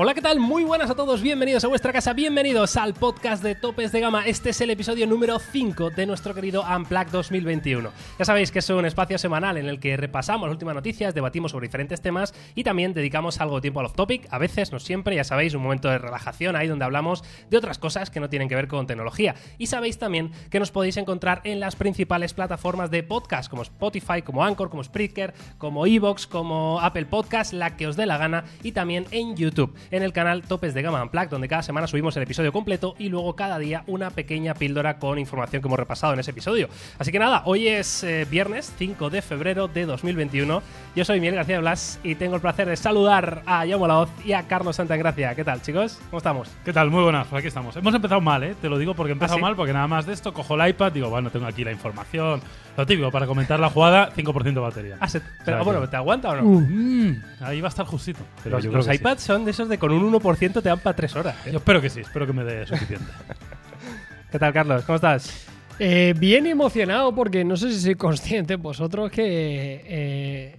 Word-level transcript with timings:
Hola, 0.00 0.14
¿qué 0.14 0.22
tal? 0.22 0.38
Muy 0.38 0.62
buenas 0.62 0.88
a 0.90 0.94
todos, 0.94 1.22
bienvenidos 1.22 1.64
a 1.64 1.66
vuestra 1.66 1.92
casa, 1.92 2.12
bienvenidos 2.12 2.76
al 2.76 2.94
podcast 2.94 3.42
de 3.42 3.56
Topes 3.56 3.90
de 3.90 3.98
Gama. 3.98 4.24
Este 4.26 4.50
es 4.50 4.60
el 4.60 4.70
episodio 4.70 5.08
número 5.08 5.40
5 5.40 5.90
de 5.90 6.06
nuestro 6.06 6.34
querido 6.34 6.62
Unplugged 6.62 7.10
2021. 7.10 7.90
Ya 8.16 8.24
sabéis 8.24 8.52
que 8.52 8.60
es 8.60 8.70
un 8.70 8.86
espacio 8.86 9.18
semanal 9.18 9.56
en 9.56 9.66
el 9.66 9.80
que 9.80 9.96
repasamos 9.96 10.46
las 10.46 10.52
últimas 10.52 10.76
noticias, 10.76 11.14
debatimos 11.14 11.50
sobre 11.50 11.66
diferentes 11.66 12.00
temas 12.00 12.32
y 12.54 12.62
también 12.62 12.94
dedicamos 12.94 13.40
algo 13.40 13.56
de 13.56 13.62
tiempo 13.62 13.80
al 13.80 13.86
off-topic, 13.86 14.28
a 14.30 14.38
veces, 14.38 14.70
no 14.70 14.78
siempre, 14.78 15.16
ya 15.16 15.24
sabéis, 15.24 15.54
un 15.54 15.64
momento 15.64 15.88
de 15.88 15.98
relajación 15.98 16.54
ahí 16.54 16.68
donde 16.68 16.84
hablamos 16.84 17.24
de 17.50 17.56
otras 17.56 17.78
cosas 17.78 18.08
que 18.08 18.20
no 18.20 18.28
tienen 18.28 18.48
que 18.48 18.54
ver 18.54 18.68
con 18.68 18.86
tecnología. 18.86 19.34
Y 19.58 19.66
sabéis 19.66 19.98
también 19.98 20.30
que 20.48 20.60
nos 20.60 20.70
podéis 20.70 20.96
encontrar 20.96 21.40
en 21.42 21.58
las 21.58 21.74
principales 21.74 22.34
plataformas 22.34 22.92
de 22.92 23.02
podcast, 23.02 23.50
como 23.50 23.62
Spotify, 23.62 24.22
como 24.22 24.44
Anchor, 24.44 24.70
como 24.70 24.84
Spreaker, 24.84 25.34
como 25.58 25.86
Evox, 25.86 26.28
como 26.28 26.78
Apple 26.80 27.06
Podcast, 27.06 27.52
la 27.52 27.76
que 27.76 27.88
os 27.88 27.96
dé 27.96 28.06
la 28.06 28.16
gana, 28.16 28.44
y 28.62 28.70
también 28.70 29.04
en 29.10 29.34
YouTube 29.34 29.74
en 29.90 30.02
el 30.02 30.12
canal 30.12 30.42
Topes 30.42 30.74
de 30.74 30.82
Gama 30.82 31.02
Unplugged, 31.02 31.30
donde 31.30 31.48
cada 31.48 31.62
semana 31.62 31.86
subimos 31.86 32.16
el 32.16 32.22
episodio 32.22 32.52
completo 32.52 32.94
y 32.98 33.08
luego 33.08 33.36
cada 33.36 33.58
día 33.58 33.84
una 33.86 34.10
pequeña 34.10 34.54
píldora 34.54 34.98
con 34.98 35.18
información 35.18 35.62
que 35.62 35.68
hemos 35.68 35.78
repasado 35.78 36.12
en 36.12 36.20
ese 36.20 36.30
episodio. 36.30 36.68
Así 36.98 37.12
que 37.12 37.18
nada, 37.18 37.42
hoy 37.44 37.68
es 37.68 38.02
eh, 38.04 38.26
viernes 38.30 38.72
5 38.78 39.10
de 39.10 39.22
febrero 39.22 39.68
de 39.68 39.86
2021. 39.86 40.62
Yo 40.94 41.04
soy 41.04 41.20
Miguel 41.20 41.36
García 41.36 41.60
Blas 41.60 42.00
y 42.02 42.14
tengo 42.14 42.36
el 42.36 42.40
placer 42.40 42.68
de 42.68 42.76
saludar 42.76 43.42
a 43.46 43.66
Jaume 43.66 43.88
Laoz 43.88 44.10
y 44.24 44.32
a 44.32 44.46
Carlos 44.46 44.76
Santagracia. 44.76 45.34
¿Qué 45.34 45.44
tal, 45.44 45.62
chicos? 45.62 45.98
¿Cómo 46.10 46.18
estamos? 46.18 46.48
¿Qué 46.64 46.72
tal? 46.72 46.90
Muy 46.90 47.02
buenas, 47.02 47.32
aquí 47.32 47.48
estamos. 47.48 47.76
Hemos 47.76 47.94
empezado 47.94 48.20
mal, 48.20 48.42
¿eh? 48.44 48.54
Te 48.60 48.68
lo 48.68 48.78
digo 48.78 48.94
porque 48.94 49.10
he 49.10 49.14
empezado 49.14 49.36
¿Ah, 49.36 49.38
sí? 49.38 49.42
mal, 49.42 49.56
porque 49.56 49.72
nada 49.72 49.86
más 49.86 50.06
de 50.06 50.12
esto 50.12 50.32
cojo 50.32 50.54
el 50.54 50.68
iPad, 50.70 50.92
digo, 50.92 51.10
bueno, 51.10 51.30
tengo 51.30 51.46
aquí 51.46 51.64
la 51.64 51.72
información, 51.72 52.40
lo 52.78 52.86
típico, 52.86 53.10
para 53.10 53.26
comentar 53.26 53.58
la 53.60 53.68
jugada, 53.70 54.10
5% 54.14 54.60
de 54.60 54.60
batería. 54.60 54.96
Ah, 55.00 55.08
se- 55.08 55.18
O 55.18 55.20
sea 55.20 55.30
pero 55.44 55.58
que- 55.58 55.64
bueno, 55.64 55.88
¿te 55.88 55.96
aguanta 55.96 56.30
o 56.30 56.36
no? 56.36 56.42
Mm, 56.44 57.22
ahí 57.40 57.60
va 57.60 57.68
a 57.68 57.70
estar 57.70 57.84
justito. 57.86 58.20
Pero 58.42 58.56
los 58.56 58.64
yo 58.64 58.70
los 58.72 58.86
creo 58.86 58.92
que 58.92 58.98
sí. 58.98 59.02
iPads 59.02 59.22
son 59.22 59.44
de 59.44 59.50
esos 59.50 59.68
de 59.68 59.78
con 59.78 59.92
un 59.92 60.02
1% 60.04 60.62
te 60.62 60.68
dan 60.68 60.78
para 60.78 60.94
3 60.96 61.14
horas. 61.16 61.36
¿eh? 61.46 61.50
Yo 61.52 61.58
espero 61.58 61.80
que 61.80 61.90
sí, 61.90 62.00
espero 62.00 62.26
que 62.26 62.32
me 62.32 62.44
dé 62.44 62.66
suficiente. 62.66 63.06
¿Qué 64.32 64.38
tal, 64.38 64.52
Carlos? 64.52 64.84
¿Cómo 64.84 64.96
estás? 64.96 65.46
Eh, 65.80 66.14
bien 66.18 66.46
emocionado 66.46 67.14
porque 67.14 67.44
no 67.44 67.56
sé 67.56 67.72
si 67.72 67.80
sois 67.80 67.96
conscientes 67.96 68.58
vosotros 68.58 69.10
que 69.10 69.80
eh, 69.86 70.56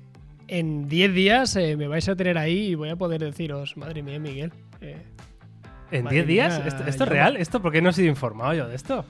en 0.47 0.87
10 0.87 1.13
días 1.13 1.55
eh, 1.57 1.75
me 1.77 1.87
vais 1.87 2.07
a 2.09 2.15
tener 2.15 2.37
ahí 2.37 2.69
y 2.69 2.75
voy 2.75 2.89
a 2.89 2.95
poder 2.95 3.21
deciros, 3.21 3.75
madre 3.77 4.01
mía, 4.01 4.17
Miguel. 4.19 4.51
eh, 4.81 4.97
¿En 5.91 6.03
Madre 6.05 6.17
10 6.17 6.27
días? 6.27 6.57
mía, 6.59 6.67
¿Esto, 6.67 6.83
esto 6.87 7.03
es 7.03 7.09
real? 7.09 7.35
¿Esto 7.37 7.61
por 7.61 7.71
qué 7.71 7.81
no 7.81 7.89
he 7.89 7.93
sido 7.93 8.07
informado 8.07 8.53
yo 8.53 8.67
de 8.67 8.75
esto? 8.75 9.03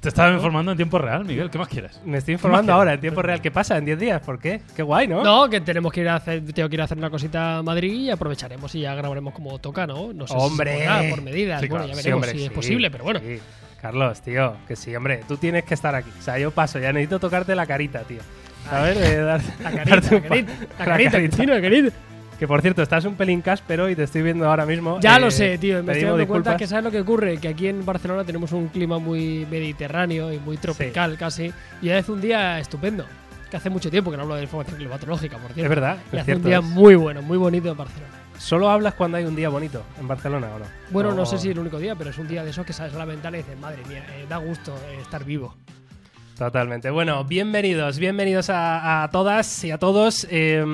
Te 0.00 0.08
estaba 0.08 0.32
informando 0.32 0.72
en 0.72 0.78
tiempo 0.78 0.96
real, 0.96 1.26
Miguel, 1.26 1.50
¿qué 1.50 1.58
más 1.58 1.68
quieres? 1.68 2.00
Me 2.06 2.16
estoy 2.16 2.32
informando 2.32 2.68
¿Qué 2.68 2.72
más 2.72 2.78
ahora, 2.78 2.94
en 2.94 3.00
tiempo 3.00 3.20
real. 3.20 3.42
¿Qué 3.42 3.50
pasa 3.50 3.76
en 3.76 3.84
10 3.84 3.98
días? 3.98 4.22
¿Por 4.22 4.38
qué? 4.38 4.62
Qué 4.74 4.82
guay, 4.82 5.06
¿no? 5.06 5.22
no, 5.22 5.50
que 5.50 5.60
tenemos 5.60 5.92
que 5.92 6.00
ir 6.00 6.08
a 6.08 6.14
hacer, 6.16 6.42
tengo 6.54 6.70
que 6.70 6.76
ir 6.76 6.80
a 6.80 6.84
hacer 6.84 6.96
una 6.96 7.10
cosita 7.10 7.58
a 7.58 7.62
Madrid 7.62 7.92
y 7.92 8.10
aprovecharemos 8.10 8.74
y 8.76 8.80
ya 8.80 8.94
grabaremos 8.94 9.34
como 9.34 9.58
toca, 9.58 9.86
¿no? 9.86 10.14
No 10.14 10.26
sé 10.26 10.32
¡Hombre! 10.34 10.86
si 11.02 11.10
por 11.10 11.20
medidas. 11.20 11.60
Sí, 11.60 11.68
bueno, 11.68 11.84
claro. 11.84 11.96
ya 11.98 12.02
Sí, 12.02 12.08
veremos 12.08 12.16
hombre, 12.16 12.30
si 12.32 12.38
sí, 12.38 12.44
es 12.46 12.50
posible, 12.50 12.90
pero 12.90 13.04
bueno. 13.04 13.20
sí. 13.20 13.38
Carlos, 13.82 14.20
tío, 14.22 14.56
que 14.66 14.74
sí, 14.76 14.94
hombre, 14.96 15.20
tú 15.28 15.36
tienes 15.36 15.64
que 15.64 15.74
estar 15.74 15.94
aquí. 15.94 16.10
O 16.18 16.22
sea, 16.22 16.38
yo 16.38 16.50
paso, 16.50 16.78
ya 16.78 16.92
necesito 16.94 17.18
tocarte 17.18 17.54
la 17.54 17.66
carita, 17.66 18.00
tío. 18.00 18.20
A 18.70 18.80
ver, 18.82 18.96
eh, 18.98 19.16
dar- 19.16 19.40
La 19.62 19.70
darte 19.70 19.84
carita, 19.90 20.14
un 20.16 20.22
la 20.22 20.28
carita, 20.28 20.52
la 20.52 20.66
la 20.78 20.84
carita, 20.84 20.84
carita. 20.84 21.18
Cristina, 21.18 21.54
la 21.54 21.60
carita. 21.60 21.96
Que 22.40 22.48
por 22.48 22.62
cierto, 22.62 22.80
estás 22.80 23.04
un 23.04 23.16
pelín 23.16 23.42
cáspero 23.42 23.90
y 23.90 23.94
te 23.94 24.04
estoy 24.04 24.22
viendo 24.22 24.48
ahora 24.48 24.64
mismo. 24.64 24.98
Ya 24.98 25.18
eh, 25.18 25.20
lo 25.20 25.30
sé, 25.30 25.58
tío. 25.58 25.82
Me 25.82 25.92
estoy 25.92 26.08
dando 26.08 26.26
cuenta 26.26 26.56
que 26.56 26.66
sabes 26.66 26.82
lo 26.82 26.90
que 26.90 27.02
ocurre, 27.02 27.36
que 27.36 27.48
aquí 27.48 27.68
en 27.68 27.84
Barcelona 27.84 28.24
tenemos 28.24 28.52
un 28.52 28.68
clima 28.68 28.98
muy 28.98 29.46
mediterráneo 29.50 30.32
y 30.32 30.38
muy 30.38 30.56
tropical 30.56 31.18
casi. 31.18 31.52
Y 31.82 31.90
hace 31.90 32.10
un 32.10 32.22
día 32.22 32.58
estupendo. 32.58 33.04
Que 33.50 33.58
hace 33.58 33.68
mucho 33.68 33.90
tiempo 33.90 34.10
que 34.10 34.16
no 34.16 34.22
hablo 34.22 34.36
de 34.36 34.44
información 34.44 34.78
climatológica, 34.78 35.36
por 35.36 35.52
cierto. 35.52 35.62
Es 35.64 35.68
verdad, 35.68 35.98
Y 36.10 36.16
es 36.16 36.22
hace 36.22 36.34
un 36.34 36.42
cierto. 36.42 36.48
día 36.48 36.58
es. 36.60 36.64
muy 36.64 36.94
bueno, 36.94 37.20
muy 37.20 37.36
bonito 37.36 37.70
en 37.70 37.76
Barcelona. 37.76 38.14
¿Solo 38.38 38.70
hablas 38.70 38.94
cuando 38.94 39.18
hay 39.18 39.24
un 39.26 39.36
día 39.36 39.50
bonito 39.50 39.82
en 40.00 40.08
Barcelona 40.08 40.48
o 40.54 40.60
no? 40.60 40.64
Bueno, 40.92 41.12
no 41.12 41.26
sé 41.26 41.36
si 41.36 41.48
es 41.50 41.52
el 41.52 41.58
único 41.58 41.78
día, 41.78 41.94
pero 41.94 42.08
es 42.08 42.16
un 42.16 42.26
día 42.26 42.42
de 42.42 42.52
esos 42.52 42.64
que 42.64 42.72
sales 42.72 42.94
a 42.94 42.98
la 42.98 43.04
ventana 43.04 43.36
y 43.36 43.42
dices, 43.42 43.58
madre 43.58 43.82
mía, 43.86 44.02
eh, 44.16 44.24
da 44.26 44.38
gusto 44.38 44.74
eh, 44.88 44.96
estar 45.02 45.24
vivo. 45.24 45.54
Totalmente. 46.44 46.88
Bueno, 46.88 47.22
bienvenidos, 47.24 47.98
bienvenidos 47.98 48.48
a, 48.48 49.02
a 49.02 49.10
todas 49.10 49.62
y 49.62 49.72
a 49.72 49.76
todos. 49.76 50.26
Eh, 50.30 50.64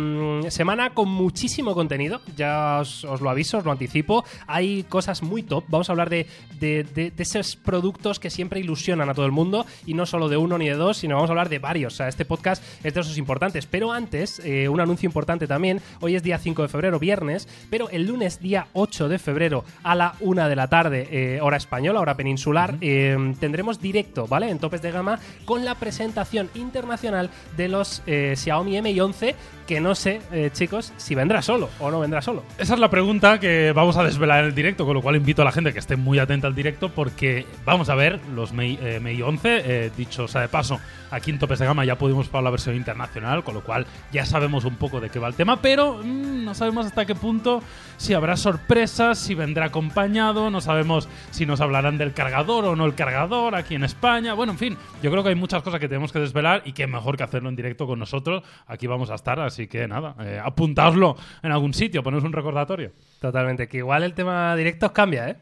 semana 0.49 0.91
con 0.91 1.09
muchísimo 1.09 1.75
contenido, 1.75 2.21
ya 2.37 2.78
os, 2.81 3.04
os 3.04 3.21
lo 3.21 3.28
aviso, 3.31 3.59
os 3.59 3.65
lo 3.65 3.72
anticipo. 3.72 4.25
Hay 4.47 4.84
cosas 4.84 5.25
muy 5.25 5.43
top. 5.43 5.65
Vamos 5.66 5.88
a 5.88 5.93
hablar 5.93 6.09
de, 6.09 6.28
de- 6.60 6.84
de- 6.84 7.10
de 7.10 7.22
esos 7.25 7.56
productos 7.56 8.21
que 8.21 8.31
siempre 8.31 8.60
ilusionan 8.60 9.10
a 9.10 9.15
todo 9.15 9.27
el 9.27 9.32
mundo 9.32 9.66
y 9.87 9.94
no 9.94 10.06
solo 10.06 10.28
de 10.28 10.37
uno 10.37 10.56
ni 10.56 10.69
de 10.69 10.75
dos, 10.77 10.99
sino 10.99 11.16
vamos 11.16 11.31
a 11.31 11.32
hablar 11.32 11.49
de 11.49 11.59
varios. 11.59 11.94
O 11.94 11.97
sea, 11.97 12.06
este 12.06 12.25
podcast 12.25 12.62
es 12.84 12.94
de 12.94 13.00
esos 13.00 13.19
importantes. 13.19 13.66
Pero 13.66 13.91
antes, 13.91 14.41
eh, 14.44 14.69
un 14.69 14.78
anuncio 14.81 15.09
importante 15.09 15.48
también. 15.48 15.81
Hoy 16.00 16.15
es 16.15 16.22
día 16.22 16.38
5 16.38 16.62
de 16.62 16.69
febrero, 16.69 17.00
viernes, 17.00 17.48
pero 17.71 17.91
el 17.91 18.06
lunes, 18.06 18.38
día 18.41 18.69
8 18.72 19.09
de 19.09 19.19
febrero, 19.19 19.65
a 19.83 19.97
la 19.97 20.15
1 20.21 20.48
de 20.48 20.54
la 20.54 20.69
tarde, 20.69 21.09
eh, 21.10 21.41
hora 21.43 21.56
española, 21.56 21.98
hora 21.98 22.16
peninsular, 22.16 22.77
eh, 22.83 23.34
tendremos 23.41 23.81
directo, 23.81 24.28
¿vale? 24.28 24.48
En 24.48 24.60
topes 24.60 24.81
de 24.81 24.93
gama 24.93 25.19
con 25.44 25.56
la 25.65 25.75
presentación 25.75 26.50
internacional 26.55 27.31
de 27.56 27.69
los 27.69 28.03
eh, 28.06 28.34
Xiaomi 28.37 28.81
Mi 28.83 28.99
11, 28.99 29.34
que 29.67 29.81
no 29.81 29.94
sé, 29.94 30.21
eh, 30.33 30.50
chicos, 30.53 30.93
si 30.97 31.15
vendrá 31.15 31.43
solo 31.43 31.69
o 31.81 31.91
no 31.91 32.00
vendrá 32.00 32.22
solo. 32.22 32.43
Esa 32.59 32.75
es 32.75 32.81
la 32.81 32.89
pregunta 32.89 33.41
que 33.41 33.72
vamos 33.72 33.97
a 33.97 34.05
desvelar 34.05 34.41
en 34.41 34.47
el 34.47 34.55
directo, 34.55 34.87
con 34.87 34.95
lo 34.95 35.03
cual 35.03 35.16
invito 35.16 35.43
a 35.43 35.45
la 35.45 35.53
gente 35.53 35.72
que 35.72 35.78
esté 35.78 35.97
muy 35.97 36.19
atenta 36.19 36.47
al 36.47 36.55
directo 36.55 36.91
porque 36.91 37.47
vamos 37.65 37.89
a 37.89 37.95
ver 37.95 38.21
los 38.34 38.53
Mei, 38.53 38.78
eh, 38.81 39.00
Mei 39.00 39.21
11, 39.21 39.62
eh, 39.65 39.91
dicho 39.97 40.28
sea 40.28 40.43
de 40.43 40.49
paso, 40.49 40.81
aquí 41.11 41.31
en 41.31 41.39
Topes 41.39 41.59
de 41.59 41.67
Gama 41.67 41.84
ya 41.84 41.99
pudimos 41.99 42.28
probar 42.28 42.44
la 42.44 42.50
versión 42.50 42.77
internacional, 42.77 43.44
con 43.44 43.55
lo 43.55 43.62
cual 43.62 43.87
ya 44.12 44.25
sabemos 44.25 44.65
un 44.65 44.77
poco 44.77 45.00
de 45.00 45.11
qué 45.11 45.19
va 45.19 45.28
el 45.28 45.34
tema, 45.34 45.61
pero 45.61 46.00
mm, 46.03 46.44
no 46.44 46.55
sabemos 46.55 46.87
hasta 46.87 47.05
qué 47.05 47.15
punto 47.15 47.62
si 47.97 48.15
habrá 48.15 48.37
sorpresas, 48.37 49.19
si 49.19 49.34
vendrá 49.34 49.66
acompañado, 49.66 50.50
no 50.50 50.61
sabemos 50.61 51.09
si 51.31 51.47
nos 51.47 51.61
hablarán 51.61 51.99
del 51.99 52.12
cargador 52.12 52.65
o 52.65 52.77
no 52.77 52.87
el 52.87 52.95
cargador 52.95 53.55
aquí 53.55 53.75
en 53.75 53.84
España, 53.84 54.34
bueno, 54.34 54.53
en 54.53 54.59
fin, 54.59 54.77
yo 55.03 55.11
creo 55.11 55.22
que 55.22 55.31
hay 55.31 55.34
muchas 55.34 55.62
cosas 55.62 55.81
que 55.81 55.89
tenemos 55.89 56.12
que 56.12 56.19
desvelar 56.19 56.62
y 56.65 56.72
que 56.72 56.87
mejor 56.87 57.16
que 57.16 57.22
hacerlo 57.25 57.49
en 57.49 57.56
directo 57.56 57.87
con 57.87 57.99
nosotros, 57.99 58.43
aquí 58.66 58.87
vamos 58.87 59.11
a 59.11 59.15
estar, 59.15 59.41
así 59.41 59.66
que 59.66 59.89
nada, 59.89 60.15
eh, 60.21 60.41
apuntaoslo 60.43 61.16
en 61.43 61.53
algún 61.53 61.75
sitio, 61.75 62.03
poneros 62.03 62.25
un 62.25 62.33
recordatorio. 62.33 62.93
Totalmente, 63.21 63.69
que 63.69 63.78
igual 63.78 64.03
el 64.03 64.15
tema 64.15 64.55
directos 64.56 64.93
cambia, 64.93 65.28
¿eh? 65.31 65.37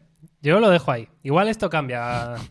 Yo 0.45 0.61
lo 0.61 0.69
dejo 0.69 0.93
ahí. 0.93 1.09
Igual 1.23 1.49
esto 1.49 1.71
cambia. 1.71 2.35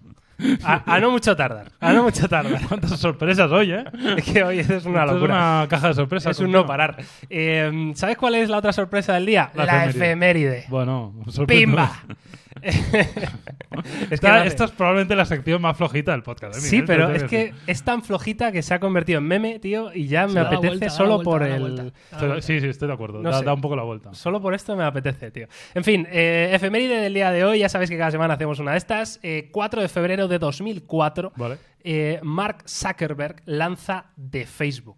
A, 0.63 0.95
a 0.95 0.99
no 0.99 1.11
mucho 1.11 1.35
tardar. 1.35 1.67
A 1.79 1.93
no 1.93 2.03
mucho 2.03 2.27
tardar. 2.27 2.61
Cuántas 2.67 2.99
sorpresas 2.99 3.49
hoy, 3.51 3.71
¿eh? 3.71 3.83
Es 4.17 4.23
que 4.25 4.43
hoy 4.43 4.59
es 4.59 4.69
una 4.85 5.01
Esto 5.01 5.03
es 5.03 5.11
locura. 5.21 5.35
una 5.59 5.67
caja 5.69 5.87
de 5.89 5.93
sorpresas. 5.93 6.31
Es 6.31 6.39
un 6.39 6.51
no 6.51 6.65
parar. 6.65 6.97
Eh, 7.29 7.91
¿Sabes 7.95 8.17
cuál 8.17 8.35
es 8.35 8.49
la 8.49 8.57
otra 8.57 8.73
sorpresa 8.73 9.13
del 9.13 9.25
día? 9.25 9.51
La 9.55 9.65
La, 9.65 9.85
efeméride. 9.85 9.99
efeméride. 10.05 10.65
Bueno, 10.69 11.13
sorprendente. 11.29 11.65
¡Pimba! 11.65 11.91
es 12.63 14.19
que 14.19 14.45
Esta, 14.45 14.65
es 14.65 14.71
probablemente 14.71 15.15
la 15.15 15.25
sección 15.25 15.61
más 15.61 15.75
flojita 15.77 16.11
del 16.11 16.23
podcast. 16.23 16.57
¿eh, 16.57 16.61
Sí, 16.61 16.81
Miguel? 16.81 16.85
pero 16.87 17.11
es 17.11 17.23
que 17.23 17.53
es 17.67 17.83
tan 17.83 18.03
flojita 18.03 18.51
que 18.51 18.61
se 18.61 18.73
ha 18.73 18.79
convertido 18.79 19.19
en 19.19 19.25
meme, 19.25 19.59
tío, 19.59 19.91
y 19.93 20.07
ya 20.07 20.27
me 20.27 20.39
apetece 20.39 20.67
vuelta, 20.67 20.89
solo 20.89 21.15
vuelta, 21.21 21.29
por 21.31 21.43
el. 21.43 21.59
vuelta. 21.61 22.41
Sí, 22.41 22.59
sí, 22.59 22.67
estoy 22.67 22.87
de 22.87 22.93
acuerdo. 22.93 23.21
No 23.21 23.41
da, 23.41 23.53
un 23.53 23.61
poco 23.61 23.75
la 23.75 23.83
vuelta. 23.83 24.13
Solo 24.13 24.41
por 24.41 24.53
esto 24.53 24.75
me 24.75 24.83
apetece, 24.83 25.31
tío. 25.31 25.47
En 25.73 25.83
fin, 25.83 26.07
eh, 26.11 26.49
efeméride 26.53 26.99
del 27.01 27.13
día 27.13 27.31
de 27.31 27.43
hoy, 27.43 27.59
ya 27.59 27.69
sabéis 27.69 27.89
que 27.89 27.97
cada 27.97 28.11
semana 28.11 28.35
hacemos 28.35 28.59
una 28.59 28.71
de 28.71 28.77
estas. 28.77 29.19
Eh, 29.23 29.49
4 29.51 29.81
de 29.81 29.87
febrero 29.89 30.27
de 30.27 30.39
2004, 30.39 31.33
Vale. 31.35 31.57
eh, 31.83 32.19
Mark 32.23 32.63
Zuckerberg 32.67 33.41
lanza 33.45 34.05
de 34.15 34.45
Facebook. 34.45 34.97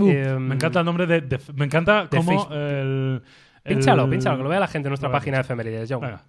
Eh, 0.00 0.36
Me 0.38 0.54
encanta 0.54 0.80
el 0.80 0.84
nombre 0.84 1.06
de. 1.06 1.20
de- 1.22 1.40
me 1.54 1.64
encanta 1.64 2.06
Facebook. 2.10 2.48
el. 2.52 3.22
el- 3.64 3.74
Pínchalo, 3.74 4.08
pínchalo, 4.08 4.36
que 4.38 4.42
lo 4.44 4.48
vea 4.48 4.60
la 4.60 4.68
gente 4.68 4.88
en 4.88 4.90
nuestra 4.90 5.10
página 5.12 5.36
de 5.38 5.40
efemérides, 5.42 5.88
Jaume. 5.88 6.06
Venga. 6.06 6.22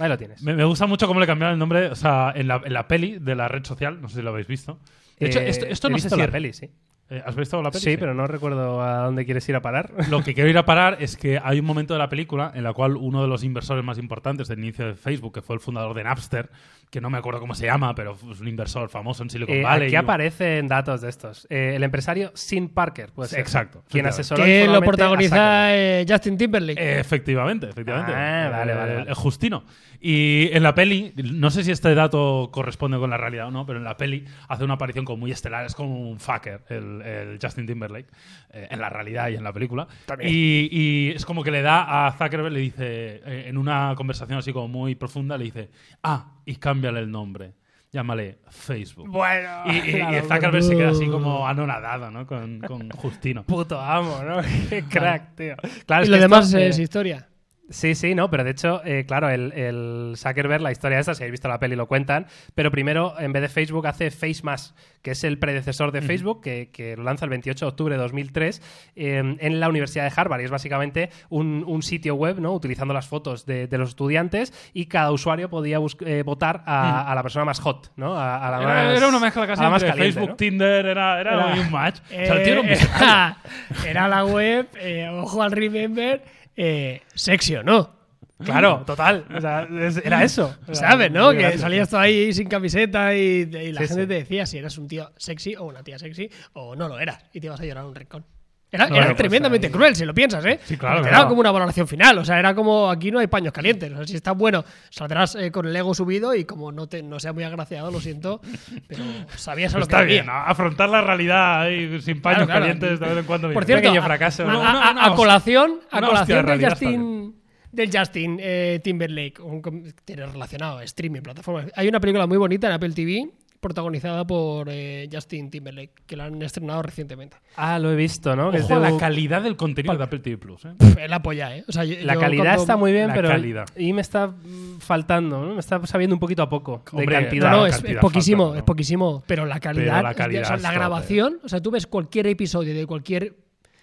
Ahí 0.00 0.08
lo 0.08 0.18
tienes. 0.18 0.42
Me, 0.42 0.54
me 0.54 0.64
gusta 0.64 0.86
mucho 0.86 1.06
cómo 1.06 1.20
le 1.20 1.26
cambiaron 1.26 1.52
el 1.52 1.58
nombre, 1.58 1.86
o 1.88 1.94
sea, 1.94 2.32
en 2.34 2.48
la, 2.48 2.60
en 2.64 2.72
la 2.72 2.88
peli 2.88 3.18
de 3.20 3.34
la 3.36 3.46
red 3.46 3.64
social, 3.64 4.00
no 4.02 4.08
sé 4.08 4.16
si 4.16 4.22
lo 4.22 4.30
habéis 4.30 4.48
visto. 4.48 4.78
De 5.18 5.26
hecho, 5.28 5.38
Eh, 5.38 5.48
esto, 5.50 5.66
esto 5.66 5.86
he 5.88 5.90
no 5.90 5.98
sé 5.98 6.08
si 6.10 6.16
la 6.16 6.28
peli, 6.28 6.52
sí. 6.54 6.70
eh, 7.10 7.22
¿Has 7.24 7.36
visto 7.36 7.60
la 7.62 7.70
peli? 7.70 7.84
Sí, 7.84 7.96
pero 7.98 8.14
no 8.14 8.26
recuerdo 8.26 8.80
a 8.82 9.04
dónde 9.04 9.24
quieres 9.26 9.46
ir 9.48 9.56
a 9.56 9.60
parar. 9.60 9.92
Lo 10.10 10.24
que 10.24 10.32
quiero 10.34 10.48
ir 10.48 10.56
a 10.58 10.64
parar 10.64 10.96
es 11.00 11.16
que 11.16 11.38
hay 11.42 11.60
un 11.60 11.66
momento 11.66 11.92
de 11.92 11.98
la 11.98 12.08
película 12.08 12.50
en 12.54 12.64
la 12.64 12.72
cual 12.72 12.96
uno 12.96 13.20
de 13.22 13.28
los 13.28 13.44
inversores 13.44 13.84
más 13.84 13.98
importantes 13.98 14.48
del 14.48 14.58
inicio 14.60 14.86
de 14.86 14.94
Facebook, 14.94 15.34
que 15.34 15.42
fue 15.42 15.54
el 15.56 15.60
fundador 15.60 15.94
de 15.94 16.04
Napster, 16.04 16.48
que 16.90 17.00
no 17.00 17.08
me 17.08 17.18
acuerdo 17.18 17.38
cómo 17.40 17.54
se 17.54 17.66
llama, 17.66 17.94
pero 17.94 18.16
es 18.32 18.40
un 18.40 18.48
inversor 18.48 18.88
famoso 18.88 19.22
en 19.22 19.30
Silicon 19.30 19.54
Eh, 19.56 19.62
Valley. 19.62 19.86
aquí 19.86 19.96
aparecen 19.96 20.66
datos 20.66 21.00
de 21.00 21.08
estos. 21.08 21.46
Eh, 21.48 21.74
el 21.76 21.84
empresario 21.84 22.32
Sin 22.34 22.68
Parker, 22.68 23.10
pues 23.14 23.32
Exacto, 23.32 23.84
quien 23.88 24.06
asesoró 24.06 24.42
que 24.44 24.66
lo 24.66 24.80
protagoniza 24.82 25.74
eh, 25.76 26.04
Justin 26.08 26.36
Timberlake. 26.36 26.80
Eh, 26.80 26.98
Efectivamente, 27.00 27.68
efectivamente. 27.68 28.12
Ah, 28.14 28.48
vale, 28.50 28.72
Eh, 28.72 28.74
vale, 28.74 29.14
Justino. 29.14 29.64
Y 30.02 30.48
en 30.52 30.62
la 30.62 30.74
peli, 30.74 31.12
no 31.16 31.50
sé 31.50 31.62
si 31.62 31.70
este 31.70 31.94
dato 31.94 32.48
corresponde 32.50 32.98
con 32.98 33.10
la 33.10 33.18
realidad 33.18 33.48
o 33.48 33.50
no, 33.50 33.66
pero 33.66 33.78
en 33.78 33.84
la 33.84 33.96
peli 33.98 34.24
hace 34.48 34.64
una 34.64 34.74
aparición 34.74 35.04
como 35.04 35.18
muy 35.18 35.30
estelar, 35.30 35.66
es 35.66 35.74
como 35.74 36.10
un 36.10 36.18
fucker, 36.18 36.62
el, 36.70 37.02
el 37.02 37.38
Justin 37.40 37.66
Timberlake, 37.66 38.08
eh, 38.52 38.66
en 38.70 38.80
la 38.80 38.88
realidad 38.88 39.28
y 39.28 39.34
en 39.36 39.44
la 39.44 39.52
película. 39.52 39.86
Y, 40.22 40.68
y 40.72 41.10
es 41.14 41.26
como 41.26 41.44
que 41.44 41.50
le 41.50 41.60
da 41.62 42.06
a 42.06 42.12
Zuckerberg, 42.12 42.50
le 42.52 42.60
dice, 42.60 42.76
eh, 43.24 43.44
en 43.48 43.58
una 43.58 43.92
conversación 43.94 44.38
así 44.38 44.52
como 44.54 44.68
muy 44.68 44.94
profunda, 44.94 45.36
le 45.36 45.44
dice, 45.44 45.70
ah, 46.02 46.32
y 46.50 46.56
cámbiale 46.56 47.00
el 47.00 47.10
nombre. 47.10 47.54
Llámale 47.92 48.38
Facebook. 48.50 49.08
Bueno, 49.08 49.62
Y, 49.66 49.70
y- 49.70 49.78
y 49.78 49.92
claro, 49.94 50.22
Zuckerberg 50.28 50.62
se 50.62 50.76
queda 50.76 50.90
así 50.90 51.06
como 51.08 51.46
anonadado, 51.46 52.08
¿no? 52.10 52.24
Con, 52.26 52.60
con 52.60 52.88
Justino. 52.90 53.42
puto 53.44 53.80
amo, 53.80 54.22
¿no? 54.22 54.40
Qué 54.68 54.84
crack, 54.84 55.34
tío. 55.34 55.56
Claro, 55.86 56.02
y 56.02 56.04
es 56.04 56.08
lo 56.10 56.16
que 56.16 56.20
demás 56.20 56.46
esto, 56.46 56.58
es 56.58 56.78
eh, 56.78 56.82
historia. 56.82 57.28
Sí, 57.70 57.94
sí, 57.94 58.14
no, 58.16 58.28
pero 58.30 58.42
de 58.42 58.50
hecho, 58.50 58.82
eh, 58.84 59.04
claro, 59.06 59.28
el, 59.30 59.52
el 59.52 60.14
Zuckerberg, 60.16 60.60
la 60.60 60.72
historia 60.72 60.98
esta, 60.98 61.14
si 61.14 61.22
habéis 61.22 61.32
visto 61.32 61.46
la 61.48 61.60
peli 61.60 61.76
lo 61.76 61.86
cuentan, 61.86 62.26
pero 62.56 62.70
primero, 62.72 63.14
en 63.20 63.32
vez 63.32 63.42
de 63.42 63.48
Facebook, 63.48 63.86
hace 63.86 64.10
FaceMass, 64.10 64.74
que 65.02 65.12
es 65.12 65.22
el 65.24 65.38
predecesor 65.38 65.92
de 65.92 66.02
Facebook, 66.02 66.42
que, 66.42 66.70
que 66.72 66.96
lo 66.96 67.04
lanza 67.04 67.24
el 67.24 67.30
28 67.30 67.64
de 67.64 67.68
octubre 67.68 67.94
de 67.94 68.00
2003 68.02 68.60
eh, 68.96 69.36
en 69.38 69.60
la 69.60 69.68
Universidad 69.68 70.04
de 70.04 70.12
Harvard, 70.14 70.40
y 70.40 70.44
es 70.44 70.50
básicamente 70.50 71.10
un, 71.28 71.64
un 71.66 71.82
sitio 71.82 72.16
web, 72.16 72.40
¿no? 72.40 72.52
Utilizando 72.52 72.92
las 72.92 73.06
fotos 73.06 73.46
de, 73.46 73.68
de 73.68 73.78
los 73.78 73.90
estudiantes, 73.90 74.52
y 74.74 74.86
cada 74.86 75.12
usuario 75.12 75.48
podía 75.48 75.78
eh, 76.04 76.22
votar 76.24 76.62
a, 76.66 77.10
a 77.10 77.14
la 77.14 77.22
persona 77.22 77.44
más 77.44 77.60
hot, 77.60 77.92
¿no? 77.96 78.16
A, 78.16 78.46
a 78.46 78.50
la 78.50 78.56
Era, 78.62 78.66
más, 78.90 78.96
era 78.98 79.08
una 79.08 79.20
mezcla 79.20 79.46
casi 79.46 79.62
más 79.62 79.84
caliente, 79.84 80.12
Facebook, 80.12 80.28
¿no? 80.30 80.36
Tinder, 80.36 80.86
era, 80.86 81.20
era, 81.20 81.52
Era- 81.52 81.62
un 81.62 81.70
match. 81.70 82.00
o 82.06 82.08
sea, 82.08 82.34
el 82.34 82.42
tío 82.42 82.52
era 82.54 82.60
un 82.62 82.68
Eh, 82.68 82.76
era 83.88 84.08
la 84.08 84.24
web, 84.24 84.66
eh, 84.80 85.08
ojo 85.22 85.42
al 85.42 85.52
remember, 85.52 86.22
eh, 86.62 87.02
sexy 87.14 87.56
o 87.56 87.62
no. 87.62 87.98
Claro, 88.44 88.82
total. 88.86 89.26
O 89.34 89.40
sea, 89.40 89.66
era 90.04 90.22
eso. 90.24 90.56
¿Sabes, 90.72 91.10
no? 91.10 91.30
Que 91.32 91.58
salías 91.58 91.88
tú 91.90 91.96
ahí 91.96 92.32
sin 92.32 92.48
camiseta 92.48 93.14
y, 93.14 93.48
y 93.50 93.72
la 93.72 93.80
Sí, 93.82 93.88
gente 93.88 94.02
sí. 94.02 94.08
te 94.08 94.14
decía 94.14 94.46
si 94.46 94.58
eras 94.58 94.78
un 94.78 94.88
tío 94.88 95.10
sexy 95.16 95.56
o 95.56 95.64
una 95.64 95.82
tía 95.82 95.98
sexy 95.98 96.30
o 96.54 96.74
no 96.76 96.88
lo 96.88 96.98
eras 96.98 97.22
y 97.32 97.40
te 97.40 97.46
ibas 97.46 97.60
a 97.60 97.64
llorar 97.64 97.84
un 97.84 97.94
rincón. 97.94 98.24
Era, 98.72 98.86
No, 98.88 98.96
era 98.96 99.06
pues, 99.06 99.16
tremendamente 99.16 99.68
cruel, 99.70 99.96
si 99.96 100.04
lo 100.04 100.14
piensas, 100.14 100.44
¿eh? 100.44 100.60
Sí, 100.64 100.76
claro, 100.76 101.02
claro. 101.02 101.16
Era 101.16 101.26
como 101.28 101.40
una 101.40 101.50
valoración 101.50 101.88
final, 101.88 102.18
o 102.18 102.24
sea, 102.24 102.38
era 102.38 102.54
como 102.54 102.88
aquí 102.88 103.10
no 103.10 103.18
hay 103.18 103.26
paños 103.26 103.52
calientes. 103.52 103.90
O 103.92 103.96
sea, 103.96 104.06
si 104.06 104.14
estás 104.16 104.36
bueno, 104.36 104.64
saldrás 104.90 105.34
eh, 105.34 105.50
con 105.50 105.66
el 105.66 105.74
ego 105.74 105.92
subido 105.92 106.34
y 106.34 106.44
como 106.44 106.70
no, 106.70 106.86
te, 106.88 107.02
no 107.02 107.18
sea 107.18 107.32
muy 107.32 107.42
agraciado, 107.42 107.90
lo 107.90 108.00
siento, 108.00 108.40
pero 108.86 109.02
sabías 109.36 109.74
a 109.74 109.78
lo 109.78 109.82
Está 109.84 110.00
que 110.00 110.04
bien. 110.06 110.26
¿no? 110.26 110.32
afrontar 110.32 110.88
la 110.88 111.00
realidad 111.00 111.62
ahí, 111.62 112.00
sin 112.00 112.22
paños 112.22 112.44
Claro, 112.46 112.46
claro. 112.46 112.60
calientes 112.60 113.00
de 113.00 113.06
vez 113.06 113.18
en 113.18 113.24
cuando. 113.24 113.52
Por 113.52 113.64
cierto, 113.64 113.90
a- 113.90 114.02
fracaso, 114.02 114.48
a, 114.48 114.52
a- 114.52 114.90
a- 114.90 115.06
a 115.06 115.14
colación, 115.16 115.80
a 115.90 116.00
de 116.00 116.06
colación 116.06 116.60
Justin, 116.62 117.34
del 117.72 117.90
Justin 117.96 118.38
eh, 118.40 118.80
Timberlake, 118.84 119.40
un 119.42 119.92
tiene 120.04 120.26
relacionado 120.26 120.80
streaming, 120.80 121.22
plataformas. 121.22 121.66
Hay 121.74 121.88
una 121.88 121.98
película 122.00 122.26
muy 122.26 122.38
bonita 122.38 122.68
en 122.68 122.72
Apple 122.74 122.90
TV 122.90 123.28
protagonizada 123.60 124.26
por 124.26 124.68
eh, 124.70 125.08
Justin 125.12 125.50
Timberlake, 125.50 125.92
que 126.06 126.16
la 126.16 126.24
han 126.24 126.40
estrenado 126.42 126.82
recientemente. 126.82 127.36
Ah, 127.56 127.78
lo 127.78 127.90
he 127.92 127.96
visto, 127.96 128.34
¿no? 128.34 128.52
Es 128.52 128.64
Ojo 128.64 128.80
de 128.80 128.90
la 128.90 128.96
calidad 128.96 129.42
del 129.42 129.56
contenido 129.56 129.96
de 129.96 130.02
Apple 130.04 130.20
TV 130.20 130.38
Plus. 130.38 130.64
¿eh? 130.64 130.70
Pff, 130.78 130.96
Es 130.98 131.10
la 131.10 131.22
polla, 131.22 131.56
¿eh? 131.56 131.64
O 131.68 131.72
sea, 131.72 131.84
yo- 131.84 131.96
La 132.02 132.14
yo 132.14 132.20
calidad 132.20 132.44
cuando- 132.44 132.62
está 132.62 132.76
muy 132.76 132.92
bien, 132.92 133.08
La 133.08 133.14
pero 133.14 133.28
calidad. 133.28 133.66
y 133.76 133.92
me 133.92 134.00
está 134.00 134.32
faltando, 134.78 135.44
¿no? 135.44 135.54
Me 135.54 135.60
está 135.60 135.84
sabiendo 135.86 136.16
un 136.16 136.20
poquito 136.20 136.42
a 136.42 136.48
poco 136.48 136.82
de 136.92 136.98
Hombre, 137.00 137.14
cantidad. 137.20 137.50
No, 137.50 137.56
no, 137.58 137.66
es, 137.66 137.74
cantidad 137.76 137.94
es 137.96 138.00
poquísimo, 138.00 138.42
falta, 138.44 138.54
¿no? 138.54 138.58
es 138.58 138.64
poquísimo, 138.64 139.22
pero 139.26 139.44
la 139.46 139.60
calidad, 139.60 140.02
la 140.02 140.10
es- 140.12 140.16
calidad 140.16 140.42
o 140.42 140.46
sea, 140.46 140.56
es 140.56 140.62
la 140.62 140.68
top, 140.70 140.78
grabación, 140.78 141.38
o 141.44 141.48
sea, 141.48 141.60
tú 141.60 141.70
ves 141.70 141.86
cualquier 141.86 142.26
episodio 142.28 142.74
de 142.74 142.86
cualquier 142.86 143.34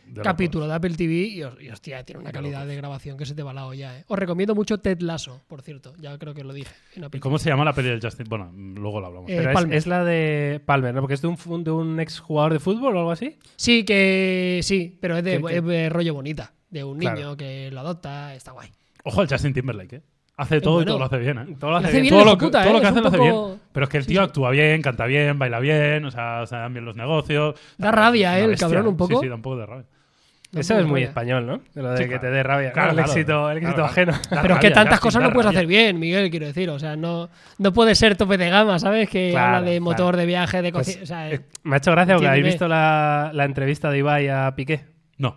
De 0.07 0.21
capítulo 0.21 0.68
de 0.68 0.74
Apple 0.74 0.95
TV 0.95 1.13
y, 1.13 1.44
hos- 1.44 1.62
y, 1.62 1.69
hostia, 1.69 2.04
tiene 2.04 2.21
una 2.21 2.31
calidad 2.31 2.65
de 2.65 2.75
grabación 2.75 3.18
que 3.18 3.25
se 3.25 3.36
te 3.36 3.44
va 3.44 3.54
la 3.54 3.65
olla, 3.68 4.00
¿eh? 4.00 4.04
Os 4.07 4.18
recomiendo 4.18 4.56
mucho 4.56 4.80
Ted 4.80 5.01
Lasso, 5.01 5.42
por 5.48 5.62
cierto, 5.62 5.94
ya 6.00 6.18
creo 6.18 6.33
que 6.33 6.44
lo 6.44 6.54
dije 6.54 6.74
en 6.95 7.04
Apple 7.04 7.18
¿Y 7.18 7.21
cómo 7.21 7.38
se 7.38 7.50
llama 7.50 7.65
la 7.65 7.74
peli 7.74 7.89
del 7.89 8.01
Justin? 8.01 8.25
Bueno, 8.30 8.51
luego 8.56 9.00
lo 9.01 9.07
hablamos. 9.07 9.30
Eh, 9.30 9.36
Pero 9.44 9.71
es, 9.74 9.86
la 9.86 10.04
de 10.04 10.62
Palmer, 10.65 10.94
¿no? 10.95 11.01
Porque 11.01 11.13
es 11.15 11.21
de 11.21 11.27
un, 11.27 11.63
de 11.63 11.71
un 11.71 12.00
ex 12.00 12.19
jugador 12.19 12.54
de 12.54 12.59
fútbol 12.59 12.95
o 12.95 13.00
algo 13.00 13.12
así. 13.12 13.38
Sí, 13.57 13.83
que 13.86 14.62
sí, 14.63 14.98
pero 15.01 15.18
es 15.18 15.24
de, 15.24 15.38
¿Qué- 15.42 15.44
qué? 15.48 15.57
es 15.57 15.63
de 15.65 15.89
rollo 15.89 16.13
bonita, 16.13 16.53
de 16.69 16.83
un 16.83 16.98
niño 16.98 17.13
Claro. 17.13 17.38
que 17.38 17.69
lo 17.71 17.80
adopta, 17.81 18.33
está 18.33 18.51
guay. 18.51 18.69
Ojo 19.03 19.21
al 19.21 19.27
Justin 19.30 19.53
Timberlake, 19.53 19.95
¿eh? 19.98 20.01
Hace 20.39 20.62
todo 20.62 20.83
y 20.83 20.86
todo 20.86 21.00
lo 21.00 21.06
hace 21.06 21.18
bien, 21.18 21.38
¿eh? 21.39 21.56
Todo 21.60 21.71
lo 21.71 21.77
hace 21.77 21.88
Hace 21.88 22.01
bien. 22.01 22.13
bien 22.13 22.13
todo 22.24 22.25
lo 22.33 22.38
puta, 22.38 22.62
todo 22.62 22.69
¿eh? 22.69 22.74
lo 22.75 22.80
que 22.80 22.86
Es 22.86 22.92
hace 22.92 23.01
lo 23.01 23.07
hace 23.07 23.18
poco- 23.18 23.48
bien. 23.50 23.60
Pero 23.71 23.83
es 23.86 23.89
que 23.89 23.98
el 23.98 24.06
tío 24.06 24.21
actúa 24.21 24.51
bien, 24.51 24.81
canta 24.83 25.06
bien, 25.07 25.39
baila 25.39 25.60
bien, 25.60 26.06
o 26.06 26.12
sea, 26.12 26.45
se 26.45 26.56
dan 26.56 26.74
bien 26.74 26.86
los 26.86 26.95
negocios. 26.95 27.56
Da 27.77 27.92
rabia, 27.92 28.38
¿eh? 28.39 28.44
El 28.44 28.50
bestia, 28.51 28.68
cabrón, 28.68 28.88
un 28.88 28.94
Sí, 28.94 28.98
poco. 28.98 29.19
sí, 29.21 29.27
da 29.27 29.36
un 29.36 29.42
poco 29.42 29.57
de 29.57 29.65
rabia. 29.65 29.86
No 30.50 30.62
Eso 30.62 30.76
es 30.80 30.86
muy 30.86 30.92
rabia. 31.02 31.08
español, 31.08 31.46
¿no? 31.46 31.62
De 31.76 31.82
lo 31.82 31.92
de 31.92 31.98
Sí, 31.98 32.04
que 32.04 32.10
claro. 32.10 32.22
te 32.22 32.28
dé 32.32 32.42
rabia. 32.44 32.72
Claro, 32.72 32.90
el 32.92 32.96
claro. 32.96 33.12
éxito, 33.12 33.52
el 33.52 33.58
éxito 33.58 33.76
Claro, 33.76 33.90
ajeno. 33.92 34.14
Pero 34.42 34.54
es 34.54 34.60
que 34.62 34.72
tantas 34.72 35.00
cosas 35.02 35.22
no 35.22 35.32
puedes 35.32 35.46
rabia. 35.46 35.60
hacer 35.60 35.68
bien, 35.68 36.00
Miguel, 36.00 36.30
quiero 36.32 36.46
decir. 36.48 36.70
O 36.70 36.80
sea, 36.80 36.96
no, 36.96 37.30
no 37.58 37.74
puede 37.74 37.96
ser 37.96 38.16
tope 38.16 38.38
de 38.38 38.50
gama, 38.50 38.80
¿sabes? 38.80 39.10
Que 39.10 39.32
Claro, 39.32 39.58
habla 39.58 39.70
de 39.70 39.80
motor 39.82 39.98
claro. 39.98 40.18
de 40.20 40.26
viaje, 40.26 40.62
de 40.62 40.72
Pues, 40.72 40.88
cocina. 40.88 41.04
o 41.04 41.06
sea, 41.06 41.32
eh, 41.32 41.42
me 41.64 41.76
ha 41.76 41.78
hecho 41.80 41.92
gracia 41.92 42.16
porque 42.16 42.30
habéis 42.30 42.46
visto 42.46 42.68
la, 42.70 43.32
la 43.34 43.44
entrevista 43.44 43.92
de 43.92 43.98
Ibai 43.98 44.30
a 44.30 44.54
Piqué. 44.56 44.86
No. 45.18 45.36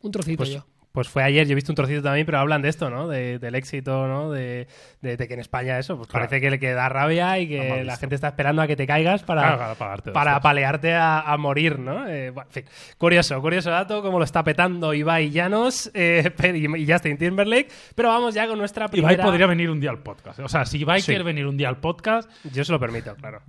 un 0.00 0.10
trocito 0.10 0.38
Pues, 0.38 0.50
yo. 0.50 0.66
Pues 0.92 1.08
fue 1.08 1.22
ayer, 1.22 1.46
yo 1.46 1.52
he 1.52 1.54
visto 1.54 1.70
un 1.70 1.76
trocito 1.76 2.02
también, 2.02 2.26
pero 2.26 2.38
hablan 2.38 2.62
de 2.62 2.68
esto, 2.70 2.90
¿no? 2.90 3.06
De- 3.08 3.38
del 3.38 3.54
éxito, 3.54 4.08
¿no? 4.08 4.30
De, 4.30 4.66
de- 5.00 5.16
de 5.16 5.28
que 5.28 5.34
en 5.34 5.40
España 5.40 5.78
eso, 5.78 5.96
pues 5.96 6.08
Claro. 6.08 6.26
parece 6.26 6.40
que 6.40 6.50
le 6.50 6.58
que 6.58 6.72
da 6.72 6.88
rabia 6.88 7.38
y 7.38 7.46
que 7.48 7.84
la 7.84 7.96
gente 7.96 8.14
está 8.14 8.28
esperando 8.28 8.62
a 8.62 8.66
que 8.66 8.74
te 8.74 8.86
caigas 8.86 9.22
para, 9.22 9.42
Claro, 9.42 9.58
para 9.58 9.74
pagarte. 9.76 10.10
para 10.12 10.30
hostias. 10.32 10.42
palearte 10.42 10.94
a, 10.94 11.20
a 11.20 11.36
morir, 11.36 11.78
¿no? 11.78 12.08
Eh, 12.08 12.30
bueno, 12.30 12.48
en 12.48 12.52
fin, 12.64 12.64
curioso, 12.96 13.40
curioso 13.40 13.70
dato, 13.70 14.02
como 14.02 14.18
lo 14.18 14.24
está 14.24 14.42
petando 14.42 14.92
Ibai 14.94 15.30
Llanos 15.30 15.90
eh, 15.94 16.32
y 16.54 16.82
y 16.82 16.90
Justin 16.90 17.16
Timberlake. 17.18 17.68
Pero 17.94 18.08
vamos 18.08 18.34
ya 18.34 18.48
con 18.48 18.58
nuestra 18.58 18.88
primera... 18.88 19.12
Ibai 19.12 19.24
podría 19.24 19.46
venir 19.46 19.70
un 19.70 19.78
día 19.80 19.90
al 19.90 19.98
podcast. 20.02 20.38
O 20.40 20.48
sea, 20.48 20.64
si 20.64 20.78
Ibai 20.78 21.00
Sí. 21.00 21.06
quiere 21.08 21.22
venir 21.24 21.46
un 21.46 21.56
día 21.56 21.68
al 21.68 21.76
podcast, 21.78 22.28
Yo 22.52 22.64
se 22.64 22.72
lo 22.72 22.80
permito, 22.80 23.14
claro. 23.14 23.40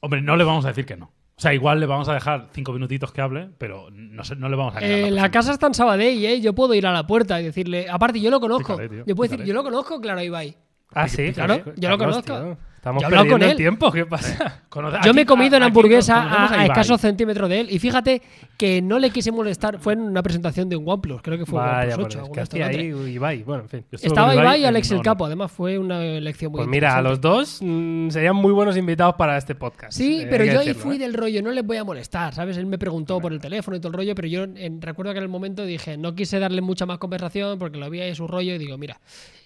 hombre, 0.00 0.20
no 0.20 0.36
le 0.36 0.44
vamos 0.44 0.64
a 0.64 0.68
decir 0.68 0.84
que 0.84 0.96
no. 0.96 1.10
O 1.42 1.44
sea, 1.44 1.52
igual 1.54 1.80
le 1.80 1.86
vamos 1.86 2.08
a 2.08 2.14
dejar 2.14 2.50
cinco 2.52 2.72
minutitos 2.72 3.10
que 3.10 3.20
hable, 3.20 3.48
pero 3.58 3.88
no, 3.90 4.22
sé- 4.22 4.36
no 4.36 4.48
le 4.48 4.54
vamos 4.54 4.76
a 4.76 4.78
Eh, 4.78 5.10
la 5.10 5.28
casa 5.32 5.50
está 5.50 5.66
en 5.66 5.74
Sabadell, 5.74 6.24
¿eh? 6.24 6.40
Yo 6.40 6.52
puedo 6.54 6.72
ir 6.72 6.86
a 6.86 6.92
la 6.92 7.04
puerta 7.04 7.40
y 7.40 7.44
decirle. 7.46 7.88
Aparte, 7.90 8.20
yo 8.20 8.30
lo 8.30 8.38
conozco. 8.38 8.76
Tío, 8.76 9.04
yo 9.04 9.16
puedo 9.16 9.28
decir, 9.28 9.44
yo 9.44 9.52
lo 9.52 9.64
conozco, 9.64 10.00
claro, 10.00 10.22
Ibai. 10.22 10.56
Ah, 10.94 11.08
sí, 11.08 11.32
Claro, 11.32 11.64
yo 11.74 11.88
lo 11.88 11.98
conozco. 11.98 12.22
tío, 12.22 12.56
Estamos 12.82 13.04
perdiendo 13.04 13.32
con 13.34 13.42
el 13.44 13.54
tiempo, 13.56 13.92
¿qué 13.92 14.04
pasa? 14.06 14.60
Yo 15.04 15.14
me 15.14 15.20
he 15.22 15.26
comido 15.26 15.56
una 15.56 15.66
hamburguesa 15.66 16.20
a, 16.20 16.46
a 16.46 16.54
Ibai. 16.54 16.66
escasos 16.66 17.00
centímetros 17.00 17.48
de 17.48 17.60
él. 17.60 17.68
Y 17.70 17.78
fíjate 17.78 18.20
que 18.56 18.82
no 18.82 18.98
le 18.98 19.10
quise 19.10 19.30
molestar. 19.30 19.78
Fue 19.78 19.92
en 19.92 20.00
una 20.00 20.20
presentación 20.20 20.68
de 20.68 20.74
un 20.74 20.88
OnePlus, 20.88 21.22
creo 21.22 21.38
que 21.38 21.46
fue 21.46 21.60
Vaya, 21.60 21.94
OnePlus 21.94 21.96
por 21.96 22.06
8. 22.06 22.18
el 22.18 22.24
alguna 22.24 22.32
que 22.34 22.40
de 22.40 22.42
estas 22.42 22.54
hacía 22.54 22.66
otras. 22.66 23.06
ahí 23.06 23.12
Ibai, 23.14 23.42
bueno, 23.44 23.62
en 23.62 23.68
fin. 23.68 23.84
Estaba 23.92 24.32
con 24.34 24.42
Ibai 24.42 24.62
y 24.62 24.64
Alex 24.64 24.90
el 24.90 25.00
Capo. 25.00 25.26
Además, 25.26 25.52
fue 25.52 25.78
una 25.78 26.04
elección 26.04 26.50
muy 26.50 26.58
Pues 26.58 26.68
mira, 26.68 26.96
a 26.96 27.02
los 27.02 27.20
dos 27.20 27.58
mm, 27.62 28.08
serían 28.10 28.34
muy 28.34 28.50
buenos 28.50 28.76
invitados 28.76 29.14
para 29.14 29.38
este 29.38 29.54
podcast. 29.54 29.96
Sí, 29.96 30.22
eh, 30.22 30.26
pero 30.28 30.44
yo 30.44 30.58
ahí 30.58 30.74
fui 30.74 30.96
¿eh? 30.96 30.98
del 30.98 31.14
rollo, 31.14 31.40
no 31.40 31.52
les 31.52 31.64
voy 31.64 31.76
a 31.76 31.84
molestar, 31.84 32.34
¿sabes? 32.34 32.56
Él 32.56 32.66
me 32.66 32.78
preguntó 32.78 33.20
por 33.20 33.32
el 33.32 33.38
teléfono 33.40 33.76
y 33.76 33.80
todo 33.80 33.90
el 33.90 33.94
rollo, 33.94 34.16
pero 34.16 34.26
yo 34.26 34.42
en- 34.42 34.82
recuerdo 34.82 35.12
que 35.12 35.18
en 35.18 35.22
el 35.24 35.28
momento 35.30 35.64
dije, 35.64 35.96
no 35.96 36.16
quise 36.16 36.40
darle 36.40 36.60
mucha 36.62 36.84
más 36.84 36.98
conversación 36.98 37.60
porque 37.60 37.78
lo 37.78 37.88
vi 37.90 38.00
ahí 38.00 38.12
su 38.16 38.26
rollo 38.26 38.54
y 38.54 38.58
digo, 38.58 38.76
mira, 38.76 38.98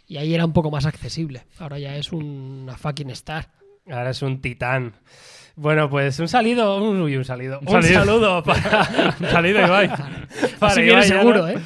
y 0.06 0.16
ahí 0.18 0.34
era 0.34 0.44
un 0.44 0.52
poco 0.52 0.70
más 0.70 0.86
accesible. 0.86 1.46
Ahora 1.58 1.78
ya 1.78 1.96
es 1.96 2.12
una 2.12 2.76
fucking 2.76 3.10
star. 3.10 3.48
Ahora 3.88 4.10
es 4.10 4.22
un 4.22 4.40
titán. 4.40 4.94
Bueno, 5.56 5.88
pues 5.88 6.18
un 6.18 6.28
salido, 6.28 6.76
uy, 6.78 7.16
un 7.16 7.24
salido, 7.24 7.60
un, 7.60 7.68
salido. 7.68 8.00
saludo 8.00 8.42
para, 8.44 9.14
Un 9.18 9.26
salido, 9.30 9.66
Ibai. 9.66 9.88
para 10.58 10.72
Así 10.72 10.82
viene 10.82 11.06
Ibai 11.06 11.08
seguro, 11.08 11.48
¿eh? 11.48 11.58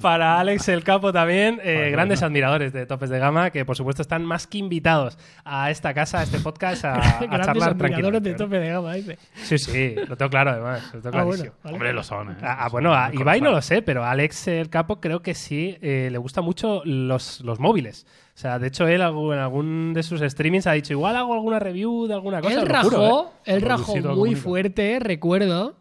Para 0.00 0.38
Alex 0.38 0.68
el 0.68 0.84
Capo 0.84 1.12
también, 1.12 1.60
eh, 1.62 1.74
Vale, 1.74 1.90
grandes 1.90 2.20
bueno. 2.20 2.26
admiradores 2.28 2.72
de 2.72 2.86
Topes 2.86 3.10
de 3.10 3.18
Gama, 3.18 3.50
que 3.50 3.64
por 3.64 3.76
supuesto 3.76 4.02
están 4.02 4.24
más 4.24 4.46
que 4.46 4.58
invitados 4.58 5.18
a 5.44 5.70
esta 5.70 5.92
casa, 5.94 6.20
a 6.20 6.22
este 6.22 6.38
podcast, 6.38 6.84
a, 6.84 6.94
a 7.18 7.20
Grandes 7.26 7.46
charlar 7.46 7.70
admiradores 7.70 7.78
tranquilamente. 7.78 8.28
de 8.30 8.34
tope 8.36 8.58
de 8.58 8.68
gama, 8.70 8.94
dice. 8.94 9.18
Sí, 9.34 9.58
sí, 9.58 9.94
lo 10.08 10.16
tengo 10.16 10.30
claro 10.30 10.50
además, 10.50 10.82
lo 10.94 11.00
tengo 11.00 11.18
Ah, 11.18 11.22
clarísimo. 11.22 11.26
bueno, 11.50 11.52
vale. 11.64 11.74
Hombre, 11.74 11.92
lo 11.92 12.02
son, 12.04 12.30
¿eh? 12.30 12.36
Ah, 12.42 12.56
ah, 12.60 12.68
bueno, 12.68 12.94
a 12.94 13.10
Ibai 13.12 13.40
no 13.40 13.50
lo 13.50 13.60
sé, 13.60 13.82
pero 13.82 14.04
a 14.04 14.10
Alex 14.12 14.48
el 14.48 14.70
Capo 14.70 15.00
creo 15.00 15.20
que 15.22 15.34
sí 15.34 15.76
eh, 15.82 16.08
le 16.12 16.18
gustan 16.18 16.44
mucho 16.44 16.82
los, 16.84 17.40
los 17.40 17.58
móviles. 17.58 18.06
O 18.34 18.40
sea, 18.40 18.60
de 18.60 18.68
hecho, 18.68 18.86
él 18.86 19.00
en 19.00 19.38
algún 19.38 19.94
de 19.94 20.02
sus 20.04 20.20
streamings 20.20 20.68
ha 20.68 20.72
dicho, 20.72 20.92
igual 20.92 21.16
hago 21.16 21.34
alguna 21.34 21.58
review 21.58 22.06
de 22.06 22.14
alguna 22.14 22.40
cosa. 22.40 22.60
Él 22.62 22.68
lo 22.68 22.82
juro, 22.82 22.96
rajó, 22.98 23.32
¿eh? 23.46 23.52
él 23.54 23.62
rajó 23.62 23.96
muy 24.14 24.36
fuerte, 24.36 24.98
recuerdo. 25.00 25.74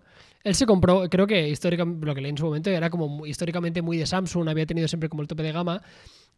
Él 0.43 0.55
se 0.55 0.65
compró, 0.65 1.09
creo 1.09 1.27
que 1.27 1.49
históricamente, 1.49 2.05
lo 2.05 2.15
que 2.15 2.21
leí 2.21 2.29
en 2.31 2.37
su 2.37 2.45
momento 2.45 2.69
era 2.69 2.89
como 2.89 3.07
muy- 3.07 3.29
históricamente 3.29 3.81
muy 3.81 3.97
de 3.97 4.05
Samsung, 4.05 4.47
había 4.49 4.65
tenido 4.65 4.87
siempre 4.87 5.09
como 5.09 5.21
el 5.21 5.27
tope 5.27 5.43
de 5.43 5.51
gama. 5.51 5.81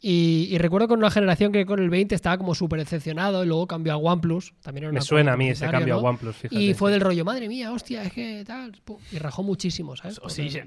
Y, 0.02 0.48
y 0.50 0.58
recuerdo 0.58 0.88
con 0.88 1.00
una 1.00 1.12
generación 1.12 1.52
que 1.52 1.66
con 1.66 1.80
el 1.80 1.90
20 1.90 2.16
estaba 2.16 2.38
como 2.38 2.56
súper 2.56 2.80
decepcionado 2.80 3.44
y 3.44 3.48
luego 3.48 3.68
cambió 3.68 3.94
al 3.94 4.00
OnePlus. 4.02 4.54
También 4.62 4.86
era 4.86 4.94
Me 4.94 5.02
suena 5.02 5.34
a 5.34 5.38
mí 5.38 5.50
ese 5.50 5.68
cambio 5.70 5.96
¿no? 5.96 6.00
a 6.00 6.10
OnePlus, 6.12 6.36
fíjate. 6.38 6.62
Y 6.64 6.74
fue 6.74 6.92
del 6.92 7.02
rollo, 7.02 7.26
madre 7.26 7.50
mía, 7.50 7.72
hostia, 7.74 8.04
es 8.04 8.14
que 8.14 8.44
tal. 8.46 8.72
pum, 8.86 8.98
Y 9.12 9.18
rajó 9.18 9.44
muchísimo, 9.44 9.98
¿sabes? 9.98 10.20
O 10.24 10.30
sí, 10.30 10.50
sí. 10.50 10.62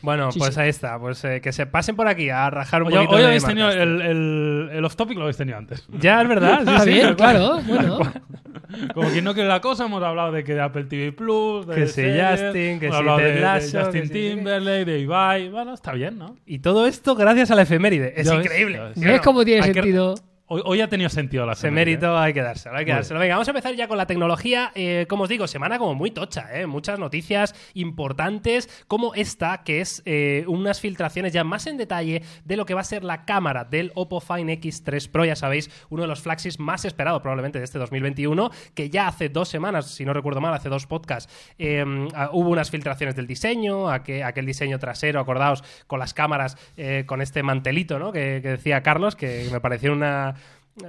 Bueno, 0.00 0.30
Sí, 0.30 0.38
pues 0.38 0.54
sí. 0.54 0.60
ahí 0.60 0.68
está. 0.68 0.98
Pues 0.98 1.24
eh, 1.24 1.40
que 1.40 1.52
se 1.52 1.66
pasen 1.66 1.96
por 1.96 2.06
aquí 2.08 2.30
a 2.30 2.48
rajar 2.50 2.82
un 2.82 2.88
Hoy, 2.88 2.94
poquito 2.94 3.14
hoy 3.16 3.24
habéis 3.24 3.44
tenido 3.44 3.70
el, 3.70 4.00
el, 4.00 4.70
el 4.72 4.84
off-topic 4.84 5.16
lo 5.16 5.22
habéis 5.24 5.36
tenido 5.36 5.58
antes. 5.58 5.86
Ya, 5.98 6.22
es 6.22 6.28
verdad. 6.28 6.58
sí, 6.64 6.70
Está 6.70 6.80
sí, 6.84 6.90
bien, 6.90 7.14
claro, 7.14 7.60
bueno. 7.66 7.98
Como 8.94 9.08
quien 9.08 9.24
no 9.24 9.32
quiere 9.34 9.48
la 9.48 9.60
cosa, 9.62 9.86
hemos 9.86 10.02
hablado 10.02 10.30
de 10.30 10.44
que 10.44 10.54
de 10.54 10.60
Apple 10.60 10.84
TV 10.84 11.10
Plus, 11.12 11.66
de 11.66 11.74
Que 11.74 11.86
si 11.86 12.02
Justin, 12.02 12.78
que 12.78 12.90
si 12.92 13.02
de, 13.02 13.32
de 13.32 13.60
Justin 13.82 14.10
Timberlake, 14.10 14.84
de 14.84 14.98
Ibai. 15.00 15.48
Bueno, 15.48 15.72
está 15.72 15.92
bien, 15.92 16.18
¿no? 16.18 16.36
Y 16.46 16.58
todo 16.58 16.86
esto 16.86 17.14
gracias 17.14 17.50
a 17.50 17.54
la 17.54 17.62
efeméride. 17.62 18.12
Es 18.20 18.26
Ya 18.28 18.36
ves, 18.36 18.44
increíble. 18.44 18.76
ya 18.76 18.84
ves. 18.84 18.94
¿sí 18.98 19.04
o 19.04 19.08
¿Ves 19.08 19.16
no? 19.16 19.22
cómo 19.22 19.44
tiene 19.44 19.62
Hay 19.62 19.72
que- 19.72 19.80
sentido? 19.80 20.14
Hoy, 20.50 20.62
hoy 20.64 20.80
ha 20.80 20.88
tenido 20.88 21.10
sentido 21.10 21.44
la 21.44 21.52
Ese 21.52 21.62
semana, 21.62 21.74
mérito 21.74 22.18
hay 22.18 22.32
que 22.32 22.40
dárselo, 22.40 22.74
hay 22.74 22.86
que 22.86 22.92
dárselo. 22.92 23.20
Venga, 23.20 23.34
vamos 23.34 23.48
a 23.48 23.50
empezar 23.50 23.74
ya 23.74 23.86
con 23.86 23.98
la 23.98 24.06
tecnología. 24.06 24.72
Eh, 24.74 25.04
como 25.06 25.24
os 25.24 25.28
digo, 25.28 25.46
semana 25.46 25.78
como 25.78 25.94
muy 25.94 26.10
tocha, 26.10 26.48
¿eh? 26.58 26.66
Muchas 26.66 26.98
noticias 26.98 27.54
importantes, 27.74 28.70
como 28.88 29.12
esta, 29.12 29.62
que 29.62 29.82
es 29.82 30.00
eh, 30.06 30.44
unas 30.48 30.80
filtraciones 30.80 31.34
ya 31.34 31.44
más 31.44 31.66
en 31.66 31.76
detalle 31.76 32.22
de 32.46 32.56
lo 32.56 32.64
que 32.64 32.72
va 32.72 32.80
a 32.80 32.84
ser 32.84 33.04
la 33.04 33.26
cámara 33.26 33.64
del 33.64 33.92
Oppo 33.94 34.20
Find 34.20 34.48
X3 34.48 35.10
Pro, 35.10 35.26
ya 35.26 35.36
sabéis, 35.36 35.70
uno 35.90 36.00
de 36.00 36.08
los 36.08 36.22
flagships 36.22 36.58
más 36.58 36.86
esperados 36.86 37.20
probablemente 37.20 37.58
de 37.58 37.66
este 37.66 37.78
2021, 37.78 38.50
que 38.74 38.88
ya 38.88 39.06
hace 39.06 39.28
dos 39.28 39.50
semanas, 39.50 39.90
si 39.90 40.06
no 40.06 40.14
recuerdo 40.14 40.40
mal, 40.40 40.54
hace 40.54 40.70
dos 40.70 40.86
podcasts, 40.86 41.30
eh, 41.58 41.84
hubo 42.32 42.48
unas 42.48 42.70
filtraciones 42.70 43.14
del 43.16 43.26
diseño, 43.26 43.90
aquel, 43.90 44.22
aquel 44.22 44.46
diseño 44.46 44.78
trasero, 44.78 45.20
acordaos, 45.20 45.62
con 45.86 45.98
las 45.98 46.14
cámaras, 46.14 46.56
eh, 46.78 47.04
con 47.04 47.20
este 47.20 47.42
mantelito, 47.42 47.98
¿no? 47.98 48.12
Que, 48.12 48.40
que 48.40 48.48
decía 48.48 48.82
Carlos, 48.82 49.14
que 49.14 49.46
me 49.52 49.60
pareció 49.60 49.92
una 49.92 50.30
eh, 50.30 50.37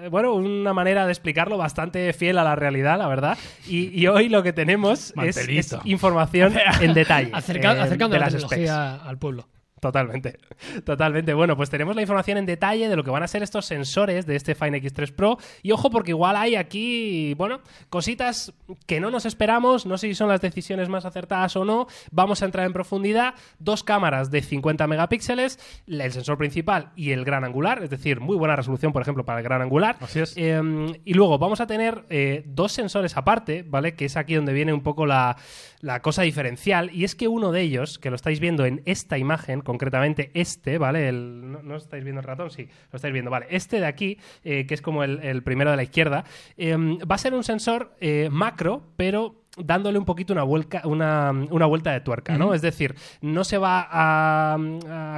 bueno, 0.10 0.34
una 0.34 0.74
manera 0.74 1.05
de 1.05 1.12
explicarlo 1.12 1.58
bastante 1.58 2.12
fiel 2.13 2.38
a 2.38 2.43
la 2.43 2.55
realidad, 2.55 2.98
la 2.98 3.08
verdad. 3.08 3.38
Y, 3.67 3.88
y 4.00 4.08
hoy 4.08 4.29
lo 4.29 4.43
que 4.43 4.53
tenemos 4.53 5.13
es, 5.24 5.48
información 5.86 6.53
en 6.81 6.93
detalle 6.93 7.31
Acerca- 7.34 7.75
eh, 7.75 7.81
acercando 7.81 8.13
de 8.13 8.19
la 8.19 8.25
las 8.25 8.34
specs. 8.34 8.50
tecnología 8.50 8.96
al 8.96 9.17
pueblo. 9.17 9.48
Totalmente, 9.79 10.39
totalmente. 10.86 11.33
Bueno, 11.33 11.55
pues 11.55 11.69
tenemos 11.69 11.95
la 11.95 12.01
información 12.01 12.38
en 12.38 12.45
detalle 12.45 12.89
de 12.89 12.95
lo 12.95 13.03
que 13.03 13.12
van 13.12 13.24
a 13.24 13.27
ser 13.27 13.43
estos 13.43 13.65
sensores 13.65 14.25
de 14.25 14.36
este 14.36 14.55
Fine 14.55 14.81
X3 14.81 15.13
Pro. 15.13 15.38
Y 15.63 15.71
ojo, 15.71 15.89
porque 15.89 16.12
igual 16.12 16.36
hay 16.36 16.55
aquí, 16.55 17.33
bueno, 17.36 17.62
cositas 17.89 18.53
que 18.86 19.00
no 19.00 19.12
nos 19.12 19.25
esperamos. 19.25 19.86
No 19.86 19.98
sé 19.98 20.07
si 20.07 20.15
son 20.15 20.29
las 20.29 20.41
decisiones 20.41 20.89
más 20.89 21.05
acertadas 21.05 21.55
o 21.55 21.65
no. 21.65 21.88
Vamos 22.12 22.41
a 22.41 22.45
entrar 22.45 22.65
en 22.65 22.74
profundidad. 22.74 23.36
Dos 23.59 23.83
cámaras 23.83 24.31
de 24.31 24.41
50 24.41 24.88
megapíxeles, 24.88 25.59
el 25.88 26.12
sensor 26.12 26.38
principal 26.38 26.91
y 26.95 27.12
el 27.12 27.24
gran 27.24 27.43
angular, 27.43 27.83
es 27.83 27.89
decir, 27.89 28.19
muy 28.19 28.36
buena 28.36 28.55
resolución, 28.55 28.91
por 28.91 29.01
ejemplo, 29.01 29.25
para 29.25 29.39
el 29.39 29.43
gran 29.43 29.62
angular. 29.62 29.98
Así 30.01 30.19
es. 30.19 30.33
Eh, 30.36 30.62
y 31.05 31.13
luego 31.13 31.38
vamos 31.38 31.62
a 31.62 31.67
tener 31.67 32.05
eh, 32.09 32.43
dos 32.48 32.71
sensores 32.71 33.15
aparte, 33.17 33.63
¿vale? 33.67 33.95
Que 33.95 34.05
es 34.05 34.17
aquí 34.17 34.36
donde 34.36 34.53
viene 34.53 34.74
un 34.74 34.81
poco 34.81 35.05
la, 35.05 35.38
la 35.81 36.01
cosa 36.01 36.24
diferencial. 36.24 36.89
Y 36.93 37.03
es 37.03 37.15
que 37.15 37.27
uno 37.27 37.51
de 37.51 37.62
ellos, 37.62 38.00
que 38.00 38.09
lo 38.09 38.15
estáis 38.15 38.39
viendo 38.39 38.65
en 38.65 38.81
esta 38.86 39.17
imagen, 39.17 39.62
concretamente 39.69 40.31
este, 40.33 40.79
¿vale? 40.79 41.09
El, 41.09 41.51
no, 41.63 41.75
estáis 41.75 42.03
viendo 42.03 42.21
el 42.21 42.25
ratón? 42.25 42.49
Sí, 42.49 42.67
lo 42.91 42.95
estáis 42.95 43.13
viendo, 43.13 43.29
¿vale? 43.29 43.45
Este 43.51 43.79
de 43.79 43.85
aquí, 43.85 44.17
eh, 44.43 44.65
que 44.65 44.73
es 44.73 44.81
como 44.81 45.03
el, 45.03 45.19
el 45.19 45.43
primero 45.43 45.69
de 45.69 45.77
la 45.77 45.83
izquierda, 45.83 46.23
eh, 46.57 46.75
va 46.75 47.13
a 47.13 47.17
ser 47.19 47.35
un 47.35 47.43
sensor 47.43 47.95
eh, 47.99 48.29
macro, 48.31 48.81
pero 48.97 49.38
dándole 49.58 49.98
un 50.00 50.06
poquito 50.06 50.32
una, 50.32 50.44
vuelca, 50.44 50.82
una, 50.86 51.32
una 51.32 51.65
vuelta 51.65 51.91
de 51.91 52.00
tuerca, 52.01 52.38
¿no? 52.38 52.53
Es 52.53 52.62
decir, 52.62 52.96
no 53.22 53.44
se 53.44 53.58
va 53.58 53.86
a, 53.89 54.58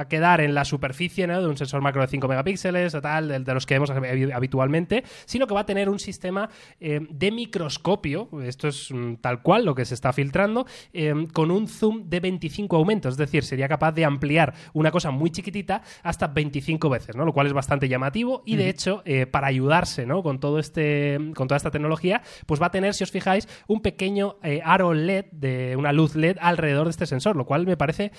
a 0.00 0.04
quedar 0.08 0.40
en 0.40 0.54
la 0.54 0.64
superficie 0.64 1.26
¿no? 1.26 1.40
de 1.40 1.46
un 1.46 1.56
sensor 1.56 1.80
macro 1.80 2.00
de 2.02 2.08
5 2.08 2.26
megapíxeles 2.28 2.94
o 2.94 3.00
tal, 3.00 3.28
de, 3.28 3.38
de 3.40 3.54
los 3.54 3.66
que 3.66 3.74
vemos 3.74 3.90
habi- 3.90 4.32
habitualmente, 4.34 5.04
sino 5.26 5.46
que 5.46 5.54
va 5.54 5.60
a 5.60 5.66
tener 5.66 5.88
un 5.88 5.98
sistema 5.98 6.48
eh, 6.80 7.00
de 7.10 7.30
microscopio, 7.30 8.28
esto 8.42 8.68
es 8.68 8.90
mm, 8.90 9.16
tal 9.20 9.42
cual 9.42 9.64
lo 9.64 9.74
que 9.74 9.84
se 9.84 9.94
está 9.94 10.12
filtrando, 10.12 10.66
eh, 10.92 11.14
con 11.32 11.50
un 11.50 11.68
zoom 11.68 12.08
de 12.08 12.20
25 12.20 12.76
aumentos, 12.76 13.12
es 13.14 13.18
decir, 13.18 13.44
sería 13.44 13.68
capaz 13.68 13.92
de 13.92 14.04
ampliar 14.04 14.54
una 14.72 14.90
cosa 14.90 15.10
muy 15.10 15.30
chiquitita 15.30 15.82
hasta 16.02 16.26
25 16.28 16.88
veces, 16.90 17.16
¿no? 17.16 17.24
Lo 17.24 17.32
cual 17.32 17.46
es 17.46 17.52
bastante 17.52 17.88
llamativo 17.88 18.42
y 18.46 18.56
de 18.56 18.68
hecho, 18.68 19.02
eh, 19.04 19.26
para 19.26 19.46
ayudarse, 19.46 20.06
¿no? 20.06 20.22
Con 20.22 20.40
todo 20.40 20.58
este, 20.58 21.18
con 21.34 21.46
toda 21.48 21.56
esta 21.56 21.70
tecnología, 21.70 22.22
pues 22.46 22.60
va 22.60 22.66
a 22.66 22.70
tener, 22.70 22.94
si 22.94 23.04
os 23.04 23.10
fijáis, 23.10 23.46
un 23.66 23.82
pequeño 23.82 24.21
eh, 24.42 24.60
aro 24.64 24.94
LED 24.94 25.26
de 25.32 25.76
una 25.76 25.92
luz 25.92 26.14
LED 26.14 26.36
alrededor 26.40 26.84
de 26.84 26.90
este 26.90 27.06
sensor, 27.06 27.36
lo 27.36 27.46
cual 27.46 27.66
me 27.66 27.76
parece 27.76 28.12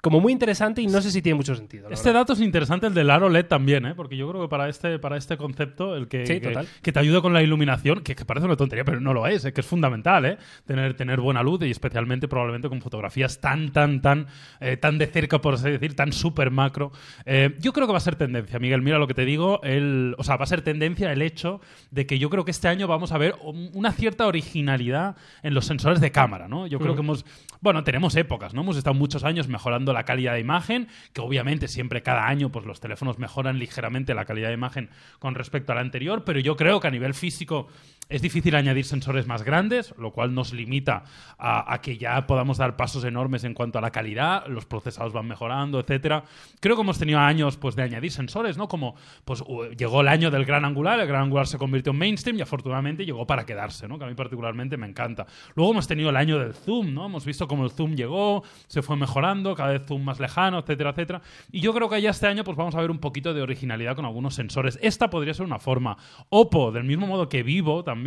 como 0.00 0.20
muy 0.20 0.32
interesante 0.32 0.80
y 0.80 0.86
no 0.86 1.00
sé 1.02 1.10
si 1.10 1.20
tiene 1.22 1.34
mucho 1.36 1.54
sentido. 1.56 1.88
Este 1.90 2.10
verdad. 2.10 2.20
dato 2.20 2.32
es 2.34 2.40
interesante, 2.40 2.86
el 2.86 2.94
del 2.94 3.10
aro 3.10 3.28
LED 3.28 3.46
también, 3.46 3.84
¿eh? 3.84 3.94
porque 3.96 4.16
yo 4.16 4.28
creo 4.30 4.42
que 4.42 4.48
para 4.48 4.68
este, 4.68 4.98
para 5.00 5.16
este 5.16 5.36
concepto, 5.36 5.96
el 5.96 6.06
que, 6.06 6.24
Sí, 6.24 6.40
que, 6.82 6.92
te 6.92 6.98
ayude 7.00 7.20
con 7.20 7.32
la 7.32 7.42
iluminación, 7.42 8.02
que, 8.02 8.14
que 8.14 8.24
parece 8.24 8.46
una 8.46 8.54
tontería, 8.56 8.84
pero 8.84 9.00
no 9.00 9.12
lo 9.12 9.26
es, 9.26 9.44
¿eh? 9.44 9.52
que 9.52 9.60
es 9.60 9.66
fundamental, 9.66 10.24
¿eh? 10.24 10.38
tener, 10.66 10.94
tener 10.94 11.20
buena 11.20 11.42
luz 11.42 11.62
y 11.62 11.70
especialmente 11.70 12.28
probablemente 12.28 12.68
con 12.68 12.80
fotografías 12.80 13.40
tan, 13.40 13.72
tan, 13.72 14.00
tan, 14.00 14.26
eh, 14.60 14.76
tan 14.76 14.98
de 14.98 15.06
cerca, 15.08 15.40
por 15.40 15.54
así 15.54 15.68
decir, 15.70 15.96
tan 15.96 16.12
súper 16.12 16.50
macro. 16.52 16.92
Eh, 17.26 17.56
yo 17.58 17.72
creo 17.72 17.86
que 17.88 17.92
va 17.92 17.98
a 17.98 18.00
ser 18.00 18.14
tendencia, 18.14 18.58
Miguel, 18.60 18.82
mira 18.82 18.98
lo 18.98 19.08
que 19.08 19.14
te 19.14 19.24
digo, 19.24 19.60
el, 19.64 20.14
o 20.16 20.22
sea, 20.22 20.36
va 20.36 20.44
a 20.44 20.46
ser 20.46 20.62
tendencia 20.62 21.12
el 21.12 21.22
hecho 21.22 21.60
de 21.90 22.06
que 22.06 22.20
yo 22.20 22.30
creo 22.30 22.44
que 22.44 22.52
este 22.52 22.68
año 22.68 22.86
vamos 22.86 23.10
a 23.10 23.18
ver 23.18 23.34
un- 23.42 23.70
una 23.74 23.90
cierta 23.92 24.26
originalidad 24.28 25.16
en 25.42 25.54
los 25.54 25.66
sensores 25.66 26.00
de 26.00 26.10
cámara, 26.12 26.46
¿no? 26.48 26.66
Yo 26.68 26.78
creo 26.78 26.94
que 26.94 27.00
hemos, 27.00 27.24
bueno, 27.60 27.82
tenemos 27.84 28.14
épocas, 28.16 28.54
¿no? 28.54 28.60
Hemos 28.60 28.76
estado 28.76 28.94
muchos 28.94 29.24
años 29.24 29.48
mejorando 29.48 29.87
la 29.92 30.04
calidad 30.04 30.34
de 30.34 30.40
imagen, 30.40 30.88
que 31.12 31.20
obviamente 31.20 31.68
siempre 31.68 32.02
cada 32.02 32.26
año 32.26 32.50
pues 32.50 32.66
los 32.66 32.80
teléfonos 32.80 33.18
mejoran 33.18 33.58
ligeramente 33.58 34.14
la 34.14 34.24
calidad 34.24 34.48
de 34.48 34.54
imagen 34.54 34.90
con 35.18 35.34
respecto 35.34 35.72
al 35.72 35.78
anterior, 35.78 36.24
pero 36.24 36.40
yo 36.40 36.56
creo 36.56 36.80
que 36.80 36.88
a 36.88 36.90
nivel 36.90 37.14
físico 37.14 37.68
es 38.08 38.22
difícil 38.22 38.54
añadir 38.54 38.84
sensores 38.84 39.26
más 39.26 39.42
grandes, 39.42 39.94
lo 39.98 40.12
cual 40.12 40.34
nos 40.34 40.52
limita 40.52 41.04
a, 41.38 41.78
que 41.82 41.98
ya 41.98 42.26
podamos 42.26 42.58
dar 42.58 42.76
pasos 42.76 43.04
enormes 43.04 43.44
en 43.44 43.54
cuanto 43.54 43.78
a 43.78 43.82
la 43.82 43.90
calidad, 43.90 44.46
los 44.46 44.64
procesados 44.64 45.12
van 45.12 45.26
mejorando, 45.26 45.78
etcétera. 45.78 46.24
Creo 46.60 46.74
que 46.74 46.82
hemos 46.82 46.98
tenido 46.98 47.18
años 47.18 47.56
pues 47.56 47.76
de 47.76 47.82
añadir 47.82 48.10
sensores, 48.10 48.56
¿no? 48.56 48.66
Como 48.66 48.94
pues 49.24 49.44
llegó 49.76 50.00
el 50.00 50.08
año 50.08 50.30
del 50.30 50.44
gran 50.44 50.64
angular, 50.64 50.98
el 51.00 51.06
gran 51.06 51.24
angular 51.24 51.46
se 51.46 51.58
convirtió 51.58 51.92
en 51.92 51.98
mainstream 51.98 52.38
y 52.38 52.40
afortunadamente 52.40 53.04
llegó 53.04 53.26
para 53.26 53.44
quedarse, 53.44 53.86
¿no? 53.86 53.98
Que 53.98 54.04
a 54.06 54.08
mí 54.08 54.14
particularmente 54.14 54.76
me 54.76 54.86
encanta. 54.86 55.26
Luego 55.54 55.72
hemos 55.72 55.86
tenido 55.86 56.08
el 56.10 56.16
año 56.16 56.38
del 56.38 56.54
zoom, 56.54 56.94
¿no? 56.94 57.06
Hemos 57.06 57.26
visto 57.26 57.46
cómo 57.46 57.64
el 57.64 57.70
zoom 57.70 57.94
llegó, 57.94 58.42
se 58.66 58.80
fue 58.80 58.96
mejorando, 58.96 59.54
cada 59.54 59.72
vez 59.72 59.82
zoom 59.86 60.02
más 60.02 60.18
lejano, 60.18 60.58
etcétera, 60.58 60.90
etcétera. 60.90 61.20
Y 61.52 61.60
yo 61.60 61.74
creo 61.74 61.88
que 61.90 62.00
ya 62.00 62.10
este 62.10 62.26
año 62.26 62.42
pues 62.42 62.56
vamos 62.56 62.74
a 62.74 62.80
ver 62.80 62.90
un 62.90 62.98
poquito 62.98 63.34
de 63.34 63.42
originalidad 63.42 63.96
con 63.96 64.06
algunos 64.06 64.34
sensores. 64.34 64.78
Esta 64.82 65.10
podría 65.10 65.34
ser 65.34 65.44
una 65.44 65.58
forma. 65.58 65.96
Oppo, 66.30 66.72
del 66.72 66.84
mismo 66.84 67.06
modo 67.06 67.28
que 67.28 67.42
Vivo 67.42 67.84
también, 67.84 67.97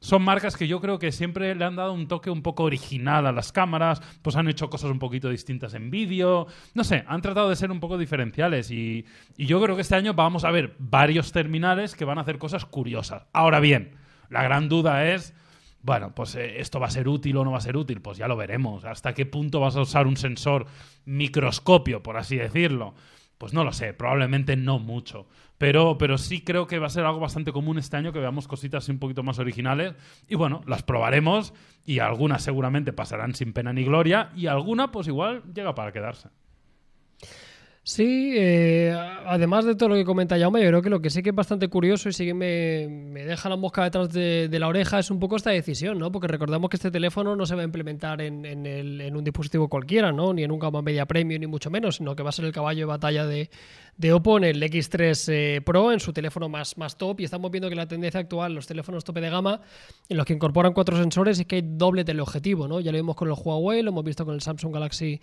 son 0.00 0.22
marcas 0.22 0.56
que 0.56 0.66
yo 0.66 0.80
creo 0.80 0.98
que 0.98 1.12
siempre 1.12 1.54
le 1.54 1.64
han 1.64 1.76
dado 1.76 1.92
un 1.92 2.08
toque 2.08 2.30
un 2.30 2.42
poco 2.42 2.64
original 2.64 3.26
a 3.26 3.32
las 3.32 3.52
cámaras, 3.52 4.00
pues 4.22 4.36
han 4.36 4.48
hecho 4.48 4.70
cosas 4.70 4.90
un 4.90 4.98
poquito 4.98 5.28
distintas 5.28 5.74
en 5.74 5.90
vídeo, 5.90 6.46
no 6.74 6.84
sé, 6.84 7.04
han 7.06 7.20
tratado 7.20 7.50
de 7.50 7.56
ser 7.56 7.70
un 7.70 7.80
poco 7.80 7.98
diferenciales 7.98 8.70
y, 8.70 9.04
y 9.36 9.46
yo 9.46 9.60
creo 9.62 9.76
que 9.76 9.82
este 9.82 9.96
año 9.96 10.14
vamos 10.14 10.44
a 10.44 10.50
ver 10.50 10.74
varios 10.78 11.32
terminales 11.32 11.94
que 11.94 12.06
van 12.06 12.18
a 12.18 12.22
hacer 12.22 12.38
cosas 12.38 12.64
curiosas. 12.64 13.24
Ahora 13.32 13.60
bien, 13.60 13.96
la 14.30 14.42
gran 14.42 14.68
duda 14.68 15.06
es... 15.06 15.34
Bueno, 15.82 16.14
pues 16.14 16.34
eh, 16.34 16.60
esto 16.60 16.78
va 16.78 16.88
a 16.88 16.90
ser 16.90 17.08
útil 17.08 17.38
o 17.38 17.44
no 17.44 17.52
va 17.52 17.58
a 17.58 17.62
ser 17.62 17.76
útil, 17.76 18.02
pues 18.02 18.18
ya 18.18 18.28
lo 18.28 18.36
veremos. 18.36 18.84
¿Hasta 18.84 19.14
qué 19.14 19.24
punto 19.24 19.60
vas 19.60 19.76
a 19.76 19.80
usar 19.80 20.06
un 20.06 20.18
sensor 20.18 20.66
microscopio, 21.06 22.02
por 22.02 22.18
así 22.18 22.36
decirlo? 22.36 22.94
Pues 23.40 23.54
no 23.54 23.64
lo 23.64 23.72
sé, 23.72 23.94
probablemente 23.94 24.54
no 24.54 24.78
mucho. 24.78 25.26
Pero, 25.56 25.96
pero 25.96 26.18
sí 26.18 26.44
creo 26.44 26.66
que 26.66 26.78
va 26.78 26.88
a 26.88 26.90
ser 26.90 27.06
algo 27.06 27.20
bastante 27.20 27.52
común 27.52 27.78
este 27.78 27.96
año 27.96 28.12
que 28.12 28.18
veamos 28.18 28.46
cositas 28.46 28.86
un 28.90 28.98
poquito 28.98 29.22
más 29.22 29.38
originales. 29.38 29.94
Y 30.28 30.34
bueno, 30.34 30.60
las 30.66 30.82
probaremos 30.82 31.54
y 31.86 32.00
algunas 32.00 32.42
seguramente 32.42 32.92
pasarán 32.92 33.34
sin 33.34 33.54
pena 33.54 33.72
ni 33.72 33.84
gloria 33.84 34.30
y 34.36 34.46
alguna 34.46 34.92
pues 34.92 35.06
igual 35.06 35.42
llega 35.54 35.74
para 35.74 35.90
quedarse. 35.90 36.28
Sí, 37.82 38.34
eh, 38.36 38.94
además 39.26 39.64
de 39.64 39.74
todo 39.74 39.88
lo 39.88 39.94
que 39.94 40.04
comenta 40.04 40.38
Jaume, 40.38 40.60
yo 40.62 40.68
creo 40.68 40.82
que 40.82 40.90
lo 40.90 41.00
que 41.00 41.08
sí 41.08 41.22
que 41.22 41.30
es 41.30 41.34
bastante 41.34 41.68
curioso 41.68 42.10
y 42.10 42.12
sí 42.12 42.26
que 42.26 42.34
me, 42.34 42.86
me 42.88 43.24
deja 43.24 43.48
la 43.48 43.56
mosca 43.56 43.82
detrás 43.84 44.12
de, 44.12 44.48
la 44.60 44.68
oreja 44.68 44.98
es 44.98 45.10
un 45.10 45.18
poco 45.18 45.34
esta 45.36 45.50
decisión, 45.50 45.98
¿no? 45.98 46.12
Porque 46.12 46.28
recordamos 46.28 46.68
que 46.70 46.76
este 46.76 46.90
teléfono 46.90 47.34
no 47.34 47.46
se 47.46 47.54
va 47.54 47.62
a 47.62 47.64
implementar 47.64 48.20
en, 48.20 48.44
en 48.44 48.66
el- 48.66 49.00
en 49.00 49.16
un 49.16 49.24
dispositivo 49.24 49.68
cualquiera, 49.68 50.12
¿no? 50.12 50.32
Ni 50.34 50.44
en 50.44 50.52
un 50.52 50.58
gama 50.58 50.82
media 50.82 51.06
premium, 51.06 51.40
ni 51.40 51.46
mucho 51.46 51.70
menos, 51.70 51.96
sino 51.96 52.14
que 52.14 52.22
va 52.22 52.28
a 52.28 52.32
ser 52.32 52.44
el 52.44 52.52
caballo 52.52 52.80
de 52.80 52.84
batalla 52.84 53.24
de, 53.26 53.50
de 53.96 54.12
Oppo 54.12 54.38
en 54.38 54.44
el 54.44 54.62
X3 54.62 55.28
eh, 55.32 55.60
Pro, 55.64 55.92
en 55.92 56.00
su 56.00 56.12
teléfono 56.12 56.48
más, 56.48 56.76
más 56.78 56.96
top. 56.96 57.20
Y 57.20 57.24
estamos 57.24 57.50
viendo 57.50 57.68
que 57.68 57.74
la 57.74 57.86
tendencia 57.86 58.20
actual, 58.20 58.54
los 58.54 58.66
teléfonos 58.66 59.04
tope 59.04 59.20
de 59.20 59.30
gama, 59.30 59.60
en 60.08 60.16
los 60.16 60.26
que 60.26 60.32
incorporan 60.32 60.72
cuatro 60.72 60.96
sensores, 60.96 61.38
es 61.38 61.46
que 61.46 61.56
hay 61.56 61.62
doble 61.64 62.04
teleobjetivo, 62.04 62.68
¿no? 62.68 62.80
Ya 62.80 62.92
lo 62.92 62.98
vimos 62.98 63.16
con 63.16 63.28
el 63.28 63.34
Huawei, 63.34 63.82
lo 63.82 63.90
hemos 63.90 64.04
visto 64.04 64.24
con 64.24 64.34
el 64.34 64.40
Samsung 64.40 64.72
Galaxy 64.72 65.20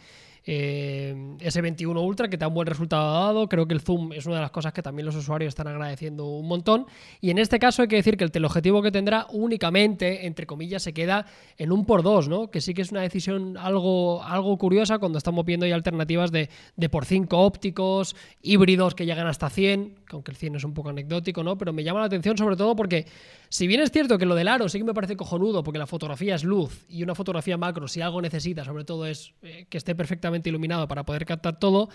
eh, 0.50 1.14
S21 1.40 2.02
Ultra, 2.02 2.30
que 2.30 2.38
tan 2.38 2.54
buen 2.54 2.68
resultado 2.68 3.10
ha 3.10 3.26
dado. 3.28 3.50
Creo 3.50 3.68
que 3.68 3.74
el 3.74 3.82
zoom 3.82 4.14
es 4.14 4.26
una 4.26 4.36
de 4.36 4.42
las 4.42 4.52
cosas 4.52 4.72
que 4.72 4.82
también 4.82 5.06
los 5.06 5.16
usuarios 5.16 5.50
están 5.50 5.68
agradeciendo 5.68 6.26
un 6.26 6.48
montón. 6.48 6.86
Y 7.20 7.30
en 7.32 7.38
este 7.38 7.60
caso 7.60 7.82
hay 7.82 7.90
que 7.90 7.98
decir 7.98 8.16
que 8.16 8.24
el 8.24 8.32
teleobjetivo 8.32 8.82
que 8.82 8.92
tendrá 8.92 9.28
únicamente, 9.32 10.26
entre 10.26 10.46
comillas, 10.46 10.84
se 10.84 10.94
queda 10.94 11.26
en 11.58 11.72
un 11.72 11.86
por 11.86 12.02
dos, 12.02 12.30
¿no? 12.30 12.50
Que 12.50 12.62
sí 12.62 12.74
que 12.74 12.82
es 12.82 12.92
una 12.92 13.02
decisión 13.02 13.58
algo, 13.58 14.24
algo 14.24 14.58
curiosa 14.58 15.00
cuando 15.00 15.18
estamos 15.18 15.44
viendo 15.46 15.66
ya 15.66 15.76
alternativas 15.76 16.32
de, 16.32 16.50
de 16.78 16.90
por 16.90 17.06
5 17.06 17.38
ópticos, 17.38 18.16
híbridos 18.58 18.96
que 18.96 19.06
llegan 19.06 19.28
hasta 19.28 19.50
100, 19.50 19.96
que 20.08 20.16
aunque 20.16 20.32
el 20.32 20.38
100 20.38 20.56
es 20.56 20.64
un 20.64 20.74
poco 20.74 20.90
anecdótico, 20.90 21.44
¿no? 21.44 21.58
Pero 21.58 21.72
me 21.74 21.84
llama 21.84 22.00
la 22.00 22.08
atención 22.08 22.38
sobre 22.38 22.56
todo 22.56 22.76
porque, 22.76 23.06
si 23.50 23.68
bien 23.68 23.82
es 23.82 23.92
cierto 23.92 24.18
que 24.18 24.26
lo 24.26 24.36
del 24.36 24.48
aro 24.48 24.68
sí 24.68 24.80
que 24.80 24.84
me 24.84 24.94
parece 24.94 25.16
cojonudo, 25.16 25.64
porque 25.64 25.80
la 25.80 25.88
fotografía 25.88 26.36
es 26.36 26.44
luz 26.44 26.86
y 26.90 27.04
una 27.04 27.16
fotografía 27.16 27.58
macro, 27.58 27.88
si 27.88 28.02
algo 28.02 28.22
necesita, 28.22 28.66
sobre 28.66 28.84
todo 28.84 29.06
es 29.06 29.34
eh, 29.44 29.66
que 29.70 29.78
esté 29.78 29.96
perfectamente 29.96 30.50
iluminado 30.50 30.88
para 30.88 31.06
poder 31.06 31.26
captar 31.26 31.60
todo, 31.60 31.90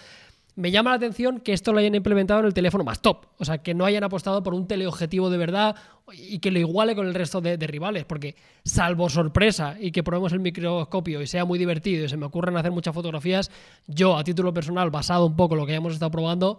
me 0.55 0.71
llama 0.71 0.91
la 0.91 0.97
atención 0.97 1.41
que 1.41 1.53
esto 1.53 1.73
lo 1.73 1.79
hayan 1.79 1.95
implementado 1.95 2.41
en 2.41 2.47
el 2.47 2.55
teléfono 2.55 2.85
más 2.85 3.01
top. 3.01 3.27
O 3.39 3.45
sea, 3.45 3.59
que 3.59 3.75
no 3.75 3.85
hayan 3.85 4.05
apostado 4.05 4.43
por 4.43 4.55
un 4.55 4.67
teleobjetivo 4.67 5.31
de 5.31 5.39
verdad 5.39 5.77
y 6.13 6.41
que 6.41 6.51
lo 6.51 6.59
iguale 6.59 6.95
con 6.95 7.07
el 7.07 7.15
resto 7.15 7.41
de, 7.41 7.57
rivales. 7.57 8.05
Porque, 8.05 8.37
salvo 8.65 9.09
sorpresa 9.09 9.77
y 9.81 9.93
que 9.93 10.03
probemos 10.03 10.33
el 10.33 10.41
microscopio 10.41 11.23
y 11.23 11.27
sea 11.27 11.45
muy 11.45 11.59
divertido 11.59 12.05
y 12.05 12.09
se 12.09 12.17
me 12.17 12.27
ocurran 12.27 12.57
hacer 12.57 12.71
muchas 12.71 12.95
fotografías, 12.95 13.51
yo, 13.87 14.17
a 14.17 14.25
título 14.25 14.53
personal, 14.53 14.91
basado 14.91 15.27
un 15.27 15.37
poco 15.37 15.55
en 15.55 15.61
lo 15.61 15.67
que 15.67 15.73
hayamos 15.73 15.95
estado 15.95 16.11
probando, 16.11 16.59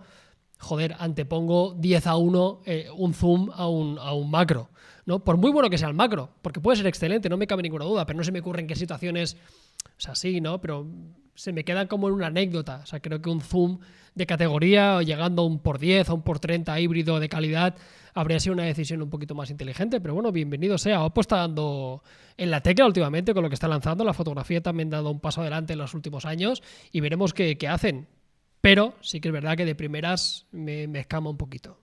joder, 0.60 0.96
antepongo 0.98 1.76
10 1.78 2.08
a 2.08 2.16
1 2.16 2.62
eh, 2.66 2.88
un 2.96 3.14
zoom 3.14 3.52
a 3.54 3.68
un, 3.68 4.00
a 4.00 4.14
un 4.14 4.32
macro. 4.32 4.70
¿no? 5.06 5.24
Por 5.24 5.38
muy 5.38 5.52
bueno 5.52 5.70
que 5.70 5.78
sea 5.78 5.90
el 5.90 5.94
macro, 5.94 6.30
porque 6.42 6.62
puede 6.62 6.78
ser 6.78 6.88
excelente, 6.88 7.30
no 7.30 7.38
me 7.38 7.46
cabe 7.46 7.62
ninguna 7.62 7.86
duda, 7.86 8.06
pero 8.06 8.18
no 8.18 8.24
se 8.24 8.32
me 8.32 8.40
ocurre 8.40 8.62
en 8.62 8.68
qué 8.68 8.76
situaciones, 8.76 9.38
o 9.86 10.00
sea, 10.02 10.16
sí, 10.16 10.40
¿no? 10.40 10.62
Pero 10.62 10.88
se 11.36 11.52
me 11.52 11.64
quedan 11.64 11.88
como 11.88 12.08
en 12.08 12.14
una 12.14 12.28
anécdota. 12.28 12.82
O 12.84 12.86
sea, 12.86 13.00
creo 13.00 13.22
que 13.22 13.30
un 13.30 13.42
zoom 13.42 13.80
de 14.16 14.26
categoría, 14.26 14.98
o 14.98 15.02
llegando 15.02 15.42
a 15.42 15.46
un 15.46 15.60
por 15.60 15.80
10, 15.80 16.10
a 16.10 16.14
un 16.14 16.22
por 16.22 16.40
30 16.40 16.80
híbrido 16.80 17.20
de 17.20 17.30
calidad, 17.30 17.76
habría 18.14 18.40
sido 18.40 18.54
una 18.54 18.64
decisión 18.64 19.02
un 19.02 19.10
poquito 19.10 19.36
más 19.36 19.50
inteligente. 19.50 20.00
Pero 20.00 20.14
bueno, 20.14 20.32
bienvenido 20.32 20.78
sea. 20.78 21.04
Oppo 21.04 21.22
está 21.22 21.38
dando 21.38 22.04
en 22.38 22.52
la 22.52 22.62
tecla 22.62 22.86
últimamente 22.86 23.34
con 23.34 23.44
lo 23.44 23.50
que 23.50 23.56
está 23.56 23.68
lanzando. 23.68 24.04
La 24.04 24.14
fotografía 24.14 24.62
también 24.62 24.94
ha 24.94 24.98
dado 24.98 25.12
un 25.12 25.20
paso 25.20 25.42
adelante 25.42 25.74
en 25.74 25.80
los 25.80 25.94
últimos 25.94 26.26
años 26.26 26.62
y 26.92 27.00
veremos 27.00 27.34
qué, 27.34 27.58
qué 27.58 27.68
hacen. 27.68 28.08
Pero 28.62 28.94
sí 29.02 29.20
que 29.20 29.30
es 29.30 29.34
verdad 29.34 29.58
que 29.58 29.66
de 29.66 29.76
primeras 29.76 30.46
me, 30.52 30.88
me 30.88 31.00
escama 31.00 31.30
un 31.30 31.38
poquito. 31.38 31.78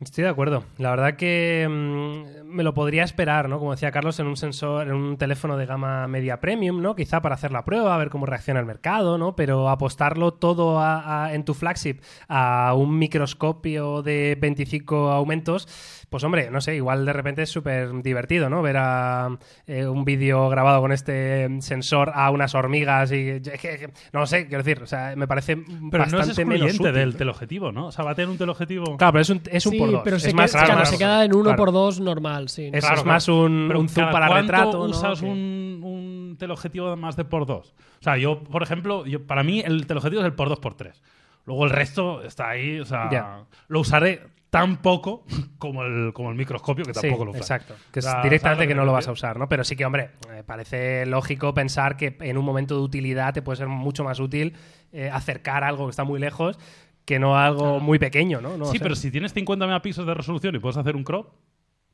Estoy 0.00 0.22
de 0.22 0.30
acuerdo. 0.30 0.62
La 0.76 0.90
verdad 0.90 1.16
que 1.16 1.66
mm, 1.68 2.46
me 2.46 2.62
lo 2.62 2.72
podría 2.72 3.02
esperar, 3.02 3.48
¿no? 3.48 3.58
Como 3.58 3.72
decía 3.72 3.90
Carlos, 3.90 4.20
en 4.20 4.28
un 4.28 4.36
sensor, 4.36 4.86
en 4.86 4.92
un 4.94 5.16
teléfono 5.16 5.56
de 5.56 5.66
gama 5.66 6.06
media 6.06 6.38
premium, 6.38 6.80
¿no? 6.80 6.94
Quizá 6.94 7.20
para 7.20 7.34
hacer 7.34 7.50
la 7.50 7.64
prueba, 7.64 7.96
a 7.96 7.98
ver 7.98 8.08
cómo 8.08 8.24
reacciona 8.24 8.60
el 8.60 8.66
mercado, 8.66 9.18
¿no? 9.18 9.34
Pero 9.34 9.68
apostarlo 9.68 10.34
todo 10.34 10.78
a- 10.78 11.24
a- 11.26 11.34
en 11.34 11.44
tu 11.44 11.52
flagship 11.52 11.96
a 12.28 12.74
un 12.76 12.96
microscopio 12.96 14.02
de 14.02 14.38
25 14.40 15.10
aumentos, 15.10 15.66
pues 16.08 16.24
hombre, 16.24 16.50
no 16.50 16.60
sé, 16.60 16.74
igual 16.76 17.04
de 17.04 17.12
repente 17.12 17.42
es 17.42 17.50
súper 17.50 17.92
divertido, 18.02 18.48
¿no? 18.48 18.62
Ver 18.62 18.76
a, 18.78 19.28
eh, 19.66 19.86
un 19.86 20.04
vídeo 20.04 20.48
grabado 20.48 20.80
con 20.80 20.90
este 20.92 21.48
sensor 21.60 22.10
a 22.14 22.30
unas 22.30 22.54
hormigas 22.54 23.12
y... 23.12 23.40
no 24.12 24.20
lo 24.20 24.26
sé, 24.26 24.46
quiero 24.46 24.62
decir, 24.62 24.82
o 24.82 24.86
sea, 24.86 25.14
me 25.16 25.26
parece 25.28 25.56
Pero 25.56 26.04
no 26.04 26.04
es 26.04 26.12
bastante 26.12 26.44
menos 26.44 26.74
útil. 26.78 26.92
del 26.92 27.16
teleobjetivo, 27.16 27.72
¿no? 27.72 27.86
O 27.88 27.92
sea, 27.92 28.04
va 28.04 28.12
a 28.12 28.14
tener 28.14 28.30
un 28.30 28.38
teleobjetivo. 28.38 28.96
Claro, 28.96 29.12
pero 29.12 29.22
es 29.22 29.30
un, 29.30 29.42
es 29.50 29.66
un 29.66 29.72
sí, 29.72 29.78
por 29.78 29.90
dos. 29.92 30.00
pero 30.04 30.16
es 30.16 30.22
se, 30.22 30.32
más, 30.34 30.50
queda, 30.52 30.64
claro, 30.64 30.78
más- 30.80 30.90
se 30.90 30.98
queda 30.98 31.24
en 31.24 31.34
uno 31.34 31.42
claro. 31.44 31.56
por 31.58 31.72
dos 31.72 32.00
normal, 32.00 32.48
sí. 32.48 32.70
Es, 32.72 32.80
Claro, 32.84 33.00
es 33.00 33.04
más 33.04 33.28
un, 33.28 33.68
zoom 33.70 33.86
¿cada 33.94 34.10
para 34.12 34.28
retrato. 34.40 34.78
¿no? 34.78 34.84
usas 34.84 35.20
un, 35.22 35.80
un 35.82 36.36
teleobjetivo 36.38 36.96
más 36.96 37.16
de 37.16 37.24
por 37.24 37.44
dos? 37.46 37.74
O 38.00 38.02
sea, 38.02 38.16
yo, 38.16 38.42
por 38.44 38.62
ejemplo, 38.62 39.04
yo, 39.04 39.26
para 39.26 39.42
mí 39.42 39.60
el 39.60 39.86
teleobjetivo 39.86 40.22
es 40.22 40.26
el 40.26 40.32
por 40.34 40.48
dos 40.48 40.58
por 40.60 40.74
tres. 40.74 41.02
Luego 41.44 41.64
el 41.64 41.70
resto 41.70 42.22
está 42.22 42.50
ahí, 42.50 42.78
o 42.78 42.84
sea, 42.84 43.44
lo 43.68 43.80
usaré 43.80 44.20
tan 44.50 44.78
poco 44.82 45.24
como 45.58 45.82
el, 45.84 46.12
como 46.12 46.30
el 46.30 46.36
microscopio, 46.36 46.84
que 46.84 46.94
Sí, 46.94 47.00
tampoco 47.02 47.26
lo 47.26 47.36
exacto. 47.36 47.74
Que 47.92 48.00
es 48.00 48.06
O 48.06 48.10
sea, 48.10 48.22
directamente 48.22 48.56
¿sabes 48.64 48.68
que 48.68 48.74
no 48.74 48.84
lo 48.84 48.92
vas 48.92 49.08
a 49.08 49.12
usar, 49.12 49.38
¿no? 49.38 49.48
Pero 49.48 49.64
sí 49.64 49.76
que, 49.76 49.84
hombre, 49.84 50.10
eh, 50.32 50.42
parece 50.46 51.04
lógico 51.06 51.52
pensar 51.54 51.96
que 51.96 52.16
en 52.20 52.38
un 52.38 52.44
momento 52.44 52.74
de 52.76 52.80
utilidad 52.82 53.34
te 53.34 53.42
puede 53.42 53.56
ser 53.56 53.68
mucho 53.68 54.04
más 54.04 54.20
útil 54.20 54.54
eh, 54.92 55.10
acercar 55.12 55.64
algo 55.64 55.86
que 55.86 55.90
está 55.90 56.04
muy 56.04 56.18
lejos 56.20 56.58
que 57.04 57.18
no 57.18 57.38
algo 57.38 57.80
muy 57.80 57.98
pequeño, 57.98 58.40
¿no? 58.42 58.58
No 58.58 58.66
Sí, 58.66 58.76
sé. 58.78 58.82
pero 58.82 58.94
si 58.94 59.10
tienes 59.10 59.32
50 59.32 59.66
megapíxeles 59.66 60.06
de 60.06 60.12
resolución 60.14 60.54
y 60.54 60.58
puedes 60.58 60.76
hacer 60.76 60.94
un 60.94 61.04
crop, 61.04 61.30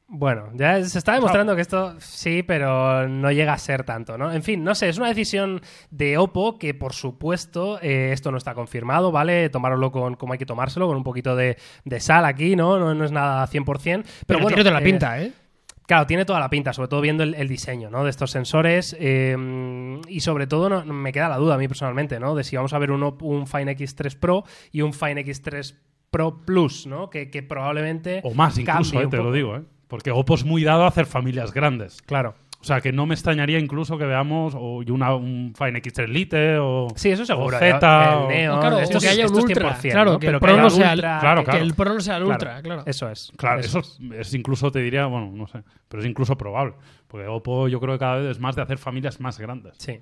Bueno, 0.06 0.50
ya 0.54 0.84
se 0.84 0.99
está 0.99 1.14
demostrando 1.14 1.56
que 1.56 1.62
esto 1.62 1.99
sí, 1.99 2.42
pero 2.42 3.08
no 3.08 3.32
llega 3.32 3.54
a 3.54 3.58
ser 3.58 3.84
tanto, 3.84 4.18
¿no? 4.18 4.32
En 4.32 4.42
fin, 4.42 4.62
no 4.62 4.75
sé, 4.75 4.88
es 4.90 4.99
una 4.99 5.08
decisión 5.08 5.62
de 5.90 6.18
Oppo 6.18 6.58
que, 6.58 6.75
por 6.75 6.92
supuesto, 6.92 7.78
eh, 7.80 8.11
esto 8.12 8.30
no 8.30 8.37
está 8.37 8.54
confirmado, 8.54 9.11
¿vale? 9.12 9.49
Tomároslo 9.49 9.90
con 9.90 10.14
como 10.16 10.34
hay 10.34 10.38
que 10.38 10.46
tomárselo, 10.46 10.87
con 10.87 10.96
un 10.99 11.04
poquito 11.04 11.34
de, 11.34 11.56
de 11.84 12.00
sal 12.00 12.26
aquí, 12.26 12.54
¿no? 12.54 12.78
¿no? 12.78 12.94
no 12.94 13.04
es 13.04 13.12
nada 13.12 13.46
100%. 13.46 13.64
Pero, 13.64 14.04
Pero, 14.26 14.40
bueno, 14.40 14.49
tiene 14.49 14.62
toda 14.62 14.80
la 14.80 14.87
eh, 14.87 14.90
pinta, 14.90 15.23
¿eh? 15.23 15.32
Claro, 15.87 16.06
tiene 16.06 16.25
toda 16.25 16.40
la 16.40 16.49
pinta, 16.49 16.73
sobre 16.73 16.88
todo 16.88 17.00
viendo 17.00 17.23
el, 17.23 17.34
el 17.34 17.46
diseño 17.46 17.90
¿no? 17.90 18.04
de 18.04 18.11
estos 18.11 18.30
sensores 18.30 18.96
eh, 18.99 19.37
y 20.08 20.20
sobre 20.20 20.46
todo 20.46 20.70
no, 20.70 20.84
me 20.84 21.12
queda 21.12 21.28
la 21.28 21.37
duda 21.37 21.56
a 21.56 21.58
mí 21.58 21.68
personalmente 21.68 22.18
¿no? 22.18 22.34
de 22.34 22.42
si 22.42 22.56
vamos 22.56 22.73
a 22.73 22.78
ver 22.78 22.90
un, 22.90 23.46
Fine 23.46 23.76
X3 23.76 24.18
Pro 24.18 24.44
y 24.73 24.80
un 24.80 24.94
Fine 24.94 25.26
X3 25.26 25.75
Pro 26.11 26.42
Plus, 26.46 26.87
¿no? 26.87 27.11
que, 27.11 27.30
que 27.30 27.42
probablemente 27.42 28.23
o 28.25 28.32
más 28.32 28.56
incluso, 28.56 28.99
eh, 28.99 29.08
te 29.08 29.18
lo 29.18 29.30
digo, 29.30 29.56
¿eh? 29.56 29.62
Porque 29.94 30.10
Oppo 30.10 30.34
es 30.34 30.44
muy 30.44 30.64
dado 30.64 30.82
a 30.82 30.88
hacer 30.88 31.06
familias 31.06 31.54
grandes. 31.54 32.02
Claro. 32.02 32.34
O 32.60 32.64
sea, 32.64 32.80
que 32.80 32.90
no 32.90 33.06
me 33.06 33.14
extrañaría 33.14 33.60
incluso 33.60 33.96
que 33.96 34.04
veamos 34.06 34.54
o 34.58 34.82
y 34.82 34.90
una, 34.90 35.14
un 35.14 35.52
Fine 35.56 35.80
X3 35.80 36.08
Lite 36.08 36.58
o, 36.58 36.88
Sí, 36.96 37.10
eso 37.10 37.24
seguro. 37.24 37.56
o 37.56 37.60
Z. 37.60 37.68
el 37.76 38.18
o- 38.24 38.28
Neo, 38.28 38.54
No, 38.54 38.60
claro, 38.60 38.78
esto 38.80 38.98
que 38.98 39.06
es- 39.06 39.12
haya 39.12 39.22
un 39.22 39.26
esto 39.26 39.38
es 39.38 39.44
Ultra. 39.44 39.74
100%, 39.76 39.92
claro, 39.92 40.12
¿no? 40.14 40.18
que 40.18 40.26
el 40.26 40.40
Pro 40.40 40.56
no 40.56 40.70
sea 40.70 40.92
el- 40.94 40.98
Ultra, 40.98 41.18
Claro, 41.20 41.44
que- 41.44 41.56
el 41.58 41.74
Pro 41.74 41.94
no 41.94 42.00
sea 42.00 42.16
el 42.16 42.24
Claro, 42.24 42.34
Ultra, 42.34 42.62
claro. 42.62 42.82
Eso 42.86 43.08
es. 43.08 43.32
Claro, 43.36 43.60
Eso 43.60 43.78
eso 43.78 43.98
es, 44.10 44.18
es 44.18 44.34
incluso, 44.34 44.72
te 44.72 44.80
diría, 44.80 45.06
bueno, 45.06 45.30
no 45.32 45.46
sé, 45.46 45.62
pero 45.88 46.02
es 46.02 46.08
incluso 46.08 46.36
probable. 46.36 46.74
Porque 47.06 47.28
Oppo 47.28 47.68
yo 47.68 47.78
creo 47.78 47.92
que 47.94 47.98
cada 48.00 48.16
vez 48.16 48.30
es 48.32 48.40
más 48.40 48.56
de 48.56 48.62
hacer 48.62 48.78
familias 48.78 49.20
más 49.20 49.38
grandes. 49.38 49.74
Sí. 49.78 50.00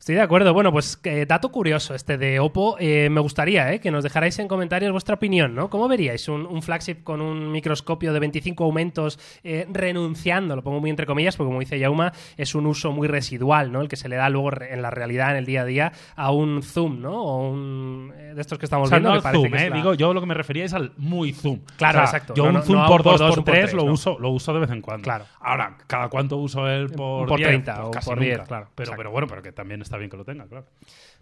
Estoy 0.00 0.14
de 0.14 0.22
acuerdo. 0.22 0.54
Bueno, 0.54 0.72
pues 0.72 0.98
eh, 1.04 1.26
dato 1.28 1.52
curioso 1.52 1.94
este 1.94 2.16
de 2.16 2.40
Oppo. 2.40 2.76
Eh, 2.80 3.10
me 3.10 3.20
gustaría 3.20 3.70
eh, 3.74 3.80
que 3.80 3.90
nos 3.90 4.02
dejarais 4.02 4.38
en 4.38 4.48
comentarios 4.48 4.92
vuestra 4.92 5.16
opinión, 5.16 5.54
¿no? 5.54 5.68
¿Cómo 5.68 5.88
veríais 5.88 6.26
un, 6.28 6.46
un 6.46 6.62
flagship 6.62 7.02
con 7.04 7.20
un 7.20 7.52
microscopio 7.52 8.14
de 8.14 8.18
25 8.18 8.64
aumentos 8.64 9.18
eh, 9.44 9.66
renunciando, 9.70 10.56
lo 10.56 10.62
pongo 10.62 10.80
muy 10.80 10.88
entre 10.88 11.04
comillas, 11.04 11.36
porque 11.36 11.48
como 11.48 11.60
dice 11.60 11.78
Yauma, 11.78 12.14
es 12.38 12.54
un 12.54 12.64
uso 12.64 12.92
muy 12.92 13.08
residual, 13.08 13.72
¿no? 13.72 13.82
El 13.82 13.88
que 13.88 13.96
se 13.96 14.08
le 14.08 14.16
da 14.16 14.30
luego 14.30 14.50
en 14.62 14.80
la 14.80 14.88
realidad, 14.90 15.32
en 15.32 15.36
el 15.36 15.44
día 15.44 15.60
a 15.60 15.64
día, 15.66 15.92
a 16.16 16.30
un 16.32 16.62
zoom, 16.62 17.02
¿no? 17.02 17.22
O 17.22 17.50
un 17.50 18.14
eh, 18.16 18.32
de 18.34 18.40
estos 18.40 18.58
que 18.58 18.64
estamos 18.64 18.86
O 18.86 18.88
sea, 18.88 19.00
viendo. 19.00 19.10
no 19.10 19.20
que 19.20 19.28
al 19.28 19.34
parece 19.34 19.42
zoom, 19.42 19.52
que 19.52 19.64
es 19.64 19.70
la- 19.70 19.76
Digo, 19.76 19.92
yo 19.92 20.14
lo 20.14 20.20
que 20.22 20.26
me 20.26 20.34
refería 20.34 20.64
es 20.64 20.72
al 20.72 20.92
muy 20.96 21.34
zoom. 21.34 21.60
Claro, 21.76 21.98
O 21.98 22.06
sea, 22.06 22.16
exacto. 22.16 22.32
Yo 22.34 22.50
No, 22.50 22.60
un 22.60 22.64
zoom 22.64 22.78
no 22.78 22.86
por 22.86 23.02
por 23.02 23.12
2 23.12 23.20
dos, 23.20 23.28
por 23.32 23.38
un 23.40 23.44
por 23.44 23.52
3 23.54 23.64
tres, 23.66 23.74
lo, 23.74 23.84
uso, 23.84 24.16
lo 24.18 24.30
uso 24.30 24.54
de 24.54 24.60
vez 24.60 24.70
en 24.70 24.80
cuando. 24.80 25.04
Claro. 25.04 25.26
Ahora, 25.40 25.76
¿cada 25.86 26.08
cuánto 26.08 26.38
uso 26.38 26.66
el 26.66 26.88
por, 26.88 27.28
Por 27.28 27.36
10? 27.36 27.48
30 27.50 27.74
Pues 27.74 27.86
o 27.86 27.90
casi 27.90 28.08
por 28.08 28.16
nunca. 28.16 28.26
10, 28.36 28.48
claro. 28.48 28.68
Pero, 28.74 28.92
pero 28.96 29.10
bueno, 29.10 29.26
pero 29.28 29.42
que 29.42 29.52
también 29.52 29.82
está 29.90 29.98
bien 29.98 30.08
que 30.08 30.16
lo 30.16 30.24
tenga, 30.24 30.46
claro. 30.46 30.66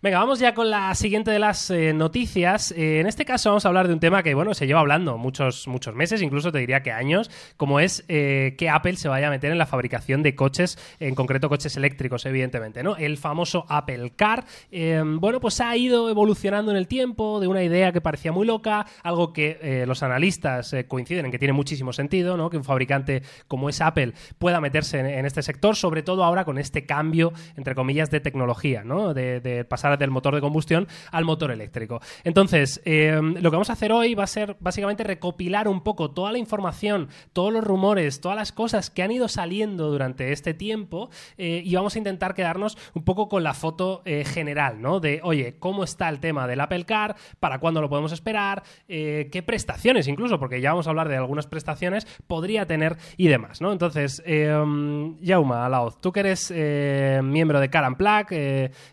Venga, 0.00 0.20
vamos 0.20 0.38
ya 0.38 0.54
con 0.54 0.70
la 0.70 0.94
siguiente 0.94 1.32
de 1.32 1.40
las 1.40 1.72
eh, 1.72 1.92
noticias. 1.92 2.70
Eh, 2.70 3.00
en 3.00 3.08
este 3.08 3.24
caso 3.24 3.50
vamos 3.50 3.64
a 3.64 3.68
hablar 3.68 3.88
de 3.88 3.94
un 3.94 3.98
tema 3.98 4.22
que, 4.22 4.32
bueno, 4.32 4.54
se 4.54 4.64
lleva 4.68 4.78
hablando 4.78 5.18
muchos, 5.18 5.66
muchos 5.66 5.96
meses, 5.96 6.22
incluso 6.22 6.52
te 6.52 6.58
diría 6.58 6.84
que 6.84 6.92
años, 6.92 7.28
como 7.56 7.80
es 7.80 8.04
eh, 8.06 8.54
que 8.56 8.68
Apple 8.68 8.94
se 8.94 9.08
vaya 9.08 9.26
a 9.26 9.30
meter 9.30 9.50
en 9.50 9.58
la 9.58 9.66
fabricación 9.66 10.22
de 10.22 10.36
coches, 10.36 10.78
en 11.00 11.16
concreto 11.16 11.48
coches 11.48 11.76
eléctricos, 11.76 12.26
evidentemente, 12.26 12.84
¿no? 12.84 12.94
El 12.94 13.16
famoso 13.16 13.66
Apple 13.68 14.12
Car, 14.14 14.44
bueno, 14.70 15.40
pues 15.40 15.60
ha 15.60 15.76
ido 15.76 16.08
evolucionando 16.08 16.70
en 16.70 16.76
el 16.76 16.86
tiempo 16.86 17.40
de 17.40 17.48
una 17.48 17.64
idea 17.64 17.90
que 17.90 18.00
parecía 18.00 18.30
muy 18.30 18.46
loca, 18.46 18.86
algo 19.02 19.32
que 19.32 19.84
los 19.84 20.04
analistas 20.04 20.76
coinciden 20.86 21.26
en 21.26 21.32
que 21.32 21.40
tiene 21.40 21.52
muchísimo 21.52 21.92
sentido, 21.92 22.36
¿no? 22.36 22.50
Que 22.50 22.56
un 22.56 22.64
fabricante 22.64 23.22
como 23.48 23.68
es 23.68 23.80
Apple 23.80 24.12
pueda 24.38 24.60
meterse 24.60 25.00
en, 25.00 25.26
este 25.26 25.42
sector, 25.42 25.74
sobre 25.74 26.04
todo 26.04 26.22
ahora 26.22 26.44
con 26.44 26.58
este 26.58 26.86
cambio, 26.86 27.32
entre 27.56 27.74
comillas, 27.74 28.10
de 28.10 28.20
tecnología, 28.20 28.84
¿no? 28.84 29.12
De 29.12 29.66
pasar 29.68 29.87
del 29.96 30.10
motor 30.10 30.34
de 30.34 30.40
combustión 30.40 30.88
al 31.12 31.24
motor 31.24 31.50
eléctrico. 31.50 32.00
Entonces, 32.24 32.80
eh, 32.84 33.18
lo 33.22 33.50
que 33.50 33.56
vamos 33.56 33.70
a 33.70 33.74
hacer 33.74 33.92
hoy 33.92 34.14
va 34.14 34.24
a 34.24 34.28
ser 34.28 34.56
básicamente 34.60 35.04
recopilar 35.04 35.68
un 35.68 35.82
poco 35.82 36.10
toda 36.10 36.32
la 36.32 36.38
información, 36.38 37.08
todos 37.32 37.52
los 37.52 37.64
rumores, 37.64 38.20
todas 38.20 38.36
las 38.36 38.52
cosas 38.52 38.90
que 38.90 39.02
han 39.02 39.12
ido 39.12 39.28
saliendo 39.28 39.90
durante 39.90 40.32
este 40.32 40.52
tiempo 40.54 41.10
eh, 41.36 41.62
y 41.64 41.74
vamos 41.74 41.94
a 41.94 41.98
intentar 41.98 42.34
quedarnos 42.34 42.76
un 42.94 43.04
poco 43.04 43.28
con 43.28 43.42
la 43.42 43.54
foto 43.54 44.02
eh, 44.04 44.24
general, 44.24 44.82
¿no? 44.82 44.98
De, 44.98 45.20
oye, 45.22 45.56
¿cómo 45.60 45.84
está 45.84 46.08
el 46.08 46.18
tema 46.18 46.46
del 46.46 46.60
Apple 46.60 46.84
Car? 46.84 47.14
¿Para 47.38 47.60
cuándo 47.60 47.80
lo 47.80 47.88
podemos 47.88 48.10
esperar? 48.10 48.64
Eh, 48.88 49.28
¿Qué 49.30 49.42
prestaciones 49.42 50.08
incluso? 50.08 50.38
Porque 50.38 50.60
ya 50.60 50.70
vamos 50.70 50.86
a 50.86 50.90
hablar 50.90 51.08
de 51.08 51.16
algunas 51.16 51.46
prestaciones, 51.46 52.06
podría 52.26 52.66
tener 52.66 52.96
y 53.16 53.28
demás, 53.28 53.60
¿no? 53.60 53.72
Entonces, 53.72 54.22
um, 54.26 55.16
Jauma, 55.24 55.66
Alaoz, 55.66 56.00
tú 56.00 56.10
que 56.10 56.20
eres 56.20 56.50
miembro 57.22 57.60
de 57.60 57.70
Car 57.70 57.84
and 57.84 57.96
Plug, 57.96 58.26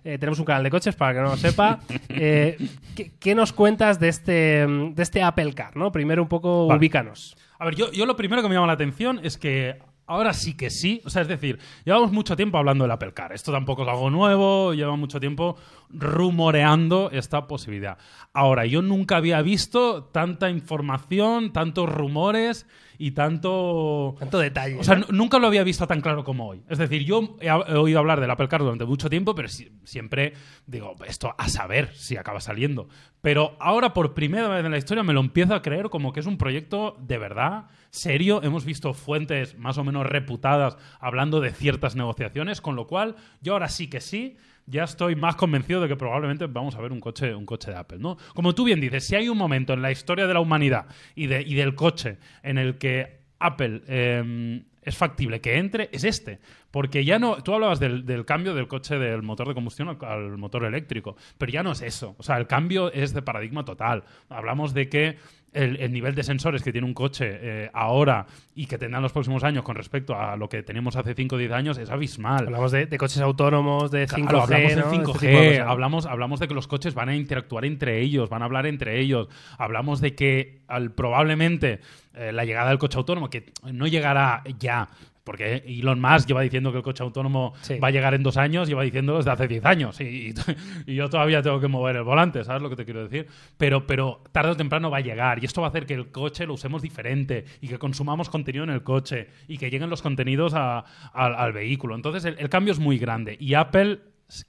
tenemos 0.04 0.40
un 0.40 0.46
canal 0.46 0.64
de 0.64 0.70
coches 0.70 0.85
para 0.94 1.14
que 1.14 1.22
no 1.22 1.30
lo 1.30 1.38
sepa. 1.38 1.80
eh, 2.10 2.58
¿qué, 2.96 3.14
qué 3.20 3.34
nos 3.34 3.54
cuentas 3.54 4.00
de 4.00 4.10
este, 4.10 4.68
de 4.68 5.02
este 5.04 5.24
Apple 5.24 5.54
Car, 5.54 5.76
¿no? 5.76 5.92
Primero 5.92 6.22
un 6.22 6.30
poco 6.30 6.68
Vale. 6.68 6.78
ubícanos. 6.78 7.36
A 7.58 7.66
ver, 7.66 7.76
yo, 7.76 7.92
yo 7.92 8.06
lo 8.06 8.16
primero 8.16 8.42
que 8.42 8.50
me 8.50 8.54
llama 8.56 8.68
la 8.68 8.74
atención 8.74 9.20
es 9.24 9.38
que 9.38 9.80
ahora 10.08 10.34
sí 10.34 10.56
que 10.56 10.70
sí. 10.70 11.02
O 11.06 11.10
sea, 11.10 11.22
es 11.22 11.28
decir, 11.28 11.60
llevamos 11.84 12.12
mucho 12.12 12.36
tiempo 12.36 12.58
hablando 12.58 12.84
del 12.84 12.92
Apple 12.92 13.14
Car. 13.14 13.34
Esto 13.34 13.52
tampoco 13.52 13.84
es 13.84 13.90
algo 13.90 14.10
nuevo, 14.10 14.74
lleva 14.74 14.96
mucho 14.96 15.20
tiempo 15.20 15.58
rumoreando 15.90 17.10
esta 17.12 17.48
posibilidad. 17.48 17.98
Ahora, 18.34 18.66
yo 18.66 18.82
nunca 18.82 19.18
había 19.18 19.42
visto 19.42 20.06
tanta 20.06 20.50
información, 20.50 21.54
tantos 21.54 21.90
rumores 21.90 22.68
y 22.98 23.12
tanto... 23.12 24.16
Tanto 24.20 24.40
detalle. 24.40 24.78
O 24.80 24.84
sea, 24.84 24.96
nunca 25.10 25.38
lo 25.40 25.48
había 25.48 25.64
visto 25.64 25.86
tan 25.88 26.02
claro 26.02 26.24
como 26.24 26.48
hoy. 26.48 26.62
Es 26.70 26.78
decir, 26.78 27.04
yo 27.04 27.38
he, 27.42 27.48
he 27.48 27.76
oído 27.76 28.00
hablar 28.00 28.20
del 28.22 28.32
Apple 28.32 28.48
Car 28.48 28.62
durante 28.62 28.86
mucho 28.86 29.10
tiempo, 29.10 29.36
pero 29.36 29.48
si- 29.48 29.72
siempre 29.84 30.34
digo, 30.66 30.96
esto 31.08 31.34
a 31.38 31.50
saber 31.50 31.94
si 31.96 32.18
acaba 32.18 32.40
saliendo. 32.42 32.88
Pero 33.22 33.56
ahora, 33.60 33.94
por 33.94 34.14
primera 34.14 34.48
vez 34.48 34.64
en 34.66 34.72
la 34.72 34.78
historia, 34.78 35.04
me 35.04 35.14
lo 35.14 35.20
empiezo 35.20 35.56
a 35.56 35.62
creer 35.62 35.90
como 35.90 36.14
que 36.14 36.20
es 36.22 36.26
un 36.26 36.38
proyecto 36.38 36.96
de 37.00 37.18
verdad, 37.18 37.66
serio. 37.96 38.42
Hemos 38.44 38.66
visto 38.66 38.94
fuentes 38.94 39.58
más 39.58 39.78
o 39.78 39.84
menos 39.84 40.06
reputadas 40.06 40.78
hablando 41.00 41.40
de 41.42 41.52
ciertas 41.52 41.96
negociaciones, 41.96 42.62
con 42.62 42.76
lo 42.76 42.88
cual 42.88 43.16
yo 43.42 43.54
ahora 43.54 43.70
sí 43.70 43.88
que 43.90 44.02
sí. 44.02 44.38
Ya 44.68 44.84
estoy 44.84 45.16
más 45.16 45.36
convencido 45.36 45.80
de 45.80 45.88
que 45.88 45.96
probablemente 45.96 46.48
vamos 46.48 46.74
a 46.76 46.82
ver 46.82 46.92
un 46.92 47.00
coche, 47.00 47.36
un 47.36 47.46
coche 47.46 47.70
de 47.70 47.78
Apple, 47.78 48.00
¿no? 48.00 48.18
Como 48.34 48.56
tú 48.56 48.64
bien 48.64 48.82
dices, 48.82 49.06
si 49.06 49.16
hay 49.16 49.30
un 49.30 49.38
momento 49.38 49.74
en 49.74 49.84
la 49.84 49.92
historia 49.92 50.26
de 50.26 50.34
la 50.34 50.40
humanidad 50.40 50.88
y, 51.14 51.28
de- 51.28 51.44
y 51.44 51.54
del 51.54 51.76
coche 51.76 52.18
en 52.42 52.58
el 52.58 52.80
que 52.80 53.20
Apple 53.38 53.84
eh, 53.88 54.64
es 54.82 54.98
factible 54.98 55.40
que 55.40 55.58
entre 55.60 55.90
es 55.92 56.04
este. 56.04 56.40
Porque 56.72 57.06
ya 57.06 57.20
no. 57.20 57.44
Tú 57.44 57.54
hablabas 57.54 57.80
del, 57.80 58.26
cambio 58.26 58.56
del 58.56 58.68
coche 58.68 58.98
del 58.98 59.22
motor 59.22 59.48
de 59.48 59.54
combustión 59.54 59.98
al 60.02 60.38
motor 60.40 60.66
eléctrico, 60.66 61.16
pero 61.38 61.52
ya 61.52 61.62
no 61.62 61.72
es 61.72 61.82
eso. 61.84 62.16
O 62.18 62.24
sea, 62.24 62.38
el 62.38 62.48
cambio 62.48 62.92
es 62.92 63.14
de 63.14 63.22
paradigma 63.22 63.66
total. 63.66 64.04
Hablamos 64.30 64.74
de 64.74 64.90
que 64.90 65.18
el, 65.56 65.78
el 65.78 65.92
nivel 65.92 66.14
de 66.14 66.24
sensores 66.24 66.62
que 66.62 66.72
tiene 66.72 66.86
un 66.86 66.94
coche 66.94 67.26
eh, 67.32 67.70
ahora 67.74 68.26
y 68.54 68.68
que 68.68 68.78
tendrán 68.78 69.02
los 69.02 69.12
próximos 69.12 69.44
años 69.44 69.64
con 69.64 69.76
respecto 69.76 70.16
a 70.16 70.36
lo 70.36 70.48
que 70.50 70.62
teníamos 70.64 70.96
hace 70.96 71.14
5 71.14 71.36
o 71.36 71.38
10 71.40 71.52
años 71.52 71.78
es 71.78 71.90
abismal. 71.90 72.46
Hablamos 72.46 72.72
de, 72.72 72.86
de 72.86 72.98
coches 72.98 73.20
autónomos, 73.20 73.92
de 73.92 74.08
5G. 74.08 74.28
Claro, 74.28 74.42
hablamos 74.44 74.72
Este 74.72 74.84
5G, 74.84 75.20
de 75.20 75.50
cosas. 75.58 75.68
hablamos, 75.68 76.06
hablamos 76.06 76.40
de 76.40 76.48
que 76.48 76.54
los 76.54 76.68
coches 76.68 76.94
van 76.94 77.10
a 77.10 77.16
interactuar 77.16 77.66
entre 77.66 78.02
ellos, 78.02 78.30
van 78.30 78.42
a 78.42 78.46
hablar 78.46 78.66
entre 78.68 79.00
ellos, 79.00 79.28
hablamos 79.58 80.02
de 80.02 80.14
que 80.16 80.60
al, 80.68 80.92
probablemente 80.92 81.80
eh, 82.14 82.32
la 82.32 82.46
llegada 82.46 82.70
del 82.70 82.78
coche 82.78 82.98
autónomo, 82.98 83.30
que 83.30 83.52
no 83.72 83.88
llegará 83.88 84.44
ya, 84.60 84.90
porque 85.26 85.64
Elon 85.68 86.00
Musk 86.00 86.28
lleva 86.30 86.42
diciendo 86.42 86.72
que 86.72 86.78
el 86.78 86.84
coche 86.84 87.04
autónomo 87.04 87.54
Sí. 87.62 87.78
va 87.80 87.90
a 87.90 87.92
llegar 87.92 88.14
en 88.14 88.24
dos 88.24 88.38
años, 88.38 88.70
lleva 88.70 88.84
diciendo 88.84 89.18
desde 89.18 89.32
hace 89.32 89.48
10 89.50 89.66
años, 89.66 90.00
y, 90.00 90.30
y- 90.30 90.34
y 90.86 90.96
yo 90.96 91.10
todavía 91.10 91.42
tengo 91.42 91.60
que 91.60 91.68
mover 91.68 91.98
el 91.98 92.04
volante, 92.04 92.44
¿sabes 92.46 92.62
lo 92.62 92.70
que 92.70 92.78
te 92.78 92.86
quiero 92.86 93.04
decir? 93.04 93.28
Pero, 93.58 93.86
pero 93.86 94.22
tarde 94.32 94.52
o 94.52 94.56
temprano 94.56 94.90
va 94.90 94.98
a 94.98 95.02
llegar, 95.02 95.42
y 95.42 95.46
esto 95.46 95.60
va 95.60 95.68
a 95.68 95.70
hacer 95.72 95.86
que 95.86 95.96
el 95.96 96.12
coche 96.12 96.46
lo 96.46 96.54
usemos 96.54 96.82
diferente, 96.82 97.44
y 97.60 97.68
que 97.68 97.78
consumamos 97.78 98.30
contenido 98.30 98.64
en 98.64 98.70
el 98.70 98.84
coche, 98.84 99.28
y 99.48 99.58
que 99.58 99.70
lleguen 99.70 99.90
los 99.90 100.02
contenidos 100.02 100.54
a- 100.54 100.86
al, 101.12 101.36
al 101.36 101.52
vehículo. 101.52 101.96
Entonces 101.96 102.24
el, 102.24 102.38
el 102.40 102.48
cambio 102.50 102.72
es 102.72 102.80
muy 102.80 102.98
grande, 103.00 103.36
y 103.40 103.56
Apple 103.56 104.00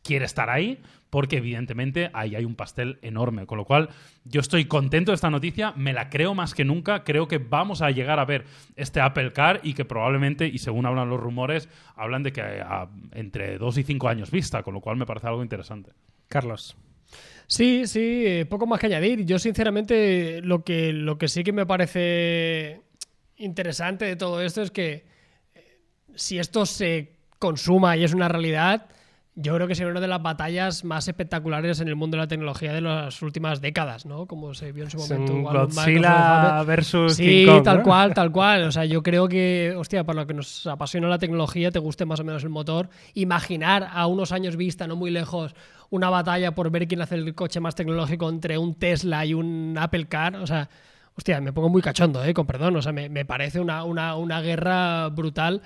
quiere 0.02 0.24
estar 0.24 0.50
ahí 0.50 0.80
porque 1.10 1.38
evidentemente 1.38 2.10
ahí 2.12 2.34
hay 2.34 2.44
un 2.44 2.56
pastel 2.56 2.98
enorme. 3.02 3.46
Con 3.46 3.58
lo 3.58 3.64
cual 3.64 3.88
yo 4.24 4.40
estoy 4.40 4.66
contento 4.66 5.12
de 5.12 5.14
esta 5.14 5.30
noticia, 5.30 5.72
me 5.76 5.92
la 5.92 6.10
creo 6.10 6.34
más 6.34 6.54
que 6.54 6.64
nunca, 6.64 7.04
creo 7.04 7.28
que 7.28 7.38
vamos 7.38 7.80
a 7.82 7.90
llegar 7.90 8.18
a 8.18 8.24
ver 8.24 8.44
este 8.74 9.00
Apple 9.00 9.32
Car 9.32 9.60
y 9.62 9.74
que 9.74 9.84
probablemente, 9.84 10.46
y 10.46 10.58
según 10.58 10.86
hablan 10.86 11.08
los 11.08 11.20
rumores, 11.20 11.68
hablan 11.94 12.22
de 12.22 12.32
que 12.32 12.62
entre 13.12 13.58
dos 13.58 13.78
y 13.78 13.82
cinco 13.82 14.08
años 14.08 14.30
vista, 14.30 14.62
con 14.62 14.74
lo 14.74 14.80
cual 14.80 14.96
me 14.96 15.06
parece 15.06 15.28
algo 15.28 15.42
interesante. 15.42 15.92
Carlos. 16.28 16.76
Sí, 17.46 17.86
sí, 17.86 18.24
eh, 18.26 18.46
poco 18.46 18.66
más 18.66 18.80
que 18.80 18.86
añadir. 18.86 19.24
Yo, 19.24 19.38
sinceramente, 19.38 20.40
lo 20.42 20.64
que, 20.64 20.92
lo 20.92 21.16
que 21.16 21.28
sí 21.28 21.44
que 21.44 21.52
me 21.52 21.64
parece 21.64 22.82
interesante 23.36 24.04
de 24.04 24.16
todo 24.16 24.42
esto 24.42 24.62
es 24.62 24.70
que 24.70 25.06
eh, 25.54 25.80
si 26.14 26.38
esto 26.38 26.66
se 26.66 27.12
consuma 27.38 27.96
y 27.96 28.02
es 28.02 28.14
una 28.14 28.28
realidad, 28.28 28.88
yo 29.38 29.54
creo 29.54 29.68
que 29.68 29.74
sería 29.74 29.90
una 29.90 30.00
de 30.00 30.08
las 30.08 30.22
batallas 30.22 30.82
más 30.82 31.06
espectaculares 31.08 31.80
en 31.80 31.88
el 31.88 31.94
mundo 31.94 32.16
de 32.16 32.22
la 32.22 32.26
tecnología 32.26 32.72
de 32.72 32.80
las 32.80 33.20
últimas 33.20 33.60
décadas, 33.60 34.06
¿no? 34.06 34.26
Como 34.26 34.54
se 34.54 34.72
vio 34.72 34.84
en 34.84 34.90
su 34.90 34.96
momento. 34.96 35.32
un 35.34 35.42
Godzilla 35.42 36.62
versus 36.64 37.16
Sí, 37.16 37.44
King 37.44 37.46
Kong, 37.46 37.62
tal 37.62 37.76
¿no? 37.78 37.82
cual, 37.82 38.14
tal 38.14 38.32
cual. 38.32 38.64
O 38.64 38.72
sea, 38.72 38.86
yo 38.86 39.02
creo 39.02 39.28
que, 39.28 39.74
hostia, 39.76 40.04
para 40.04 40.22
lo 40.22 40.26
que 40.26 40.32
nos 40.32 40.66
apasiona 40.66 41.06
la 41.08 41.18
tecnología, 41.18 41.70
te 41.70 41.78
guste 41.78 42.06
más 42.06 42.18
o 42.20 42.24
menos 42.24 42.44
el 42.44 42.48
motor, 42.48 42.88
imaginar 43.12 43.88
a 43.92 44.06
unos 44.06 44.32
años 44.32 44.56
vista, 44.56 44.86
no 44.86 44.96
muy 44.96 45.10
lejos, 45.10 45.54
una 45.90 46.08
batalla 46.08 46.54
por 46.54 46.70
ver 46.70 46.88
quién 46.88 47.02
hace 47.02 47.16
el 47.16 47.34
coche 47.34 47.60
más 47.60 47.74
tecnológico 47.74 48.30
entre 48.30 48.56
un 48.56 48.74
Tesla 48.74 49.26
y 49.26 49.34
un 49.34 49.76
Apple 49.78 50.06
Car, 50.06 50.36
o 50.36 50.46
sea, 50.46 50.70
hostia, 51.14 51.42
me 51.42 51.52
pongo 51.52 51.68
muy 51.68 51.82
cachondo, 51.82 52.24
eh, 52.24 52.32
con 52.32 52.46
perdón, 52.46 52.76
o 52.76 52.80
sea, 52.82 52.92
me, 52.92 53.10
me 53.10 53.26
parece 53.26 53.60
una, 53.60 53.84
una, 53.84 54.16
una 54.16 54.40
guerra 54.40 55.08
brutal. 55.10 55.60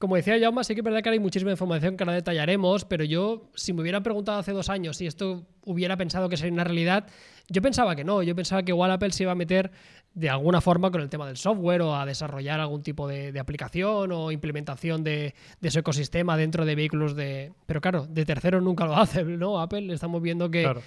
Como 0.00 0.16
decía 0.16 0.40
Jaume, 0.40 0.64
sí 0.64 0.72
que 0.74 0.80
es 0.80 0.84
verdad 0.84 1.02
que 1.02 1.10
hay 1.10 1.18
muchísima 1.18 1.50
información 1.50 1.94
que 1.94 2.04
ahora 2.04 2.14
detallaremos, 2.14 2.86
pero 2.86 3.04
yo, 3.04 3.50
si 3.54 3.74
me 3.74 3.82
hubieran 3.82 4.02
preguntado 4.02 4.38
hace 4.38 4.52
dos 4.52 4.70
años 4.70 4.96
si 4.96 5.06
esto 5.06 5.44
hubiera 5.66 5.98
pensado 5.98 6.30
que 6.30 6.38
sería 6.38 6.54
una 6.54 6.64
realidad, 6.64 7.06
yo 7.50 7.60
pensaba 7.60 7.94
que 7.94 8.02
no. 8.02 8.22
Yo 8.22 8.34
pensaba 8.34 8.62
que 8.62 8.70
igual 8.72 8.90
Apple 8.92 9.10
se 9.12 9.24
iba 9.24 9.32
a 9.32 9.34
meter 9.34 9.70
de 10.14 10.30
alguna 10.30 10.62
forma 10.62 10.90
con 10.90 11.02
el 11.02 11.10
tema 11.10 11.26
del 11.26 11.36
software 11.36 11.82
o 11.82 11.94
a 11.94 12.06
desarrollar 12.06 12.60
algún 12.60 12.82
tipo 12.82 13.06
de, 13.06 13.30
de 13.30 13.40
aplicación 13.40 14.10
o 14.10 14.32
implementación 14.32 15.04
de, 15.04 15.34
de 15.60 15.70
su 15.70 15.80
ecosistema 15.80 16.38
dentro 16.38 16.64
de 16.64 16.74
vehículos 16.76 17.14
de... 17.14 17.52
Pero 17.66 17.82
claro, 17.82 18.06
de 18.08 18.24
terceros 18.24 18.62
nunca 18.62 18.86
lo 18.86 18.96
hace, 18.96 19.22
¿no? 19.22 19.60
Apple, 19.60 19.92
estamos 19.92 20.22
viendo 20.22 20.50
que, 20.50 20.62
Claro. 20.62 20.80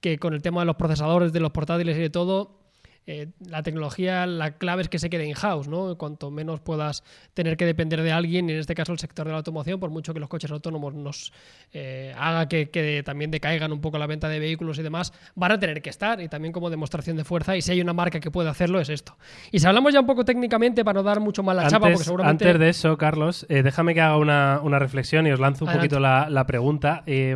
que 0.00 0.18
con 0.18 0.34
el 0.34 0.42
tema 0.42 0.60
de 0.60 0.66
los 0.66 0.76
procesadores, 0.76 1.32
de 1.32 1.40
los 1.40 1.52
portátiles 1.52 1.96
y 1.96 2.00
de 2.00 2.10
todo, 2.10 2.57
eh, 3.10 3.28
la 3.40 3.62
tecnología, 3.62 4.26
la 4.26 4.58
clave 4.58 4.82
es 4.82 4.88
que 4.90 4.98
se 4.98 5.08
quede 5.08 5.26
in-house, 5.26 5.66
¿no? 5.66 5.96
Cuanto 5.96 6.30
menos 6.30 6.60
puedas 6.60 7.02
tener 7.32 7.56
que 7.56 7.64
depender 7.64 8.02
de 8.02 8.12
alguien, 8.12 8.50
y 8.50 8.52
en 8.52 8.58
este 8.58 8.74
caso 8.74 8.92
el 8.92 8.98
sector 8.98 9.24
de 9.24 9.32
la 9.32 9.38
automoción, 9.38 9.80
por 9.80 9.88
mucho 9.88 10.12
que 10.12 10.20
los 10.20 10.28
coches 10.28 10.50
autónomos 10.50 10.92
nos 10.94 11.32
eh, 11.72 12.14
haga 12.18 12.48
que, 12.48 12.68
que 12.68 13.02
también 13.02 13.30
decaigan 13.30 13.72
un 13.72 13.80
poco 13.80 13.96
la 13.96 14.06
venta 14.06 14.28
de 14.28 14.38
vehículos 14.38 14.78
y 14.78 14.82
demás, 14.82 15.14
van 15.34 15.52
a 15.52 15.58
tener 15.58 15.80
que 15.80 15.88
estar, 15.88 16.20
y 16.20 16.28
también 16.28 16.52
como 16.52 16.68
demostración 16.68 17.16
de 17.16 17.24
fuerza, 17.24 17.56
y 17.56 17.62
si 17.62 17.72
hay 17.72 17.80
una 17.80 17.94
marca 17.94 18.20
que 18.20 18.30
puede 18.30 18.50
hacerlo, 18.50 18.78
es 18.78 18.90
esto. 18.90 19.16
Y 19.52 19.60
si 19.60 19.66
hablamos 19.66 19.94
ya 19.94 20.00
un 20.00 20.06
poco 20.06 20.26
técnicamente, 20.26 20.84
para 20.84 20.98
no 20.98 21.02
dar 21.02 21.20
mucho 21.20 21.42
más 21.42 21.56
la 21.56 21.62
chapa, 21.62 21.78
porque 21.78 21.92
Antes, 21.94 22.04
seguramente... 22.04 22.44
antes 22.46 22.60
de 22.60 22.68
eso, 22.68 22.98
Carlos, 22.98 23.46
eh, 23.48 23.62
déjame 23.62 23.94
que 23.94 24.02
haga 24.02 24.18
una, 24.18 24.60
una 24.62 24.78
reflexión 24.78 25.26
y 25.26 25.30
os 25.30 25.40
lanzo 25.40 25.64
un 25.64 25.70
Adelante. 25.70 25.88
poquito 25.88 26.00
la, 26.00 26.28
la 26.28 26.44
pregunta. 26.46 27.04
eh, 27.06 27.34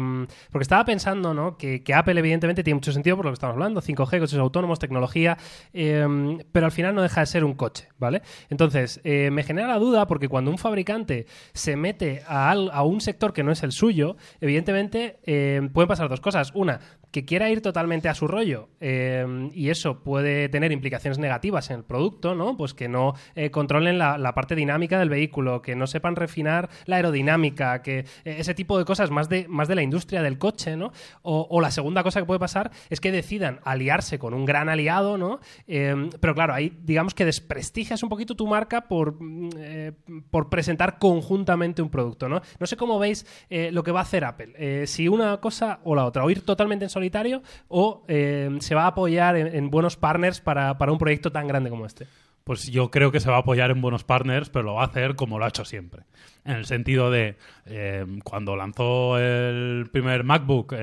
porque 0.51 0.63
estaba 0.65 0.85
pensando 0.85 1.33
¿no? 1.33 1.57
que, 1.57 1.83
que 1.83 1.95
Apple, 1.95 2.19
evidentemente, 2.19 2.63
tiene 2.63 2.75
mucho 2.75 2.93
sentido 2.93 3.17
por 3.17 3.25
lo 3.25 3.31
que 3.31 3.37
estamos 3.37 3.55
hablando: 3.55 3.81
5G, 3.81 4.19
coches 4.21 4.35
autónomos, 4.35 4.79
tecnología. 4.79 5.39
Eh, 5.73 6.07
pero 6.53 6.67
al 6.67 6.73
final 6.73 6.95
no 6.95 7.03
deja 7.03 7.21
de 7.21 7.27
ser 7.27 7.45
un 7.45 7.55
coche, 7.55 7.89
¿vale? 7.99 8.23
Entonces, 8.51 9.01
eh, 9.05 9.31
me 9.31 9.43
genera 9.43 9.69
la 9.69 9.79
duda 9.79 10.07
porque 10.07 10.29
cuando 10.29 10.51
un 10.51 10.59
fabricante 10.59 11.27
se 11.53 11.77
mete 11.77 12.23
a, 12.27 12.51
al- 12.51 12.71
a 12.73 12.83
un 12.83 13.01
sector 13.01 13.33
que 13.33 13.43
no 13.43 13.53
es 13.53 13.63
el 13.63 13.73
suyo, 13.73 14.17
evidentemente 14.41 15.19
eh, 15.25 15.69
pueden 15.73 15.89
pasar 15.89 16.09
dos 16.09 16.21
cosas. 16.21 16.51
Una, 16.55 16.81
que 17.11 17.25
quiera 17.27 17.51
ir 17.51 17.61
totalmente 17.61 18.09
a 18.09 18.15
su 18.15 18.27
rollo 18.27 18.71
eh, 18.81 19.51
y 19.55 19.69
eso 19.69 20.03
puede 20.03 20.49
tener 20.49 20.73
implicaciones 20.73 21.19
negativas 21.19 21.69
en 21.71 21.77
el 21.77 21.85
producto, 21.85 22.35
¿no? 22.35 22.57
Pues 22.57 22.73
que 22.73 22.89
no 22.89 23.15
eh, 23.35 23.51
controlen 23.51 23.99
la, 23.99 24.33
parte 24.35 24.55
dinámica 24.55 24.99
del 24.99 25.11
vehículo, 25.11 25.61
que 25.61 25.77
no 25.77 25.87
sepan 25.87 26.17
refinar 26.17 26.71
la 26.87 26.97
aerodinámica, 26.97 27.83
que 27.83 27.99
eh, 28.01 28.05
ese 28.39 28.55
tipo 28.55 28.79
de 28.79 28.87
cosas 28.87 29.11
más 29.11 29.29
de, 29.29 29.47
más 29.47 29.69
de 29.69 29.75
la 29.75 29.83
industria 29.83 30.23
del 30.23 30.39
coche, 30.39 30.77
¿no? 30.77 30.93
O 31.23 31.61
la 31.61 31.71
segunda 31.71 32.03
cosa 32.03 32.21
que 32.21 32.27
puede 32.27 32.41
pasar 32.41 32.71
es 32.89 33.01
que 33.01 33.13
decidan 33.13 33.61
aliarse 33.65 34.19
con 34.19 34.33
un 34.33 34.47
gran 34.47 34.69
aliado, 34.71 35.19
¿no? 35.19 35.41
Eh, 35.67 36.11
pero 36.21 36.35
claro, 36.35 36.55
ahí 36.55 36.73
digamos 36.83 37.15
que 37.15 37.25
desprestigias 37.25 38.03
un 38.03 38.09
poquito 38.09 38.35
tu 38.35 38.47
marca 38.47 38.83
por, 38.83 39.17
mm, 39.21 39.51
eh, 39.57 39.93
por 40.31 40.49
presentar 40.49 40.99
conjuntamente 40.99 41.83
un 41.83 41.91
producto, 41.91 42.29
¿no? 42.29 42.43
No 42.59 42.67
sé 42.67 42.77
cómo 42.77 42.99
veis 42.99 43.27
eh, 43.51 43.71
lo 43.73 43.83
que 43.83 43.93
va 43.93 44.01
a 44.01 44.03
hacer 44.03 44.25
Apple, 44.25 44.53
eh, 44.57 44.87
si 44.87 45.09
una 45.09 45.39
cosa 45.39 45.81
o 45.85 45.95
la 45.95 46.05
otra, 46.05 46.25
o 46.25 46.31
ir 46.31 46.45
totalmente 46.45 46.85
en 46.85 46.91
solitario 46.91 47.43
o 47.69 48.05
eh, 48.09 48.51
se 48.61 48.75
va 48.75 48.85
a 48.85 48.89
apoyar 48.89 49.37
en, 49.37 49.55
en 49.55 49.71
buenos 49.71 49.97
partners 49.97 50.41
para, 50.41 50.79
para 50.79 50.93
un 50.93 50.99
proyecto 50.99 51.33
tan 51.33 51.47
grande 51.47 51.71
como 51.71 51.87
este. 51.87 52.07
Pues 52.45 52.67
yo 52.71 52.91
creo 52.91 53.13
que 53.13 53.21
se 53.21 53.31
va 53.31 53.37
a 53.37 53.41
apoyar 53.41 53.71
en 53.71 53.81
buenos 53.81 54.03
partners, 54.03 54.51
pero 54.51 54.65
lo 54.65 54.75
va 54.75 54.83
a 54.83 54.87
hacer 54.87 55.15
como 55.15 55.39
lo 55.39 55.45
ha 55.45 55.49
hecho 55.49 55.65
siempre. 55.65 56.03
En 56.45 56.57
el 56.57 56.67
sentido 56.67 57.11
de, 57.11 57.37
eh, 57.67 58.05
cuando 58.25 58.57
lanzó 58.57 59.17
el 59.17 59.89
primer 59.93 60.25
MacBook, 60.25 60.75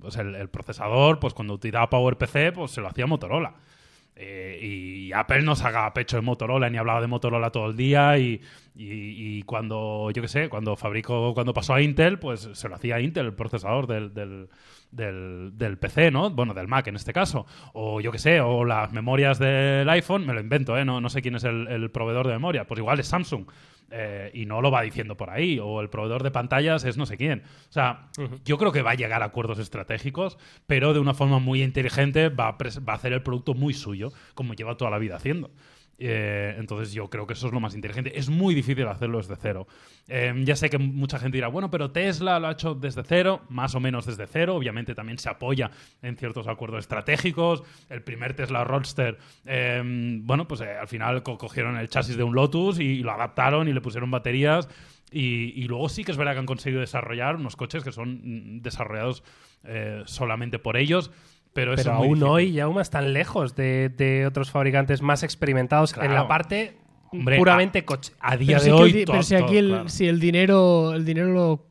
pues 0.00 0.16
el, 0.16 0.48
procesador, 0.50 1.18
pues 1.18 1.32
cuando 1.32 1.54
utilizaba 1.54 1.88
PowerPC, 1.88 2.52
pues 2.52 2.72
se 2.72 2.82
lo 2.82 2.88
hacía 2.88 3.06
Motorola. 3.06 3.54
Eh, 4.22 4.58
y 4.62 5.12
Apple 5.14 5.40
no 5.42 5.56
saca 5.56 5.92
pecho 5.94 6.16
de 6.16 6.22
Motorola 6.22 6.68
ni 6.68 6.76
hablaba 6.76 7.00
de 7.00 7.06
Motorola 7.06 7.50
todo 7.50 7.70
el 7.70 7.76
día 7.76 8.18
y, 8.18 9.42
cuando, 9.46 10.10
yo 10.10 10.22
qué 10.22 10.28
sé, 10.28 10.48
cuando 10.48 10.76
fabricó, 10.76 11.32
cuando 11.34 11.54
pasó 11.54 11.74
a 11.74 11.80
Intel, 11.82 12.18
pues 12.18 12.48
se 12.52 12.68
lo 12.68 12.74
hacía 12.74 13.00
Intel, 13.00 13.26
el 13.26 13.34
procesador 13.34 13.86
del, 13.86 14.12
del, 14.14 14.48
del- 14.90 15.52
del 15.54 15.78
PC, 15.78 16.10
¿no? 16.10 16.30
Bueno, 16.30 16.54
del 16.54 16.68
Mac 16.68 16.86
en 16.88 16.96
este 16.96 17.12
caso. 17.12 17.46
O 17.72 18.00
yo 18.00 18.12
qué 18.12 18.18
sé, 18.18 18.40
o 18.40 18.64
las 18.64 18.92
memorias 18.92 19.38
del 19.38 19.88
iPhone, 19.88 20.26
me 20.26 20.34
lo 20.34 20.40
invento, 20.40 20.76
¿eh? 20.78 20.84
No, 20.84 21.00
no 21.00 21.08
sé 21.10 21.22
quién 21.22 21.34
es 21.36 21.44
el, 21.44 21.66
el 21.68 21.90
proveedor 21.90 22.26
de 22.26 22.32
memoria, 22.34 22.66
pues 22.66 22.78
igual 22.78 23.00
es 23.00 23.06
Samsung. 23.08 23.46
Eh, 23.90 24.30
y 24.34 24.46
no 24.46 24.60
lo 24.60 24.70
va 24.70 24.82
diciendo 24.82 25.16
por 25.16 25.30
ahí, 25.30 25.58
o 25.58 25.80
el 25.80 25.90
proveedor 25.90 26.22
de 26.22 26.30
pantallas 26.30 26.84
es 26.84 26.96
no 26.96 27.06
sé 27.06 27.16
quién. 27.16 27.42
O 27.68 27.72
sea, 27.72 28.08
yo 28.44 28.58
creo 28.58 28.72
que 28.72 28.82
va 28.82 28.92
a 28.92 28.94
llegar 28.94 29.22
a 29.22 29.26
acuerdos 29.26 29.58
estratégicos, 29.58 30.38
pero 30.66 30.92
de 30.92 31.00
una 31.00 31.14
forma 31.14 31.38
muy 31.38 31.62
inteligente 31.62 32.28
va 32.28 32.48
a, 32.48 32.52
va 32.56 32.92
a 32.92 32.96
hacer 32.96 33.12
el 33.12 33.22
producto 33.22 33.54
muy 33.54 33.74
suyo, 33.74 34.12
como 34.34 34.54
lleva 34.54 34.76
toda 34.76 34.90
la 34.90 34.98
vida 34.98 35.16
haciendo. 35.16 35.50
Eh, 36.02 36.54
entonces 36.58 36.94
yo 36.94 37.10
creo 37.10 37.26
que 37.26 37.34
eso 37.34 37.46
es 37.48 37.52
lo 37.52 37.60
más 37.60 37.74
inteligente. 37.74 38.18
Es 38.18 38.30
muy 38.30 38.54
difícil 38.54 38.88
hacerlo 38.88 39.18
desde 39.18 39.36
cero. 39.36 39.66
Eh, 40.08 40.32
ya 40.44 40.56
sé 40.56 40.70
que 40.70 40.78
mucha 40.78 41.18
gente 41.18 41.36
dirá, 41.36 41.48
bueno, 41.48 41.70
pero 41.70 41.90
Tesla 41.90 42.40
lo 42.40 42.48
ha 42.48 42.52
hecho 42.52 42.74
desde 42.74 43.02
cero, 43.04 43.42
más 43.50 43.74
o 43.74 43.80
menos 43.80 44.06
desde 44.06 44.26
cero. 44.26 44.56
Obviamente 44.56 44.94
también 44.94 45.18
se 45.18 45.28
apoya 45.28 45.70
en 46.00 46.16
ciertos 46.16 46.48
acuerdos 46.48 46.80
estratégicos. 46.80 47.62
El 47.90 48.02
primer 48.02 48.32
Tesla 48.34 48.64
Roadster, 48.64 49.18
eh, 49.44 49.82
bueno, 50.22 50.48
pues 50.48 50.62
eh, 50.62 50.70
al 50.80 50.88
final 50.88 51.22
co- 51.22 51.36
cogieron 51.36 51.76
el 51.76 51.88
chasis 51.90 52.16
de 52.16 52.22
un 52.22 52.34
Lotus 52.34 52.78
y, 52.80 53.02
lo 53.02 53.12
adaptaron 53.12 53.68
y 53.68 53.74
le 53.74 53.80
pusieron 53.82 54.10
baterías. 54.10 54.68
Y, 55.12 55.52
y 55.60 55.64
luego 55.64 55.88
sí 55.90 56.02
que 56.04 56.12
es 56.12 56.16
verdad 56.16 56.32
que 56.32 56.38
han 56.38 56.46
conseguido 56.46 56.80
desarrollar 56.80 57.36
unos 57.36 57.56
coches 57.56 57.84
que 57.84 57.92
son 57.92 58.20
mm, 58.56 58.62
desarrollados 58.62 59.22
eh, 59.64 60.02
solamente 60.06 60.58
por 60.58 60.78
ellos. 60.78 61.10
Pero, 61.52 61.74
eso 61.74 61.82
Pero 61.84 61.96
es 61.96 62.04
aún 62.04 62.22
hoy 62.22 62.80
están 62.80 63.12
lejos 63.12 63.56
de, 63.56 63.88
de 63.88 64.26
otros 64.26 64.50
fabricantes 64.50 65.02
más 65.02 65.22
experimentados 65.22 65.96
en 65.96 66.14
la 66.14 66.28
parte 66.28 66.76
Hombre, 67.12 67.38
puramente 67.38 67.84
coche. 67.84 68.12
A 68.20 68.36
día 68.36 68.58
Pero, 68.58 68.60
de 68.60 68.64
sí 68.64 68.70
hoy. 68.96 69.00
el 69.00 69.04
pero 69.06 69.22
si 69.22 69.34
aquí 69.34 69.56
el, 69.56 69.68
claro. 69.68 69.88
si 69.88 70.06
el 70.06 70.20
dinero 70.20 70.92
el 70.94 71.04
dinero 71.04 71.28
lo 71.32 71.66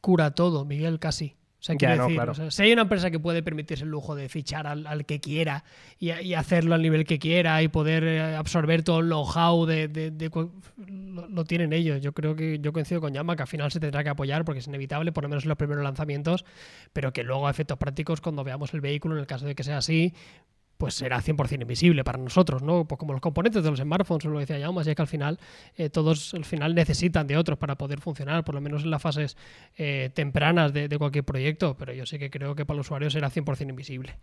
cura 0.00 0.34
todo, 0.34 0.64
Miguel, 0.64 0.98
casi. 0.98 1.36
O 1.64 1.66
sea, 1.66 1.76
Ya, 1.76 1.78
quiero 1.78 1.96
no, 1.96 2.02
decir, 2.02 2.16
claro. 2.16 2.32
o 2.32 2.34
sea, 2.34 2.50
si 2.50 2.62
hay 2.62 2.72
una 2.74 2.82
empresa 2.82 3.10
que 3.10 3.18
puede 3.18 3.42
permitirse 3.42 3.84
el 3.84 3.90
lujo 3.90 4.14
de 4.14 4.28
fichar 4.28 4.66
al, 4.66 4.86
al 4.86 5.06
que 5.06 5.18
quiera 5.18 5.64
y, 5.98 6.12
y 6.12 6.34
hacerlo 6.34 6.74
al 6.74 6.82
nivel 6.82 7.06
que 7.06 7.18
quiera 7.18 7.62
y 7.62 7.68
poder 7.68 8.04
eh, 8.04 8.36
absorber 8.36 8.82
todo 8.82 9.00
el 9.00 9.06
know-how 9.06 9.64
de, 9.64 9.88
de- 9.88 10.10
de 10.10 10.28
cu- 10.28 10.52
lo, 10.86 11.26
lo 11.26 11.44
tienen 11.46 11.72
ellos. 11.72 12.02
Yo 12.02 12.12
creo 12.12 12.36
que 12.36 12.58
yo 12.60 12.74
coincido 12.74 13.00
con 13.00 13.14
Yama 13.14 13.34
que 13.34 13.42
al 13.44 13.48
final 13.48 13.72
se 13.72 13.80
tendrá 13.80 14.04
que 14.04 14.10
apoyar 14.10 14.44
porque 14.44 14.58
es 14.58 14.66
inevitable, 14.66 15.10
por 15.10 15.22
lo 15.24 15.30
menos 15.30 15.44
en 15.44 15.48
los 15.48 15.56
primeros 15.56 15.82
lanzamientos, 15.82 16.44
pero 16.92 17.14
que 17.14 17.22
luego 17.22 17.46
a 17.46 17.50
efectos 17.50 17.78
prácticos, 17.78 18.20
cuando 18.20 18.44
veamos 18.44 18.74
el 18.74 18.82
vehículo, 18.82 19.14
en 19.14 19.20
el 19.22 19.26
caso 19.26 19.46
de 19.46 19.54
que 19.54 19.64
sea 19.64 19.78
así, 19.78 20.12
pues 20.78 20.94
será 20.94 21.20
100% 21.20 21.62
invisible 21.62 22.04
para 22.04 22.18
nosotros, 22.18 22.62
¿no? 22.62 22.84
Pues 22.86 22.98
como 22.98 23.12
los 23.12 23.20
componentes 23.22 23.62
de 23.62 23.70
los 23.70 23.78
smartphones, 23.78 24.24
lo 24.24 24.38
decía 24.38 24.58
Jaume, 24.60 24.80
así 24.80 24.94
que 24.94 25.02
al 25.02 25.08
final 25.08 25.38
eh, 25.76 25.90
todos 25.90 26.34
al 26.34 26.44
final 26.44 26.74
necesitan 26.74 27.26
de 27.26 27.36
otros 27.36 27.58
para 27.58 27.76
poder 27.76 28.00
funcionar, 28.00 28.44
por 28.44 28.54
lo 28.54 28.60
menos 28.60 28.84
en 28.84 28.90
las 28.90 29.02
fases 29.02 29.36
eh, 29.76 30.10
tempranas 30.14 30.72
de, 30.72 30.88
de 30.88 30.98
cualquier 30.98 31.24
proyecto, 31.24 31.76
pero 31.76 31.92
yo 31.92 32.06
sí 32.06 32.18
que 32.18 32.30
creo 32.30 32.54
que 32.54 32.64
para 32.66 32.76
el 32.76 32.80
usuario 32.80 33.10
será 33.10 33.30
100% 33.30 33.68
invisible. 33.68 34.16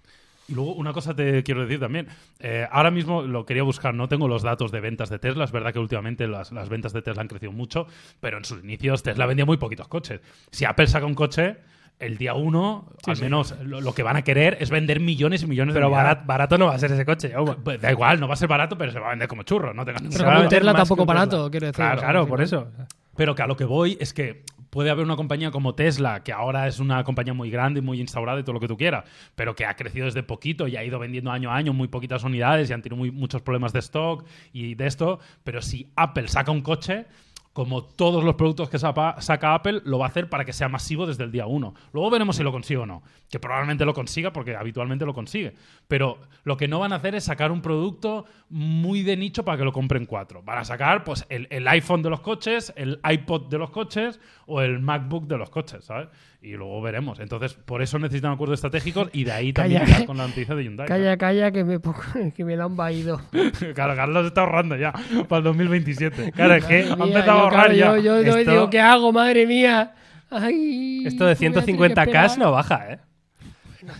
Y 0.47 0.53
luego 0.53 0.73
una 0.73 0.91
cosa 0.93 1.15
te 1.15 1.43
quiero 1.43 1.61
decir 1.61 1.79
también. 1.79 2.07
Eh, 2.39 2.67
ahora 2.69 2.91
mismo 2.91 3.21
lo 3.21 3.45
quería 3.45 3.63
buscar, 3.63 3.93
no 3.93 4.07
tengo 4.07 4.27
los 4.27 4.43
datos 4.43 4.71
de 4.71 4.79
ventas 4.79 5.09
de 5.09 5.19
Tesla. 5.19 5.45
Es 5.45 5.51
verdad 5.51 5.71
que 5.71 5.79
últimamente 5.79 6.27
las, 6.27 6.51
las 6.51 6.69
ventas 6.69 6.93
de 6.93 7.01
Tesla 7.01 7.21
han 7.21 7.27
crecido 7.27 7.51
mucho, 7.51 7.87
pero 8.19 8.37
en 8.37 8.45
sus 8.45 8.63
inicios 8.63 9.03
Tesla 9.03 9.25
vendía 9.25 9.45
muy 9.45 9.57
poquitos 9.57 9.87
coches. 9.87 10.19
Si 10.51 10.65
Apple 10.65 10.87
saca 10.87 11.05
un 11.05 11.15
coche, 11.15 11.57
el 12.01 12.17
día 12.17 12.33
uno, 12.33 12.87
al 13.05 13.19
menos 13.21 13.55
lo, 13.63 13.79
lo 13.81 13.93
que 13.93 14.03
van 14.03 14.15
a 14.17 14.21
querer 14.23 14.57
es 14.59 14.69
vender 14.69 14.99
millones 14.99 15.43
y 15.43 15.47
millones 15.47 15.73
Pero 15.73 15.87
de 15.87 15.91
barato, 15.93 16.23
barato 16.25 16.57
no 16.57 16.65
va 16.67 16.75
a 16.75 16.79
ser 16.79 16.91
ese 16.91 17.05
coche. 17.05 17.31
Pues 17.63 17.79
da 17.79 17.91
igual, 17.91 18.19
no 18.19 18.27
va 18.27 18.33
a 18.33 18.37
ser 18.37 18.47
barato, 18.49 18.77
pero 18.77 18.91
se 18.91 18.99
va 18.99 19.07
a 19.07 19.09
vender 19.11 19.27
como 19.27 19.43
churro. 19.43 19.73
No 19.73 19.85
tengas 19.85 20.01
Pero 20.11 20.25
va 20.25 20.47
Tesla 20.49 20.73
tampoco 20.73 21.05
barato, 21.05 21.49
quiero 21.51 21.67
decir. 21.67 21.75
Claro, 21.75 22.01
claro, 22.01 22.27
por 22.27 22.41
eso. 22.41 22.67
Pero 23.15 23.35
que 23.35 23.41
a 23.43 23.47
lo 23.47 23.55
que 23.55 23.65
voy 23.65 23.97
es 23.99 24.13
que 24.13 24.43
puede 24.69 24.89
haber 24.89 25.03
una 25.03 25.17
compañía 25.17 25.51
como 25.51 25.75
Tesla, 25.75 26.23
que 26.23 26.31
ahora 26.31 26.65
es 26.65 26.79
una 26.79 27.03
compañía 27.03 27.33
muy 27.33 27.49
grande, 27.51 27.81
muy 27.81 27.99
instaurada 27.99 28.39
y 28.39 28.43
todo 28.43 28.53
lo 28.53 28.59
que 28.61 28.69
tú 28.69 28.77
quieras, 28.77 29.03
pero 29.35 29.53
que 29.53 29.65
ha 29.65 29.75
crecido 29.75 30.05
desde 30.05 30.23
poquito 30.23 30.65
y 30.65 30.77
ha 30.77 30.83
ido 30.85 30.97
vendiendo 30.97 31.29
año 31.29 31.51
a 31.51 31.57
año 31.57 31.73
muy 31.73 31.89
poquitas 31.89 32.23
unidades 32.23 32.69
y 32.69 32.73
han 32.73 32.81
tenido 32.81 32.97
muy- 32.97 33.11
muchos 33.11 33.41
problemas 33.41 33.73
de 33.73 33.79
stock 33.79 34.25
y 34.53 34.75
de 34.75 34.87
esto. 34.87 35.19
Pero 35.43 35.61
si 35.61 35.91
Apple 35.97 36.29
saca 36.29 36.51
un 36.51 36.61
coche, 36.61 37.05
como 37.53 37.83
todos 37.83 38.23
los 38.23 38.35
productos 38.35 38.69
que 38.69 38.79
saca 38.79 39.53
Apple, 39.53 39.81
lo 39.83 39.99
va 39.99 40.05
a 40.05 40.09
hacer 40.09 40.29
para 40.29 40.45
que 40.45 40.53
sea 40.53 40.69
masivo 40.69 41.05
desde 41.05 41.25
el 41.25 41.31
día 41.31 41.47
uno. 41.47 41.73
Luego 41.91 42.09
veremos 42.09 42.37
si 42.37 42.43
lo 42.43 42.51
consigue 42.51 42.79
o 42.79 42.85
no. 42.85 43.03
Que 43.29 43.39
probablemente 43.39 43.85
lo 43.85 43.93
consiga 43.93 44.31
porque 44.31 44.55
habitualmente 44.55 45.05
lo 45.05 45.13
consigue. 45.13 45.53
Pero 45.87 46.19
lo 46.43 46.55
que 46.55 46.67
no 46.69 46.79
van 46.79 46.93
a 46.93 46.97
hacer 46.97 47.13
es 47.15 47.25
sacar 47.25 47.51
un 47.51 47.61
producto 47.61 48.25
muy 48.49 49.03
de 49.03 49.17
nicho 49.17 49.43
para 49.43 49.57
que 49.57 49.65
lo 49.65 49.73
compren 49.73 50.05
cuatro. 50.05 50.41
Van 50.43 50.59
a 50.59 50.65
sacar 50.65 51.03
pues 51.03 51.25
el, 51.29 51.47
el 51.49 51.67
iPhone 51.67 52.01
de 52.01 52.09
los 52.09 52.21
coches, 52.21 52.73
el 52.77 52.99
iPod 53.09 53.49
de 53.49 53.57
los 53.57 53.69
coches 53.69 54.19
o 54.45 54.61
el 54.61 54.79
MacBook 54.79 55.27
de 55.27 55.37
los 55.37 55.49
coches, 55.49 55.83
¿sabes? 55.85 56.07
Y 56.41 56.53
luego 56.53 56.81
veremos. 56.81 57.19
Entonces, 57.19 57.53
por 57.53 57.81
eso 57.81 57.99
necesitan 57.99 58.31
acuerdos 58.31 58.57
estratégicos 58.57 59.09
y 59.13 59.25
de 59.25 59.31
ahí 59.31 59.53
también 59.53 59.85
Calla. 59.85 60.05
con 60.05 60.17
la 60.17 60.27
noticia 60.27 60.55
de 60.55 60.63
Hyundai. 60.63 60.87
Calla, 60.87 61.17
calla, 61.17 61.51
que 61.51 61.63
me, 61.63 61.79
que 62.35 62.45
me 62.45 62.55
da 62.55 62.65
un 62.65 62.75
vaído. 62.75 63.21
claro, 63.75 63.95
Carlos 63.95 64.25
está 64.25 64.41
ahorrando 64.41 64.75
ya 64.75 64.91
para 65.27 65.37
el 65.37 65.43
2027. 65.43 66.31
Claro, 66.31 66.55
es 66.55 66.65
que 66.65 66.83
ha 66.83 66.93
empezado 66.93 67.40
a 67.41 67.43
ahorrar 67.45 67.73
claro, 67.73 67.97
ya. 67.97 68.03
Yo, 68.03 68.21
yo, 68.21 68.37
Esto- 68.37 68.51
digo, 68.51 68.69
¿qué 68.69 68.79
hago, 68.79 69.11
madre 69.11 69.45
mía? 69.47 69.93
Ay, 70.29 71.03
esto 71.05 71.25
de 71.25 71.33
voy 71.35 71.45
a 71.47 71.51
tener 71.51 71.65
que 71.65 71.73
150k 71.73 72.01
esperar. 72.01 72.37
no 72.39 72.51
baja, 72.51 72.93
¿eh? 72.93 72.99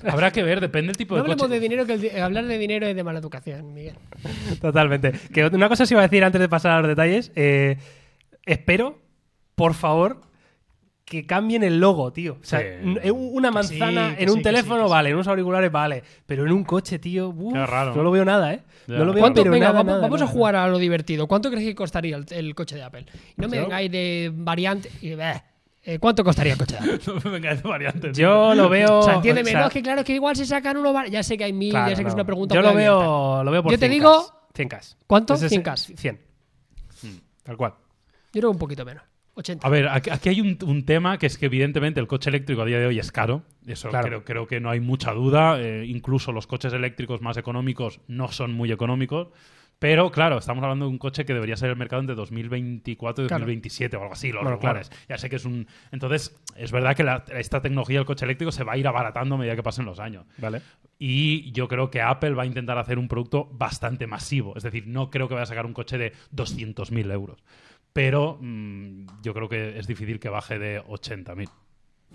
Habrá 0.07 0.31
que 0.31 0.43
ver, 0.43 0.61
depende 0.61 0.87
del 0.87 0.97
tipo 0.97 1.15
No 1.15 1.17
de 1.17 1.21
hablemos 1.23 1.41
coche. 1.41 1.53
de 1.55 1.59
dinero, 1.59 1.85
que 1.87 1.93
el 1.93 2.01
di- 2.01 2.09
hablar 2.11 2.45
de 2.45 2.57
dinero 2.57 2.85
es 2.87 2.95
de 2.95 3.03
mala 3.03 3.19
educación, 3.19 3.73
Miguel. 3.73 3.95
Totalmente. 4.61 5.11
Que 5.33 5.45
una 5.47 5.67
cosa 5.69 5.83
os 5.83 5.91
iba 5.91 6.01
a 6.01 6.03
decir 6.03 6.23
antes 6.23 6.39
de 6.39 6.47
pasar 6.47 6.71
a 6.73 6.79
los 6.81 6.87
detalles. 6.87 7.31
eh, 7.35 7.77
espero, 8.45 8.99
por 9.55 9.73
favor, 9.73 10.21
que 11.11 11.25
cambien 11.25 11.61
el 11.61 11.77
logo, 11.77 12.13
tío. 12.13 12.37
O 12.41 12.43
sea, 12.45 12.59
Sí. 12.61 12.65
en 12.81 13.11
una 13.13 13.51
Que 13.51 13.63
sí, 13.63 13.77
manzana 13.77 14.15
que 14.15 14.23
en 14.23 14.29
un 14.29 14.41
teléfono, 14.41 14.75
sí, 14.77 14.81
que 14.83 14.87
sí. 14.87 14.91
vale, 14.91 15.09
en 15.09 15.15
unos 15.15 15.27
auriculares, 15.27 15.69
vale. 15.69 16.03
Pero 16.25 16.45
en 16.45 16.53
un 16.53 16.63
coche, 16.63 16.99
tío, 16.99 17.27
uf, 17.29 17.51
Qué 17.53 17.65
raro, 17.65 17.89
no 17.91 17.97
¿no? 17.97 18.03
lo 18.03 18.11
veo 18.11 18.23
nada, 18.23 18.53
¿eh? 18.53 18.61
Ya. 18.87 18.95
No 18.97 19.03
lo 19.03 19.11
veo 19.13 19.21
¿Cuánto, 19.21 19.41
pero 19.41 19.51
venga, 19.51 19.65
nada, 19.67 19.79
vamos, 19.79 19.91
nada, 19.95 20.01
vamos 20.03 20.21
a 20.21 20.27
jugar 20.27 20.55
a 20.55 20.67
lo 20.69 20.77
divertido. 20.77 21.27
¿Cuánto 21.27 21.49
crees 21.51 21.65
que 21.65 21.75
costaría 21.75 22.15
el, 22.15 22.25
el 22.31 22.55
coche 22.55 22.77
de 22.77 22.83
Apple? 22.83 23.05
Y 23.37 23.41
no 23.41 23.49
me 23.49 23.59
vengáis 23.59 23.91
de 23.91 24.31
variante. 24.33 24.89
y, 25.01 25.13
bah, 25.15 25.43
eh, 25.83 25.99
¿Cuánto 25.99 26.23
costaría 26.23 26.53
el 26.53 26.59
coche 26.59 26.77
de 26.77 26.79
Apple? 26.79 26.99
No 27.07 27.15
me 27.25 27.29
vengáis 27.31 27.61
de 27.61 27.67
variantes. 27.69 28.17
Yo 28.17 28.55
lo 28.55 28.69
veo. 28.69 28.99
O 28.99 29.03
sea, 29.03 29.15
entiéndeme, 29.15 29.49
o 29.49 29.51
sea, 29.51 29.61
no, 29.61 29.67
es 29.67 29.73
que 29.73 29.81
claro, 29.83 29.99
es 29.99 30.05
que 30.07 30.13
igual 30.15 30.35
se 30.37 30.45
sacan 30.45 30.77
uno. 30.77 31.05
Ya 31.07 31.23
sé 31.23 31.37
que 31.37 31.43
hay 31.43 31.51
mil, 31.53 31.71
claro, 31.71 31.89
ya 31.89 31.95
sé 31.97 32.03
que 32.03 32.07
es 32.07 32.13
una 32.15 32.23
pregunta 32.25 32.55
Yo 32.55 32.61
muy 32.61 32.67
lo 32.69 32.69
abierta. 32.73 32.97
veo, 32.97 33.43
lo 33.43 33.51
veo 33.51 33.63
por 33.63 33.71
Yo 33.73 33.77
te 33.77 33.87
100K. 33.87 33.89
digo- 33.91 34.25
100K. 34.53 34.95
¿Cuánto? 35.07 35.33
Ese 35.33 35.47
es- 35.47 35.51
100K. 35.51 35.75
100. 35.97 36.19
Tal 37.43 37.57
cual. 37.57 37.73
Yo 38.33 38.39
creo 38.39 38.51
un 38.51 38.57
poquito 38.57 38.85
menos. 38.85 39.03
80. 39.35 39.65
A 39.65 39.69
ver, 39.69 39.87
aquí, 39.87 40.29
hay 40.29 40.41
un, 40.41 40.57
un 40.65 40.85
tema 40.85 41.17
que 41.17 41.25
es 41.27 41.37
que 41.37 41.45
evidentemente 41.47 41.99
el 41.99 42.07
coche 42.07 42.29
eléctrico 42.29 42.61
a 42.61 42.65
día 42.65 42.79
de 42.79 42.85
hoy 42.87 42.99
es 42.99 43.11
caro. 43.11 43.43
Eso 43.65 43.89
Claro. 43.89 44.07
creo, 44.07 44.23
creo 44.25 44.47
que 44.47 44.59
no 44.59 44.69
hay 44.69 44.79
mucha 44.79 45.11
duda. 45.13 45.59
Eh, 45.61 45.85
incluso 45.87 46.31
los 46.31 46.47
coches 46.47 46.73
eléctricos 46.73 47.21
más 47.21 47.37
económicos 47.37 48.01
no 48.07 48.31
son 48.31 48.51
muy 48.53 48.71
económicos. 48.71 49.29
Pero 49.79 50.11
claro, 50.11 50.37
estamos 50.37 50.61
hablando 50.63 50.85
de 50.85 50.91
un 50.91 50.99
coche 50.99 51.25
que 51.25 51.33
debería 51.33 51.57
ser 51.57 51.71
el 51.71 51.75
mercado 51.75 52.01
entre 52.01 52.15
2024 52.15 53.25
y 53.25 53.27
Claro. 53.27 53.41
2027 53.41 53.97
o 53.97 54.01
algo 54.01 54.13
así, 54.13 54.31
los 54.31 54.43
rumores. 54.43 54.91
Ya 55.09 55.17
sé 55.17 55.27
que 55.27 55.37
es 55.37 55.45
un... 55.45 55.65
Entonces, 55.91 56.39
es 56.55 56.71
verdad 56.71 56.95
que 56.95 57.03
la- 57.03 57.23
esta 57.33 57.61
tecnología 57.63 57.97
del 57.97 58.05
coche 58.05 58.25
eléctrico 58.25 58.51
se 58.51 58.63
va 58.63 58.73
a 58.73 58.77
ir 58.77 58.87
abaratando 58.87 59.33
a 59.35 59.37
medida 59.39 59.55
que 59.55 59.63
pasen 59.63 59.85
los 59.85 59.99
años. 59.99 60.25
Vale. 60.37 60.61
Y 60.99 61.51
yo 61.53 61.67
creo 61.67 61.89
que 61.89 61.99
Apple 61.99 62.31
va 62.35 62.43
a 62.43 62.45
intentar 62.45 62.77
hacer 62.77 62.99
un 62.99 63.07
producto 63.07 63.49
bastante 63.53 64.05
masivo. 64.05 64.53
Es 64.55 64.61
decir, 64.61 64.85
no 64.85 65.09
creo 65.09 65.27
que 65.27 65.33
vaya 65.33 65.43
a 65.43 65.47
sacar 65.47 65.65
un 65.65 65.73
coche 65.73 65.97
de 65.97 66.13
200.000 66.35 67.11
euros. 67.11 67.43
Pero 67.93 68.37
mm, 68.39 69.05
yo 69.21 69.33
creo 69.33 69.49
que 69.49 69.77
es 69.77 69.87
difícil 69.87 70.19
que 70.19 70.29
baje 70.29 70.57
de 70.59 70.81
80.000. 70.81 71.49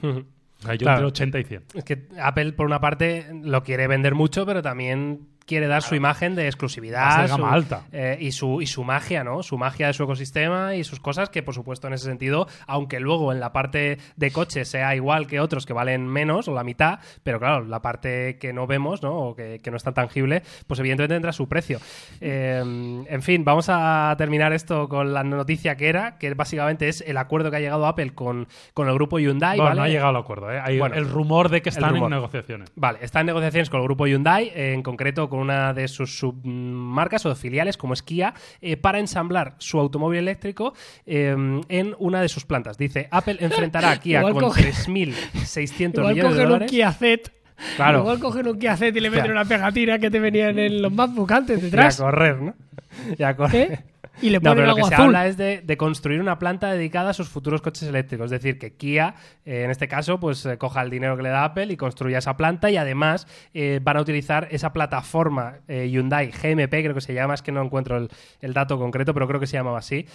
O 0.02 0.62
sea, 0.62 0.74
yo 0.74 0.78
Claro. 0.84 1.06
entre 1.06 1.06
80 1.06 1.38
y 1.40 1.44
100. 1.44 1.62
Es 1.74 1.84
que 1.84 2.08
Apple, 2.20 2.52
por 2.52 2.66
una 2.66 2.80
parte, 2.80 3.26
lo 3.42 3.62
quiere 3.62 3.86
vender 3.86 4.14
mucho, 4.14 4.46
pero 4.46 4.62
también 4.62 5.28
quiere 5.46 5.68
dar 5.68 5.82
su 5.82 5.94
imagen 5.94 6.34
de 6.34 6.46
exclusividad 6.46 7.20
ser 7.20 7.28
gama 7.28 7.48
su- 7.48 7.54
alta. 7.54 7.82
eh, 7.92 8.18
y, 8.20 8.32
su, 8.32 8.60
y 8.60 8.66
su 8.66 8.82
magia, 8.84 9.22
¿no? 9.24 9.42
Su 9.42 9.56
magia 9.58 9.86
de 9.86 9.92
su 9.92 10.02
ecosistema 10.02 10.74
y 10.74 10.82
sus 10.84 10.98
cosas 11.00 11.30
que, 11.30 11.42
por 11.42 11.54
supuesto, 11.54 11.86
en 11.86 11.92
ese 11.94 12.04
sentido, 12.06 12.48
aunque 12.66 12.98
luego 13.00 13.32
en 13.32 13.40
la 13.40 13.52
parte 13.52 13.98
de 14.16 14.30
coche 14.32 14.64
sea 14.64 14.94
igual 14.96 15.26
que 15.26 15.38
otros 15.40 15.64
que 15.64 15.72
valen 15.72 16.06
menos 16.06 16.48
o 16.48 16.54
la 16.54 16.64
mitad, 16.64 16.98
pero 17.22 17.38
claro, 17.38 17.64
la 17.64 17.80
parte 17.80 18.38
que 18.38 18.52
no 18.52 18.66
vemos, 18.66 19.02
¿no? 19.02 19.14
O 19.16 19.36
que, 19.36 19.60
que 19.62 19.70
no 19.70 19.76
es 19.76 19.82
tan 19.84 19.94
tangible, 19.94 20.42
pues 20.66 20.80
evidentemente 20.80 21.14
tendrá 21.14 21.32
su 21.32 21.48
precio. 21.48 21.78
Eh, 22.20 23.04
en 23.08 23.22
fin, 23.22 23.44
vamos 23.44 23.66
a 23.68 24.14
terminar 24.18 24.52
esto 24.52 24.88
con 24.88 25.12
la 25.14 25.22
noticia 25.22 25.76
que 25.76 25.88
era, 25.88 26.18
que 26.18 26.34
básicamente 26.34 26.88
es 26.88 27.02
el 27.06 27.16
acuerdo 27.16 27.50
que 27.50 27.56
ha 27.58 27.60
llegado 27.60 27.86
Apple 27.86 28.14
con, 28.14 28.48
con 28.74 28.88
el 28.88 28.94
grupo 28.94 29.18
Hyundai, 29.18 29.56
Bueno, 29.58 29.68
¿vale? 29.70 29.78
no 29.80 29.84
ha 29.84 29.88
llegado 29.88 30.08
al 30.08 30.16
acuerdo. 30.16 30.50
¿eh? 30.52 30.60
Hay 30.62 30.78
Bueno, 30.78 30.96
el 30.96 31.08
rumor 31.08 31.48
de 31.50 31.62
que 31.62 31.68
están 31.68 31.96
en 31.96 32.08
negociaciones. 32.10 32.70
Vale, 32.74 32.98
está 33.02 33.20
en 33.20 33.26
negociaciones 33.26 33.70
con 33.70 33.80
el 33.80 33.84
grupo 33.86 34.06
Hyundai, 34.06 34.50
en 34.54 34.82
concreto 34.82 35.28
con 35.28 35.35
una 35.36 35.72
de 35.74 35.88
sus 35.88 36.18
submarcas 36.18 37.24
o 37.26 37.34
filiales 37.34 37.76
como 37.76 37.94
es 37.94 38.02
Kia, 38.02 38.34
eh, 38.60 38.76
para 38.76 38.98
ensamblar 38.98 39.54
su 39.58 39.78
automóvil 39.78 40.18
eléctrico 40.20 40.74
eh, 41.06 41.34
en 41.68 41.94
una 41.98 42.20
de 42.20 42.28
sus 42.28 42.44
plantas. 42.44 42.76
Dice, 42.78 43.08
Apple 43.10 43.36
enfrentará 43.40 43.90
a 43.92 43.96
Kia 44.00 44.22
con 44.22 44.34
coge- 44.34 44.72
3.600 44.72 45.92
Igual 45.98 46.14
millones 46.14 46.36
de 46.36 46.42
un 46.42 46.48
dólares. 46.48 46.70
Kia 46.70 46.92
Z. 46.92 47.30
Claro. 47.76 48.00
Igual 48.00 48.18
cogen 48.18 48.48
un 48.48 48.58
Kia 48.58 48.76
Z 48.76 48.96
y 48.98 49.00
le 49.00 49.10
meten 49.10 49.30
una 49.30 49.44
pegatina 49.44 49.98
que 49.98 50.10
te 50.10 50.20
venían 50.20 50.58
en 50.58 50.82
los 50.82 50.92
MacBook 50.92 51.32
antes 51.32 51.58
Y 51.62 51.62
a 51.62 51.64
detrás. 51.64 51.96
correr, 51.98 52.40
¿no? 52.42 52.54
Y 53.18 53.22
a 53.22 53.34
correr. 53.36 53.72
¿eh? 53.72 53.84
Y 54.22 54.30
le 54.30 54.40
No, 54.40 54.54
pero 54.54 54.66
lo 54.66 54.74
que 54.74 54.84
se 54.84 54.94
azul. 54.94 55.06
habla 55.06 55.26
es 55.26 55.36
de, 55.36 55.60
de 55.62 55.76
construir 55.76 56.20
una 56.20 56.38
planta 56.38 56.70
dedicada 56.72 57.10
a 57.10 57.12
sus 57.12 57.28
futuros 57.28 57.60
coches 57.62 57.82
eléctricos. 57.88 58.26
Es 58.26 58.42
decir, 58.42 58.58
que 58.58 58.74
Kia, 58.74 59.14
eh, 59.44 59.62
en 59.64 59.70
este 59.70 59.88
caso, 59.88 60.18
pues 60.18 60.44
eh, 60.46 60.58
coja 60.58 60.82
el 60.82 60.90
dinero 60.90 61.16
que 61.16 61.22
le 61.22 61.28
da 61.28 61.44
Apple 61.44 61.66
y 61.72 61.76
construya 61.76 62.18
esa 62.18 62.36
planta 62.36 62.70
y 62.70 62.76
además 62.76 63.26
eh, 63.54 63.80
van 63.82 63.96
a 63.96 64.00
utilizar 64.00 64.48
esa 64.50 64.72
plataforma 64.72 65.58
Hyundai 65.68 66.30
GMP, 66.30 66.70
creo 66.70 66.94
que 66.94 67.00
se 67.00 67.14
llama, 67.14 67.34
es 67.34 67.42
que 67.42 67.52
no 67.52 67.62
encuentro 67.62 67.96
el, 67.96 68.08
el 68.40 68.52
dato 68.52 68.78
concreto, 68.78 69.12
pero 69.12 69.26
creo 69.28 69.40
que 69.40 69.46
se 69.46 69.56
llamaba 69.56 69.78
así. 69.78 70.06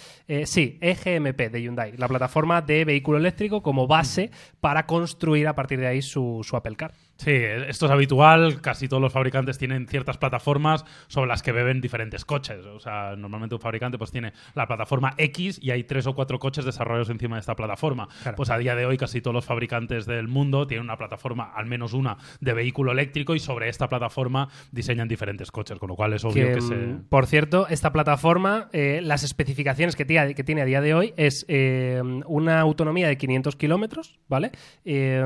Sí, 0.44 0.78
EGMP 0.80 1.50
de 1.50 1.62
Hyundai, 1.62 1.96
la 1.96 2.08
plataforma 2.08 2.62
de 2.62 2.84
vehículo 2.84 3.18
eléctrico 3.18 3.62
como 3.62 3.86
base 3.86 4.30
para 4.60 4.86
construir 4.86 5.46
a 5.48 5.54
partir 5.54 5.78
de 5.80 5.86
ahí 5.86 6.02
su, 6.02 6.40
su 6.42 6.56
Apple 6.56 6.76
Car. 6.76 6.92
Sí, 7.22 7.30
esto 7.30 7.86
es 7.86 7.92
habitual. 7.92 8.60
Casi 8.60 8.88
todos 8.88 9.00
los 9.00 9.12
fabricantes 9.12 9.56
tienen 9.56 9.86
ciertas 9.86 10.18
plataformas 10.18 10.84
sobre 11.06 11.28
las 11.28 11.40
que 11.42 11.52
beben 11.52 11.80
diferentes 11.80 12.24
coches. 12.24 12.66
O 12.66 12.80
sea, 12.80 13.14
normalmente 13.16 13.54
un 13.54 13.60
fabricante 13.60 13.96
pues 13.96 14.10
tiene 14.10 14.32
la 14.54 14.66
plataforma 14.66 15.14
X 15.16 15.60
y 15.62 15.70
hay 15.70 15.84
tres 15.84 16.08
o 16.08 16.14
cuatro 16.14 16.40
coches 16.40 16.64
desarrollados 16.64 17.10
encima 17.10 17.36
de 17.36 17.40
esta 17.40 17.54
plataforma. 17.54 18.08
Claro. 18.22 18.36
Pues 18.36 18.50
a 18.50 18.58
día 18.58 18.74
de 18.74 18.86
hoy 18.86 18.96
casi 18.96 19.20
todos 19.20 19.34
los 19.34 19.44
fabricantes 19.44 20.04
del 20.04 20.26
mundo 20.26 20.66
tienen 20.66 20.84
una 20.84 20.96
plataforma, 20.96 21.52
al 21.54 21.66
menos 21.66 21.92
una, 21.92 22.16
de 22.40 22.54
vehículo 22.54 22.90
eléctrico 22.90 23.36
y 23.36 23.38
sobre 23.38 23.68
esta 23.68 23.88
plataforma 23.88 24.48
diseñan 24.72 25.06
diferentes 25.06 25.52
coches, 25.52 25.78
con 25.78 25.90
lo 25.90 25.94
cual 25.94 26.14
es 26.14 26.24
obvio 26.24 26.48
Que, 26.48 26.54
que, 26.54 26.60
se... 26.60 26.74
mm, 26.74 27.04
Por 27.08 27.26
cierto, 27.26 27.68
esta 27.68 27.92
plataforma, 27.92 28.68
eh, 28.72 29.00
las 29.00 29.22
especificaciones 29.22 29.94
que 29.94 30.04
tiene, 30.04 30.34
que 30.34 30.42
tiene 30.42 30.62
a 30.62 30.64
día 30.64 30.80
de 30.80 30.94
hoy 30.94 31.14
es 31.16 31.44
eh, 31.48 32.02
una 32.26 32.58
autonomía 32.60 33.06
de 33.06 33.16
500 33.16 33.54
kilómetros, 33.54 34.18
¿vale? 34.28 34.50
Eh, 34.84 35.24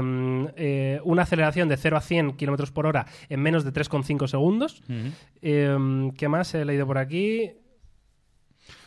eh, 0.57 1.01
una 1.05 1.23
aceleración 1.23 1.69
de 1.69 1.77
0 1.87 1.97
a 1.97 2.01
100 2.01 2.33
kilómetros 2.33 2.73
por 2.73 2.87
hora 2.87 3.07
en 3.29 3.41
menos 3.41 3.65
de 3.65 3.73
3,5 3.73 4.27
segundos. 4.27 4.83
Ujú. 4.89 5.13
Eh, 5.43 6.11
¿Qué 6.17 6.29
más 6.29 6.53
he 6.55 6.65
leído 6.65 6.87
por 6.87 6.99
aquí? 6.99 7.53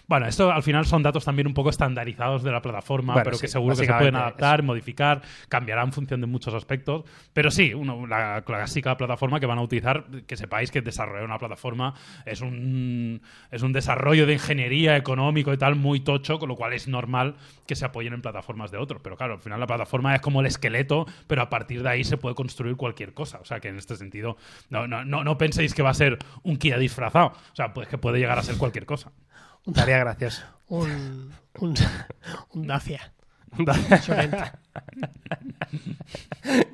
Bueno, 0.10 0.26
esto 0.26 0.52
al 0.52 0.64
final 0.64 0.88
son 0.88 1.04
datos 1.04 1.24
también 1.24 1.46
un 1.48 1.54
poco 1.54 1.70
estandarizados 1.70 2.42
de 2.42 2.52
la 2.52 2.64
plataforma, 2.64 3.14
Bueno, 3.14 3.24
pero 3.26 3.38
sí, 3.38 3.42
que 3.42 3.48
seguro 3.48 3.76
que 3.76 3.86
se 3.86 3.94
pueden 4.00 4.16
adaptar, 4.16 4.64
modificar, 4.64 5.22
cambiará 5.50 5.84
en 5.84 5.94
función 5.94 6.20
de 6.20 6.26
muchos 6.26 6.52
aspectos. 6.56 7.04
Pero 7.32 7.52
sí, 7.52 7.76
uno- 7.76 8.08
la 8.08 8.42
clásica 8.42 8.98
plataforma 8.98 9.40
que 9.40 9.46
van 9.46 9.60
a 9.60 9.62
utilizar, 9.62 10.06
que 10.26 10.36
sepáis 10.36 10.72
que 10.72 10.82
desarrollar 10.82 11.24
una 11.26 11.38
plataforma 11.38 11.94
es 12.26 12.42
un, 12.42 13.22
es 13.52 13.62
un 13.62 13.72
desarrollo 13.72 14.26
de 14.26 14.34
ingeniería 14.34 14.98
económico 14.98 15.54
y 15.54 15.58
tal 15.58 15.76
muy 15.76 16.00
tocho, 16.00 16.40
con 16.40 16.50
lo 16.50 16.56
cual 16.56 16.74
es 16.74 16.88
normal 16.88 17.36
que 17.68 17.76
se 17.76 17.86
apoyen 17.86 18.14
en 18.14 18.24
plataformas 18.24 18.72
de 18.72 18.80
otros. 18.80 19.02
Pero 19.04 19.16
claro, 19.16 19.34
al 19.36 19.40
final 19.42 19.60
la 19.60 19.68
plataforma 19.68 20.16
es 20.16 20.22
como 20.22 20.40
el 20.42 20.48
esqueleto, 20.48 21.06
pero 21.28 21.44
a 21.44 21.52
partir 21.52 21.84
de 21.84 21.90
ahí 21.90 22.04
se 22.04 22.18
puede 22.18 22.34
construir 22.34 22.76
cualquier 22.78 23.14
cosa. 23.14 23.38
O 23.42 23.46
sea 23.46 23.60
que 23.60 23.68
en 23.68 23.78
este 23.78 23.96
sentido, 23.96 24.38
no, 24.72 24.88
no, 24.88 25.06
no, 25.06 25.24
no 25.24 25.38
penséis 25.38 25.76
que 25.76 25.84
va 25.84 25.92
a 25.92 25.94
ser 25.94 26.18
un 26.42 26.58
Kia 26.58 26.80
disfrazado. 26.80 27.28
O 27.28 27.56
sea, 27.56 27.76
pues 27.76 27.88
que 27.88 28.00
puede 28.00 28.18
llegar 28.18 28.40
a 28.40 28.42
ser 28.42 28.58
cualquier 28.58 28.88
cosa. 28.88 29.12
Estaría 29.70 29.98
gracioso. 30.00 30.44
Un, 30.68 31.34
un, 31.60 31.76
un 32.54 32.68
Dacia. 32.68 33.14
Sorenta. 34.04 34.60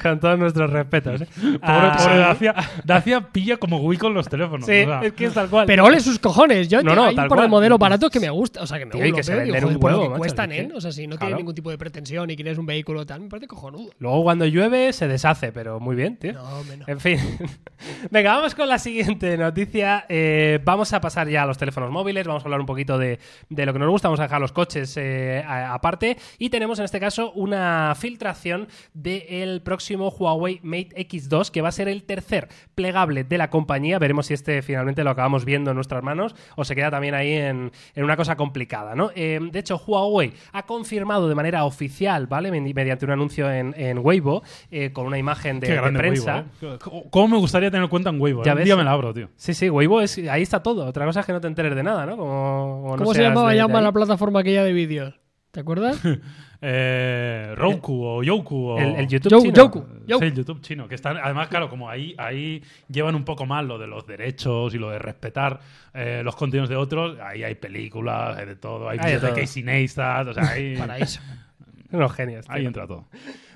Con 0.01 0.19
todos 0.19 0.37
nuestros 0.39 0.69
respetos. 0.69 1.21
¿eh? 1.21 1.27
Pobre, 1.35 1.59
Ah, 1.61 1.95
pobre 1.97 2.17
Dacia. 2.17 2.55
Dacia 2.83 3.21
pilla 3.21 3.57
como 3.57 3.77
Wii 3.79 3.97
con 3.97 4.13
los 4.13 4.27
teléfonos. 4.29 4.65
Sí, 4.65 4.81
o 4.83 4.85
sea. 4.85 5.01
es 5.01 5.13
que 5.13 5.25
es 5.25 5.33
tal 5.33 5.49
cual. 5.49 5.65
Pero 5.65 5.85
ole 5.85 5.99
sus 5.99 6.19
cojones. 6.19 6.67
Yo 6.69 6.81
No, 6.83 6.95
no, 6.95 7.05
hay 7.05 7.15
tal 7.15 7.25
un 7.25 7.29
par 7.29 7.37
de 7.39 7.41
cual. 7.41 7.49
modelos 7.49 7.79
baratos 7.79 8.09
que 8.11 8.19
me 8.19 8.29
gusta. 8.29 8.61
O 8.61 8.67
sea, 8.67 8.77
que 8.79 8.85
me 8.85 9.07
y 9.07 9.11
que 9.11 9.23
se 9.23 9.35
venden 9.35 9.65
un 9.65 9.79
por 9.79 9.91
huevo, 9.91 10.03
que 10.03 10.09
macho, 10.09 10.19
cuestan, 10.19 10.51
es 10.51 10.65
¿eh? 10.65 10.69
O 10.75 10.81
sea, 10.81 10.91
si 10.91 11.07
no 11.07 11.15
Claro. 11.15 11.27
tiene 11.27 11.37
ningún 11.39 11.55
tipo 11.55 11.69
de 11.71 11.77
pretensión 11.77 12.29
y 12.29 12.35
quieres 12.35 12.57
un 12.57 12.65
vehículo 12.65 13.05
tal, 13.05 13.21
me 13.21 13.29
parece 13.29 13.47
cojonudo. 13.47 13.91
Luego 13.99 14.23
cuando 14.23 14.45
llueve 14.45 14.93
se 14.93 15.07
deshace, 15.07 15.51
pero 15.51 15.79
muy 15.79 15.95
bien, 15.95 16.17
tío. 16.17 16.33
No, 16.33 16.63
menos. 16.63 16.87
En 16.87 16.99
fin. 16.99 17.19
Venga, 18.11 18.35
vamos 18.35 18.55
con 18.55 18.69
la 18.69 18.79
siguiente 18.79 19.37
noticia. 19.37 20.05
Eh, 20.07 20.59
vamos 20.63 20.93
a 20.93 21.01
pasar 21.01 21.27
ya 21.27 21.43
a 21.43 21.45
los 21.45 21.57
teléfonos 21.57 21.91
móviles. 21.91 22.25
Vamos 22.27 22.43
a 22.43 22.45
hablar 22.45 22.59
un 22.61 22.65
poquito 22.65 22.97
de, 22.97 23.19
de 23.49 23.65
lo 23.65 23.73
que 23.73 23.79
nos 23.79 23.89
gusta. 23.89 24.07
Vamos 24.07 24.19
a 24.19 24.23
dejar 24.23 24.39
los 24.39 24.51
coches 24.53 24.95
eh, 24.97 25.43
aparte. 25.45 26.17
Y 26.37 26.49
tenemos 26.49 26.79
en 26.79 26.85
este 26.85 26.99
caso 26.99 27.31
una 27.33 27.84
filtración 27.93 28.67
del 28.93 29.61
próximo 29.61 30.09
Huawei 30.09 30.59
Mate 30.63 30.89
X2, 31.07 31.51
que 31.51 31.61
va 31.61 31.69
a 31.69 31.71
ser 31.71 31.87
el 31.87 32.03
tercer 32.03 32.47
plegable 32.73 33.23
de 33.23 33.37
la 33.37 33.49
compañía. 33.49 33.99
Veremos 33.99 34.25
si 34.27 34.33
este 34.33 34.61
finalmente 34.61 35.03
lo 35.03 35.11
acabamos 35.11 35.45
viendo 35.45 35.71
en 35.71 35.75
nuestras 35.75 36.01
manos 36.01 36.33
o 36.55 36.63
se 36.65 36.73
queda 36.75 36.89
también 36.89 37.13
ahí 37.13 37.33
en, 37.33 37.71
en 37.93 38.03
una 38.03 38.15
cosa 38.17 38.35
complicada, 38.35 38.95
¿no? 38.95 39.11
Eh, 39.15 39.39
de 39.51 39.59
hecho, 39.59 39.75
Huawei 39.85 40.33
ha 40.53 40.65
confirmado 40.65 41.27
de 41.29 41.35
manera 41.35 41.65
oficial, 41.65 42.27
¿vale? 42.27 42.49
Medi- 42.51 42.73
Mediante 42.73 43.05
un 43.05 43.11
anuncio 43.11 43.51
en, 43.51 43.73
en 43.77 43.99
Weibo, 43.99 44.41
eh, 44.71 44.91
con 44.93 45.05
una 45.05 45.17
imagen 45.17 45.59
de, 45.59 45.67
Qué 45.67 45.73
de 45.73 45.79
grande 45.81 45.99
prensa. 45.99 46.45
Weibo, 46.61 46.75
¿eh? 46.75 46.79
¿Cómo 47.09 47.27
me 47.27 47.37
gustaría 47.37 47.69
tener 47.69 47.89
cuenta 47.89 48.09
en 48.09 48.21
Weibo? 48.21 48.43
Ya? 48.43 48.53
Un 48.53 48.57
ves. 48.57 48.65
día 48.65 48.75
me 48.77 48.83
la 48.85 48.91
abro, 48.91 49.13
tío. 49.13 49.29
Sí, 49.35 49.53
sí, 49.53 49.69
Weibo 49.69 49.99
es 50.01 50.17
ahí 50.29 50.41
está 50.41 50.63
todo. 50.63 50.85
Otra 50.85 51.05
cosa 51.05 51.19
es 51.19 51.25
que 51.25 51.33
no 51.33 51.41
te 51.41 51.47
enteres 51.47 51.75
de 51.75 51.83
nada, 51.83 52.05
¿no? 52.05 52.15
Como, 52.17 52.81
como 52.81 52.91
no 52.97 53.03
¿Cómo 53.03 53.13
se 53.13 53.21
llamaba 53.23 53.51
de- 53.51 53.57
ya 53.57 53.67
la 53.67 53.91
plataforma 53.91 54.39
aquella 54.39 54.63
de 54.63 54.71
vídeos? 54.73 55.13
¿Te 55.55 55.61
acuerdas? 55.61 55.99
Eh, 56.67 57.53
Roku 57.55 58.03
o 58.03 58.23
Yoku 58.23 58.69
o... 58.69 58.79
el, 58.79 58.95
el 58.95 59.07
YouTube 59.07 59.29
Yo- 59.29 59.41
chino. 59.41 59.53
Yoku. 59.53 59.85
Yo- 60.07 60.17
Sí, 60.17 60.25
el 60.25 60.33
YouTube 60.33 60.61
chino, 60.61 60.87
que 60.87 60.95
están, 60.95 61.17
además, 61.17 61.47
claro, 61.47 61.69
como 61.69 61.89
ahí, 61.89 62.15
ahí 62.17 62.63
llevan 62.89 63.13
un 63.13 63.23
poco 63.23 63.45
más 63.45 63.63
lo 63.63 63.77
de 63.77 63.85
los 63.85 64.07
derechos 64.07 64.73
y 64.73 64.79
lo 64.79 64.89
de 64.89 64.97
respetar 64.97 65.59
eh, 65.93 66.21
los 66.23 66.35
contenidos 66.35 66.69
de 66.69 66.75
otros, 66.75 67.19
ahí 67.19 67.43
hay 67.43 67.53
películas, 67.55 68.37
hay 68.37 68.45
de 68.47 68.55
todo, 68.55 68.89
hay 68.89 68.97
Hay 68.99 69.11
de 69.11 69.17
vídeos 69.17 69.35
de. 69.35 69.41
Casey 69.41 69.61
Neistat, 69.63 70.27
o 70.29 70.33
sea, 70.33 70.47
ahí, 70.49 70.75
Paraíso. 70.79 71.19
Unos 71.91 72.11
genios. 72.13 72.45
ahí 72.49 72.65
entra 72.65 72.87
todo. 72.87 73.05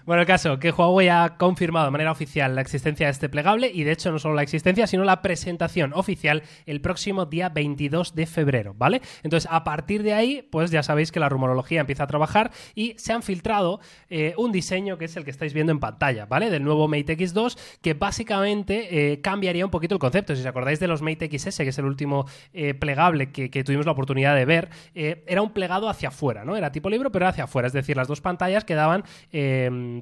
Bueno, 0.10 0.22
el 0.22 0.28
caso, 0.28 0.58
que 0.58 0.72
Huawei 0.72 1.08
ha 1.08 1.38
confirmado 1.38 1.86
de 1.86 1.91
manera 1.91 2.12
oficial 2.12 2.56
la 2.56 2.62
existencia 2.62 3.06
de 3.06 3.12
este 3.12 3.30
plegable 3.30 3.69
y 3.72 3.84
de 3.84 3.91
hecho 3.91 4.12
no 4.12 4.17
solo 4.17 4.34
la 4.34 4.41
existencia, 4.41 4.88
sino 4.88 5.04
la 5.04 5.22
presentación 5.22 5.93
oficial 5.93 6.41
el 6.65 6.82
próximo 6.82 7.28
día 7.28 7.50
22 7.50 8.15
de 8.15 8.26
febrero, 8.26 8.74
¿vale? 8.76 9.04
Entonces, 9.22 9.48
a 9.52 9.63
partir 9.63 10.02
de 10.02 10.13
ahí, 10.13 10.41
pues 10.50 10.72
ya 10.72 10.82
sabéis 10.82 11.12
que 11.12 11.19
la 11.19 11.30
rumorología 11.30 11.82
empieza 11.82 12.06
a 12.06 12.08
trabajar 12.08 12.50
y 12.74 12.95
se 12.98 13.13
han 13.13 13.22
filtrado 13.22 13.82
eh, 14.10 14.34
un 14.36 14.52
diseño 14.52 14.98
que 14.98 15.06
es 15.06 15.15
el 15.15 15.26
que 15.26 15.30
estáis 15.30 15.54
viendo 15.54 15.72
en 15.72 15.80
pantalla, 15.80 16.26
¿vale? 16.26 16.50
Del 16.50 16.63
nuevo 16.63 16.88
Mate 16.88 17.15
X2, 17.15 17.60
que 17.80 17.93
básicamente 17.93 19.12
eh, 19.12 19.22
cambiaría 19.22 19.63
un 19.63 19.69
poquito 19.69 19.93
el 19.93 20.00
concepto. 20.00 20.34
Si 20.34 20.41
os 20.41 20.48
acordáis 20.48 20.80
de 20.80 20.88
los 20.88 21.04
Mate 21.04 21.30
XS, 21.32 21.58
que 21.58 21.69
es 21.69 21.78
el 21.78 21.86
último 21.86 22.26
eh, 22.52 22.74
plegable 22.74 23.32
que, 23.32 23.52
que 23.52 23.63
tuvimos 23.63 23.86
la 23.86 23.91
oportunidad 23.91 24.36
de 24.36 24.45
ver, 24.45 24.69
era 24.95 25.43
un 25.43 25.52
plegado 25.52 25.88
hacia 25.88 26.10
afuera, 26.10 26.45
¿no? 26.45 26.56
Era 26.56 26.72
tipo 26.72 26.89
libro, 26.89 27.12
pero 27.12 27.26
era 27.26 27.30
hacia 27.30 27.43
afuera, 27.43 27.67
es 27.67 27.74
decir, 27.74 27.95
las 27.95 28.08
dos 28.08 28.22
pantallas 28.22 28.65
quedaban 28.65 29.04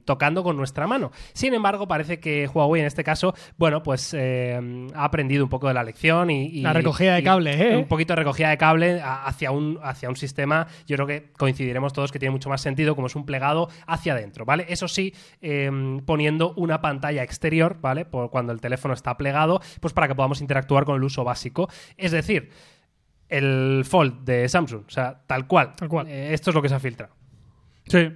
tocando 0.06 0.44
con 0.44 0.58
nuestra 0.58 0.88
mano. 0.88 1.12
Sin 1.34 1.54
embargo, 1.54 1.88
parece 1.88 2.20
que 2.20 2.48
Huawei 2.48 2.82
en 2.82 2.88
este 2.88 3.04
caso, 3.04 3.34
bueno, 3.58 3.84
pues 3.84 4.14
eh, 4.18 4.88
ha 4.94 5.04
aprendido 5.06 5.44
un 5.44 5.50
poco 5.50 5.68
de 5.68 5.74
la 5.74 5.84
lección 5.84 6.30
y... 6.30 6.46
y- 6.48 6.62
La 6.62 6.74
recogida 6.74 7.14
de 7.16 7.22
y 7.22 7.24
cable, 7.24 7.74
¿eh? 7.74 7.78
Un 7.78 7.88
poquito 7.88 8.14
de 8.14 8.18
recogida 8.18 8.50
de 8.50 8.58
cable 8.58 9.02
hacia 9.02 9.52
un, 9.52 9.80
hacia 9.84 10.10
un 10.10 10.16
sistema, 10.16 10.68
yo 10.86 10.96
creo 10.96 11.08
que 11.08 11.32
coincidiremos 11.38 11.94
todos 11.94 12.12
que 12.12 12.20
tiene 12.20 12.32
mucho 12.32 12.50
más 12.50 12.62
sentido, 12.62 12.96
como 12.96 13.08
es 13.08 13.16
un 13.16 13.26
plegado 13.26 13.70
hacia 13.86 14.14
adentro, 14.14 14.46
¿vale? 14.46 14.66
Eso 14.70 14.88
sí, 14.88 15.14
eh, 15.42 15.70
poniendo 16.06 16.54
una 16.56 16.82
pantalla 16.82 17.24
exterior, 17.24 17.78
¿vale? 17.82 18.06
Por 18.06 18.30
cuando 18.30 18.54
el 18.54 18.62
teléfono 18.62 18.94
está 18.94 19.18
plegado, 19.18 19.62
pues 19.80 19.94
para 19.94 20.08
que 20.08 20.16
podamos 20.16 20.42
interactuar 20.42 20.86
con 20.86 20.96
el 20.96 21.04
uso 21.04 21.24
básico. 21.24 21.70
Es 21.98 22.12
decir, 22.12 22.50
el 23.30 23.84
Fold 23.86 24.24
de 24.24 24.48
Samsung, 24.48 24.84
o 24.88 24.90
sea, 24.90 25.22
tal 25.28 25.48
cual. 25.48 25.76
Tal 25.76 25.90
cual. 25.90 26.08
Eh, 26.08 26.34
esto 26.34 26.52
es 26.52 26.56
lo 26.56 26.62
que 26.62 26.70
se 26.70 26.76
ha 26.76 26.80
filtrado. 26.80 27.14
Sí. 27.86 28.10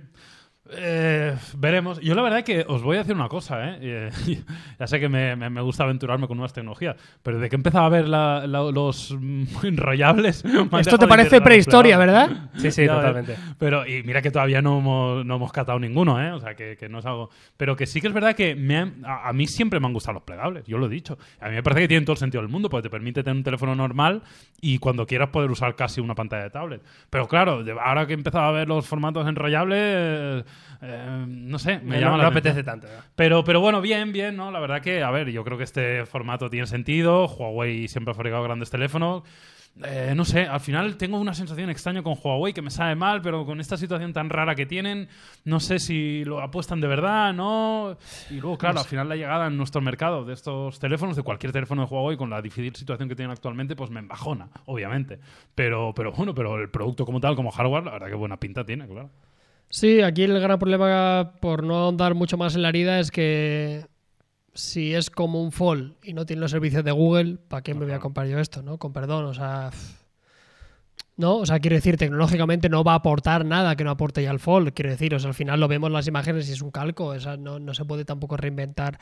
Eh, 0.73 1.35
veremos. 1.57 1.99
Yo 2.01 2.15
la 2.15 2.21
verdad 2.21 2.39
es 2.39 2.45
que 2.45 2.65
os 2.67 2.81
voy 2.81 2.95
a 2.95 2.99
decir 2.99 3.15
una 3.15 3.27
cosa, 3.27 3.69
¿eh? 3.69 3.77
Eh, 3.81 4.09
ya 4.79 4.87
sé 4.87 4.99
que 4.99 5.09
me, 5.09 5.35
me- 5.35 5.49
me 5.49 5.61
gusta 5.61 5.83
aventurarme 5.83 6.27
con 6.27 6.37
nuevas 6.37 6.53
tecnologías, 6.53 6.95
pero 7.21 7.39
de 7.39 7.49
que 7.49 7.55
empezaba 7.55 7.85
a 7.85 7.89
ver 7.89 8.07
la- 8.07 8.45
la- 8.47 8.71
los 8.71 9.11
enrollables... 9.63 10.43
Esto 10.79 10.97
te 10.97 11.07
parece 11.07 11.41
prehistoria, 11.41 11.97
¿verdad? 11.97 12.49
Sí, 12.57 12.71
sí, 12.71 12.85
Ya 12.85 12.95
totalmente. 12.95 13.35
Pero, 13.57 13.85
y 13.87 14.03
mira 14.03 14.21
que 14.21 14.31
todavía 14.31 14.61
no 14.61 14.79
hemos, 14.79 15.25
no 15.25 15.35
hemos 15.35 15.51
catado 15.51 15.79
ninguno, 15.79 16.21
¿eh? 16.21 16.31
O 16.31 16.39
sea, 16.39 16.55
que, 16.55 16.77
que 16.77 16.89
no 16.89 16.99
es 16.99 17.05
algo. 17.05 17.29
Pero 17.57 17.75
que 17.75 17.85
sí 17.85 17.99
que 18.01 18.07
es 18.07 18.13
verdad 18.13 18.35
que 18.35 18.55
me 18.55 18.77
han- 18.77 19.03
a, 19.05 19.29
a 19.29 19.33
mí 19.33 19.47
siempre 19.47 19.79
me 19.79 19.87
han 19.87 19.93
gustado 19.93 20.13
los 20.15 20.23
plegables, 20.23 20.65
yo 20.67 20.77
lo 20.77 20.85
he 20.85 20.89
dicho. 20.89 21.17
A 21.39 21.49
mí 21.49 21.55
me 21.55 21.63
parece 21.63 21.81
que 21.81 21.87
tienen 21.87 22.05
todo 22.05 22.13
el 22.13 22.19
sentido 22.19 22.41
del 22.41 22.51
mundo, 22.51 22.69
porque 22.69 22.83
te 22.83 22.89
permite 22.89 23.23
tener 23.23 23.37
un 23.37 23.43
teléfono 23.43 23.75
normal 23.75 24.21
y 24.61 24.77
cuando 24.77 25.05
quieras 25.05 25.29
poder 25.29 25.49
usar 25.51 25.75
casi 25.75 26.01
una 26.01 26.15
pantalla 26.15 26.43
de 26.43 26.49
tablet. 26.49 26.81
Pero 27.09 27.27
claro, 27.27 27.63
ahora 27.83 28.05
que 28.05 28.13
he 28.13 28.15
empezado 28.15 28.45
a 28.45 28.51
ver 28.51 28.67
los 28.67 28.85
formatos 28.87 29.27
enrollables, 29.27 30.43
eh, 30.81 30.91
eh, 30.91 31.25
no 31.27 31.59
sé, 31.59 31.79
me 31.79 31.95
no 31.95 32.01
llama 32.01 32.17
no 32.17 32.23
la 32.23 32.29
apetece 32.29 32.63
tanto. 32.63 32.87
Pero, 33.15 33.43
pero 33.43 33.61
bueno, 33.61 33.81
bien, 33.81 34.11
bien, 34.11 34.35
¿no? 34.35 34.51
La 34.51 34.59
verdad 34.59 34.81
que, 34.81 35.03
a 35.03 35.11
ver, 35.11 35.29
yo 35.29 35.43
creo 35.43 35.57
que 35.57 35.63
este 35.63 36.05
formato 36.05 36.49
tiene 36.49 36.67
sentido. 36.67 37.27
Huawei 37.27 37.87
siempre 37.87 38.11
ha 38.11 38.15
fabricado 38.15 38.43
grandes 38.43 38.69
teléfonos. 38.69 39.23
Eh, 39.85 40.11
no 40.15 40.25
sé, 40.25 40.41
al 40.41 40.59
final 40.59 40.97
tengo 40.97 41.17
una 41.17 41.33
sensación 41.33 41.69
extraña 41.69 42.03
con 42.03 42.17
Huawei 42.21 42.53
que 42.53 42.61
me 42.61 42.69
sabe 42.69 42.93
mal, 42.95 43.21
pero 43.21 43.45
con 43.45 43.61
esta 43.61 43.77
situación 43.77 44.11
tan 44.11 44.29
rara 44.29 44.53
que 44.53 44.65
tienen, 44.65 45.07
no 45.45 45.61
sé 45.61 45.79
si 45.79 46.25
lo 46.25 46.41
apuestan 46.41 46.81
de 46.81 46.87
verdad, 46.87 47.33
¿no? 47.33 47.97
Y 48.29 48.41
luego, 48.41 48.57
claro, 48.57 48.79
al 48.79 48.85
final 48.85 49.07
la 49.07 49.15
llegada 49.15 49.47
en 49.47 49.55
nuestro 49.55 49.79
mercado 49.79 50.25
de 50.25 50.33
estos 50.33 50.77
teléfonos, 50.77 51.15
de 51.15 51.23
cualquier 51.23 51.53
teléfono 51.53 51.85
de 51.85 51.93
Huawei, 51.93 52.17
con 52.17 52.29
la 52.29 52.41
difícil 52.41 52.75
situación 52.75 53.07
que 53.07 53.15
tienen 53.15 53.31
actualmente, 53.31 53.77
pues 53.77 53.89
me 53.89 54.01
embajona, 54.01 54.49
obviamente. 54.65 55.19
Pero, 55.55 55.93
pero 55.95 56.11
bueno, 56.11 56.35
pero 56.35 56.57
el 56.57 56.69
producto 56.69 57.05
como 57.05 57.21
tal, 57.21 57.37
como 57.37 57.49
hardware, 57.49 57.85
la 57.85 57.91
verdad 57.91 58.07
que 58.07 58.15
buena 58.15 58.37
pinta 58.37 58.65
tiene, 58.65 58.87
claro. 58.87 59.09
Sí, 59.71 60.01
aquí 60.01 60.23
el 60.23 60.37
gran 60.39 60.59
problema, 60.59 61.33
por 61.39 61.63
no 61.63 61.77
ahondar 61.77 62.13
mucho 62.13 62.37
más 62.37 62.55
en 62.55 62.61
la 62.61 62.69
herida, 62.69 62.99
es 62.99 63.09
que 63.09 63.85
si 64.53 64.93
es 64.93 65.09
como 65.09 65.41
un 65.41 65.53
Fall 65.53 65.95
y 66.03 66.13
no 66.13 66.25
tiene 66.25 66.41
los 66.41 66.51
servicios 66.51 66.83
de 66.83 66.91
Google, 66.91 67.37
¿para 67.47 67.63
qué 67.63 67.73
me 67.73 67.85
voy 67.85 67.93
a 67.93 67.99
comprar 67.99 68.27
yo 68.27 68.37
esto, 68.37 68.61
no? 68.61 68.77
Con 68.77 68.91
perdón, 68.91 69.25
o 69.25 69.33
sea... 69.33 69.71
No, 71.15 71.37
o 71.37 71.45
sea, 71.45 71.59
quiero 71.59 71.75
decir, 71.75 71.95
tecnológicamente 71.97 72.67
no 72.67 72.83
va 72.83 72.93
a 72.93 72.95
aportar 72.95 73.45
nada 73.45 73.75
que 73.77 73.83
no 73.85 73.91
aporte 73.91 74.23
ya 74.23 74.31
el 74.31 74.39
Fall. 74.39 74.73
Quiero 74.73 74.89
decir, 74.89 75.15
o 75.15 75.19
sea, 75.19 75.29
al 75.29 75.35
final 75.35 75.59
lo 75.59 75.67
vemos 75.67 75.87
en 75.87 75.93
las 75.93 76.07
imágenes 76.07 76.49
y 76.49 76.53
es 76.53 76.61
un 76.61 76.71
calco, 76.71 77.05
o 77.05 77.19
sea, 77.19 77.37
no, 77.37 77.59
no 77.59 77.73
se 77.73 77.85
puede 77.85 78.03
tampoco 78.03 78.35
reinventar 78.37 78.99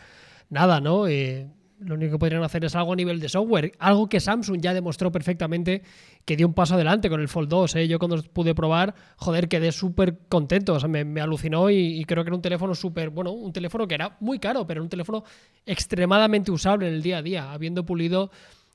nada, 0.50 0.82
¿no? 0.82 1.10
Y 1.10 1.48
lo 1.80 1.96
único 1.96 2.14
que 2.14 2.20
podrían 2.20 2.44
hacer 2.44 2.66
es 2.66 2.76
algo 2.76 2.94
a 2.94 2.96
nivel 2.96 3.20
de 3.20 3.30
software, 3.30 3.72
algo 3.80 4.10
que 4.10 4.20
Samsung 4.20 4.62
ya 4.62 4.74
demostró 4.74 5.12
perfectamente 5.12 5.84
que 6.26 6.36
dio 6.36 6.48
un 6.48 6.54
paso 6.54 6.76
adelante 6.76 7.10
con 7.10 7.22
el 7.22 7.28
Fold 7.28 7.50
2. 7.50 7.76
¿eh? 7.76 7.88
Yo 7.88 8.00
cuando 8.00 8.22
pude 8.22 8.54
probar, 8.54 8.94
joder, 9.18 9.48
quedé 9.48 9.72
súper 9.72 10.20
contento, 10.28 10.74
o 10.74 10.80
sea, 10.80 10.90
me, 10.90 11.22
alucinó 11.22 11.70
y, 11.70 12.00
y 12.00 12.06
creo 12.06 12.24
que 12.24 12.30
era 12.30 12.36
un 12.36 12.42
teléfono 12.42 12.76
súper, 12.76 13.10
bueno, 13.10 13.32
un 13.32 13.54
teléfono 13.54 13.88
que 13.88 13.96
era 13.96 14.18
muy 14.20 14.40
caro, 14.40 14.68
pero 14.68 14.82
un 14.82 14.90
teléfono 14.90 15.24
extremadamente 15.66 16.52
usable 16.52 16.88
en 16.88 16.94
el 16.94 17.02
día 17.02 17.18
a 17.18 17.22
día, 17.22 17.52
habiendo 17.52 17.86
pulido 17.86 18.32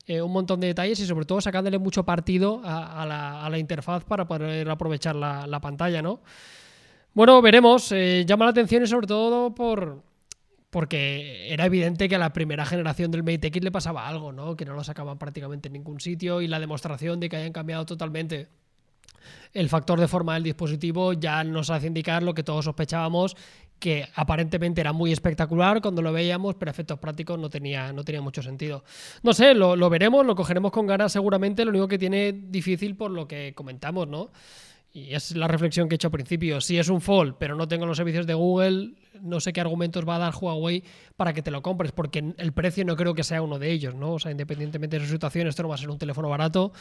eh, 0.07 0.21
un 0.21 0.33
montón 0.33 0.61
de 0.61 0.67
detalles 0.67 1.01
y 1.01 1.07
sobre 1.07 1.25
todo 1.25 1.41
sacándole 1.41 1.79
mucho 1.79 2.05
partido 2.05 2.61
a, 2.63 3.07
la, 3.51 3.59
interfaz 3.59 4.05
para 4.05 4.27
poder 4.27 4.69
aprovechar 4.69 5.17
la, 5.17 5.47
la 5.47 5.61
pantalla, 5.61 6.03
¿no? 6.03 6.21
Bueno, 7.15 7.41
veremos. 7.41 7.91
eh, 7.93 8.25
llama 8.27 8.45
la 8.45 8.51
atención 8.51 8.83
y 8.83 8.87
sobre 8.87 9.07
todo 9.07 9.55
por 9.55 10.03
porque 10.75 11.53
era 11.53 11.67
evidente 11.67 12.09
que 12.09 12.17
a 12.17 12.19
la 12.19 12.33
primera 12.33 12.67
generación 12.67 13.13
del 13.13 13.23
Mate 13.23 13.47
X 13.47 13.63
le 13.63 13.71
pasaba 13.71 14.09
algo, 14.09 14.33
¿no? 14.33 14.57
Que 14.57 14.65
no 14.65 14.75
lo 14.75 14.83
sacaban 14.83 15.19
prácticamente 15.19 15.69
en 15.69 15.75
ningún 15.75 16.01
sitio 16.01 16.41
y 16.41 16.49
la 16.49 16.59
demostración 16.59 17.21
de 17.21 17.29
que 17.29 17.37
hayan 17.37 17.53
cambiado 17.53 17.87
totalmente 17.87 18.49
el 19.53 19.69
factor 19.69 20.01
de 20.01 20.09
forma 20.09 20.35
del 20.35 20.43
dispositivo 20.43 21.13
ya 21.13 21.45
nos 21.45 21.71
hace 21.71 21.87
indicar 21.87 22.25
lo 22.25 22.35
que 22.35 22.43
todos 22.43 22.65
sospechábamos 22.65 23.37
que 23.79 24.09
aparentemente 24.17 24.81
era 24.81 24.93
muy 24.93 25.13
espectacular 25.13 25.81
cuando 25.81 26.03
lo 26.03 26.13
veíamos, 26.13 26.57
pero 26.57 26.73
efectos 26.73 26.99
prácticos 26.99 27.39
no 27.39 27.49
tenía, 27.49 27.93
no 27.93 28.03
tenía 28.03 28.21
mucho 28.21 28.43
sentido. 28.43 28.83
No 29.23 29.33
sé, 29.33 29.55
lo, 29.55 29.77
lo 29.77 29.89
veremos, 29.91 30.27
lo 30.27 30.35
cogeremos 30.35 30.73
con 30.73 30.89
ganas 30.89 31.13
seguramente, 31.13 31.65
lo 31.65 31.71
único 31.71 31.87
que 31.87 31.99
tiene 31.99 32.33
difícil 32.33 32.97
por 32.97 33.13
lo 33.13 33.29
que 33.29 33.53
comentamos, 33.55 34.09
¿no? 34.09 34.33
Y 34.97 35.13
es 35.13 35.35
la 35.35 35.49
reflexión 35.49 35.89
que 35.89 35.97
he 35.97 35.97
hecho 35.97 36.07
al 36.07 36.13
principio. 36.13 36.61
Si 36.61 36.79
es 36.79 36.89
un 36.89 37.01
Fold, 37.01 37.35
pero 37.37 37.57
no 37.57 37.67
tengo 37.67 37.85
los 37.85 37.97
servicios 37.97 38.29
de 38.29 38.35
Google, 38.35 38.95
no 39.21 39.41
sé 39.41 39.53
qué 39.53 39.61
argumentos 39.61 40.09
va 40.09 40.15
a 40.15 40.19
dar 40.21 40.35
Huawei 40.41 40.85
para 41.17 41.33
que 41.33 41.43
te 41.43 41.51
lo 41.51 41.63
compres, 41.63 41.91
porque 41.91 42.33
el 42.39 42.53
precio 42.53 42.85
no 42.85 42.95
creo 42.95 43.13
que 43.13 43.25
sea 43.25 43.43
uno 43.43 43.59
de 43.59 43.73
ellos, 43.73 43.97
¿no? 43.97 44.13
O 44.13 44.19
sea, 44.21 44.31
independientemente 44.31 45.01
de 45.01 45.05
su 45.05 45.11
situación, 45.11 45.49
esto 45.49 45.65
no 45.65 45.69
va 45.69 45.75
a 45.75 45.79
ser 45.79 45.91
un 45.91 45.99
teléfono 45.99 46.29
barato. 46.29 46.73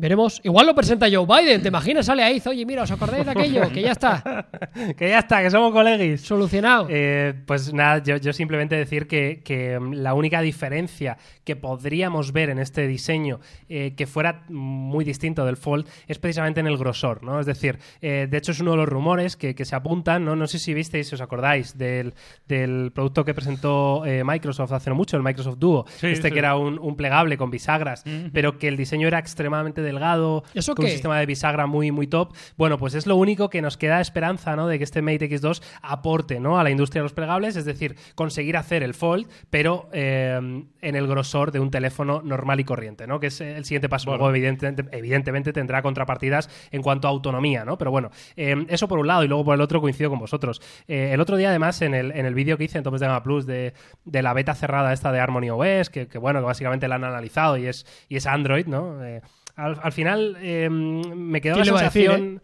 Veremos. 0.00 0.40
Igual 0.44 0.66
lo 0.66 0.74
presenta 0.74 1.08
Joe 1.12 1.26
Biden, 1.26 1.60
¿te 1.60 1.68
imaginas? 1.68 2.06
Sale 2.06 2.22
ahí, 2.22 2.42
oye, 2.46 2.64
mira, 2.64 2.84
¿os 2.84 2.90
acordáis 2.90 3.26
de 3.26 3.32
aquello? 3.32 3.70
Que 3.70 3.82
ya 3.82 3.92
está. 3.92 4.48
que 4.96 5.10
ya 5.10 5.18
está, 5.18 5.42
que 5.42 5.50
somos 5.50 5.72
colegis. 5.72 6.22
Solucionado. 6.22 6.86
Eh, 6.88 7.34
pues 7.44 7.74
nada, 7.74 8.02
yo, 8.02 8.16
yo 8.16 8.32
simplemente 8.32 8.76
decir 8.76 9.06
que, 9.06 9.42
que, 9.44 9.78
la 9.92 10.14
única 10.14 10.40
diferencia 10.40 11.18
que 11.44 11.54
podríamos 11.54 12.32
ver 12.32 12.48
en 12.48 12.58
este 12.60 12.86
diseño 12.86 13.40
eh, 13.68 13.94
que 13.94 14.06
fuera 14.06 14.44
muy 14.48 15.04
distinto 15.04 15.44
del 15.44 15.58
Fold 15.58 15.86
es 16.08 16.18
precisamente 16.18 16.60
en 16.60 16.66
el 16.66 16.78
grosor, 16.78 17.22
¿no? 17.22 17.38
Es 17.38 17.44
decir, 17.44 17.78
eh, 18.00 18.26
de 18.30 18.38
hecho 18.38 18.52
es 18.52 18.60
uno 18.60 18.70
de 18.70 18.78
los 18.78 18.88
rumores 18.88 19.36
que, 19.36 19.54
que, 19.54 19.66
se 19.66 19.76
apuntan, 19.76 20.24
¿no? 20.24 20.34
No 20.34 20.46
sé 20.46 20.58
si 20.58 20.72
visteis, 20.72 21.08
si 21.08 21.14
os 21.14 21.20
acordáis, 21.20 21.76
del, 21.76 22.14
del 22.48 22.90
producto 22.94 23.22
que 23.26 23.34
presentó 23.34 24.06
eh, 24.06 24.24
Microsoft 24.24 24.72
hace 24.72 24.88
no 24.88 24.96
mucho, 24.96 25.18
el 25.18 25.22
Microsoft 25.22 25.58
Duo, 25.58 25.84
Sí, 25.98 26.06
este 26.06 26.28
sí. 26.28 26.32
que 26.32 26.38
era 26.38 26.56
un, 26.56 26.78
un 26.78 26.96
plegable 26.96 27.36
con 27.36 27.50
bisagras, 27.50 28.02
pero 28.32 28.56
que 28.56 28.68
el 28.68 28.78
diseño 28.78 29.06
era 29.06 29.18
extremadamente 29.18 29.82
delgado, 29.90 30.44
¿Eso 30.54 30.74
con 30.74 30.84
un 30.84 30.90
sistema 30.90 31.18
de 31.18 31.26
bisagra 31.26 31.66
muy, 31.66 31.90
muy 31.90 32.06
top. 32.06 32.34
Bueno, 32.56 32.78
pues 32.78 32.94
es 32.94 33.06
lo 33.06 33.16
único 33.16 33.50
que 33.50 33.62
nos 33.62 33.76
queda 33.76 34.00
esperanza, 34.00 34.56
¿no? 34.56 34.66
De 34.66 34.78
que 34.78 34.84
este 34.84 35.02
Mate 35.02 35.28
X2 35.28 35.62
aporte, 35.82 36.40
¿no? 36.40 36.58
A 36.58 36.64
la 36.64 36.70
industria 36.70 37.00
de 37.00 37.04
los 37.04 37.12
plegables, 37.12 37.56
es 37.56 37.64
decir, 37.64 37.96
conseguir 38.14 38.56
hacer 38.56 38.82
el 38.82 38.94
Fold, 38.94 39.26
pero 39.50 39.88
eh, 39.92 40.38
en 40.80 40.96
el 40.96 41.06
grosor 41.06 41.52
de 41.52 41.60
un 41.60 41.70
teléfono 41.70 42.22
normal 42.22 42.60
y 42.60 42.64
corriente, 42.64 43.06
¿no? 43.06 43.20
Que 43.20 43.28
es 43.28 43.40
el 43.40 43.64
siguiente 43.64 43.88
paso. 43.88 44.10
Bueno. 44.10 44.18
Luego, 44.18 44.36
evidentemente, 44.36 44.84
evidentemente, 44.96 45.52
tendrá 45.52 45.82
contrapartidas 45.82 46.48
en 46.70 46.82
cuanto 46.82 47.08
a 47.08 47.10
autonomía, 47.10 47.64
¿no? 47.64 47.78
Pero 47.78 47.90
bueno, 47.90 48.10
eh, 48.36 48.66
eso 48.68 48.88
por 48.88 48.98
un 48.98 49.06
lado 49.06 49.24
y 49.24 49.28
luego 49.28 49.44
por 49.44 49.54
el 49.54 49.60
otro 49.60 49.80
coincido 49.80 50.10
con 50.10 50.18
vosotros. 50.18 50.60
Eh, 50.88 51.10
el 51.12 51.20
otro 51.20 51.36
día, 51.36 51.50
además, 51.50 51.82
en 51.82 51.94
el, 51.94 52.12
en 52.12 52.26
el 52.26 52.34
vídeo 52.34 52.56
que 52.56 52.64
hice 52.64 52.78
en 52.78 52.84
Topes 52.84 53.00
de 53.00 53.06
Gama 53.06 53.22
Plus 53.22 53.46
de, 53.46 53.74
de 54.04 54.22
la 54.22 54.32
beta 54.32 54.54
cerrada 54.54 54.92
esta 54.92 55.12
de 55.12 55.20
Harmony 55.20 55.50
OS, 55.50 55.90
que, 55.90 56.08
que, 56.08 56.18
bueno, 56.18 56.40
que 56.40 56.46
básicamente 56.46 56.88
la 56.88 56.96
han 56.96 57.04
analizado 57.04 57.56
y 57.56 57.66
es, 57.66 57.86
y 58.08 58.16
es 58.16 58.26
Android, 58.26 58.66
¿no? 58.66 59.04
Eh, 59.04 59.22
al, 59.60 59.78
al 59.82 59.92
final 59.92 60.36
eh, 60.40 60.68
me 60.70 61.40
quedó 61.40 61.56
la 61.56 61.62
¿Quién 61.62 61.66
le 61.66 61.72
va 61.72 61.80
a 61.80 61.84
decir, 61.84 62.06
sensación... 62.06 62.42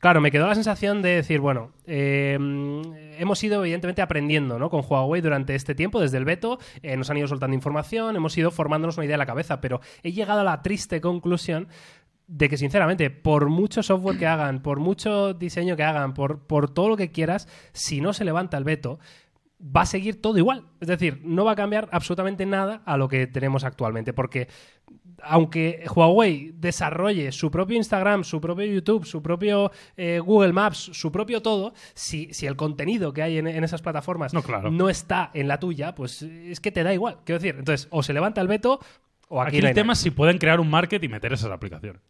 Claro, 0.00 0.20
me 0.20 0.30
quedó 0.30 0.46
la 0.46 0.54
sensación 0.54 1.02
de 1.02 1.10
decir, 1.10 1.40
bueno, 1.40 1.70
eh, 1.86 2.38
hemos 3.18 3.44
ido 3.44 3.60
evidentemente 3.60 4.00
aprendiendo 4.00 4.58
¿no? 4.58 4.70
con 4.70 4.82
Huawei 4.88 5.20
durante 5.20 5.54
este 5.54 5.74
tiempo, 5.74 6.00
desde 6.00 6.16
el 6.16 6.24
veto, 6.24 6.58
eh, 6.82 6.96
nos 6.96 7.10
han 7.10 7.18
ido 7.18 7.28
soltando 7.28 7.54
información, 7.54 8.16
hemos 8.16 8.36
ido 8.38 8.50
formándonos 8.50 8.96
una 8.96 9.04
idea 9.04 9.16
en 9.16 9.20
la 9.20 9.26
cabeza, 9.26 9.60
pero 9.60 9.80
he 10.02 10.12
llegado 10.12 10.40
a 10.40 10.44
la 10.44 10.62
triste 10.62 11.00
conclusión 11.00 11.68
de 12.26 12.48
que 12.48 12.56
sinceramente, 12.56 13.10
por 13.10 13.50
mucho 13.50 13.82
software 13.82 14.18
que 14.18 14.26
hagan, 14.26 14.62
por 14.62 14.80
mucho 14.80 15.34
diseño 15.34 15.76
que 15.76 15.84
hagan, 15.84 16.14
por, 16.14 16.46
por 16.46 16.72
todo 16.72 16.88
lo 16.88 16.96
que 16.96 17.12
quieras, 17.12 17.46
si 17.72 18.00
no 18.00 18.14
se 18.14 18.24
levanta 18.24 18.56
el 18.56 18.64
veto, 18.64 18.98
va 19.62 19.82
a 19.82 19.86
seguir 19.86 20.20
todo 20.20 20.38
igual. 20.38 20.64
Es 20.80 20.88
decir, 20.88 21.20
no 21.24 21.44
va 21.44 21.52
a 21.52 21.56
cambiar 21.56 21.88
absolutamente 21.92 22.46
nada 22.46 22.82
a 22.84 22.96
lo 22.96 23.08
que 23.08 23.26
tenemos 23.26 23.64
actualmente, 23.64 24.12
porque 24.12 24.48
aunque 25.24 25.84
Huawei 25.94 26.52
desarrolle 26.54 27.32
su 27.32 27.50
propio 27.50 27.76
Instagram, 27.76 28.24
su 28.24 28.40
propio 28.40 28.66
YouTube, 28.66 29.04
su 29.06 29.22
propio 29.22 29.70
eh, 29.96 30.18
Google 30.18 30.52
Maps, 30.52 30.90
su 30.92 31.10
propio 31.12 31.42
todo, 31.42 31.72
si, 31.94 32.32
si 32.32 32.46
el 32.46 32.56
contenido 32.56 33.12
que 33.12 33.22
hay 33.22 33.38
en, 33.38 33.46
en 33.46 33.64
esas 33.64 33.82
plataformas 33.82 34.34
No, 34.34 34.42
claro. 34.42 34.70
no 34.70 34.88
está 34.88 35.30
en 35.34 35.48
la 35.48 35.58
tuya, 35.58 35.94
pues 35.94 36.22
es 36.22 36.60
que 36.60 36.72
te 36.72 36.82
da 36.82 36.92
igual. 36.94 37.18
Quiero 37.24 37.40
decir, 37.40 37.56
entonces, 37.58 37.88
o 37.90 38.02
se 38.02 38.12
levanta 38.12 38.40
el 38.40 38.48
veto 38.48 38.80
o 39.28 39.40
aquí, 39.40 39.56
Aquí 39.56 39.62
no 39.62 39.68
el 39.68 39.74
tema 39.74 39.84
nada. 39.88 39.92
es 39.94 39.98
si 40.00 40.10
pueden 40.10 40.38
crear 40.38 40.60
un 40.60 40.68
market 40.68 41.02
y 41.02 41.08
meter 41.08 41.32
esas 41.32 41.50
aplicaciones. 41.50 42.02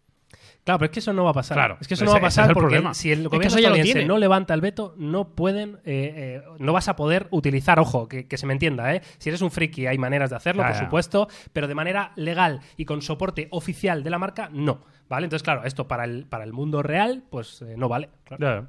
Claro, 0.64 0.78
pero 0.78 0.86
es 0.86 0.90
que 0.92 1.00
eso 1.00 1.12
no 1.12 1.24
va 1.24 1.30
a 1.30 1.34
pasar. 1.34 1.56
Claro, 1.56 1.76
es 1.80 1.88
que 1.88 1.94
eso 1.94 2.04
ese- 2.04 2.12
no 2.14 2.20
va 2.20 2.26
a 2.26 2.28
es 2.28 2.34
pasar 2.36 2.48
el 2.50 2.54
porque 2.54 2.66
problema. 2.68 2.94
si 2.94 3.10
el 3.10 3.28
gobierno 3.28 3.48
estadounidense 3.56 3.92
tiene. 3.94 4.06
no 4.06 4.16
levanta 4.18 4.54
el 4.54 4.60
veto, 4.60 4.94
no 4.96 5.30
pueden, 5.34 5.78
eh, 5.84 6.40
eh, 6.40 6.42
no 6.60 6.72
vas 6.72 6.88
a 6.88 6.94
poder 6.94 7.26
utilizar, 7.30 7.80
ojo, 7.80 8.06
que, 8.06 8.28
que 8.28 8.38
se 8.38 8.46
me 8.46 8.52
entienda, 8.52 8.94
¿eh? 8.94 9.02
Si 9.18 9.28
eres 9.28 9.42
un 9.42 9.50
friki 9.50 9.86
hay 9.88 9.98
maneras 9.98 10.30
de 10.30 10.36
hacerlo, 10.36 10.62
por 10.64 10.74
supuesto, 10.76 11.26
pero 11.52 11.66
de 11.66 11.74
manera 11.74 12.12
legal 12.14 12.60
y 12.76 12.84
con 12.84 13.02
soporte 13.02 13.48
oficial 13.50 14.04
de 14.04 14.10
la 14.10 14.18
marca, 14.18 14.48
no. 14.52 14.84
¿Vale? 15.08 15.24
Entonces, 15.26 15.42
claro, 15.42 15.64
esto 15.64 15.88
para 15.88 16.04
el, 16.04 16.26
para 16.26 16.44
el 16.44 16.52
mundo 16.52 16.80
real, 16.82 17.24
pues 17.28 17.60
eh, 17.62 17.74
no 17.76 17.88
vale. 17.88 18.08
claro. 18.24 18.68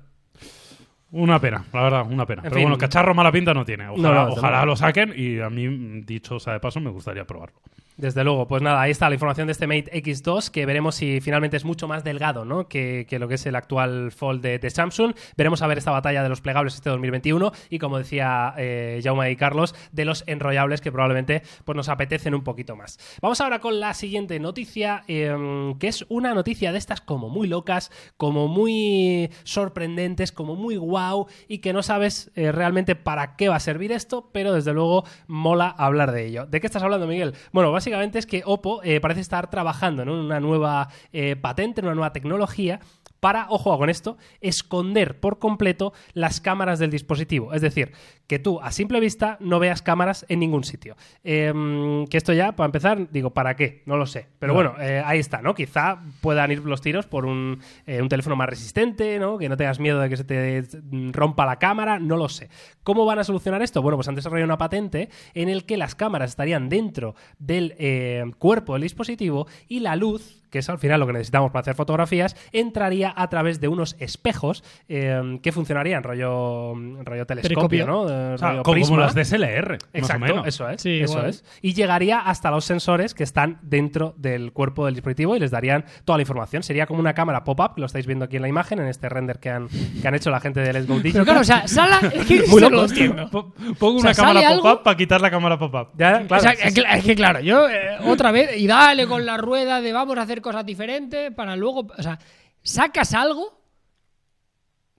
Una 1.12 1.40
pena, 1.40 1.64
la 1.72 1.84
verdad, 1.84 2.06
una 2.10 2.26
pena. 2.26 2.40
En 2.40 2.44
Pero 2.46 2.56
fin. 2.56 2.64
bueno, 2.64 2.78
cacharro 2.80 3.14
mala 3.14 3.32
pinta 3.32 3.54
no 3.54 3.64
tiene. 3.64 3.88
Ojalá, 3.88 4.02
No, 4.02 4.14
no, 4.16 4.26
desde 4.30 4.40
ojalá 4.40 4.66
lo 4.66 4.76
saquen 4.76 5.14
y 5.16 5.40
a 5.40 5.50
mí, 5.52 6.02
dicho 6.02 6.40
sea 6.40 6.54
de 6.54 6.60
paso, 6.60 6.80
me 6.80 6.90
gustaría 6.90 7.24
probarlo. 7.24 7.60
Desde 8.04 8.26
luego, 8.26 8.50
pues 8.50 8.62
nada, 8.62 8.82
ahí 8.82 8.92
está 8.92 9.08
la 9.08 9.16
información 9.16 9.48
de 9.48 9.54
este 9.54 9.66
Mate 9.66 9.90
X2, 10.04 10.52
que 10.52 10.66
veremos 10.66 10.96
si 10.96 11.22
finalmente 11.22 11.56
es 11.56 11.64
mucho 11.64 11.88
más 11.88 12.04
delgado 12.04 12.44
¿no? 12.44 12.68
que, 12.68 13.06
que 13.08 13.18
lo 13.18 13.30
que 13.30 13.36
es 13.36 13.46
el 13.46 13.56
actual 13.56 14.12
Fold 14.12 14.42
de, 14.42 14.70
Samsung. 14.70 15.14
Veremos 15.38 15.62
a 15.62 15.68
ver 15.68 15.78
esta 15.78 15.92
batalla 15.92 16.22
de 16.22 16.28
los 16.28 16.42
plegables 16.42 16.76
este 16.76 16.90
2021 16.90 17.54
y, 17.70 17.80
como 17.80 17.98
decía 17.98 18.56
eh, 18.58 19.00
Jaume 19.02 19.32
y 19.32 19.38
Carlos, 19.38 19.74
de 19.94 20.04
los 20.04 20.26
enrollables 20.28 20.82
que 20.82 20.92
probablemente 20.92 21.44
pues, 21.64 21.78
nos 21.78 21.88
apetecen 21.88 22.36
un 22.36 22.44
poquito 22.44 22.76
más. 22.76 23.00
Vamos 23.22 23.40
ahora 23.40 23.60
con 23.60 23.80
la 23.80 23.94
siguiente 23.94 24.38
noticia, 24.38 25.06
eh, 25.08 25.74
que 25.80 25.88
es 25.88 26.06
una 26.10 26.34
noticia 26.34 26.74
de 26.74 26.80
estas 26.80 27.00
como 27.00 27.30
muy 27.30 27.48
locas, 27.48 27.90
como 28.18 28.50
muy 28.50 29.30
sorprendentes, 29.46 30.34
como 30.34 30.58
muy 30.58 30.76
wow 30.76 31.28
y 31.48 31.60
que 31.60 31.72
no 31.72 31.82
sabes 31.82 32.32
eh, 32.36 32.52
realmente 32.52 32.98
para 32.98 33.38
qué 33.38 33.48
va 33.48 33.56
a 33.56 33.62
servir 33.62 33.94
esto, 33.94 34.30
pero 34.34 34.52
desde 34.52 34.74
luego 34.74 35.06
mola 35.28 35.70
hablar 35.70 36.12
de 36.12 36.26
ello. 36.26 36.46
¿De 36.46 36.60
qué 36.60 36.68
estás 36.68 36.84
hablando, 36.84 37.08
Miguel? 37.08 37.34
Bueno, 37.54 37.72
básicamente 37.72 37.93
es 38.02 38.26
que 38.26 38.44
Oppo 38.46 38.82
eh, 38.84 39.00
parece 39.00 39.22
estar 39.22 39.50
trabajando 39.50 40.02
en 40.02 40.10
una 40.10 40.40
nueva 40.40 40.90
eh, 41.12 41.36
patente, 41.36 41.82
en 41.82 41.86
una 41.86 41.96
nueva 41.96 42.14
tecnología 42.14 42.80
para, 43.24 43.46
ojo 43.48 43.78
con 43.78 43.90
esto, 43.90 44.18
esconder 44.42 45.18
por 45.22 45.40
completo 45.40 45.94
las 46.12 46.42
cámaras 46.42 46.78
del 46.78 46.92
dispositivo. 46.92 47.54
Es 47.54 47.62
decir, 47.62 47.94
que 48.28 48.38
tú 48.38 48.60
a 48.60 48.70
simple 48.74 49.00
vista 49.00 49.38
no 49.40 49.60
veas 49.60 49.82
cámaras 49.82 50.26
en 50.28 50.42
ningún 50.42 50.66
sitio. 50.66 50.98
Em, 51.24 52.06
que 52.08 52.18
esto 52.18 52.34
ya, 52.34 52.58
para 52.58 52.66
empezar, 52.66 53.10
digo, 53.12 53.30
¿para 53.30 53.56
qué? 53.56 53.82
No 53.86 53.96
lo 53.96 54.08
sé. 54.08 54.28
Pero 54.40 54.54
bueno, 54.54 54.76
eh, 54.78 55.02
ahí 55.06 55.20
está, 55.20 55.42
¿no? 55.42 55.56
Quizá 55.56 56.02
puedan 56.20 56.52
ir 56.52 56.66
los 56.66 56.82
tiros 56.82 57.08
por 57.08 57.26
un, 57.26 57.62
eh, 57.86 58.02
un 58.02 58.10
teléfono 58.10 58.36
más 58.36 58.50
resistente, 58.50 59.18
¿no? 59.20 59.38
Que 59.38 59.48
no 59.48 59.56
tengas 59.56 59.80
miedo 59.80 60.02
de 60.02 60.10
que 60.10 60.18
se 60.18 60.26
te 60.26 60.62
mm, 60.82 61.14
rompa 61.14 61.46
la 61.46 61.60
cámara, 61.60 62.00
no 62.00 62.18
lo 62.18 62.28
sé. 62.28 62.50
¿Cómo 62.84 63.06
van 63.06 63.20
a 63.20 63.24
solucionar 63.24 63.62
esto? 63.62 63.82
Bueno, 63.82 63.96
pues 63.96 64.10
han 64.10 64.16
desarrollado 64.16 64.48
una 64.48 64.58
patente 64.58 65.08
en 65.34 65.48
el 65.48 65.64
que 65.64 65.78
las 65.78 65.96
cámaras 65.96 66.32
estarían 66.32 66.68
dentro 66.68 67.16
del 67.40 67.74
eh, 67.78 68.26
cuerpo 68.38 68.74
del 68.74 68.82
dispositivo 68.82 69.48
y 69.70 69.80
la 69.80 69.96
luz 69.96 70.43
que 70.54 70.60
es 70.60 70.70
al 70.70 70.78
final 70.78 71.00
lo 71.00 71.08
que 71.08 71.14
necesitamos 71.14 71.50
para 71.52 71.62
hacer 71.62 71.74
fotografías, 71.74 72.36
entraría 72.52 73.12
a 73.18 73.28
través 73.28 73.60
de 73.60 73.68
unos 73.68 73.96
espejos 74.00 74.64
eh, 74.88 75.40
que 75.42 75.52
funcionarían 75.52 76.04
rollo, 76.04 76.76
rollo 77.04 77.26
telescopio. 77.26 77.88
¿no? 77.88 78.08
Eh, 78.08 78.34
O 78.36 78.38
sea, 78.38 78.50
rollo 78.52 78.64
como, 78.64 78.74
prisma. 78.76 78.98
las 79.00 79.16
DSLR, 79.16 79.72
más 79.72 79.80
o 79.82 79.98
Exacto, 79.98 80.26
menos. 80.26 80.48
eso 80.48 80.70
es. 80.70 80.80
Sí, 80.82 81.00
eso 81.02 81.14
igual. 81.14 81.30
es. 81.32 81.44
Y 81.64 81.74
llegaría 81.74 82.20
hasta 82.20 82.52
los 82.52 82.66
sensores 82.66 83.16
que 83.16 83.24
están 83.24 83.58
dentro 83.64 84.14
del 84.18 84.52
cuerpo 84.54 84.86
del 84.86 84.94
dispositivo 84.94 85.36
y 85.36 85.40
les 85.40 85.50
darían 85.50 85.86
toda 86.06 86.18
la 86.20 86.22
información. 86.22 86.62
Sería 86.62 86.86
como 86.86 87.00
una 87.00 87.14
cámara 87.16 87.44
pop-up, 87.44 87.74
que 87.74 87.82
lo 87.82 87.88
estáis 87.88 88.06
viendo 88.06 88.26
aquí 88.26 88.36
en 88.36 88.44
la 88.44 88.48
imagen, 88.48 88.78
en 88.80 88.86
este 88.88 89.10
render 89.10 89.40
que 89.40 89.50
han, 89.50 89.68
que 90.02 90.08
han 90.08 90.14
hecho 90.14 90.30
la 90.30 90.40
gente 90.40 90.60
de 90.60 90.72
Let's 90.72 90.86
Go 90.88 91.00
Digital. 91.00 91.12
Pero 91.14 91.26
claro, 91.26 91.42
o 91.42 91.44
sea, 91.44 91.68
Sala. 91.68 92.00
Es 92.14 92.26
que 92.28 92.44
Muy 92.48 92.62
no 92.62 92.70
loco. 92.70 93.54
Pongo 93.80 93.98
O 93.98 94.02
sea, 94.02 94.12
una 94.12 94.14
cámara 94.14 94.42
¿sale 94.42 94.62
pop-up 94.62 94.84
para 94.84 94.98
quitar 94.98 95.20
la 95.22 95.32
cámara 95.32 95.58
pop-up. 95.58 95.88
Ya, 95.98 96.26
claro, 96.28 96.36
O 96.36 96.40
sea, 96.40 96.52
sí, 96.52 96.58
es, 96.64 96.74
sí. 96.76 96.82
que, 96.82 96.98
es 96.98 97.04
que 97.04 97.16
claro, 97.16 97.40
yo 97.40 97.68
eh, 97.68 97.98
otra 98.06 98.32
vez, 98.32 98.56
y 98.58 98.68
dale 98.68 99.08
con 99.08 99.26
la 99.26 99.38
rueda 99.38 99.82
de 99.82 99.92
vamos 99.94 100.16
a 100.18 100.22
hacer 100.22 100.42
cosas 100.44 100.64
diferentes 100.66 101.32
para 101.34 101.56
luego. 101.56 101.88
O 101.98 102.04
sea, 102.04 102.20
sacas 102.62 103.14
algo. 103.16 103.62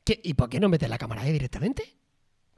que- 0.04 0.20
¿Y 0.24 0.34
por 0.34 0.48
qué 0.50 0.58
no 0.60 0.68
metes 0.68 0.88
la 0.88 0.98
cámara 0.98 1.22
ahí 1.22 1.32
directamente? 1.32 1.94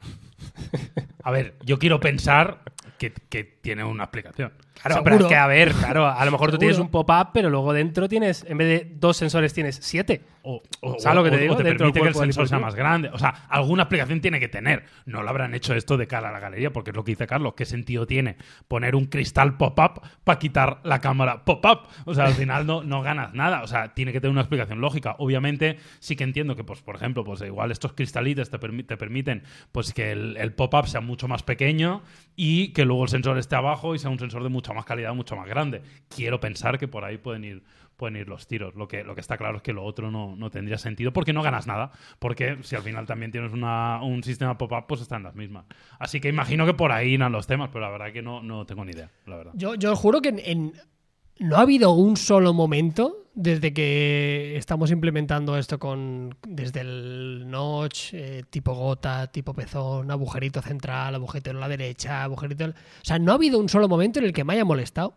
A 1.22 1.30
ver, 1.30 1.57
yo 1.64 1.78
quiero 1.78 2.01
pensar 2.01 2.62
que, 2.99 3.12
que 3.12 3.45
tiene 3.45 3.84
una 3.84 4.05
explicación. 4.05 4.53
Claro, 4.83 4.95
Seguro. 4.97 5.05
pero 5.05 5.24
es 5.24 5.29
que 5.31 5.37
a 5.37 5.47
ver, 5.47 5.72
claro, 5.72 6.07
a 6.07 6.24
lo 6.24 6.31
mejor 6.31 6.51
tú 6.51 6.59
tienes 6.59 6.79
un 6.79 6.89
pop-up, 6.91 7.31
pero 7.33 7.51
luego 7.51 7.72
dentro 7.72 8.09
tienes, 8.09 8.45
en 8.49 8.59
vez 8.59 8.68
de 8.68 8.95
dos 8.97 9.16
sensores, 9.16 9.53
tienes 9.53 9.79
siete. 9.83 10.22
O, 10.43 10.62
o- 10.81 10.99
¿Sabes 11.01 11.16
lo 11.16 11.24
que 11.24 11.31
te 11.31 11.37
o- 11.37 11.41
digo? 11.41 11.55
o 11.55 11.57
te 11.57 11.64
Dentro 11.64 11.87
del 11.87 11.93
permite 11.95 12.01
que 12.03 12.18
el 12.18 12.24
sensor 12.33 12.49
sea 12.49 12.59
más 12.61 12.77
grande. 12.77 13.09
O 13.12 13.18
sea, 13.18 13.31
alguna 13.49 13.83
explicación 13.85 14.20
tiene 14.20 14.39
que 14.39 14.47
tener. 14.49 14.85
No 15.05 15.22
lo 15.22 15.29
habrán 15.31 15.55
hecho 15.55 15.74
esto 15.74 15.97
de 15.97 16.07
cara 16.07 16.29
a 16.29 16.33
la 16.33 16.39
galería, 16.39 16.72
porque 16.72 16.91
es 16.91 16.97
lo 16.97 17.03
que 17.03 17.12
dice 17.12 17.27
Carlos. 17.27 17.55
¿Qué 17.57 17.64
sentido 17.64 18.07
tiene 18.07 18.37
poner 18.68 18.95
un 18.95 19.07
cristal 19.07 19.57
pop-up 19.57 20.03
para 20.22 20.39
quitar 20.39 20.79
la 20.85 21.01
cámara 21.01 21.45
pop-up? 21.45 21.89
O 22.05 22.14
sea, 22.14 22.27
al 22.27 22.35
final 22.35 22.64
no, 22.64 22.85
no 22.85 23.03
ganas 23.03 23.35
nada. 23.35 23.62
O 23.62 23.66
sea, 23.66 23.93
tiene 23.95 24.12
que 24.12 24.20
tener 24.20 24.31
una 24.31 24.43
explicación 24.43 24.81
lógica. 24.81 25.16
Obviamente, 25.18 25.79
sí 25.99 26.14
que 26.14 26.22
entiendo 26.22 26.55
que, 26.55 26.62
pues, 26.62 26.81
por 26.81 26.95
ejemplo, 26.95 27.24
pues 27.24 27.41
igual 27.41 27.72
estos 27.72 27.95
cristalitos 27.95 28.49
te, 28.51 28.61
permi- 28.61 28.87
te 28.87 28.97
permiten 28.97 29.43
pues 29.72 29.93
que 29.93 30.12
el, 30.12 30.37
el 30.37 30.53
pop-up 30.53 30.87
sea 30.87 31.01
mucho 31.01 31.27
más 31.27 31.43
pequeño 31.43 32.03
y 32.37 32.68
que 32.68 32.85
luego 32.85 33.03
el 33.05 33.09
sensor 33.09 33.37
esté 33.39 33.57
abajo 33.57 33.97
y 33.97 33.99
sea 33.99 34.11
un 34.11 34.18
sensor 34.20 34.45
de 34.45 34.49
mucha 34.67 34.75
más 34.75 34.85
calidad, 34.85 35.14
mucho 35.14 35.37
más 35.37 35.49
grande. 35.49 35.83
Quiero 36.09 36.41
pensar 36.41 36.79
que 36.79 36.89
por 36.89 37.05
ahí 37.05 37.19
pueden 37.19 37.45
ir 37.45 37.62
pueden 37.97 38.17
ir 38.17 38.29
los 38.29 38.47
tiros. 38.47 38.75
Lo 38.75 38.89
que, 38.89 39.05
lo 39.05 39.14
que 39.14 39.23
está 39.23 39.39
claro 39.39 39.57
es 39.57 39.62
que 39.62 39.73
lo 39.73 39.83
otro 39.83 40.11
no, 40.11 40.37
no 40.37 40.51
tendría 40.51 40.77
sentido 40.77 41.14
porque 41.14 41.33
no 41.33 41.43
ganas 41.43 41.67
nada. 41.67 41.93
Porque 42.19 42.59
si 42.62 42.77
al 42.77 42.83
final 42.83 43.07
también 43.07 43.33
tienes 43.33 43.53
un 43.55 44.23
sistema 44.23 44.59
pop-up, 44.59 44.85
pues 44.87 45.01
están 45.01 45.23
las 45.23 45.35
mismas. 45.35 45.64
Así 45.99 46.21
que 46.21 46.29
imagino 46.29 46.67
que 46.67 46.75
por 46.75 46.93
ahí 46.93 47.14
irán 47.14 47.33
los 47.33 47.47
temas, 47.47 47.71
pero 47.73 47.81
la 47.87 47.91
verdad 47.91 48.12
que 48.12 48.21
no, 48.21 48.43
no 48.43 48.67
tengo 48.67 48.85
ni 48.85 48.93
idea, 48.93 49.11
la 49.25 49.37
verdad. 49.37 49.53
Yo, 49.57 49.77
yo 49.77 49.97
juro 49.97 50.21
que 50.21 50.29
en- 50.29 50.75
no 51.39 51.57
ha 51.57 51.61
habido 51.61 51.93
un 51.93 52.16
solo 52.16 52.53
momento 52.55 53.24
desde 53.34 53.74
que 53.74 54.57
estamos 54.57 54.91
implementando 54.91 55.59
esto 55.59 55.78
con 55.78 56.34
desde 56.47 56.80
el 56.80 57.45
notch, 57.49 58.14
eh, 58.14 58.45
tipo 58.49 58.74
gota, 58.74 59.26
tipo 59.30 59.53
pezón, 59.53 60.11
agujerito 60.11 60.62
central, 60.62 61.14
agujerito 61.14 61.51
en 61.51 61.61
la 61.61 61.68
derecha, 61.68 62.22
agujerito 62.24 62.64
en... 62.64 62.70
O 62.70 62.74
sea, 63.03 63.18
no 63.18 63.32
ha 63.32 63.34
habido 63.34 63.59
un 63.59 63.68
solo 63.68 63.89
momento 63.89 64.18
en 64.20 64.24
el 64.24 64.32
que 64.32 64.45
me 64.45 64.55
haya 64.55 64.64
molestado. 64.64 65.14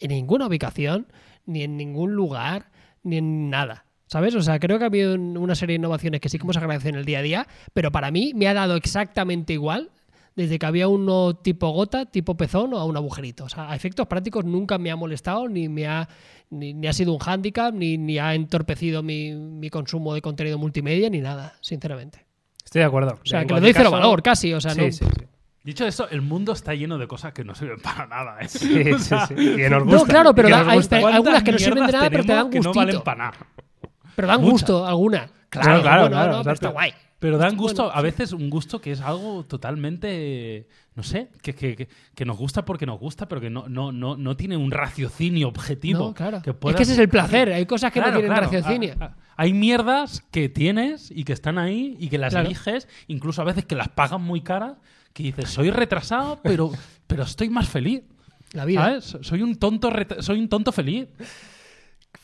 En 0.00 0.08
ninguna 0.10 0.46
ubicación, 0.46 1.08
ni 1.44 1.62
en 1.62 1.76
ningún 1.76 2.12
lugar, 2.14 2.70
ni 3.02 3.18
en 3.18 3.50
nada. 3.50 3.84
¿Sabes? 4.06 4.34
O 4.34 4.40
sea, 4.40 4.58
creo 4.58 4.78
que 4.78 4.84
ha 4.84 4.86
habido 4.86 5.14
un- 5.14 5.36
una 5.36 5.54
serie 5.54 5.74
de 5.74 5.80
innovaciones 5.80 6.22
que 6.22 6.30
sí 6.30 6.38
que 6.38 6.44
hemos 6.44 6.56
agradecido 6.56 6.90
en 6.90 7.00
el 7.00 7.04
día 7.04 7.18
a 7.18 7.22
día, 7.22 7.46
pero 7.74 7.92
para 7.92 8.10
mí 8.10 8.32
me 8.34 8.48
ha 8.48 8.54
dado 8.54 8.76
exactamente 8.76 9.52
igual 9.52 9.90
desde 10.38 10.58
que 10.58 10.66
había 10.66 10.86
uno 10.88 11.34
tipo 11.36 11.68
gota, 11.70 12.06
tipo 12.06 12.36
pezón 12.36 12.72
o 12.72 12.78
a 12.78 12.84
un 12.84 12.96
agujerito. 12.96 13.44
O 13.44 13.48
sea, 13.48 13.70
a 13.70 13.74
efectos 13.76 14.06
prácticos 14.06 14.44
nunca 14.44 14.78
me 14.78 14.90
ha 14.90 14.96
molestado, 14.96 15.48
ni 15.48 15.68
me 15.68 15.86
ha, 15.88 16.08
ni, 16.50 16.72
ni 16.72 16.86
ha 16.86 16.92
sido 16.92 17.12
un 17.12 17.18
hándicap, 17.18 17.74
ni, 17.74 17.98
ni 17.98 18.18
ha 18.18 18.34
entorpecido 18.34 19.02
mi, 19.02 19.32
mi 19.34 19.68
consumo 19.68 20.14
de 20.14 20.22
contenido 20.22 20.56
multimedia, 20.56 21.10
ni 21.10 21.20
nada, 21.20 21.54
sinceramente. 21.60 22.24
Estoy 22.64 22.80
de 22.80 22.86
acuerdo. 22.86 23.18
O 23.20 23.26
sea, 23.26 23.44
que 23.44 23.52
le 23.54 23.60
doy 23.60 23.72
cero 23.72 23.90
caso- 23.90 23.96
valor 24.02 24.22
casi. 24.22 24.54
O 24.54 24.60
sea, 24.60 24.70
sí, 24.74 24.80
no, 24.80 24.92
sí, 24.92 25.04
sí. 25.04 25.24
Dicho 25.64 25.84
esto, 25.86 26.08
el 26.08 26.22
mundo 26.22 26.52
está 26.52 26.72
lleno 26.74 26.96
de 26.98 27.06
cosas 27.08 27.32
que 27.32 27.42
no 27.44 27.54
sirven 27.54 27.80
para 27.80 28.06
nada. 28.06 28.38
¿eh? 28.40 28.48
Sí, 28.48 28.58
sí, 28.84 28.90
O 28.94 28.98
sea, 29.00 29.26
sí. 29.26 29.34
Y 29.36 29.56
que 29.56 29.68
nos 29.68 29.84
No, 29.86 30.04
claro, 30.04 30.34
pero 30.34 30.48
que 30.48 30.52
da- 30.54 30.60
nos 30.60 30.68
hay- 30.68 30.76
gusta. 30.78 30.96
hay 30.96 31.02
¿cuántas 31.02 31.16
algunas 31.18 31.42
que 31.42 31.52
no 31.52 31.58
sirven 31.58 31.86
de 31.86 31.92
nada, 31.92 32.10
pero 32.10 32.24
te 32.24 32.32
dan 32.32 32.50
que 32.50 32.60
no 32.60 32.72
valen 32.72 32.84
gustito. 32.94 33.04
para 33.04 33.18
nada? 33.18 33.36
pero 34.14 34.28
dan 34.28 34.40
muchas. 34.40 34.52
gusto 34.52 34.86
alguna. 34.86 35.28
Claro, 35.50 35.82
claro, 35.82 36.00
bueno, 36.02 36.16
claro, 36.16 36.32
no, 36.36 36.42
pero 36.44 36.54
está 36.54 36.68
guay. 36.68 36.92
Pero 37.18 37.36
dan 37.36 37.50
Bueno, 37.56 37.62
gusto, 37.62 37.92
a 37.92 37.96
sí. 37.96 38.02
veces 38.04 38.32
un 38.32 38.48
gusto 38.48 38.80
que 38.80 38.92
es 38.92 39.00
algo 39.00 39.44
totalmente, 39.44 40.68
no 40.94 41.02
sé, 41.02 41.30
que, 41.42 41.52
que, 41.54 41.88
que- 42.14 42.24
nos 42.24 42.36
gusta 42.36 42.64
porque 42.64 42.86
nos 42.86 43.00
gusta, 43.00 43.26
pero 43.28 43.40
que 43.40 43.50
no, 43.50 43.68
no, 43.68 43.90
no, 43.90 44.16
no 44.16 44.36
tiene 44.36 44.56
un 44.56 44.70
raciocinio 44.70 45.48
objetivo. 45.48 45.98
No, 46.08 46.14
claro. 46.14 46.42
que 46.42 46.50
es 46.50 46.56
pueda- 46.56 46.76
que 46.76 46.82
ese 46.84 46.92
es 46.92 46.98
el 46.98 47.08
placer. 47.08 47.52
Hay 47.52 47.66
cosas 47.66 47.90
que 47.92 47.98
Claro, 48.00 48.14
no 48.14 48.18
tienen 48.20 48.36
claro. 48.38 48.50
raciocinio. 48.52 48.94
Hay 49.36 49.52
mierdas 49.52 50.22
que 50.30 50.48
tienes 50.48 51.10
y 51.10 51.24
que 51.24 51.32
están 51.32 51.58
ahí 51.58 51.96
y 51.98 52.08
que 52.08 52.18
las 52.18 52.34
eliges, 52.34 52.86
incluso 53.08 53.42
a 53.42 53.44
veces 53.44 53.64
que 53.64 53.74
las 53.74 53.88
pagan 53.88 54.22
muy 54.22 54.40
caras, 54.42 54.74
que 55.12 55.22
dices, 55.24 55.48
soy 55.50 55.70
retrasado, 55.70 56.38
pero, 56.42 56.70
pero 57.06 57.24
estoy 57.24 57.48
más 57.48 57.68
feliz. 57.68 58.02
La 58.52 58.64
vida. 58.64 58.82
¿Sabes? 59.00 59.16
Soy 59.26 59.42
un 59.42 59.56
tonto, 59.56 59.90
soy 60.20 60.38
un 60.38 60.48
tonto 60.48 60.72
feliz. 60.72 61.08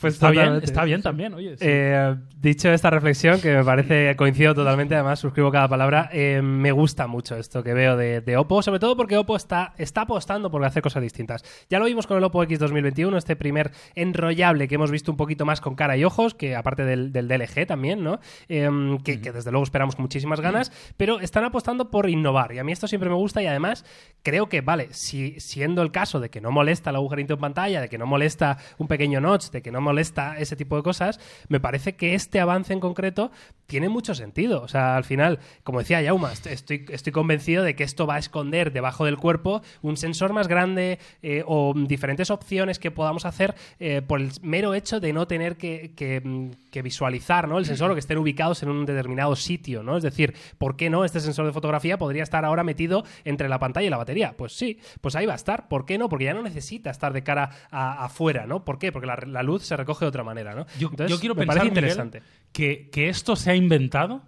Pues 0.00 0.14
está 0.14 0.30
bien, 0.30 0.60
está 0.62 0.84
bien 0.84 1.00
también, 1.00 1.32
oye. 1.34 1.56
sí. 1.56 1.64
Eh, 1.66 2.14
dicho 2.36 2.70
esta 2.70 2.90
reflexión, 2.90 3.40
que 3.40 3.54
me 3.54 3.64
parece, 3.64 4.14
coincido 4.16 4.54
totalmente, 4.54 4.94
además 4.94 5.18
suscribo 5.18 5.50
cada 5.50 5.66
palabra, 5.66 6.10
eh, 6.12 6.42
me 6.42 6.72
gusta 6.72 7.06
mucho 7.06 7.36
esto 7.36 7.62
que 7.62 7.72
veo 7.72 7.96
de, 7.96 8.20
de 8.20 8.36
Oppo, 8.36 8.62
sobre 8.62 8.80
todo 8.80 8.96
porque 8.96 9.16
Oppo 9.16 9.34
está, 9.34 9.72
está 9.78 10.02
apostando 10.02 10.50
por 10.50 10.62
hacer 10.64 10.82
cosas 10.82 11.02
distintas. 11.02 11.42
Ya 11.70 11.78
lo 11.78 11.86
vimos 11.86 12.06
con 12.06 12.18
el 12.18 12.24
Oppo 12.24 12.42
X 12.42 12.58
2021, 12.58 13.16
este 13.16 13.34
primer 13.34 13.72
enrollable 13.94 14.68
que 14.68 14.74
hemos 14.74 14.90
visto 14.90 15.10
un 15.10 15.16
poquito 15.16 15.46
más 15.46 15.60
con 15.62 15.74
cara 15.74 15.96
y 15.96 16.04
ojos, 16.04 16.34
que 16.34 16.54
aparte 16.54 16.84
del, 16.84 17.12
del 17.12 17.28
DLG 17.28 17.66
también, 17.66 18.04
¿no? 18.04 18.20
Que, 18.48 19.20
que 19.20 19.32
desde 19.32 19.50
luego 19.50 19.64
esperamos 19.64 19.96
con 19.96 20.02
muchísimas 20.02 20.40
ganas, 20.40 20.70
pero 20.96 21.20
están 21.20 21.44
apostando 21.44 21.90
por 21.90 22.10
innovar 22.10 22.52
y 22.52 22.58
a 22.58 22.64
mí 22.64 22.72
esto 22.72 22.88
siempre 22.88 23.08
me 23.08 23.16
gusta 23.16 23.42
y 23.42 23.46
además 23.46 23.86
creo 24.22 24.48
que, 24.48 24.60
vale, 24.60 24.88
si, 24.92 25.40
siendo 25.40 25.82
el 25.82 25.92
caso 25.92 26.20
de 26.20 26.30
que 26.30 26.40
no 26.40 26.50
molesta 26.50 26.90
el 26.90 26.96
agujerito 26.96 27.34
en 27.34 27.40
pantalla, 27.40 27.80
de 27.80 27.88
que 27.88 27.98
no 27.98 28.06
molesta 28.06 28.58
un 28.78 28.86
pequeño 28.86 29.20
notch, 29.20 29.50
de 29.50 29.62
que 29.62 29.70
no 29.74 29.82
molesta 29.82 30.38
ese 30.38 30.56
tipo 30.56 30.76
de 30.76 30.82
cosas, 30.82 31.20
me 31.48 31.60
parece 31.60 31.94
que 31.96 32.14
este 32.14 32.40
avance 32.40 32.72
en 32.72 32.80
concreto 32.80 33.30
tiene 33.66 33.88
mucho 33.90 34.14
sentido. 34.14 34.62
O 34.62 34.68
sea, 34.68 34.96
al 34.96 35.04
final, 35.04 35.38
como 35.62 35.80
decía 35.80 36.00
Yauma, 36.00 36.32
est- 36.32 36.46
estoy, 36.46 36.86
estoy 36.88 37.12
convencido 37.12 37.62
de 37.64 37.74
que 37.76 37.84
esto 37.84 38.06
va 38.06 38.14
a 38.16 38.18
esconder 38.18 38.72
debajo 38.72 39.04
del 39.04 39.18
cuerpo 39.18 39.62
un 39.82 39.96
sensor 39.96 40.32
más 40.32 40.48
grande 40.48 40.98
eh, 41.22 41.42
o 41.46 41.74
diferentes 41.76 42.30
opciones 42.30 42.78
que 42.78 42.90
podamos 42.90 43.26
hacer 43.26 43.54
eh, 43.80 44.00
por 44.00 44.20
el 44.20 44.30
mero 44.42 44.74
hecho 44.74 45.00
de 45.00 45.12
no 45.12 45.26
tener 45.26 45.56
que, 45.56 45.92
que, 45.96 46.20
mm, 46.24 46.50
que 46.74 46.82
visualizar 46.82 47.46
¿no? 47.48 47.58
el 47.58 47.66
sensor 47.66 47.92
o 47.92 47.94
que 47.94 48.00
estén 48.00 48.18
ubicados 48.18 48.62
en 48.64 48.68
un 48.68 48.84
determinado 48.84 49.36
sitio. 49.36 49.84
¿no? 49.84 49.96
Es 49.96 50.02
decir, 50.02 50.34
¿por 50.58 50.76
qué 50.76 50.90
no 50.90 51.04
este 51.04 51.20
sensor 51.20 51.46
de 51.46 51.52
fotografía 51.52 51.98
podría 51.98 52.24
estar 52.24 52.44
ahora 52.44 52.64
metido 52.64 53.04
entre 53.24 53.48
la 53.48 53.60
pantalla 53.60 53.86
y 53.86 53.90
la 53.90 53.96
batería? 53.96 54.34
Pues 54.36 54.52
sí, 54.54 54.80
pues 55.00 55.14
ahí 55.14 55.24
va 55.24 55.34
a 55.34 55.36
estar. 55.36 55.68
¿Por 55.68 55.86
qué 55.86 55.98
no? 55.98 56.08
Porque 56.08 56.24
ya 56.24 56.34
no 56.34 56.42
necesita 56.42 56.90
estar 56.90 57.12
de 57.12 57.22
cara 57.22 57.50
a- 57.70 58.04
afuera, 58.04 58.46
¿no? 58.46 58.64
¿Por 58.64 58.80
qué? 58.80 58.90
Porque 58.90 59.06
la, 59.06 59.16
la 59.24 59.42
luz 59.44 59.62
se 59.62 59.76
recoge 59.76 60.04
de 60.04 60.08
otra 60.08 60.24
manera, 60.24 60.54
¿no? 60.54 60.66
Yo, 60.80 60.88
Entonces, 60.90 61.10
yo 61.10 61.20
quiero 61.20 61.36
me 61.36 61.46
pensar, 61.46 61.62
Miguel, 61.64 61.68
interesante. 61.78 62.22
que, 62.52 62.90
que 62.90 63.08
esto 63.08 63.36
se 63.36 63.52
ha 63.52 63.54
inventado 63.54 64.22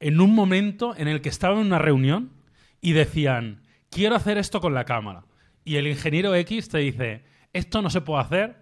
en 0.00 0.20
un 0.20 0.34
momento 0.34 0.94
en 0.96 1.08
el 1.08 1.20
que 1.22 1.30
estaba 1.30 1.54
en 1.58 1.66
una 1.66 1.78
reunión 1.78 2.30
y 2.82 2.92
decían, 2.92 3.62
quiero 3.90 4.16
hacer 4.16 4.36
esto 4.38 4.60
con 4.60 4.74
la 4.74 4.84
cámara. 4.84 5.24
Y 5.64 5.76
el 5.76 5.86
ingeniero 5.86 6.34
X 6.34 6.68
te 6.68 6.78
dice, 6.78 7.24
esto 7.52 7.82
no 7.82 7.88
se 7.90 8.00
puede 8.02 8.20
hacer 8.22 8.59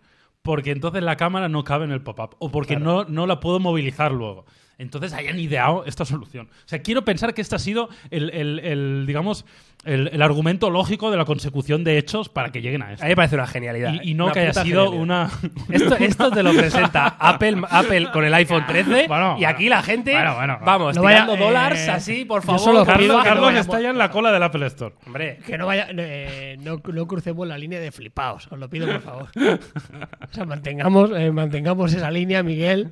porque 0.49 0.71
entonces 0.71 1.03
la 1.03 1.19
cámara 1.19 1.51
no 1.51 1.63
cabe 1.63 1.85
en 1.85 1.91
el 1.93 2.01
pop-up 2.01 2.35
o 2.39 2.51
porque 2.51 2.77
no, 2.79 3.05
no 3.05 3.27
la 3.27 3.39
puedo 3.39 3.61
movilizar 3.61 4.13
luego. 4.13 4.47
Entonces 4.79 5.13
hayan 5.13 5.39
ideado 5.39 5.85
esta 5.85 6.07
solución. 6.07 6.49
O 6.51 6.69
sea, 6.69 6.81
quiero 6.81 7.05
pensar 7.05 7.35
que 7.35 7.43
este 7.43 7.55
ha 7.55 7.59
sido 7.59 7.91
el, 8.11 8.31
el- 8.31 8.59
el, 8.61 9.05
digamos, 9.07 9.45
el, 9.85 10.09
el 10.13 10.23
argumento 10.23 10.71
lógico 10.71 11.11
de 11.11 11.17
la 11.17 11.25
consecución 11.25 11.85
de 11.85 11.99
hechos 11.99 12.29
para 12.29 12.51
que 12.51 12.61
lleguen 12.61 12.83
a 12.83 12.93
esto. 12.93 13.05
A 13.05 13.07
mí 13.07 13.11
me 13.13 13.17
parece 13.17 13.37
una 13.37 13.47
genialidad. 13.47 13.95
Y, 14.03 14.11
y 14.11 14.15
no 14.15 14.33
que 14.33 14.41
haya 14.41 14.53
sido 14.53 14.91
genialidad. 14.91 15.03
una... 15.03 15.31
Esto, 15.71 15.95
esto 15.99 16.31
te 16.31 16.43
lo 16.43 16.53
presenta 16.53 17.17
Apple, 17.19 17.63
Apple 17.71 18.09
con 18.13 18.25
el 18.25 18.35
iPhone 18.35 18.65
13 18.67 19.07
Bueno, 19.09 19.37
y 19.39 19.45
aquí 19.45 19.69
la 19.69 19.83
gente, 19.83 20.13
bueno, 20.13 20.35
bueno, 20.37 20.59
vamos, 20.65 20.97
No 20.97 21.03
vaya- 21.03 21.25
tirando 21.25 21.35
eh, 21.43 21.47
dólares 21.47 21.89
así, 21.89 22.25
por 22.25 22.41
yo 22.43 22.47
favor. 22.47 22.61
solo 22.61 22.85
por 22.85 22.99
pido 22.99 23.15
Carlos, 23.15 23.19
no 23.19 23.25
Carlos 23.25 23.45
vayamos- 23.47 23.67
está 23.67 23.81
ya 23.81 23.91
en 23.91 23.99
la 23.99 24.11
cola 24.11 24.33
del 24.33 24.43
Apple 24.43 24.67
Store. 24.67 24.95
Hombre, 25.07 25.39
Que 25.47 25.57
no 25.59 25.67
vaya, 25.67 25.87
eh, 25.91 26.57
no, 26.61 26.83
no 26.93 27.07
crucemos 27.07 27.47
la 27.47 27.57
línea 27.59 27.81
de 27.81 27.93
flipaos, 27.93 28.49
os 28.51 28.59
lo 28.59 28.69
pido 28.69 28.87
por 28.87 29.01
favor. 29.01 29.29
o 29.37 30.35
sea, 30.35 30.45
mantengamos, 30.45 31.11
eh, 31.17 31.31
mantengamos 31.31 31.93
esa 31.95 32.11
línea, 32.11 32.43
Miguel. 32.43 32.91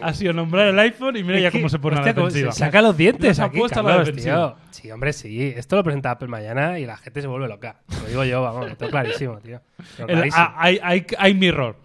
Ha 0.00 0.12
sido 0.14 0.32
nombrar 0.32 0.68
el 0.68 0.78
iPhone 0.78 1.16
y 1.16 1.24
mira 1.24 1.38
ya 1.40 1.50
cómo 1.50 1.68
se 1.68 1.78
pone 1.78 1.96
hostia, 1.96 2.12
la 2.12 2.16
defensiva. 2.16 2.52
se 2.52 2.58
Saca 2.60 2.82
los 2.82 2.96
dientes 2.96 3.38
aquí, 3.40 3.60
la 3.60 3.68
Carlos, 3.68 4.06
defensiva. 4.06 4.54
tío. 4.54 4.56
Sí, 4.70 4.90
hombre, 4.90 5.12
sí. 5.12 5.52
Esto 5.56 5.76
lo 5.76 5.84
presenta 5.84 6.01
Apple 6.10 6.28
mañana 6.28 6.78
y 6.78 6.86
la 6.86 6.96
gente 6.96 7.20
se 7.20 7.26
vuelve 7.26 7.48
loca. 7.48 7.80
Lo 8.02 8.08
digo 8.08 8.24
yo, 8.24 8.42
vamos, 8.42 8.68
lo 8.70 8.76
tengo 8.76 8.90
clarísimo, 8.90 9.38
tío. 9.40 9.60
Clarísimo. 9.96 10.34
ah, 10.36 10.54
hay, 10.58 10.78
hay, 10.82 11.06
hay 11.18 11.34
mirror. 11.34 11.76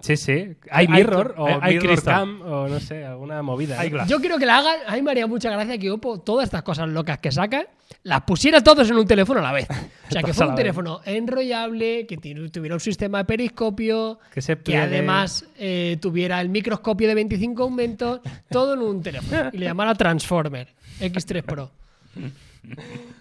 sí, 0.00 0.16
sí. 0.16 0.56
Hay 0.70 0.88
mirror 0.88 1.34
o 1.38 1.46
hay- 1.46 1.58
hay 1.60 1.74
mirror 1.78 2.02
cam 2.02 2.42
o 2.42 2.68
no 2.68 2.80
sé, 2.80 3.04
alguna 3.04 3.42
movida. 3.42 3.84
¿eh? 3.84 3.92
Yo 4.06 4.20
quiero 4.20 4.38
que 4.38 4.46
la 4.46 4.58
hagan. 4.58 4.80
A 4.86 4.94
mí 4.94 5.02
me 5.02 5.10
haría 5.12 5.26
mucha 5.26 5.50
gracia 5.50 5.78
que 5.78 5.90
Oppo, 5.90 6.20
todas 6.20 6.44
estas 6.44 6.62
cosas 6.62 6.88
locas 6.88 7.18
que 7.18 7.30
saca, 7.32 7.66
las 8.02 8.22
pusiera 8.22 8.60
todos 8.62 8.90
en 8.90 8.96
un 8.96 9.06
teléfono 9.06 9.40
a 9.40 9.42
la 9.44 9.52
vez. 9.52 9.66
O 9.70 9.74
sea, 9.74 9.82
que 10.22 10.32
Todas 10.32 10.36
fuera 10.36 10.50
un 10.50 10.56
teléfono 10.56 11.00
enrollable, 11.04 12.06
que 12.06 12.16
tu- 12.18 12.50
tuviera 12.50 12.74
un 12.74 12.80
sistema 12.80 13.18
de 13.18 13.24
periscopio, 13.24 14.18
Que 14.32 14.42
se 14.42 14.56
que 14.56 14.62
pliegue. 14.62 14.82
además 14.82 15.46
eh, 15.58 15.96
tuviera 16.00 16.40
el 16.40 16.48
microscopio 16.48 17.08
de 17.08 17.14
25 17.14 17.62
aumentos, 17.62 18.20
todo 18.50 18.74
en 18.74 18.80
un 18.80 19.02
teléfono. 19.02 19.50
Y 19.52 19.58
le 19.58 19.66
llamara 19.66 19.94
Transformer 19.94 20.68
X3 21.00 21.42
Pro. 21.44 21.70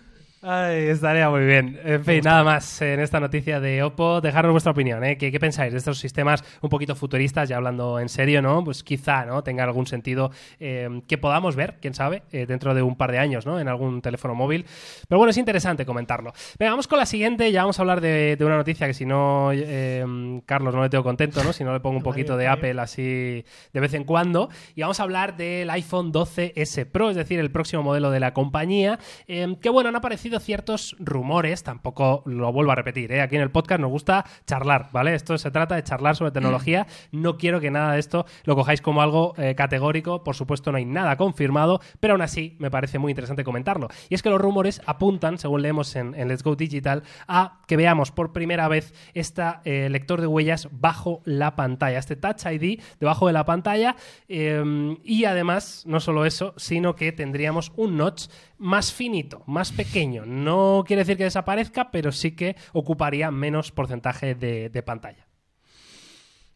Ay, 0.45 0.87
estaría 0.89 1.29
muy 1.29 1.45
bien. 1.45 1.79
En 1.85 2.03
fin, 2.03 2.19
nada 2.21 2.43
más 2.43 2.81
en 2.81 2.99
esta 2.99 3.17
noticia 3.21 3.61
de 3.61 3.81
Oppo. 3.81 4.19
Dejarnos 4.19 4.51
vuestra 4.51 4.73
opinión, 4.73 5.01
¿eh? 5.05 5.17
¿Qué, 5.17 5.31
qué 5.31 5.39
pensáis 5.39 5.71
de 5.71 5.77
estos 5.77 5.97
sistemas 5.99 6.43
un 6.59 6.69
poquito 6.69 6.95
futuristas? 6.97 7.47
Ya 7.47 7.55
hablando 7.55 7.97
en 7.97 8.09
serio, 8.09 8.41
¿no? 8.41 8.61
Pues 8.61 8.83
quizá, 8.83 9.23
¿no? 9.23 9.41
Tenga 9.41 9.63
algún 9.63 9.87
sentido 9.87 10.31
eh, 10.59 11.01
que 11.07 11.17
podamos 11.17 11.55
ver, 11.55 11.77
quién 11.79 11.93
sabe, 11.93 12.23
eh, 12.33 12.45
dentro 12.45 12.73
de 12.75 12.81
un 12.81 12.97
par 12.97 13.13
de 13.13 13.19
años, 13.19 13.45
¿no? 13.45 13.57
En 13.57 13.69
algún 13.69 14.01
teléfono 14.01 14.35
móvil. 14.35 14.65
Pero 15.07 15.17
bueno, 15.17 15.31
es 15.31 15.37
interesante 15.37 15.85
comentarlo. 15.85 16.33
Venga, 16.59 16.71
vamos 16.71 16.89
con 16.89 16.99
la 16.99 17.05
siguiente. 17.05 17.49
Ya 17.53 17.61
vamos 17.61 17.79
a 17.79 17.83
hablar 17.83 18.01
de, 18.01 18.35
de 18.35 18.43
una 18.43 18.57
noticia 18.57 18.85
que 18.85 18.93
si 18.93 19.05
no, 19.05 19.51
eh, 19.53 20.41
Carlos, 20.45 20.75
no 20.75 20.83
le 20.83 20.89
tengo 20.89 21.05
contento, 21.05 21.41
¿no? 21.45 21.53
Si 21.53 21.63
no 21.63 21.71
le 21.71 21.79
pongo 21.79 21.95
un 21.95 22.03
poquito 22.03 22.35
de 22.35 22.49
Apple 22.49 22.81
así 22.81 23.45
de 23.71 23.79
vez 23.79 23.93
en 23.93 24.03
cuando. 24.03 24.49
Y 24.75 24.81
vamos 24.81 24.99
a 24.99 25.03
hablar 25.03 25.37
del 25.37 25.69
iPhone 25.69 26.11
12S 26.11 26.85
Pro, 26.91 27.09
es 27.11 27.15
decir, 27.15 27.39
el 27.39 27.49
próximo 27.49 27.81
modelo 27.81 28.11
de 28.11 28.19
la 28.19 28.33
compañía. 28.33 28.99
eh, 29.29 29.55
que 29.61 29.69
bueno, 29.69 29.87
han 29.87 29.95
aparecido 29.95 30.32
ciertos 30.39 30.95
rumores, 30.99 31.63
tampoco 31.63 32.23
lo 32.25 32.51
vuelvo 32.51 32.71
a 32.71 32.75
repetir, 32.75 33.11
¿eh? 33.11 33.21
aquí 33.21 33.35
en 33.35 33.41
el 33.41 33.51
podcast 33.51 33.81
nos 33.81 33.89
gusta 33.91 34.25
charlar, 34.45 34.89
¿vale? 34.91 35.15
Esto 35.15 35.37
se 35.37 35.51
trata 35.51 35.75
de 35.75 35.83
charlar 35.83 36.15
sobre 36.15 36.31
tecnología. 36.31 36.87
No 37.11 37.37
quiero 37.37 37.59
que 37.59 37.71
nada 37.71 37.93
de 37.93 37.99
esto 37.99 38.25
lo 38.43 38.55
cojáis 38.55 38.81
como 38.81 39.01
algo 39.01 39.33
eh, 39.37 39.55
categórico. 39.55 40.23
Por 40.23 40.35
supuesto, 40.35 40.71
no 40.71 40.77
hay 40.77 40.85
nada 40.85 41.17
confirmado, 41.17 41.81
pero 41.99 42.13
aún 42.13 42.21
así 42.21 42.55
me 42.59 42.71
parece 42.71 42.99
muy 42.99 43.11
interesante 43.11 43.43
comentarlo. 43.43 43.87
Y 44.09 44.15
es 44.15 44.21
que 44.21 44.29
los 44.29 44.41
rumores 44.41 44.81
apuntan, 44.85 45.37
según 45.37 45.61
leemos 45.61 45.95
en, 45.95 46.13
Let's 46.27 46.43
Go 46.43 46.55
Digital, 46.55 47.03
a 47.27 47.59
que 47.67 47.77
veamos 47.77 48.11
por 48.11 48.33
primera 48.33 48.67
vez 48.67 48.93
este 49.13 49.43
lector 49.89 50.21
de 50.21 50.27
huellas 50.27 50.67
bajo 50.71 51.21
la 51.25 51.55
pantalla, 51.55 51.99
este 51.99 52.15
Touch 52.15 52.45
ID 52.45 52.79
debajo 52.99 53.27
de 53.27 53.33
la 53.33 53.45
pantalla. 53.45 53.95
eh, 54.27 54.63
y 55.03 55.25
además, 55.25 55.83
no 55.85 55.99
solo 55.99 56.25
eso, 56.25 56.53
sino 56.57 56.95
que 56.95 57.11
tendríamos 57.11 57.71
un 57.75 57.97
notch 57.97 58.27
más 58.57 58.93
finito, 58.93 59.43
más 59.45 59.71
pequeño, 59.71 60.22
No 60.25 60.83
quiere 60.85 61.01
decir 61.01 61.17
que 61.17 61.23
desaparezca, 61.23 61.91
pero 61.91 62.11
sí 62.11 62.35
que 62.35 62.55
ocuparía 62.73 63.31
menos 63.31 63.71
porcentaje 63.71 64.35
de, 64.35 64.69
pantalla. 64.83 65.27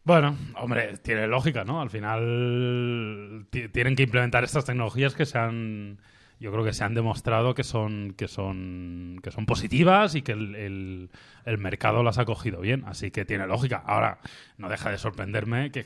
Bueno, 0.04 0.36
hombre, 0.56 0.96
tiene 0.98 1.26
lógica, 1.26 1.64
¿no? 1.64 1.80
Al 1.82 1.90
final 1.90 3.46
ti- 3.50 3.68
tienen 3.68 3.94
que 3.94 4.04
implementar 4.04 4.42
estas 4.42 4.64
tecnologías 4.64 5.14
que 5.14 5.26
se 5.26 5.36
han, 5.36 5.98
yo 6.40 6.50
creo 6.50 6.64
que 6.64 6.72
se 6.72 6.82
han 6.84 6.94
demostrado 6.94 7.54
que 7.54 7.62
son, 7.64 8.14
que 8.16 8.26
son, 8.26 9.20
que 9.22 9.30
son 9.30 9.44
positivas 9.44 10.14
y 10.14 10.22
que 10.22 10.32
el, 10.32 10.54
el- 10.54 11.10
mercado 11.58 12.02
las 12.02 12.16
ha 12.18 12.24
cogido 12.24 12.60
bien. 12.60 12.84
Así 12.86 13.10
que 13.10 13.26
tiene 13.26 13.46
lógica. 13.46 13.82
Ahora, 13.84 14.18
no 14.56 14.68
deja 14.70 14.90
de 14.90 14.96
sorprenderme 14.98 15.70
que, 15.72 15.84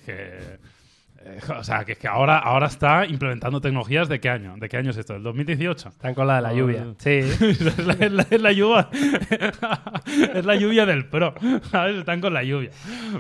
eh, 1.25 1.39
o 1.59 1.65
sea, 1.65 1.85
que 1.85 1.93
es 1.93 1.99
que 1.99 2.09
ahora, 2.09 2.39
ahora 2.39 2.67
está 2.67 3.07
implementando 3.07 3.61
tecnologías 3.61 4.09
de 4.09 4.21
qué 4.21 4.29
año, 4.29 4.55
de 4.59 4.69
qué 4.69 4.77
año 4.77 4.91
es 4.91 4.97
esto, 4.97 5.13
del 5.15 5.23
2018. 5.23 5.89
Están 5.91 6.15
con 6.15 6.27
la 6.27 6.37
de 6.37 6.43
la 6.43 6.51
Oh, 6.53 6.57
lluvia. 6.57 6.87
Sí. 6.99 7.11
es, 7.11 7.61
la, 7.87 7.93
es 7.95 8.13
la- 8.13 8.27
es 8.31 8.41
la 8.41 8.53
lluvia 8.53 8.89
es 10.35 10.45
la 10.45 10.55
lluvia 10.57 10.87
del 10.87 11.07
pro 11.07 11.35
¿sabes? 11.71 11.97
están 11.99 12.21
con 12.21 12.33
la 12.35 12.43
lluvia 12.43 12.71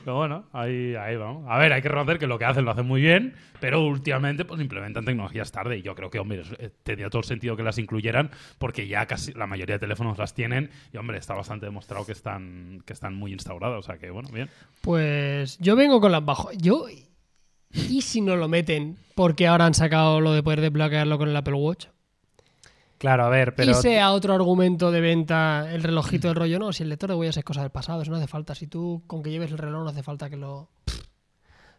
pero 0.05 0.17
bueno 0.17 0.45
ahí, 0.53 0.95
ahí 0.95 1.17
vamos 1.17 1.45
a 1.49 1.59
ver 1.59 1.73
hay 1.73 1.83
que 1.83 1.89
reconocer 1.89 2.19
que 2.19 2.27
lo 2.27 2.39
que 2.39 2.45
hacen 2.45 2.65
lo 2.65 2.71
hacen 2.71 2.87
muy 2.87 3.01
bien 3.01 3.35
pero 3.61 3.83
últimamente 3.85 4.45
pues 4.45 4.61
implementan 4.61 5.05
tecnologías 5.05 5.53
tarde 5.53 5.79
y 5.79 5.83
yo 5.83 5.95
creo 5.95 6.11
que 6.11 6.19
hombre 6.19 6.41
es- 6.43 6.53
eh, 6.59 6.71
tenía 6.83 7.09
todo 7.11 7.21
el 7.21 7.27
sentido 7.27 7.57
que 7.57 7.63
las 7.63 7.79
incluyeran 7.79 8.31
porque 8.59 8.87
ya 8.89 9.07
casi 9.07 9.33
la 9.33 9.47
mayoría 9.47 9.77
de 9.77 9.81
teléfonos 9.81 10.19
las 10.19 10.35
tienen 10.35 10.71
y 10.93 10.97
hombre 10.97 11.19
está 11.19 11.35
bastante 11.35 11.67
demostrado 11.67 12.05
que 12.07 12.13
están 12.13 12.83
que 12.87 12.93
están 12.93 13.15
muy 13.15 13.33
instauradas 13.33 13.79
o 13.79 13.83
sea 13.83 13.99
que 13.99 14.11
bueno 14.11 14.29
bien 14.33 14.49
Pues 14.81 15.59
yo 15.59 15.77
vengo 15.77 16.01
con 16.01 16.13
las 16.13 16.25
bajo. 16.25 16.51
Yo. 16.53 16.87
¿Y 17.73 18.03
si 18.03 18.21
no 18.21 18.37
lo 18.37 18.49
meten? 18.49 18.99
Porque 19.15 19.47
ahora 19.47 19.67
han 19.67 19.75
sacado 19.75 20.21
lo 20.21 20.33
de 20.33 20.43
poder 20.43 20.61
desbloquearlo 20.61 21.19
con 21.19 21.29
el 21.29 21.37
Apple 21.37 21.55
Watch. 21.55 21.87
Claro, 22.99 23.25
a 23.25 23.29
ver, 23.31 23.55
pero. 23.57 23.73
Y 23.73 23.75
sea 23.75 24.13
otro 24.13 24.33
argumento 24.33 24.93
de 24.93 25.01
venta 25.01 25.69
el 25.73 25.83
relojito 25.83 26.29
del 26.29 26.37
rollo. 26.37 26.61
No, 26.61 26.73
si 26.73 26.85
el 26.85 26.89
lector 26.89 27.11
de 27.11 27.17
huellas 27.17 27.37
es 27.37 27.45
cosa 27.45 27.63
del 27.63 27.71
pasado, 27.71 28.01
eso 28.01 28.13
no 28.13 28.17
hace 28.17 28.29
falta. 28.29 28.55
Si 28.55 28.69
tú 28.69 29.03
con 29.09 29.25
que 29.25 29.31
lleves 29.31 29.51
el 29.51 29.59
reloj 29.59 29.83
no 29.83 29.89
hace 29.89 30.05
falta 30.05 30.31
que 30.31 30.37
lo. 30.37 30.69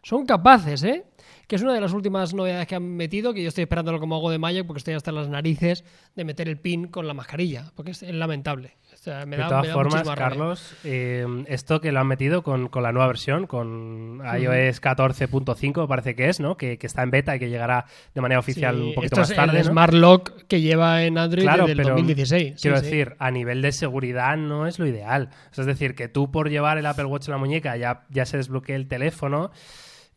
Son 0.02 0.26
capaces, 0.26 0.82
¿eh? 0.82 1.06
Que 1.46 1.56
es 1.56 1.62
una 1.62 1.72
de 1.72 1.80
las 1.80 1.94
últimas 1.94 2.34
novedades 2.34 2.66
que 2.66 2.74
han 2.74 2.94
metido, 2.94 3.32
que 3.32 3.42
yo 3.42 3.48
estoy 3.48 3.62
esperándolo 3.62 4.00
como 4.00 4.16
hago 4.16 4.30
de 4.30 4.38
Magic, 4.38 4.66
porque 4.66 4.80
estoy 4.80 4.92
hasta 4.92 5.12
las 5.12 5.30
narices 5.30 5.82
de 6.14 6.24
meter 6.26 6.46
el 6.46 6.60
pin 6.60 6.88
con 6.88 7.06
la 7.06 7.14
mascarilla, 7.14 7.72
porque 7.74 7.92
es 7.92 8.02
lamentable. 8.02 8.76
O 9.04 9.06
sea, 9.06 9.26
me 9.26 9.36
de 9.36 9.42
da, 9.42 9.48
todas 9.48 9.62
me 9.64 9.68
da 9.68 9.74
formas. 9.74 10.08
Carlos, 10.16 10.74
eh, 10.82 11.26
esto 11.48 11.82
que 11.82 11.92
lo 11.92 12.00
han 12.00 12.06
metido 12.06 12.42
con, 12.42 12.68
con 12.70 12.82
la 12.82 12.90
nueva 12.90 13.06
versión, 13.08 13.46
con 13.46 14.22
iOS 14.24 14.80
14.5, 14.80 15.82
me 15.82 15.86
parece 15.88 16.14
que 16.14 16.30
es, 16.30 16.40
¿no? 16.40 16.56
Que, 16.56 16.78
que 16.78 16.86
está 16.86 17.02
en 17.02 17.10
beta 17.10 17.36
y 17.36 17.38
que 17.38 17.50
llegará 17.50 17.84
de 18.14 18.20
manera 18.22 18.38
oficial 18.38 18.76
Sí, 18.76 18.80
un 18.80 18.94
poquito 18.94 19.04
esto 19.16 19.20
más 19.20 19.30
es 19.30 19.36
tarde. 19.36 19.58
el 19.60 19.66
¿no? 19.66 19.72
Smart 19.72 19.92
Lock 19.92 20.44
que 20.48 20.62
lleva 20.62 21.02
en 21.02 21.18
Android 21.18 21.44
Claro, 21.44 21.66
desde 21.66 21.72
el 21.72 21.76
pero 21.86 21.88
2016. 21.96 22.54
Sí, 22.56 22.62
Quiero 22.62 22.78
sí. 22.78 22.84
decir, 22.84 23.14
a 23.18 23.30
nivel 23.30 23.60
de 23.60 23.72
seguridad 23.72 24.38
no 24.38 24.66
es 24.66 24.78
lo 24.78 24.86
ideal. 24.86 25.28
O 25.50 25.54
sea, 25.54 25.62
es 25.62 25.66
decir, 25.66 25.94
que 25.94 26.08
tú 26.08 26.30
por 26.30 26.48
llevar 26.48 26.78
el 26.78 26.86
Apple 26.86 27.04
Watch 27.04 27.28
en 27.28 27.32
la 27.32 27.38
muñeca 27.38 27.76
ya, 27.76 28.04
ya 28.08 28.24
se 28.24 28.38
desbloquee 28.38 28.74
el 28.74 28.88
teléfono. 28.88 29.50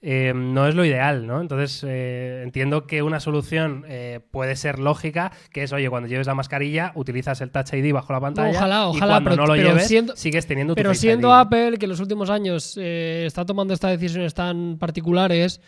Eh, 0.01 0.31
no 0.35 0.67
es 0.67 0.75
lo 0.75 0.85
ideal, 0.85 1.25
¿no? 1.25 1.41
Entonces 1.41 1.83
eh, 1.87 2.41
entiendo 2.43 2.85
que 2.85 3.01
una 3.01 3.19
solución 3.19 3.83
eh, 3.87 4.19
puede 4.31 4.55
ser 4.55 4.77
lógica, 4.79 5.31
que 5.51 5.63
es, 5.63 5.73
oye, 5.73 5.89
cuando 5.89 6.07
lleves 6.07 6.27
la 6.27 6.35
mascarilla, 6.35 6.91
utilizas 6.95 7.41
el 7.41 7.49
Touch 7.51 7.73
ID 7.73 7.93
bajo 7.93 8.13
la 8.13 8.19
pantalla 8.21 8.57
ojalá, 8.57 8.75
y 8.93 8.97
ojalá, 8.97 9.13
cuando 9.13 9.29
pero- 9.31 9.41
no 9.41 9.47
lo 9.47 9.53
pero 9.55 9.69
lleves, 9.69 9.87
siendo- 9.87 10.15
sigues 10.15 10.45
teniendo 10.45 10.73
tu 10.73 10.77
Pero 10.77 10.89
Face 10.91 11.01
siendo 11.01 11.29
ID. 11.29 11.33
Apple, 11.33 11.77
que 11.79 11.85
en 11.85 11.89
los 11.89 11.99
últimos 11.99 12.29
años 12.29 12.77
eh, 12.79 13.23
está 13.25 13.45
tomando 13.45 13.73
estas 13.73 13.91
decisiones 13.99 14.33
tan 14.33 14.77
particulares, 14.77 15.61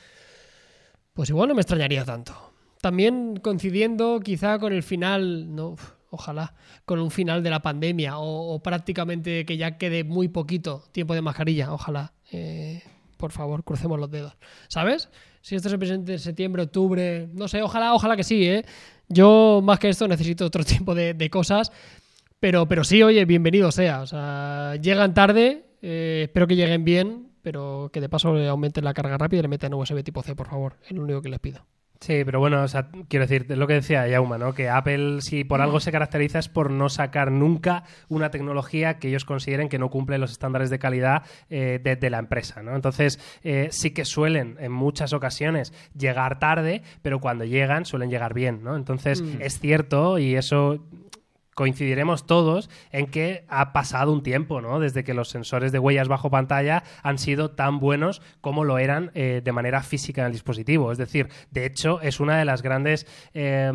pues 1.13 1.29
igual 1.29 1.49
no 1.49 1.55
me 1.55 1.61
extrañaría 1.61 2.05
tanto. 2.05 2.33
También 2.81 3.37
coincidiendo 3.41 4.19
quizá 4.21 4.57
con 4.59 4.71
el 4.73 4.83
final, 4.83 5.53
no, 5.53 5.75
ojalá, 6.11 6.53
con 6.85 6.99
un 6.99 7.11
final 7.11 7.43
de 7.43 7.49
la 7.49 7.61
pandemia 7.61 8.19
o, 8.19 8.53
o 8.53 8.63
prácticamente 8.63 9.45
que 9.45 9.57
ya 9.57 9.77
quede 9.77 10.03
muy 10.05 10.27
poquito 10.29 10.83
tiempo 10.91 11.13
de 11.13 11.21
mascarilla, 11.21 11.73
ojalá. 11.73 12.13
Por 13.19 13.33
favor, 13.33 13.65
crucemos 13.65 13.99
los 13.99 14.09
dedos. 14.09 14.37
¿Sabes? 14.69 15.09
Si 15.41 15.55
esto 15.57 15.67
se 15.67 15.77
presenta 15.77 16.13
en 16.13 16.19
septiembre, 16.19 16.63
octubre, 16.63 17.27
no 17.33 17.49
sé, 17.49 17.61
ojalá, 17.61 17.93
ojalá 17.93 18.15
que 18.15 18.23
sí, 18.23 18.47
¿eh? 18.47 18.65
Yo 19.09 19.59
más 19.61 19.77
que 19.77 19.89
esto 19.89 20.07
necesito 20.07 20.45
otro 20.45 20.63
tipo 20.65 20.95
de, 20.95 21.13
de 21.13 21.29
cosas. 21.29 21.69
Pero, 22.39 22.65
pero 22.69 22.85
sí, 22.85 23.03
oye, 23.03 23.25
bienvenido 23.25 23.73
sea. 23.73 23.99
O 24.01 24.07
sea, 24.07 24.77
llegan 24.81 25.13
tarde, 25.13 25.65
eh, 25.81 26.21
espero 26.27 26.47
que 26.47 26.55
lleguen 26.55 26.85
bien, 26.85 27.27
pero 27.41 27.89
que 27.91 27.99
de 27.99 28.07
paso 28.07 28.33
le 28.33 28.47
aumenten 28.47 28.85
la 28.85 28.93
carga 28.93 29.17
rápida 29.17 29.39
y 29.39 29.41
le 29.41 29.49
metan 29.49 29.73
USB 29.73 30.01
tipo 30.01 30.23
C, 30.23 30.33
por 30.33 30.47
favor. 30.47 30.77
Es 30.85 30.93
lo 30.93 31.03
único 31.03 31.21
que 31.21 31.27
les 31.27 31.39
pido. 31.39 31.65
Sí, 32.01 32.23
pero 32.23 32.39
bueno, 32.39 32.63
o 32.63 32.67
sea, 32.69 32.87
quiero 33.09 33.25
decir, 33.27 33.45
es 33.49 33.57
lo 33.57 33.67
que 33.67 33.73
decía 33.73 34.07
Yauma, 34.07 34.37
¿no? 34.37 34.53
Que 34.53 34.69
Apple, 34.69 35.19
si 35.21 35.43
por 35.43 35.59
algo 35.59 35.81
se 35.81 35.91
caracteriza, 35.91 36.39
es 36.39 36.47
por 36.47 36.71
no 36.71 36.87
sacar 36.87 37.29
nunca 37.29 37.83
una 38.07 38.31
tecnología 38.31 38.99
que 38.99 39.09
ellos 39.09 39.25
consideren 39.25 39.67
que 39.67 39.79
no 39.79 39.89
cumple 39.89 40.17
los 40.17 40.31
estándares 40.31 40.69
de 40.69 40.79
calidad 40.79 41.23
eh, 41.49 41.77
de, 41.83 41.97
de 41.97 42.09
la 42.09 42.19
empresa, 42.19 42.63
¿no? 42.63 42.73
Entonces, 42.73 43.19
eh, 43.43 43.67
sí 43.71 43.91
que 43.91 44.05
suelen 44.05 44.55
en 44.61 44.71
muchas 44.71 45.11
ocasiones 45.11 45.73
llegar 45.93 46.39
tarde, 46.39 46.83
pero 47.01 47.19
cuando 47.19 47.43
llegan 47.43 47.83
suelen 47.83 48.09
llegar 48.09 48.33
bien, 48.33 48.63
¿no? 48.63 48.77
Entonces, 48.77 49.21
Mm. 49.21 49.41
es 49.41 49.59
cierto 49.59 50.19
y 50.19 50.35
eso 50.35 50.79
coincidiremos 51.59 52.25
todos 52.25 52.69
en 52.93 53.07
que 53.07 53.43
ha 53.49 53.73
pasado 53.73 54.13
un 54.13 54.23
tiempo, 54.23 54.61
¿no? 54.61 54.79
Desde 54.79 55.03
que 55.03 55.13
los 55.13 55.27
sensores 55.27 55.73
de 55.73 55.79
huellas 55.79 56.07
bajo 56.07 56.31
pantalla 56.31 56.83
han 57.03 57.17
sido 57.17 57.51
tan 57.51 57.79
buenos 57.79 58.21
como 58.39 58.63
lo 58.63 58.77
eran 58.77 59.11
eh, 59.13 59.41
de 59.43 59.51
manera 59.51 59.83
física 59.83 60.21
en 60.21 60.27
el 60.27 60.31
dispositivo. 60.31 60.89
Es 60.89 60.97
decir, 60.97 61.27
de 61.51 61.65
hecho, 61.65 61.99
es 61.99 62.21
una 62.21 62.37
de 62.37 62.45
las 62.45 62.61
grandes 62.61 63.07
eh, 63.33 63.73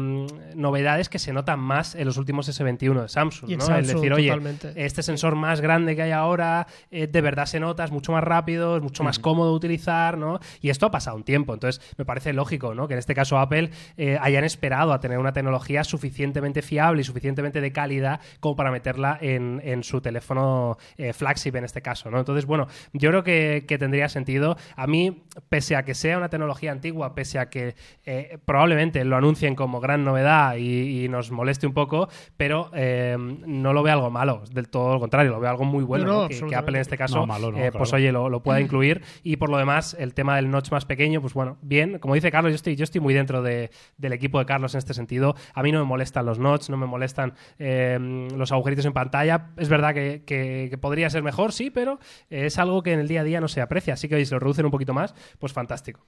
novedades 0.54 1.10
que 1.10 1.18
se 1.18 1.34
notan 1.34 1.60
más 1.60 1.94
en 1.94 2.06
los 2.06 2.16
últimos 2.16 2.48
S21 2.48 3.02
de 3.02 3.08
Samsung, 3.10 3.50
el 3.50 3.86
decir, 3.86 4.14
oye, 4.14 4.28
totalmente. 4.28 4.72
este 4.76 5.02
sensor 5.02 5.34
más 5.34 5.60
grande 5.60 5.94
que 5.94 6.00
hay 6.00 6.12
ahora, 6.12 6.66
eh, 6.90 7.06
de 7.06 7.20
verdad 7.20 7.44
se 7.44 7.60
nota, 7.60 7.84
es 7.84 7.90
mucho 7.90 8.12
más 8.12 8.24
rápido, 8.24 8.78
es 8.78 8.82
mucho 8.82 9.04
más 9.04 9.18
cómodo 9.18 9.50
de 9.50 9.56
utilizar, 9.56 10.16
¿no? 10.16 10.40
Y 10.62 10.70
esto 10.70 10.86
ha 10.86 10.90
pasado 10.90 11.18
un 11.18 11.24
tiempo, 11.24 11.52
entonces 11.52 11.82
me 11.98 12.06
parece 12.06 12.32
lógico, 12.32 12.74
¿no? 12.74 12.88
Que 12.88 12.94
en 12.94 13.00
este 13.00 13.14
caso 13.14 13.38
Apple 13.38 13.72
eh, 13.98 14.16
hayan 14.22 14.44
esperado 14.44 14.94
a 14.94 15.00
tener 15.00 15.18
una 15.18 15.34
tecnología 15.34 15.84
suficientemente 15.84 16.62
fiable 16.62 17.02
y 17.02 17.04
suficientemente 17.04 17.60
de 17.60 17.73
calidad 17.74 18.20
como 18.40 18.56
para 18.56 18.70
meterla 18.70 19.18
en, 19.20 19.60
en 19.62 19.84
su 19.84 20.00
teléfono 20.00 20.78
eh, 20.96 21.12
flagship 21.12 21.54
en 21.56 21.64
este 21.64 21.82
caso, 21.82 22.10
¿no? 22.10 22.18
Entonces, 22.18 22.46
bueno, 22.46 22.66
yo 22.94 23.10
creo 23.10 23.22
que, 23.22 23.66
que 23.68 23.76
tendría 23.76 24.08
sentido. 24.08 24.56
A 24.76 24.86
mí, 24.86 25.24
pese 25.50 25.76
a 25.76 25.84
que 25.84 25.94
sea 25.94 26.16
una 26.16 26.30
tecnología 26.30 26.72
antigua, 26.72 27.14
pese 27.14 27.38
a 27.38 27.50
que 27.50 27.74
eh, 28.06 28.38
probablemente 28.46 29.04
lo 29.04 29.16
anuncien 29.16 29.54
como 29.54 29.80
gran 29.80 30.04
novedad 30.04 30.56
y, 30.56 31.04
y 31.04 31.08
nos 31.10 31.30
moleste 31.30 31.66
un 31.66 31.74
poco, 31.74 32.08
pero 32.38 32.70
eh, 32.72 33.16
no 33.18 33.72
lo 33.74 33.82
veo 33.82 33.92
algo 33.92 34.10
malo, 34.10 34.42
del 34.50 34.68
todo 34.70 34.94
lo 34.94 35.00
contrario, 35.00 35.32
lo 35.32 35.40
veo 35.40 35.50
algo 35.50 35.64
muy 35.64 35.84
bueno, 35.84 36.04
No, 36.06 36.12
no, 36.12 36.28
¿no? 36.28 36.46
que. 36.48 36.54
Apple 36.54 36.76
en 36.76 36.80
este 36.82 36.96
caso, 36.96 37.16
No, 37.18 37.26
malo 37.26 37.50
no, 37.50 37.58
eh, 37.58 37.72
pues 37.72 37.92
oye, 37.92 38.12
lo, 38.12 38.28
lo 38.30 38.42
pueda 38.42 38.60
incluir. 38.60 39.02
Y 39.24 39.36
por 39.36 39.50
lo 39.50 39.58
demás, 39.58 39.96
el 39.98 40.14
tema 40.14 40.36
del 40.36 40.50
notch 40.50 40.70
más 40.70 40.84
pequeño, 40.84 41.20
pues 41.20 41.34
bueno, 41.34 41.58
bien, 41.62 41.98
como 41.98 42.14
dice 42.14 42.30
Carlos, 42.30 42.52
yo 42.52 42.56
estoy, 42.56 42.76
yo 42.76 42.84
estoy 42.84 43.00
muy 43.00 43.12
dentro 43.12 43.42
de- 43.42 43.70
del 43.98 44.12
equipo 44.12 44.38
de 44.38 44.46
Carlos 44.46 44.74
en 44.74 44.78
este 44.78 44.94
sentido. 44.94 45.34
A 45.52 45.62
mí 45.64 45.72
no 45.72 45.80
me 45.80 45.84
molestan 45.84 46.24
los 46.26 46.38
notch, 46.38 46.68
no 46.70 46.76
me 46.76 46.86
molestan 46.86 47.34
eh, 47.58 47.98
los 48.34 48.52
agujeritos 48.52 48.84
en 48.84 48.92
pantalla. 48.92 49.50
Es 49.56 49.68
verdad 49.68 49.94
que, 49.94 50.78
podría 50.80 51.10
ser 51.10 51.22
mejor, 51.22 51.52
sí, 51.52 51.70
pero 51.70 51.98
es 52.30 52.58
algo 52.58 52.82
que 52.82 52.92
en 52.92 53.00
el 53.00 53.08
día 53.08 53.20
a 53.20 53.24
día 53.24 53.40
no 53.40 53.48
se 53.48 53.60
aprecia. 53.60 53.94
Así 53.94 54.08
que 54.08 54.16
oye, 54.16 54.26
si 54.26 54.32
lo 54.32 54.40
reducen 54.40 54.64
un 54.64 54.70
poquito 54.70 54.94
más, 54.94 55.14
pues 55.38 55.52
fantástico. 55.52 56.04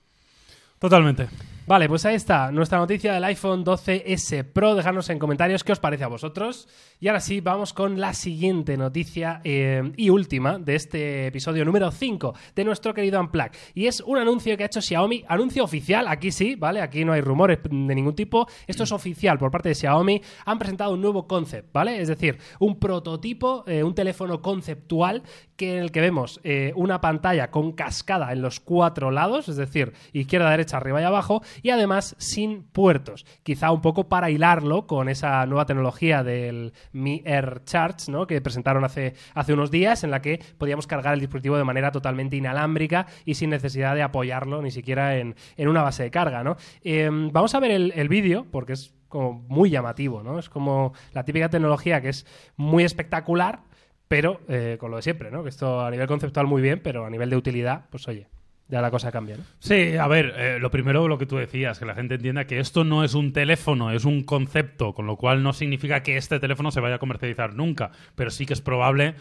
Totalmente. 0.79 1.29
Vale, 1.69 1.89
pues 1.89 2.07
ahí 2.07 2.15
está 2.15 2.53
nuestra 2.53 2.79
noticia 2.79 3.13
del 3.13 3.25
iPhone 3.25 3.65
12S 3.65 4.45
Pro. 4.45 4.77
Dejadnos 4.77 5.11
en 5.11 5.19
comentarios 5.19 5.65
qué 5.65 5.73
os 5.73 5.81
parece 5.81 6.05
a 6.05 6.07
vosotros. 6.07 6.69
Y 7.01 7.09
ahora 7.09 7.19
sí, 7.19 7.41
vamos 7.41 7.73
con 7.73 7.99
la 7.99 8.15
siguiente 8.15 8.77
noticia 8.77 9.41
eh, 9.43 9.93
y 9.97 10.11
última 10.11 10.61
de 10.61 10.77
este 10.77 11.27
episodio 11.27 11.65
número 11.65 11.91
5 11.91 12.35
de 12.55 12.65
nuestro 12.65 12.95
querido 12.95 13.19
Unplug. 13.19 13.51
Y 13.75 13.89
es 13.89 14.01
un 14.01 14.17
anuncio 14.17 14.57
que 14.57 14.63
ha 14.63 14.67
hecho 14.67 14.81
Xiaomi, 14.81 15.25
anuncio 15.27 15.65
oficial, 15.65 16.07
aquí 16.07 16.31
sí, 16.31 16.55
¿vale? 16.55 16.81
Aquí 16.81 17.05
no 17.05 17.13
hay 17.13 17.21
rumores 17.21 17.59
de 17.65 17.95
ningún 17.97 18.15
tipo. 18.15 18.47
Esto 18.69 18.85
es 18.85 18.93
oficial 18.93 19.37
por 19.37 19.51
parte 19.51 19.71
de 19.71 19.75
Xiaomi. 19.75 20.23
Han 20.45 20.61
presentado 20.61 20.93
un 20.93 21.01
nuevo 21.01 21.27
concept, 21.27 21.73
¿vale? 21.73 22.01
Es 22.01 22.07
decir, 22.07 22.39
un 22.61 22.79
prototipo, 22.79 23.65
eh, 23.67 23.83
un 23.83 23.97
teléfono 23.97 24.41
conceptual 24.41 25.25
que 25.57 25.77
en 25.77 25.83
el 25.83 25.91
que 25.91 26.01
vemos 26.01 26.41
eh, 26.45 26.73
una 26.77 27.01
pantalla 27.01 27.51
con 27.51 27.73
cascada 27.73 28.33
en 28.33 28.43
los 28.43 28.61
cuatro 28.61 29.11
lados, 29.11 29.49
es 29.49 29.57
decir, 29.57 29.93
izquierda, 30.13 30.51
derecha, 30.51 30.66
arriba 30.75 31.01
y 31.01 31.05
abajo, 31.05 31.43
y 31.63 31.71
además 31.71 32.15
sin 32.19 32.65
puertos. 32.65 33.27
Quizá 33.43 33.71
un 33.71 33.81
poco 33.81 34.09
para 34.09 34.31
hilarlo 34.31 34.87
con 34.87 35.09
esa 35.09 35.45
nueva 35.47 35.67
tecnología 35.67 36.23
del 36.23 36.73
Mi 36.93 37.23
Air 37.25 37.63
Charge, 37.65 38.11
¿no? 38.11 38.27
Que 38.27 38.41
presentaron 38.41 38.85
hace, 38.85 39.15
hace 39.35 39.53
unos 39.53 39.71
días, 39.71 40.05
en 40.05 40.11
la 40.11 40.23
que 40.23 40.41
podíamos 40.59 40.87
cargar 40.87 41.15
el 41.15 41.21
dispositivo 41.21 41.57
de 41.57 41.65
manera 41.65 41.93
totalmente 41.93 42.37
inalámbrica 42.37 43.07
y 43.25 43.35
sin 43.35 43.51
necesidad 43.51 43.95
de 43.95 44.03
apoyarlo 44.03 44.63
ni 44.63 44.71
siquiera 44.71 45.17
en, 45.17 45.35
en 45.57 45.69
una 45.69 45.83
base 45.83 46.03
de 46.03 46.11
carga, 46.11 46.43
¿no? 46.45 46.57
Eh, 46.83 47.09
vamos 47.11 47.55
a 47.55 47.61
ver 47.61 47.71
el, 47.71 47.93
el 47.97 48.09
vídeo, 48.09 48.47
porque 48.51 48.75
es 48.75 48.95
como 49.09 49.45
muy 49.49 49.71
llamativo, 49.71 50.23
¿no? 50.23 50.39
Es 50.39 50.49
como 50.49 50.93
la 51.13 51.25
típica 51.25 51.49
tecnología 51.49 52.01
que 52.01 52.09
es 52.09 52.27
muy 52.57 52.85
espectacular, 52.85 53.63
pero 54.09 54.41
eh, 54.49 54.77
con 54.79 54.91
lo 54.91 54.97
de 54.97 55.03
siempre, 55.03 55.31
¿no? 55.31 55.43
Que 55.43 55.49
esto 55.49 55.81
a 55.81 55.91
nivel 55.91 56.07
conceptual 56.07 56.47
muy 56.47 56.63
bien, 56.63 56.81
pero 56.83 57.07
a 57.07 57.11
nivel 57.11 57.31
de 57.31 57.37
utilidad, 57.37 57.87
pues 57.91 58.07
oye. 58.09 58.29
Ya 58.69 58.81
la 58.81 58.91
cosa 58.91 59.13
cambia, 59.13 59.37
¿no? 59.37 59.45
Sí, 59.61 59.97
a 59.97 60.07
ver, 60.09 60.35
eh, 60.37 60.59
lo 60.61 60.71
primero 60.71 61.07
lo 61.07 61.19
que 61.19 61.27
tú 61.27 61.37
decías, 61.37 61.79
que 61.79 61.85
la 61.85 61.95
gente 61.95 62.17
entienda 62.17 62.47
que 62.47 62.59
esto 62.59 62.85
no 62.85 63.05
es 63.05 63.15
un 63.15 63.33
teléfono, 63.33 63.93
es 63.93 64.05
un 64.05 64.25
concepto, 64.25 64.93
con 64.93 65.07
lo 65.07 65.17
cual 65.17 65.43
no 65.43 65.53
significa 65.53 66.03
que 66.03 66.17
este 66.17 66.41
teléfono 66.41 66.71
se 66.71 66.81
vaya 66.81 66.97
a 66.97 66.99
comercializar 66.99 67.55
nunca, 67.55 67.93
pero 68.17 68.31
sí 68.31 68.45
que 68.45 68.55
es 68.55 68.61
probable 68.61 69.15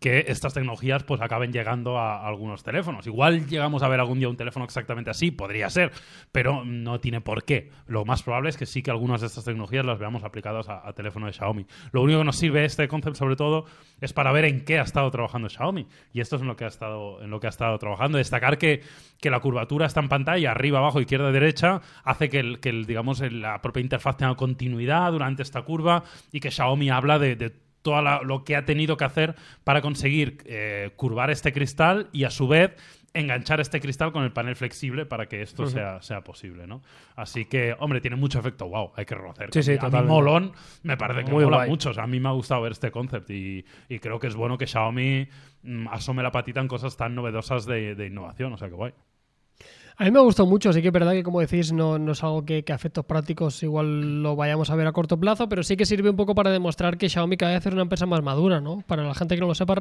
que 0.00 0.24
estas 0.28 0.54
tecnologías 0.54 1.04
pues 1.04 1.20
acaben 1.20 1.52
llegando 1.52 1.98
a, 1.98 2.26
algunos 2.26 2.62
teléfonos. 2.62 3.06
Igual 3.06 3.46
llegamos 3.46 3.82
a 3.82 3.88
ver 3.88 4.00
algún 4.00 4.18
día 4.18 4.28
un 4.28 4.36
teléfono 4.36 4.64
exactamente 4.64 5.10
así, 5.10 5.30
podría 5.30 5.70
ser, 5.70 5.92
pero 6.30 6.64
no 6.64 7.00
tiene 7.00 7.20
por 7.20 7.44
qué. 7.44 7.70
Lo 7.86 8.04
más 8.04 8.22
probable 8.22 8.50
es 8.50 8.56
que 8.56 8.66
sí 8.66 8.82
que 8.82 8.90
algunas 8.90 9.20
de 9.20 9.26
estas 9.28 9.44
tecnologías 9.44 9.84
las 9.84 9.98
veamos 9.98 10.24
aplicadas 10.24 10.68
a, 10.68 10.86
a 10.86 10.92
teléfono 10.92 11.26
de 11.26 11.32
Xiaomi. 11.32 11.66
Lo 11.92 12.02
único 12.02 12.18
que 12.18 12.24
nos 12.24 12.36
sirve 12.36 12.64
este 12.64 12.88
concepto 12.88 13.18
sobre 13.18 13.36
todo 13.36 13.66
es 14.00 14.12
para 14.12 14.32
ver 14.32 14.44
en 14.44 14.64
qué 14.64 14.78
ha 14.78 14.82
estado 14.82 15.10
trabajando 15.10 15.48
Xiaomi 15.48 15.86
y 16.12 16.20
esto 16.20 16.36
es 16.36 16.42
en 16.42 16.48
lo 16.48 16.56
que 16.56 16.64
ha 16.64 16.68
estado 16.68 17.22
en 17.22 17.30
lo 17.30 17.40
que 17.40 17.46
ha 17.46 17.50
estado 17.50 17.78
trabajando. 17.78 18.18
Destacar 18.18 18.58
que, 18.58 18.82
que 19.20 19.30
la 19.30 19.40
curvatura 19.40 19.86
está 19.86 20.00
en 20.00 20.08
pantalla, 20.08 20.50
arriba, 20.50 20.78
abajo, 20.78 21.00
izquierda, 21.00 21.30
derecha, 21.32 21.80
hace 22.04 22.28
que, 22.28 22.40
el, 22.40 22.60
que 22.60 22.70
el, 22.70 22.86
digamos 22.86 23.20
la 23.20 23.60
propia 23.62 23.80
interfaz 23.80 24.16
tenga 24.16 24.34
continuidad 24.34 25.12
durante 25.12 25.42
esta 25.42 25.62
curva 25.62 26.04
y 26.32 26.40
que 26.40 26.50
Xiaomi 26.50 26.90
habla 26.90 27.18
de 27.18 27.52
todo 27.82 28.00
lo 28.24 28.44
que 28.44 28.56
ha 28.56 28.64
tenido 28.64 28.96
que 28.96 29.04
hacer 29.04 29.34
para 29.64 29.82
conseguir 29.82 30.38
eh, 30.46 30.90
curvar 30.96 31.30
este 31.30 31.52
cristal 31.52 32.08
y 32.12 32.24
a 32.24 32.30
su 32.30 32.48
vez 32.48 32.72
enganchar 33.14 33.60
este 33.60 33.78
cristal 33.80 34.10
con 34.10 34.24
el 34.24 34.32
panel 34.32 34.56
flexible 34.56 35.04
para 35.04 35.26
que 35.26 35.42
esto 35.42 35.64
uh 35.64 35.66
-huh. 35.66 35.70
sea, 35.70 36.02
sea 36.02 36.24
posible, 36.24 36.66
¿no? 36.66 36.82
Así 37.14 37.44
que, 37.44 37.76
hombre, 37.78 38.00
tiene 38.00 38.16
mucho 38.16 38.38
efecto 38.38 38.66
wow, 38.68 38.92
hay 38.96 39.04
que 39.04 39.14
reconocer. 39.14 39.50
Sí, 39.52 39.62
sí, 39.62 39.76
a 39.78 39.88
mí 39.90 40.08
molón 40.08 40.52
me 40.82 40.96
parece 40.96 41.24
que 41.24 41.30
Muy 41.30 41.44
mola 41.44 41.58
guay. 41.58 41.68
mucho. 41.68 41.90
O 41.90 41.94
sea, 41.94 42.04
a 42.04 42.06
mí 42.06 42.20
me 42.20 42.30
ha 42.30 42.32
gustado 42.32 42.62
ver 42.62 42.72
este 42.72 42.90
concept 42.90 43.28
y, 43.30 43.66
y 43.90 43.98
creo 43.98 44.18
que 44.18 44.28
es 44.28 44.34
bueno 44.34 44.56
que 44.56 44.66
Xiaomi 44.66 45.28
mm, 45.62 45.88
asome 45.88 46.22
la 46.22 46.32
patita 46.32 46.60
en 46.60 46.68
cosas 46.68 46.96
tan 46.96 47.14
novedosas 47.14 47.66
de, 47.66 47.94
de 47.94 48.06
innovación. 48.06 48.54
O 48.54 48.56
sea, 48.56 48.68
que 48.68 48.74
guay. 48.74 48.92
A 50.02 50.06
mí 50.06 50.10
me 50.10 50.18
gustó 50.18 50.46
mucho, 50.46 50.72
sí 50.72 50.82
que 50.82 50.88
es 50.88 50.92
verdad 50.92 51.12
que 51.12 51.22
como 51.22 51.38
decís 51.38 51.72
no, 51.72 51.94
es 52.10 52.24
algo 52.24 52.44
que, 52.44 52.64
que 52.64 52.72
a 52.72 52.74
efectos 52.74 53.04
prácticos 53.04 53.62
igual 53.62 54.20
lo 54.20 54.34
vayamos 54.34 54.68
a 54.68 54.74
ver 54.74 54.88
a 54.88 54.92
corto 54.92 55.16
plazo, 55.16 55.48
pero 55.48 55.62
sí 55.62 55.76
que 55.76 55.86
sirve 55.86 56.10
un 56.10 56.16
poco 56.16 56.34
para 56.34 56.50
demostrar 56.50 56.98
que 56.98 57.08
Xiaomi 57.08 57.36
cada 57.36 57.52
vez 57.52 57.64
es 57.64 57.72
una 57.72 57.82
empresa 57.82 58.04
más 58.04 58.20
madura, 58.20 58.60
¿no? 58.60 58.82
Para 58.88 59.04
la 59.04 59.14
gente 59.14 59.36
que 59.36 59.40
no 59.40 59.46
lo 59.46 59.54
sepa, 59.54 59.76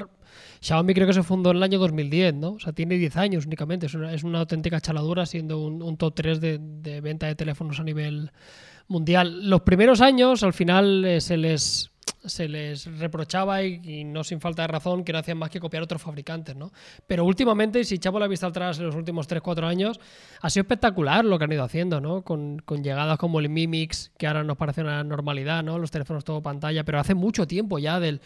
Xiaomi 0.60 0.94
creo 0.94 1.08
que 1.08 1.14
se 1.14 1.24
fundó 1.24 1.50
en 1.50 1.58
el 1.58 1.64
año 1.64 1.80
2010, 1.80 2.36
¿no? 2.36 2.52
O 2.52 2.60
sea, 2.60 2.72
tiene 2.72 3.00
10 3.00 3.18
años 3.18 3.48
únicamente, 3.48 3.88
es 3.88 4.24
una, 4.24 4.40
auténtica 4.40 4.80
chaladura 4.80 5.26
siendo 5.26 5.58
un, 5.58 5.98
top 5.98 6.14
3 6.14 6.40
de, 6.40 6.60
de, 6.62 7.02
venta 7.02 7.26
de 7.26 7.34
teléfonos 7.34 7.80
a 7.80 7.84
nivel 7.84 8.32
mundial. 8.88 9.50
Los 9.50 9.62
primeros 9.62 10.02
años 10.02 10.44
al 10.44 10.54
final 10.54 11.04
eh, 11.04 11.20
se 11.20 11.36
les 11.38 11.91
se 12.26 12.48
les 12.48 12.86
reprochaba 13.00 13.64
y, 13.64 14.04
no 14.04 14.24
sin 14.24 14.40
falta 14.40 14.64
de 14.64 14.68
razón 14.68 15.04
que 15.04 15.14
no 15.14 15.20
hacían 15.20 15.38
más 15.38 15.50
que 15.50 15.60
copiar 15.60 15.84
otros 15.84 16.02
fabricantes, 16.02 16.56
¿no? 16.56 16.72
Pero 17.08 17.26
últimamente, 17.26 17.84
si 17.84 17.96
echamos 17.96 18.20
la 18.22 18.28
vista 18.28 18.48
atrás 18.48 18.80
en 18.80 18.86
los 18.86 18.96
últimos 18.96 19.28
3-4 19.28 19.66
años, 19.66 20.00
ha 20.42 20.50
sido 20.50 20.62
espectacular 20.62 21.26
lo 21.26 21.38
que 21.38 21.46
han 21.46 21.52
ido 21.52 21.64
haciendo, 21.64 22.02
¿no? 22.02 22.22
Con, 22.22 22.60
con, 22.60 22.84
llegadas 22.84 23.18
como 23.18 23.40
el 23.40 23.50
Mi 23.50 23.68
Mix, 23.68 24.12
que 24.18 24.28
ahora 24.28 24.44
nos 24.44 24.58
parece 24.58 24.82
una 24.82 25.04
normalidad, 25.04 25.64
¿no? 25.64 25.78
Los 25.80 25.92
teléfonos 25.92 26.24
todo 26.24 26.42
pantalla, 26.42 26.84
pero 26.84 27.00
hace 27.00 27.16
mucho 27.16 27.48
tiempo 27.48 27.80
ya 27.80 28.00
del, 28.00 28.22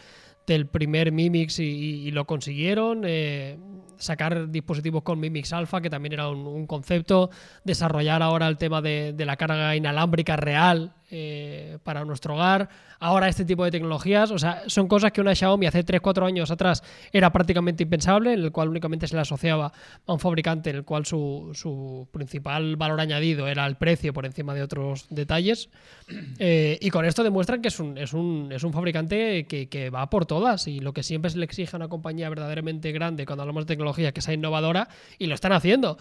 del 0.48 0.68
primer 0.68 1.12
Mi 1.12 1.30
Mix 1.30 1.60
y, 1.60 1.64
y, 1.64 2.08
y 2.08 2.12
lo 2.12 2.26
consiguieron. 2.26 3.04
Eh, 3.06 3.58
sacar 3.98 4.50
dispositivos 4.50 5.04
con 5.04 5.20
Mi 5.20 5.30
Mix 5.30 5.54
Alpha, 5.54 5.82
que 5.82 5.90
también 5.90 6.14
era 6.14 6.30
un, 6.30 6.68
concepto, 6.68 7.30
desarrollar 7.64 8.22
ahora 8.22 8.48
el 8.48 8.58
tema 8.58 8.82
de, 8.82 9.14
de 9.14 9.26
la 9.26 9.38
carga 9.38 9.76
inalámbrica 9.76 10.36
real 10.36 10.94
eh, 11.12 11.78
para 11.84 12.04
nuestro 12.04 12.34
hogar, 12.34 12.68
ahora 13.00 13.30
este 13.30 13.46
tipo 13.46 13.64
de 13.64 13.70
tecnologías, 13.70 14.32
o 14.32 14.40
sea, 14.40 14.64
son 14.66 14.88
cosas 14.88 15.12
que 15.12 15.22
una 15.22 15.36
Xiaomi 15.36 15.68
hace 15.68 15.86
3-4 15.86 16.26
años 16.26 16.50
atrás 16.50 16.82
era 17.14 17.32
prácticamente 17.32 17.84
impensable, 17.84 18.34
en 18.34 18.40
el 18.40 18.52
cual 18.52 18.70
únicamente 18.70 19.08
se 19.08 19.14
le 19.14 19.22
asociaba 19.22 19.72
a 20.08 20.14
un 20.14 20.20
fabricante 20.20 20.72
en 20.72 20.78
el 20.78 20.84
cual 20.84 21.06
su, 21.06 21.52
su 21.54 22.08
principal 22.12 22.76
valor 22.76 23.00
añadido 23.00 23.48
era 23.48 23.68
el 23.68 23.76
precio 23.76 24.14
por 24.14 24.26
encima 24.26 24.56
de 24.56 24.64
otros 24.64 25.06
detalles, 25.12 25.70
eh, 26.40 26.80
y 26.82 26.90
con 26.90 27.06
esto 27.06 27.24
demuestran 27.24 27.62
que 27.62 27.68
es 27.68 27.80
un, 27.80 28.00
es 28.00 28.14
un, 28.14 28.50
es 28.52 28.64
un 28.64 28.74
fabricante 28.74 29.46
que, 29.46 29.70
que, 29.70 29.92
va 29.92 30.10
por 30.10 30.26
todas, 30.26 30.68
y 30.68 30.80
lo 30.80 30.92
que 30.92 31.04
siempre 31.04 31.30
se 31.30 31.38
le 31.38 31.46
exige 31.46 31.76
a 31.76 31.78
una 31.78 31.88
compañía 31.88 32.30
verdaderamente 32.30 32.92
grande 32.92 33.28
cuando 33.28 33.44
hablamos 33.44 33.66
de 33.66 33.68
tecnología, 33.68 33.85
que 33.94 34.22
sea 34.22 34.34
innovadora, 34.34 34.88
y 35.18 35.28
lo 35.28 35.36
están 35.36 35.54
haciendo, 35.54 35.98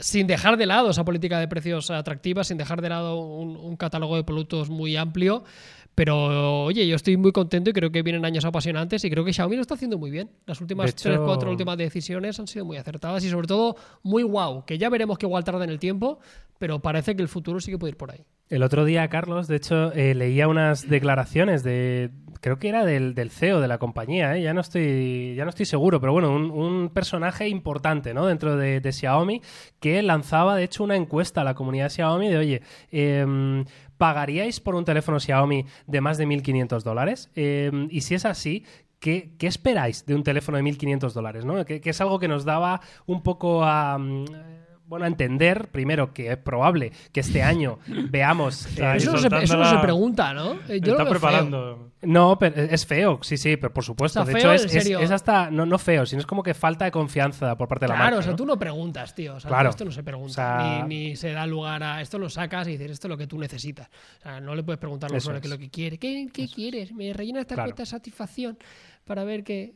sin 0.00 0.26
dejar 0.26 0.56
de 0.56 0.66
lado 0.66 0.90
esa 0.90 1.04
política 1.04 1.38
de 1.38 1.48
precios 1.48 1.90
atractiva, 1.90 2.44
sin 2.44 2.58
dejar 2.58 2.82
de 2.82 2.88
lado 2.88 3.20
un, 3.20 3.56
un 3.56 3.76
catálogo 3.76 4.16
de 4.16 4.24
productos 4.24 4.70
muy 4.70 4.96
amplio. 4.96 5.44
Pero 5.94 6.64
oye, 6.64 6.86
yo 6.86 6.96
estoy 6.96 7.16
muy 7.16 7.32
contento 7.32 7.70
y 7.70 7.72
creo 7.72 7.90
que 7.90 8.02
vienen 8.02 8.24
años 8.24 8.44
apasionantes 8.44 9.04
y 9.04 9.10
creo 9.10 9.24
que 9.24 9.32
Xiaomi 9.32 9.56
lo 9.56 9.62
está 9.62 9.74
haciendo 9.74 9.98
muy 9.98 10.10
bien. 10.10 10.30
Las 10.46 10.60
últimas 10.60 10.90
hecho... 10.90 11.10
3, 11.10 11.20
4 11.24 11.50
últimas 11.50 11.76
decisiones 11.76 12.38
han 12.38 12.46
sido 12.46 12.64
muy 12.64 12.76
acertadas 12.76 13.24
y 13.24 13.28
sobre 13.28 13.46
todo 13.46 13.76
muy 14.02 14.22
wow, 14.22 14.64
que 14.64 14.78
ya 14.78 14.88
veremos 14.88 15.18
que 15.18 15.26
igual 15.26 15.44
tarda 15.44 15.64
en 15.64 15.70
el 15.70 15.78
tiempo, 15.78 16.20
pero 16.58 16.80
parece 16.80 17.16
que 17.16 17.22
el 17.22 17.28
futuro 17.28 17.60
sí 17.60 17.70
que 17.70 17.78
puede 17.78 17.90
ir 17.90 17.96
por 17.96 18.12
ahí. 18.12 18.24
El 18.50 18.64
otro 18.64 18.84
día, 18.84 19.08
Carlos, 19.08 19.46
de 19.46 19.56
hecho, 19.56 19.92
eh, 19.92 20.12
leía 20.12 20.48
unas 20.48 20.88
declaraciones 20.88 21.62
de, 21.62 22.10
creo 22.40 22.58
que 22.58 22.68
era 22.68 22.84
del, 22.84 23.30
CEO 23.30 23.60
de 23.60 23.68
la 23.68 23.78
compañía, 23.78 24.36
¿eh? 24.36 24.42
ya, 24.42 24.52
no 24.52 24.60
estoy, 24.60 25.36
ya 25.36 25.44
no 25.44 25.50
estoy 25.50 25.66
seguro, 25.66 26.00
pero 26.00 26.12
bueno, 26.12 26.34
un, 26.34 26.88
personaje 26.88 27.48
importante 27.48 28.12
¿no? 28.12 28.26
dentro 28.26 28.56
de, 28.56 28.92
Xiaomi 28.92 29.40
que 29.78 30.02
lanzaba, 30.02 30.56
de 30.56 30.64
hecho, 30.64 30.82
una 30.82 30.96
encuesta 30.96 31.42
a 31.42 31.44
la 31.44 31.54
comunidad 31.54 31.90
Xiaomi 31.90 32.28
de, 32.28 32.38
oye, 32.38 32.62
eh, 32.90 33.64
¿pagaríais 33.98 34.58
por 34.58 34.74
un 34.74 34.84
teléfono 34.84 35.20
Xiaomi 35.20 35.66
de 35.86 36.00
más 36.00 36.18
de 36.18 36.26
1.500 36.26 36.82
dólares? 36.82 37.30
Eh, 37.36 37.70
y 37.90 38.00
si 38.00 38.14
es 38.14 38.24
así, 38.24 38.64
¿Qué, 38.98 39.30
¿qué, 39.38 39.46
esperáis 39.46 40.04
de 40.04 40.14
un 40.14 40.22
teléfono 40.22 40.58
de 40.58 40.64
1.500 40.64 41.12
dólares? 41.14 41.46
¿no? 41.46 41.64
Que, 41.64 41.80
es 41.82 42.00
algo 42.02 42.18
que 42.18 42.28
nos 42.28 42.44
daba 42.44 42.82
un 43.06 43.22
poco 43.22 43.64
a... 43.64 43.98
bueno, 44.90 45.04
a 45.04 45.08
entender, 45.08 45.68
primero, 45.68 46.12
que 46.12 46.32
es 46.32 46.36
probable 46.36 46.90
que 47.12 47.20
este 47.20 47.44
año 47.44 47.78
veamos... 48.10 48.66
Eh, 48.76 48.96
eso, 48.96 49.12
no 49.12 49.18
se, 49.18 49.28
eso, 49.28 49.56
no 49.56 49.64
se, 49.64 49.78
pregunta, 49.78 50.34
¿no? 50.34 50.54
Eh, 50.68 50.80
Yo 50.82 50.92
está 50.92 51.08
preparando... 51.08 51.76
Feo. 51.76 51.90
No, 52.02 52.38
pero 52.38 52.56
es 52.62 52.86
feo, 52.86 53.18
sí, 53.22 53.36
sí, 53.36 53.56
pero 53.56 53.74
por 53.74 53.84
supuesto. 53.84 54.20
Está 54.20 54.32
de 54.32 54.40
feo, 54.40 54.52
hecho, 54.52 54.64
es, 54.64 54.74
es, 54.74 54.86
es, 54.86 55.10
hasta, 55.10 55.50
no, 55.50 55.66
no 55.66 55.78
feo, 55.78 56.06
sino 56.06 56.20
es 56.20 56.26
como 56.26 56.42
que 56.42 56.54
falta 56.54 56.86
de 56.86 56.90
confianza 56.90 57.56
por 57.56 57.68
parte 57.68 57.84
de 57.84 57.88
la 57.90 57.94
claro, 57.94 58.04
marca. 58.04 58.08
Claro, 58.08 58.18
o 58.18 58.22
sea, 58.22 58.30
¿no? 58.32 58.36
tú 58.36 58.46
no 58.46 58.58
preguntas, 58.58 59.14
tío. 59.14 59.34
O 59.34 59.40
sea, 59.40 59.48
claro. 59.50 59.68
esto 59.68 59.84
no 59.84 59.92
se 59.92 60.02
pregunta. 60.02 60.30
O 60.30 60.34
sea... 60.34 60.86
ni, 60.86 61.10
ni, 61.10 61.16
se 61.16 61.32
da 61.32 61.46
lugar 61.46 61.82
a 61.82 62.00
esto, 62.00 62.18
lo 62.18 62.30
sacas 62.30 62.66
y 62.68 62.72
dices, 62.72 62.92
esto 62.92 63.06
es 63.06 63.10
lo 63.10 63.18
que 63.18 63.26
tú 63.26 63.38
necesitas. 63.38 63.90
O 64.18 64.22
sea, 64.22 64.40
no 64.40 64.54
le 64.54 64.62
puedes 64.62 64.80
preguntar 64.80 65.10
lo 65.10 65.20
sobre 65.20 65.38
es. 65.38 65.48
lo 65.48 65.58
que 65.58 65.68
quiere. 65.68 65.98
¿Qué, 65.98 66.28
qué 66.32 66.48
quieres? 66.48 66.90
¿Me 66.92 67.12
rellena 67.12 67.40
esta 67.40 67.54
claro. 67.54 67.68
cuenta 67.68 67.82
de 67.82 67.86
satisfacción 67.86 68.58
para 69.04 69.22
ver 69.24 69.44
qué, 69.44 69.74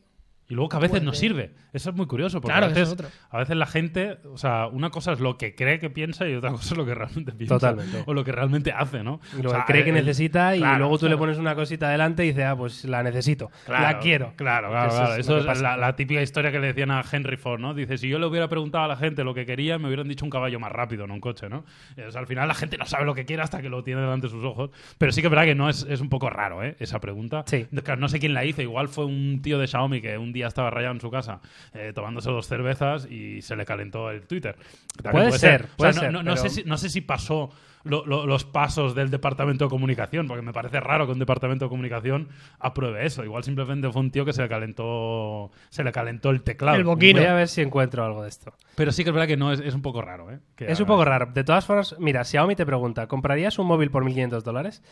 y 0.54 0.56
luego 0.56 0.68
que 0.68 0.76
a 0.76 0.80
veces 0.80 1.02
no 1.02 1.12
sirve. 1.12 1.52
Eso 1.72 1.90
es 1.90 1.96
muy 1.96 2.06
curioso. 2.06 2.40
Porque 2.40 2.52
claro, 2.52 2.66
a, 2.66 2.68
veces, 2.68 2.84
es 2.84 2.92
otro. 2.92 3.08
a 3.28 3.38
veces 3.38 3.56
la 3.56 3.66
gente, 3.66 4.18
o 4.32 4.38
sea, 4.38 4.68
una 4.68 4.90
cosa 4.90 5.12
es 5.12 5.18
lo 5.18 5.36
que 5.36 5.56
cree 5.56 5.80
que 5.80 5.90
piensa 5.90 6.28
y 6.28 6.34
otra 6.36 6.52
cosa 6.52 6.74
es 6.74 6.76
lo 6.76 6.86
que 6.86 6.94
realmente 6.94 7.32
piensa. 7.32 7.56
Totalmente. 7.56 8.04
O 8.06 8.14
lo 8.14 8.22
que 8.22 8.30
realmente 8.30 8.70
hace, 8.70 9.02
¿no? 9.02 9.20
Y 9.36 9.42
lo 9.42 9.48
o 9.48 9.52
sea, 9.52 9.64
que 9.64 9.72
cree 9.72 9.82
que 9.82 9.90
el, 9.90 9.96
necesita 9.96 10.54
y 10.54 10.60
claro, 10.60 10.78
luego 10.78 10.94
tú 10.94 11.06
claro. 11.06 11.16
le 11.16 11.18
pones 11.18 11.38
una 11.38 11.56
cosita 11.56 11.88
delante 11.88 12.24
y 12.24 12.28
dices, 12.28 12.44
ah, 12.44 12.56
pues 12.56 12.84
la 12.84 13.02
necesito. 13.02 13.50
Claro, 13.66 13.82
la 13.82 13.98
quiero. 13.98 14.32
Claro, 14.36 14.70
claro. 14.70 14.86
Eso 14.86 14.96
claro. 14.96 15.14
es, 15.14 15.18
Eso 15.18 15.38
es 15.38 15.46
pasa. 15.46 15.62
la, 15.62 15.76
la, 15.76 15.96
típica 15.96 16.22
historia 16.22 16.52
que 16.52 16.60
le 16.60 16.68
decían 16.68 16.92
a 16.92 17.02
Henry 17.10 17.36
Ford, 17.36 17.58
¿no? 17.58 17.74
Dice, 17.74 17.98
si 17.98 18.08
yo 18.08 18.20
le 18.20 18.26
hubiera 18.26 18.46
preguntado 18.46 18.84
a 18.84 18.88
la 18.88 18.96
gente 18.96 19.24
lo 19.24 19.34
que 19.34 19.46
quería, 19.46 19.76
me 19.80 19.88
hubieran 19.88 20.06
dicho 20.06 20.24
un 20.24 20.30
caballo 20.30 20.60
más 20.60 20.70
rápido, 20.70 21.08
no 21.08 21.14
un 21.14 21.20
coche, 21.20 21.48
¿no? 21.48 21.64
O 22.06 22.10
sea, 22.12 22.20
al 22.20 22.28
final 22.28 22.46
la 22.46 22.54
gente 22.54 22.78
no 22.78 22.86
sabe 22.86 23.04
lo 23.04 23.14
que 23.14 23.24
quiere 23.24 23.42
hasta 23.42 23.60
que 23.60 23.68
lo 23.68 23.82
tiene 23.82 24.02
delante 24.02 24.28
de 24.28 24.30
sus 24.30 24.44
ojos. 24.44 24.70
Pero 24.98 25.10
sí 25.10 25.20
que 25.20 25.26
es 25.26 25.30
verdad 25.32 25.46
que 25.46 25.56
no 25.56 25.68
es, 25.68 25.84
es 25.88 26.00
un 26.00 26.08
poco 26.08 26.30
raro, 26.30 26.62
¿eh? 26.62 26.76
Esa 26.78 27.00
pregunta. 27.00 27.42
Sí. 27.46 27.66
No 27.98 28.08
sé 28.08 28.20
quién 28.20 28.34
la 28.34 28.44
hizo. 28.44 28.62
Igual 28.62 28.86
fue 28.86 29.06
un 29.06 29.40
tío 29.42 29.58
de 29.58 29.66
Xiaomi 29.66 30.00
que 30.00 30.16
un 30.18 30.32
día 30.32 30.43
estaba 30.48 30.70
rayado 30.70 30.94
en 30.94 31.00
su 31.00 31.10
casa 31.10 31.40
eh, 31.72 31.92
tomándose 31.94 32.30
dos 32.30 32.46
cervezas 32.46 33.06
y 33.10 33.42
se 33.42 33.56
le 33.56 33.64
calentó 33.64 34.10
el 34.10 34.26
Twitter. 34.26 34.56
Puede, 35.02 35.12
puede, 35.12 35.32
ser, 35.32 35.60
ser. 35.62 35.70
Puede 35.76 35.90
o 35.90 35.92
sea, 35.92 36.02
ser 36.02 36.12
no, 36.12 36.22
no, 36.22 36.30
pero... 36.30 36.42
no, 36.42 36.48
sé 36.48 36.50
si, 36.50 36.64
no 36.64 36.78
sé 36.78 36.88
si 36.90 37.00
pasó 37.00 37.50
lo, 37.84 38.04
lo, 38.06 38.26
los 38.26 38.44
pasos 38.44 38.94
del 38.94 39.10
departamento 39.10 39.64
de 39.66 39.70
comunicación, 39.70 40.26
porque 40.26 40.42
me 40.42 40.52
parece 40.52 40.80
raro 40.80 41.06
que 41.06 41.12
un 41.12 41.18
departamento 41.18 41.66
de 41.66 41.68
comunicación 41.68 42.28
apruebe 42.58 43.06
eso. 43.06 43.24
Igual 43.24 43.44
simplemente 43.44 43.90
fue 43.90 44.00
un 44.00 44.10
tío 44.10 44.24
que 44.24 44.32
se 44.32 44.42
le 44.42 44.48
calentó, 44.48 45.50
se 45.68 45.84
le 45.84 45.92
calentó 45.92 46.30
el 46.30 46.42
teclado. 46.42 46.76
El 46.76 46.84
boquino. 46.84 47.20
Voy 47.20 47.28
a 47.28 47.34
ver 47.34 47.48
si 47.48 47.60
encuentro 47.60 48.04
algo 48.04 48.22
de 48.22 48.28
esto. 48.28 48.54
Pero 48.74 48.90
sí 48.90 49.04
que 49.04 49.10
es 49.10 49.14
verdad 49.14 49.28
que 49.28 49.36
no 49.36 49.52
es, 49.52 49.60
es 49.60 49.74
un 49.74 49.82
poco 49.82 50.02
raro, 50.02 50.30
¿eh? 50.30 50.40
Que 50.56 50.70
es 50.70 50.80
un 50.80 50.86
poco 50.86 51.04
raro. 51.04 51.26
De 51.26 51.44
todas 51.44 51.64
formas, 51.64 51.94
mira, 51.98 52.24
Xiaomi 52.24 52.56
te 52.56 52.66
pregunta, 52.66 53.06
¿comprarías 53.06 53.58
un 53.58 53.66
móvil 53.66 53.90
por 53.90 54.04
1.500 54.04 54.42
dólares? 54.42 54.82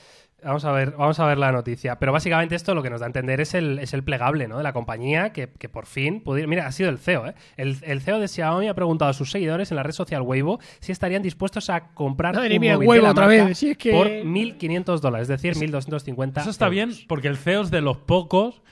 Vamos 0.45 0.65
a 0.65 0.73
ver, 0.73 0.93
vamos 0.93 1.19
a 1.19 1.27
ver 1.27 1.39
la 1.39 1.53
noticia. 1.53 1.99
Pero 1.99 2.13
básicamente 2.13 2.55
esto 2.55 2.75
lo 2.75 2.83
que 2.83 2.91
nos 2.91 3.01
da 3.01 3.07
a 3.07 3.09
entender 3.09 3.41
es 3.41 3.55
el, 3.55 3.79
es 3.79 3.95
el 3.95 4.03
plegable, 4.05 4.49
¿no? 4.49 4.59
De 4.59 4.63
la 4.63 4.73
compañía 4.73 5.33
que, 5.33 5.49
que 5.49 5.69
por 5.69 5.87
fin 5.87 6.23
pudiera... 6.23 6.49
Mira, 6.49 6.67
ha 6.67 6.73
sido 6.73 6.91
el 6.91 6.99
CEO, 6.99 7.29
¿eh? 7.29 7.35
El, 7.57 7.77
el, 7.83 8.01
CEO 8.01 8.19
de 8.19 8.29
Xiaomi 8.29 8.69
ha 8.69 8.75
preguntado 8.75 9.11
a 9.11 9.15
sus 9.15 9.31
seguidores 9.31 9.71
en 9.71 9.77
la 9.77 9.83
red 9.83 9.93
social 9.93 10.23
Weibo 10.23 10.61
si 10.81 10.93
estarían 10.93 11.23
dispuestos 11.23 11.71
a 11.71 11.93
comprar 11.95 12.35
Madre 12.35 12.57
un 12.57 12.61
mía, 12.61 12.75
móvil 12.75 12.82
La 12.87 13.11
otra 13.11 13.27
marca 13.27 13.45
vez. 13.47 13.59
Si 13.59 13.71
es 13.71 13.77
que... 13.79 13.91
por 13.93 14.09
1.500 14.09 15.01
dólares, 15.01 15.29
es 15.31 15.41
decir, 15.43 15.55
1.250 15.55 16.41
Eso 16.41 16.51
está 16.51 16.67
euros. 16.67 16.71
bien 16.71 17.07
porque 17.09 17.29
el 17.29 17.37
CEO 17.37 17.63
es 17.63 17.71
de 17.71 17.81
los 17.81 17.97
pocos 17.99 18.63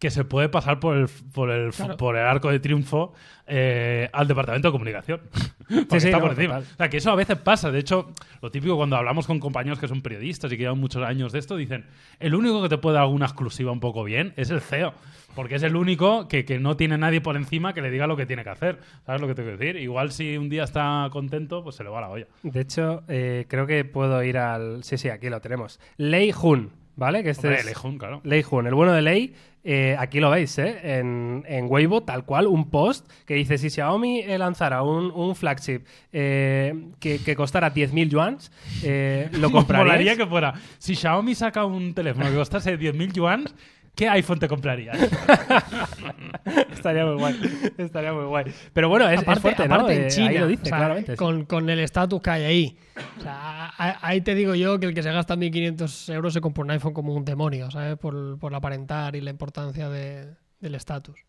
que 0.00 0.10
se 0.10 0.24
puede 0.24 0.48
pasar 0.48 0.80
por 0.80 0.96
el, 0.96 1.06
por 1.32 1.50
el, 1.50 1.70
Claro. 1.72 1.96
por 1.96 2.16
el 2.16 2.24
arco 2.26 2.50
de 2.50 2.58
triunfo 2.58 3.12
eh, 3.46 4.08
al 4.12 4.26
departamento 4.26 4.68
de 4.68 4.72
comunicación. 4.72 5.20
Porque 5.88 6.00
sí, 6.00 6.08
está 6.08 6.18
no, 6.18 6.22
por 6.24 6.30
encima. 6.32 6.54
total. 6.60 6.72
O 6.72 6.76
sea, 6.78 6.88
que 6.88 6.96
eso 6.96 7.10
a 7.12 7.14
veces 7.16 7.36
pasa. 7.38 7.70
De 7.70 7.78
hecho, 7.78 8.10
lo 8.42 8.50
típico 8.50 8.76
cuando 8.76 8.96
hablamos 8.96 9.26
con 9.26 9.38
compañeros 9.38 9.78
que 9.78 9.86
son 9.86 10.00
periodistas 10.02 10.50
y 10.50 10.56
que 10.56 10.62
llevan 10.64 10.80
muchos 10.80 11.04
años 11.04 11.32
de 11.32 11.38
esto, 11.38 11.56
dicen, 11.56 11.84
el 12.18 12.34
único 12.34 12.60
que 12.62 12.68
te 12.70 12.78
puede 12.78 12.94
dar 12.94 13.02
alguna 13.04 13.26
exclusiva 13.26 13.70
un 13.70 13.78
poco 13.80 14.02
bien 14.02 14.32
es 14.36 14.50
el 14.50 14.60
CEO. 14.62 14.94
Porque 15.36 15.54
es 15.56 15.62
el 15.62 15.76
único 15.76 16.26
que, 16.26 16.44
que 16.44 16.58
no 16.58 16.76
tiene 16.76 16.98
nadie 16.98 17.20
por 17.20 17.36
encima 17.36 17.72
que 17.72 17.82
le 17.82 17.90
diga 17.90 18.08
lo 18.08 18.16
que 18.16 18.26
tiene 18.26 18.42
que 18.42 18.50
hacer. 18.50 18.78
¿Sabes 19.06 19.20
lo 19.20 19.28
que 19.28 19.34
te 19.36 19.42
quiero 19.42 19.58
decir? 19.58 19.76
Igual 19.76 20.10
si 20.10 20.36
un 20.36 20.48
día 20.48 20.64
está 20.64 21.06
contento, 21.12 21.62
pues 21.62 21.76
se 21.76 21.84
le 21.84 21.90
va 21.90 22.00
la 22.00 22.08
olla. 22.08 22.26
De 22.42 22.60
hecho, 22.60 23.04
eh, 23.06 23.44
creo 23.48 23.66
que 23.66 23.84
puedo 23.84 24.22
ir 24.24 24.38
al. 24.38 24.82
Sí, 24.82 24.98
sí, 24.98 25.08
aquí 25.08 25.28
lo 25.28 25.40
tenemos. 25.40 25.78
Lei 25.98 26.32
Jun, 26.32 26.70
¿vale? 27.00 27.24
Que 27.24 27.30
este 27.30 27.48
Hombre, 27.48 27.60
es. 27.62 27.66
Lejón, 27.66 27.98
claro. 27.98 28.20
Lei 28.22 28.42
Jun, 28.44 28.68
el 28.68 28.74
bueno 28.74 28.92
de 28.92 29.02
Lei. 29.02 29.34
eh, 29.64 29.96
aquí 29.98 30.20
lo 30.20 30.30
veis, 30.30 30.56
¿eh? 30.58 30.98
En, 30.98 31.44
en 31.48 31.66
Weibo, 31.68 32.02
tal 32.02 32.24
cual, 32.24 32.46
un 32.46 32.70
post 32.70 33.10
que 33.26 33.34
dice: 33.34 33.58
si 33.58 33.68
Xiaomi 33.70 34.20
eh, 34.20 34.38
lanzara 34.38 34.82
un, 34.82 35.10
un 35.10 35.34
flagship 35.34 35.80
eh, 36.12 36.74
que, 37.00 37.18
que 37.18 37.34
costara 37.34 37.74
10.000 37.74 38.08
yuans, 38.08 38.52
eh, 38.84 39.28
lo 39.32 39.50
Molaría 39.50 39.66
compraríais. 39.66 40.16
que 40.18 40.26
fuera. 40.26 40.54
Si 40.78 40.94
Xiaomi 40.94 41.34
saca 41.34 41.64
un 41.64 41.92
teléfono 41.94 42.30
que 42.30 42.36
costase 42.36 42.78
10.000 42.78 43.12
yuans, 43.12 43.54
¿qué 44.00 44.08
iPhone 44.08 44.38
te 44.38 44.48
comprarías? 44.48 44.96
Estaría 46.72 47.04
muy 47.04 47.16
guay. 47.16 47.38
Estaría 47.76 48.12
muy 48.14 48.24
guay. 48.24 48.44
Pero 48.72 48.88
bueno, 48.88 49.06
es, 49.08 49.16
es 49.16 49.22
aparte, 49.22 49.40
fuerte, 49.42 49.68
¿no? 49.68 49.74
aparte 49.74 49.94
Eh, 49.94 50.02
en 50.04 50.08
China, 50.08 50.28
ahí 50.30 50.38
lo 50.38 50.46
dice, 50.46 50.62
o 50.62 50.66
sea, 50.66 50.78
claramente. 50.78 51.12
sí. 51.12 51.44
con, 51.46 51.68
el 51.70 51.80
estatus 51.80 52.22
que 52.22 52.30
hay 52.30 52.42
ahí. 52.44 52.78
O 53.18 53.22
sea, 53.22 53.72
ahí 54.00 54.22
te 54.22 54.34
digo 54.34 54.54
yo 54.54 54.80
que 54.80 54.86
el 54.86 54.94
que 54.94 55.02
se 55.02 55.12
gasta 55.12 55.36
1.500 55.36 56.14
euros 56.14 56.32
se 56.32 56.40
compra 56.40 56.64
un 56.64 56.70
iPhone 56.70 56.94
como 56.94 57.14
un 57.14 57.24
demonio, 57.26 57.70
¿sabes? 57.70 57.96
Por, 57.98 58.38
por 58.38 58.54
aparentar 58.54 59.14
y 59.16 59.20
la 59.20 59.30
importancia 59.30 59.90
de- 59.90 60.34
del 60.60 60.74
estatus. 60.74 61.20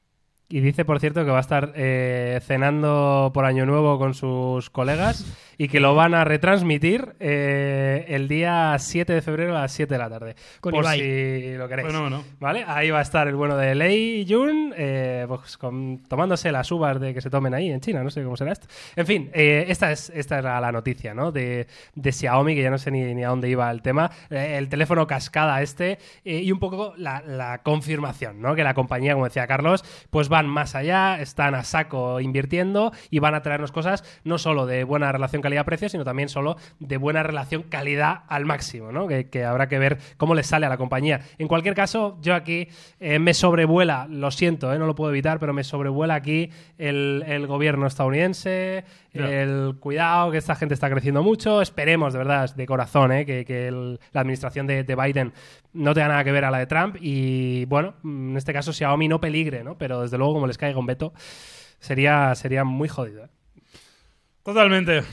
Y 0.49 0.59
dice, 0.59 0.84
por 0.84 0.99
cierto, 0.99 1.24
que 1.24 1.32
va 1.32 1.38
a 1.38 1.41
estar 1.41 1.72
eh, 1.76 2.39
cenando 2.45 3.32
por 3.34 3.45
Año 3.45 3.65
Nuevo 3.65 3.97
con 3.97 4.13
sus 4.13 4.69
colegas 4.69 5.26
y 5.64 5.68
que 5.68 5.80
lo 5.80 5.93
van 5.93 6.16
a 6.16 6.24
retransmitir 6.24 7.14
eh, 7.20 8.05
el 8.07 8.28
día 8.28 8.76
7 8.80 9.14
de 9.14 9.22
febrero 9.22 9.55
a 9.55 9.62
las 9.62 9.72
7 9.74 9.93
de 9.93 9.97
la 9.99 10.09
tarde. 10.09 10.36
Con 10.59 10.72
por 10.72 10.84
Ibai. 10.84 10.99
si 10.99 11.53
lo 11.55 11.68
queréis. 11.70 11.93
bueno. 11.93 12.24
¿Vale? 12.39 12.64
Ahí 12.68 12.89
va 12.89 12.97
a 12.97 13.03
estar 13.03 13.28
el 13.28 13.36
bueno 13.36 13.55
de 13.57 13.76
Lei 13.76 14.26
Jun, 14.28 14.74
eh, 14.76 15.26
pues, 15.28 15.57
con- 15.57 16.01
tomándose 16.07 16.51
las 16.51 16.72
uvas 16.72 16.99
de 16.99 17.14
que 17.14 17.22
se 17.22 17.30
tomen 17.30 17.53
ahí 17.53 17.70
en 17.72 17.80
China, 17.80 18.03
no 18.03 18.09
sé 18.09 18.24
cómo 18.24 18.36
será 18.38 18.53
esto. 18.53 18.66
En 18.95 19.05
fin, 19.05 19.30
eh, 19.34 19.66
esta 19.68 19.91
es 19.91 20.09
esta 20.16 20.39
era 20.39 20.59
la 20.59 20.72
noticia, 20.72 21.14
¿no? 21.14 21.32
De, 21.32 21.68
de 21.93 22.12
Xiaomi, 22.12 22.55
que 22.55 22.64
ya 22.64 22.72
no 22.72 22.80
sé 22.80 22.89
ni, 22.89 23.14
ni 23.14 23.24
a 23.24 23.28
dónde 23.30 23.47
iba 23.49 23.70
el 23.70 23.84
tema, 23.84 24.09
Eh, 24.32 24.55
el 24.57 24.68
teléfono 24.68 25.05
cascada 25.05 25.62
este 25.62 25.99
y 26.24 26.51
un 26.51 26.57
poco 26.59 26.93
la, 26.97 27.22
la 27.22 27.59
confirmación, 27.62 28.41
¿no? 28.41 28.55
Que 28.55 28.64
la 28.64 28.74
compañía, 28.74 29.14
como 29.14 29.26
decía 29.26 29.45
Carlos, 29.45 29.84
pues 30.09 30.28
van 30.28 30.47
más 30.47 30.74
allá, 30.74 31.20
están 31.22 31.53
a 31.53 31.64
saco 31.64 32.20
invirtiendo 32.20 32.91
y 33.12 33.20
van 33.20 33.36
a 33.36 33.41
traernos 33.43 33.72
cosas 33.72 34.03
no 34.24 34.38
solo 34.39 34.66
de 34.66 34.84
buena 34.84 35.12
relación 35.12 35.41
calidad-precio, 35.52 35.89
sino 35.89 36.04
también 36.04 36.30
solo 36.30 36.56
de 36.80 36.97
buena 36.97 37.24
relación 37.24 37.64
calidad 37.64 38.22
al 38.28 38.45
máximo, 38.45 38.91
¿no? 38.91 39.08
Que, 39.08 39.30
que 39.30 39.43
habrá 39.43 39.68
que 39.68 39.78
ver 39.80 39.97
cómo 40.18 40.34
les 40.34 40.47
sale 40.47 40.66
a 40.66 40.70
la 40.70 40.78
compañía. 40.78 41.22
En 41.38 41.47
cualquier 41.47 41.76
caso, 41.76 42.18
yo 42.22 42.34
aquí 42.34 42.70
eh, 42.99 43.20
me 43.20 43.34
sobrevuela, 43.34 44.08
lo 44.10 44.32
siento, 44.32 44.74
eh, 44.74 44.80
no 44.80 44.86
lo 44.86 44.95
puedo 44.95 45.12
evitar, 45.12 45.39
pero 45.39 45.54
me 45.54 45.64
sobrevuela 45.64 46.16
aquí 46.16 46.49
el, 46.78 47.24
el 47.28 47.47
gobierno 47.47 47.86
estadounidense, 47.86 48.86
el 49.14 49.76
cuidado, 49.80 50.32
que 50.32 50.38
esta 50.38 50.56
gente 50.56 50.74
está 50.74 50.89
creciendo 50.89 51.22
mucho. 51.22 51.62
Esperemos, 51.62 52.14
de 52.14 52.20
verdad, 52.20 52.56
de 52.56 52.66
corazón, 52.66 53.12
eh, 53.12 53.26
que, 53.26 53.43
que 53.43 53.68
el- 53.68 53.99
la 54.14 54.22
administración 54.22 54.68
de, 54.68 54.84
de 54.86 54.95
Biden 54.95 55.34
no 55.74 55.93
tenga 55.93 56.08
nada 56.08 56.24
que 56.24 56.32
ver 56.32 56.45
a 56.45 56.52
la 56.52 56.60
de 56.60 56.66
Trump 56.66 56.95
y, 57.02 57.66
bueno, 57.66 57.95
en 58.06 58.36
este 58.38 58.54
caso 58.54 58.72
Xiaomi 58.72 59.08
no 59.10 59.20
peligre, 59.20 59.64
¿no? 59.64 59.78
Pero 59.78 60.02
desde 60.02 60.18
luego, 60.18 60.34
como 60.34 60.47
les 60.47 60.58
caiga 60.58 60.80
un 60.80 60.86
veto, 60.86 61.14
sería, 61.80 62.34
sería 62.36 62.64
muy 62.64 62.88
jodido. 62.88 63.28
Totalmente. 64.43 65.04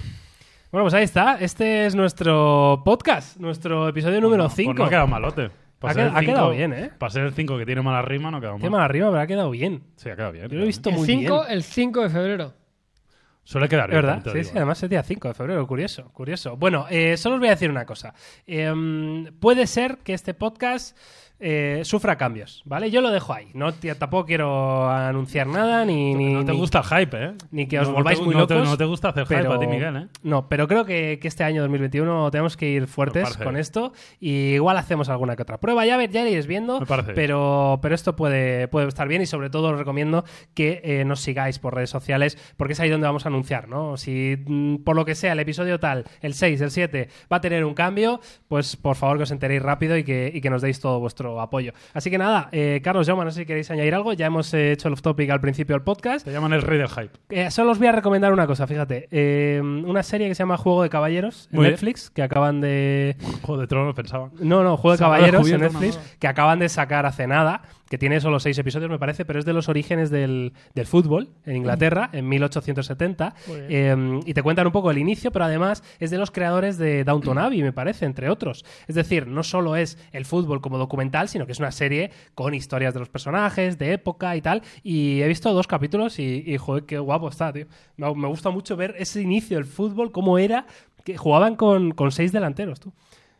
Bueno, 0.71 0.85
pues 0.85 0.95
ahí 0.95 1.05
está. 1.05 1.37
Este 1.41 1.87
es 1.87 1.95
nuestro 1.95 2.83
podcast, 2.85 3.39
nuestro 3.39 3.89
episodio 3.89 4.21
número 4.21 4.45
Bueno, 4.45 4.55
5. 4.55 4.71
Pues 4.73 4.79
no 4.79 4.85
ha 4.85 4.89
quedado 4.91 5.07
malote. 5.07 5.51
Ha 5.81 5.95
qued- 5.95 6.19
el 6.19 6.27
quedado 6.27 6.51
bien, 6.51 6.73
¿eh? 6.73 6.91
Para 6.99 7.11
ser 7.11 7.25
el 7.25 7.33
5 7.33 7.57
que 7.57 7.65
tiene 7.65 7.81
mala 7.83 8.03
rima, 8.03 8.31
no 8.31 8.39
ha 8.39 8.41
quedado 8.41 8.59
mal. 8.59 8.71
mal 8.71 8.81
arriba, 8.83 9.09
pero 9.11 9.21
ha 9.23 9.27
quedado 9.27 9.51
bien. 9.51 9.85
Sí, 9.97 10.11
ha 10.11 10.17
quedado 10.17 10.33
bien. 10.33 10.49
Yo 10.49 10.57
lo 10.57 10.65
he 10.65 10.67
visto 10.67 10.91
El 10.91 10.97
muy 10.97 11.07
5, 11.07 11.41
bien. 11.43 11.53
el 11.53 11.63
5 11.63 12.03
de 12.03 12.11
febrero. 12.11 12.55
Suele 13.45 13.67
quedar 13.69 13.89
bien. 13.89 14.03
verdad, 14.03 14.23
sí, 14.25 14.31
digo, 14.31 14.45
sí, 14.45 14.51
¿eh? 14.51 14.53
además 14.57 14.83
es 14.83 14.91
día 14.91 15.03
5 15.03 15.29
de 15.29 15.35
febrero, 15.35 15.67
curioso, 15.67 16.11
curioso. 16.13 16.57
Bueno, 16.59 16.85
eh, 16.91 17.17
solo 17.17 17.37
os 17.37 17.41
voy 17.41 17.49
a 17.49 17.53
decir 17.53 17.71
una 17.71 17.87
cosa. 17.87 18.13
Em, 18.47 19.25
puede 19.41 19.67
ser 19.67 19.99
que 19.99 20.13
este 20.13 20.35
podcast 20.35 20.95
eh, 21.41 21.81
sufra 21.85 22.17
cambios, 22.17 22.63
¿vale? 22.65 22.91
Yo 22.91 23.01
lo 23.01 23.11
dejo 23.11 23.33
ahí. 23.33 23.49
No, 23.55 23.73
tampoco 23.73 24.27
quiero 24.27 24.89
anunciar 24.91 25.47
nada 25.47 25.85
ni... 25.85 26.15
ni 26.15 26.33
No 26.35 26.45
te 26.45 26.53
ni- 26.53 26.59
gusta 26.59 26.79
el 26.81 26.85
hype, 26.85 27.25
¿eh? 27.25 27.33
ni 27.51 27.67
que 27.69 27.79
os 27.79 27.85
No- 27.87 27.91
no 27.93 27.97
volváis 27.99 28.19
te- 28.19 28.25
muy 28.25 28.35
no 28.35 28.47
te- 28.47 28.55
locos, 28.55 28.69
No 28.71 28.77
te 28.77 28.85
gusta 28.85 29.09
hacer 29.11 29.25
hype 29.27 29.37
pero- 29.37 29.53
a 29.55 29.59
ti, 29.61 29.67
Miguel, 29.67 29.97
¿eh? 29.97 30.07
No, 30.23 30.49
pero 30.49 30.67
creo 30.67 30.85
que, 30.85 31.19
que 31.21 31.29
este 31.29 31.45
año 31.45 31.63
2021 31.63 32.31
tenemos 32.31 32.57
que 32.57 32.69
ir 32.69 32.87
fuertes 32.87 33.37
con 33.37 33.57
esto 33.57 33.93
y 34.21 34.55
igual 34.55 34.77
hacemos 34.77 35.09
alguna 35.09 35.37
que 35.37 35.43
otra 35.43 35.59
prueba. 35.59 35.87
Ya, 35.87 35.97
ver, 35.97 36.11
ya 36.11 36.23
iréis 36.29 36.47
viendo, 36.47 36.81
pero, 37.15 37.79
pero 37.83 37.95
esto 37.95 38.17
puede, 38.17 38.69
puede 38.69 38.89
estar 38.89 39.07
bien 39.09 39.23
y 39.23 39.27
sobre 39.27 39.51
todo 39.51 39.69
os 39.71 39.79
recomiendo 39.79 40.25
que 40.55 40.81
eh, 40.85 41.05
nos 41.05 41.21
sigáis 41.21 41.59
por 41.59 41.75
redes 41.75 41.91
sociales 41.91 42.37
porque 42.57 42.73
es 42.73 42.81
ahí 42.81 42.89
donde 42.91 43.07
vamos 43.07 43.27
a 43.27 43.29
anunciar, 43.29 43.69
¿no? 43.69 43.97
Si 43.97 44.37
mm, 44.45 44.77
por 44.79 44.97
lo 44.97 45.05
que 45.05 45.15
sea 45.15 45.33
el 45.33 45.41
episodio 45.41 45.79
tal, 45.79 46.05
el 46.21 46.35
6, 46.35 46.61
el 46.61 46.71
7, 46.71 47.09
va 47.33 47.37
a 47.39 47.41
tener 47.41 47.65
un 47.65 47.75
cambio, 47.75 48.21
pues 48.49 48.77
por 48.77 48.97
favor 48.97 49.17
que 49.19 49.23
os 49.23 49.31
enteréis 49.31 49.63
rápido 49.63 49.97
y 49.97 50.05
que, 50.05 50.31
y 50.35 50.41
que 50.41 50.51
nos 50.51 50.63
deis 50.63 50.81
todo 50.81 50.99
vuestro 51.01 51.28
apoyo. 51.41 51.73
Así 51.95 52.11
que 52.11 52.19
nada, 52.19 52.49
eh, 52.53 52.81
Carlos, 52.83 53.07
Jaume, 53.07 53.25
no 53.25 53.31
sé 53.31 53.41
si 53.41 53.47
queréis 53.47 53.71
añadir 53.71 53.95
algo. 53.95 54.13
Ya 54.13 54.27
hemos 54.27 54.53
eh, 54.55 54.73
hecho 54.73 54.89
el 54.89 54.95
off 54.95 55.03
topic 55.03 55.31
al 55.31 55.41
principio 55.41 55.75
del 55.75 55.83
podcast. 55.83 56.25
Te 56.25 56.33
llaman 56.33 56.53
el 56.53 56.63
rey 56.63 56.79
del 56.79 56.89
hype. 56.89 57.11
Eh, 57.31 57.51
solo 57.51 57.73
os 57.73 57.79
voy 57.79 57.89
a 57.89 57.93
recomendar 57.93 58.33
una 58.33 58.47
cosa, 58.47 58.67
fíjate. 58.67 59.09
Eh, 59.11 59.61
una 59.63 60.03
serie 60.03 60.29
que 60.29 60.35
se 60.35 60.43
llama 60.43 60.57
Juego 60.57 60.83
de 60.83 60.91
Caballeros 60.91 61.49
en 61.51 61.57
Muy 61.57 61.65
bien. 61.65 61.73
Netflix, 61.73 62.11
que 62.11 62.23
acaban 62.23 62.61
de... 62.61 63.17
Juego 63.43 63.61
de 63.61 63.67
Tronos, 63.67 63.95
pensaba. 63.95 64.31
No, 64.41 64.63
no, 64.63 64.77
Juego 64.77 64.97
de 64.97 64.99
Caballeros 64.99 65.51
en 65.51 65.61
Netflix, 65.61 65.99
que 66.19 66.29
acaban 66.29 66.59
de 66.59 66.69
sacar 66.69 67.07
hace 67.07 67.27
nada, 67.27 67.63
que 67.89 67.99
tiene 67.99 68.21
solo 68.21 68.39
seis 68.39 68.59
episodios, 68.59 68.91
me 68.91 68.99
parece, 68.99 69.25
pero 69.25 69.39
es 69.39 69.45
de 69.45 69.53
los 69.53 69.69
orígenes 69.69 70.11
del, 70.11 70.53
del 70.75 70.87
fútbol 70.87 71.31
en 71.47 71.57
Inglaterra, 71.57 72.11
en 72.13 72.29
1870. 72.29 73.35
Muy 73.47 73.59
Eh, 73.69 74.21
y 74.27 74.35
te 74.35 74.43
cuentan 74.43 74.67
un 74.67 74.73
poco 74.73 74.91
el 74.91 74.99
inicio, 74.99 75.31
pero 75.33 75.47
además 75.47 75.83
es 75.99 76.11
de 76.11 76.19
los 76.19 76.31
creadores 76.31 76.79
de 76.79 77.05
Downton 77.05 77.39
Abbey, 77.39 77.63
me 77.63 77.73
parece, 77.73 78.05
entre 78.05 78.29
otros. 78.29 78.65
Es 78.87 78.95
decir, 78.95 79.27
no 79.27 79.43
solo 79.43 79.77
es 79.77 79.99
el 80.13 80.25
fútbol 80.25 80.61
como 80.61 80.79
documental, 80.79 81.18
sino 81.27 81.45
que 81.47 81.51
es 81.53 81.59
una 81.59 81.73
serie 81.73 82.13
con 82.37 82.55
historias 82.55 82.95
de 82.95 83.01
los 83.01 83.09
personajes, 83.09 83.79
de 83.79 83.95
época 83.95 84.37
y 84.37 84.41
tal. 84.43 84.63
Y 84.85 85.21
he 85.23 85.27
visto 85.27 85.53
dos 85.53 85.67
capítulos 85.67 86.21
y, 86.21 86.45
y 86.47 86.57
joder, 86.59 86.85
qué 86.85 86.99
guapo 87.01 87.29
está, 87.29 87.53
tío. 87.53 87.67
Me, 87.97 88.15
me 88.15 88.29
gusta 88.29 88.51
mucho 88.51 88.77
ver 88.77 88.95
ese 88.99 89.21
inicio 89.23 89.57
del 89.57 89.67
fútbol, 89.67 90.13
cómo 90.13 90.39
era, 90.39 90.67
que 91.03 91.17
jugaban 91.17 91.57
con, 91.57 91.91
con 91.93 92.13
seis 92.13 92.31
delanteros, 92.31 92.79
tú. 92.79 92.93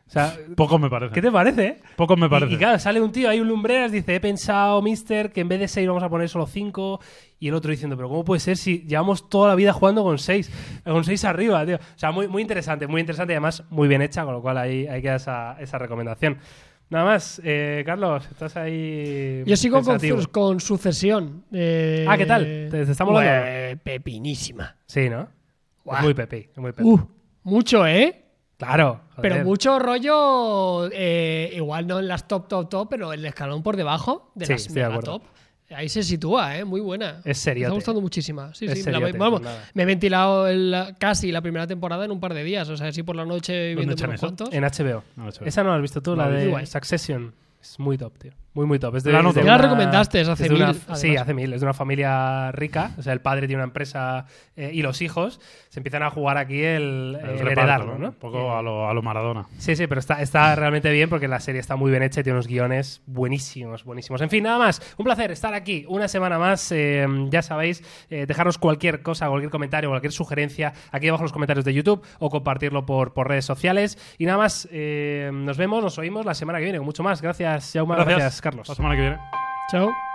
O 0.07 0.11
sea, 0.11 0.35
Poco 0.57 0.79
me 0.79 0.89
parece. 0.89 1.13
¿qué 1.13 1.21
te 1.21 1.31
parece? 1.31 1.81
Poco 1.95 2.17
me 2.17 2.25
Y- 2.25 2.29
parece. 2.29 2.53
Y, 2.53 2.57
claro, 2.57 2.79
sale 2.79 2.99
un 2.99 3.11
tío, 3.11 3.29
hay 3.29 3.41
un 3.41 3.47
lumbreras, 3.47 3.91
dice, 3.91 4.15
he 4.15 4.19
pensado, 4.19 4.81
mister, 4.81 5.31
que 5.31 5.41
en 5.41 5.47
vez 5.49 5.59
de 5.59 5.67
seis 5.67 5.87
vamos 5.87 6.01
a 6.01 6.09
poner 6.09 6.27
solo 6.27 6.47
cinco. 6.47 6.99
Y 7.39 7.49
el 7.49 7.53
otro 7.53 7.69
diciendo, 7.69 7.95
pero 7.95 8.09
¿cómo 8.09 8.25
puede 8.25 8.39
ser 8.39 8.57
si 8.57 8.79
llevamos 8.87 9.29
toda 9.29 9.49
la 9.49 9.53
vida 9.55 9.71
jugando 9.71 10.01
con 10.03 10.17
seis? 10.17 10.51
Con 10.83 11.03
seis 11.03 11.23
arriba, 11.25 11.63
tío. 11.63 11.75
O 11.75 11.79
sea, 11.99 12.11
muy, 12.11 12.27
muy 12.27 12.41
interesante, 12.41 12.87
muy 12.87 13.01
interesante 13.01 13.33
y 13.33 13.35
además 13.35 13.63
muy 13.69 13.87
bien 13.87 14.01
hecha, 14.01 14.25
con 14.25 14.33
lo 14.33 14.41
cual 14.41 14.57
ahí, 14.57 14.87
ahí 14.87 14.99
queda 15.03 15.17
esa, 15.17 15.57
esa 15.59 15.77
recomendación. 15.77 16.39
Nada 16.89 17.05
más, 17.05 17.39
eh, 17.43 17.83
Carlos, 17.85 18.25
estás 18.31 18.57
ahí. 18.57 19.43
Yo 19.45 19.55
sigo 19.55 19.81
con, 19.83 19.99
con 20.31 20.59
sucesión. 20.59 21.43
eh, 21.51 22.05
Ah, 22.07 22.17
¿qué 22.17 22.25
tal? 22.25 22.43
¿Te- 22.43 22.69
te 22.85 22.91
está 22.91 23.05
molando? 23.05 23.29
pues, 23.43 23.77
pepinísima. 23.83 24.75
Sí, 24.87 25.07
¿no? 25.09 25.29
Es 25.91 26.01
muy 26.01 26.13
pepi, 26.15 26.49
es 26.51 26.57
muy 26.57 26.71
pepi. 26.71 26.87
Uh, 26.89 26.99
mucho, 27.43 27.85
¿eh? 27.85 28.25
Claro. 28.57 29.01
joder. 29.15 29.31
Pero 29.31 29.45
mucho 29.45 29.77
rollo, 29.79 30.89
eh, 30.91 31.51
igual 31.55 31.87
no 31.87 31.99
en 31.99 32.07
las 32.07 32.27
top, 32.27 32.47
top, 32.47 32.69
top, 32.69 32.87
pero 32.89 33.13
el 33.13 33.23
escalón 33.25 33.61
por 33.63 33.77
debajo 33.77 34.31
de 34.35 34.45
Sí, 34.47 34.51
las 34.53 34.67
de 34.67 34.73
mega 34.73 34.87
acuerdo. 34.87 35.19
top. 35.19 35.23
Ahí 35.75 35.87
se 35.89 36.01
sitúa, 36.03 36.57
¿eh? 36.57 36.65
Muy 36.65 36.81
buena. 36.81 37.19
Es 37.19 37.25
Me 37.25 37.33
seriote. 37.35 37.67
está 37.67 37.75
gustando 37.75 38.01
muchísima. 38.01 38.53
Sí, 38.53 38.65
Es 38.65 38.83
sí. 38.83 38.89
la- 38.91 38.99
vamos, 38.99 39.41
me 39.73 39.83
he 39.83 39.85
ventilado 39.85 40.47
el- 40.47 40.75
casi 40.97 41.31
la 41.31 41.41
primera 41.41 41.67
temporada 41.67 42.05
en 42.05 42.11
un 42.11 42.19
par 42.19 42.33
de 42.33 42.43
días. 42.43 42.67
O 42.69 42.75
sea, 42.77 42.87
así 42.87 43.03
por 43.03 43.15
la 43.15 43.25
noche 43.25 43.75
viendo 43.75 43.93
unos 43.95 44.19
cuantos. 44.19 44.49
En 44.51 44.63
HBO. 44.63 45.03
No, 45.15 45.31
chaval. 45.31 45.47
Esa 45.47 45.63
no 45.63 45.69
la 45.69 45.75
has 45.75 45.81
visto 45.81 46.01
tú, 46.01 46.11
No, 46.11 46.17
la 46.17 46.29
de. 46.29 46.65
Succession. 46.65 47.33
Es 47.61 47.77
muy 47.79 47.97
top, 47.97 48.17
tío. 48.17 48.31
Muy, 48.53 48.65
muy 48.65 48.79
top. 48.79 48.95
Es 48.95 49.03
de, 49.03 49.11
La 49.11 49.19
es 49.19 49.35
de 49.35 49.41
Ya 49.41 49.47
la 49.47 49.55
una- 49.55 49.63
recomendaste 49.63 50.21
hace 50.21 50.43
es 50.43 50.49
de 50.49 50.55
una- 50.55 50.73
mil, 50.73 50.81
Sí, 50.95 51.15
hace 51.15 51.33
mil. 51.33 51.53
Es 51.53 51.61
de 51.61 51.65
una 51.65 51.73
familia 51.73 52.51
rica. 52.51 52.91
O 52.97 53.01
sea, 53.03 53.13
el 53.13 53.21
padre 53.21 53.47
tiene 53.47 53.57
una 53.61 53.65
empresa 53.65 54.25
eh, 54.55 54.71
y 54.73 54.81
los 54.81 55.01
hijos 55.01 55.39
se 55.69 55.79
empiezan 55.79 56.01
a 56.03 56.09
jugar 56.09 56.37
aquí 56.37 56.61
el, 56.63 57.15
El 57.21 57.29
el 57.29 57.39
reparto, 57.39 57.51
heredarlo, 57.61 57.91
¿no? 57.93 57.97
¿no? 57.99 58.07
Un 58.09 58.13
poco 58.15 58.55
a 58.55 58.61
lo, 58.61 58.89
a 58.89 58.93
lo 58.93 59.01
Maradona. 59.03 59.45
Sí, 59.59 59.75
sí, 59.75 59.85
pero 59.87 59.99
está, 59.99 60.21
está 60.21 60.55
realmente 60.55 60.91
bien 60.91 61.09
porque 61.09 61.27
la 61.27 61.39
serie 61.39 61.61
está 61.61 61.75
muy 61.75 61.91
bien 61.91 62.01
hecha 62.03 62.21
y 62.21 62.23
tiene 62.23 62.37
unos 62.37 62.47
guiones 62.47 63.01
buenísimos, 63.05 63.83
buenísimos. 63.83 64.19
En 64.21 64.29
fin, 64.29 64.43
nada 64.43 64.57
más. 64.57 64.81
Un 64.97 65.05
placer 65.05 65.29
estar 65.31 65.53
aquí 65.53 65.85
una 65.87 66.07
semana 66.07 66.39
más. 66.39 66.71
Eh, 66.71 67.05
ya 67.29 67.41
sabéis, 67.43 67.83
eh, 68.09 68.25
dejarnos 68.25 68.57
cualquier 68.57 69.01
cosa, 69.03 69.29
cualquier 69.29 69.51
comentario, 69.51 69.89
cualquier 69.89 70.11
sugerencia 70.11 70.73
aquí 70.91 71.07
abajo 71.07 71.21
en 71.21 71.25
los 71.25 71.33
comentarios 71.33 71.65
de 71.65 71.73
YouTube 71.73 72.01
o 72.17 72.29
compartirlo 72.29 72.85
por, 72.85 73.13
por 73.13 73.27
redes 73.27 73.45
sociales. 73.45 73.97
Y 74.17 74.25
nada 74.25 74.39
más, 74.39 74.67
eh, 74.71 75.29
nos 75.31 75.57
vemos, 75.57 75.83
nos 75.83 75.97
oímos 75.99 76.25
la 76.25 76.33
semana 76.33 76.57
que 76.57 76.63
viene 76.65 76.79
con 76.79 76.85
mucho 76.85 77.03
más. 77.03 77.21
Gracias, 77.21 77.71
Jaume. 77.73 77.95
Gracias, 77.95 78.38
Carlos. 78.41 78.67
La 78.67 78.75
semana 78.75 78.95
que 78.95 79.01
viene. 79.01 79.19
Chao. 79.71 80.08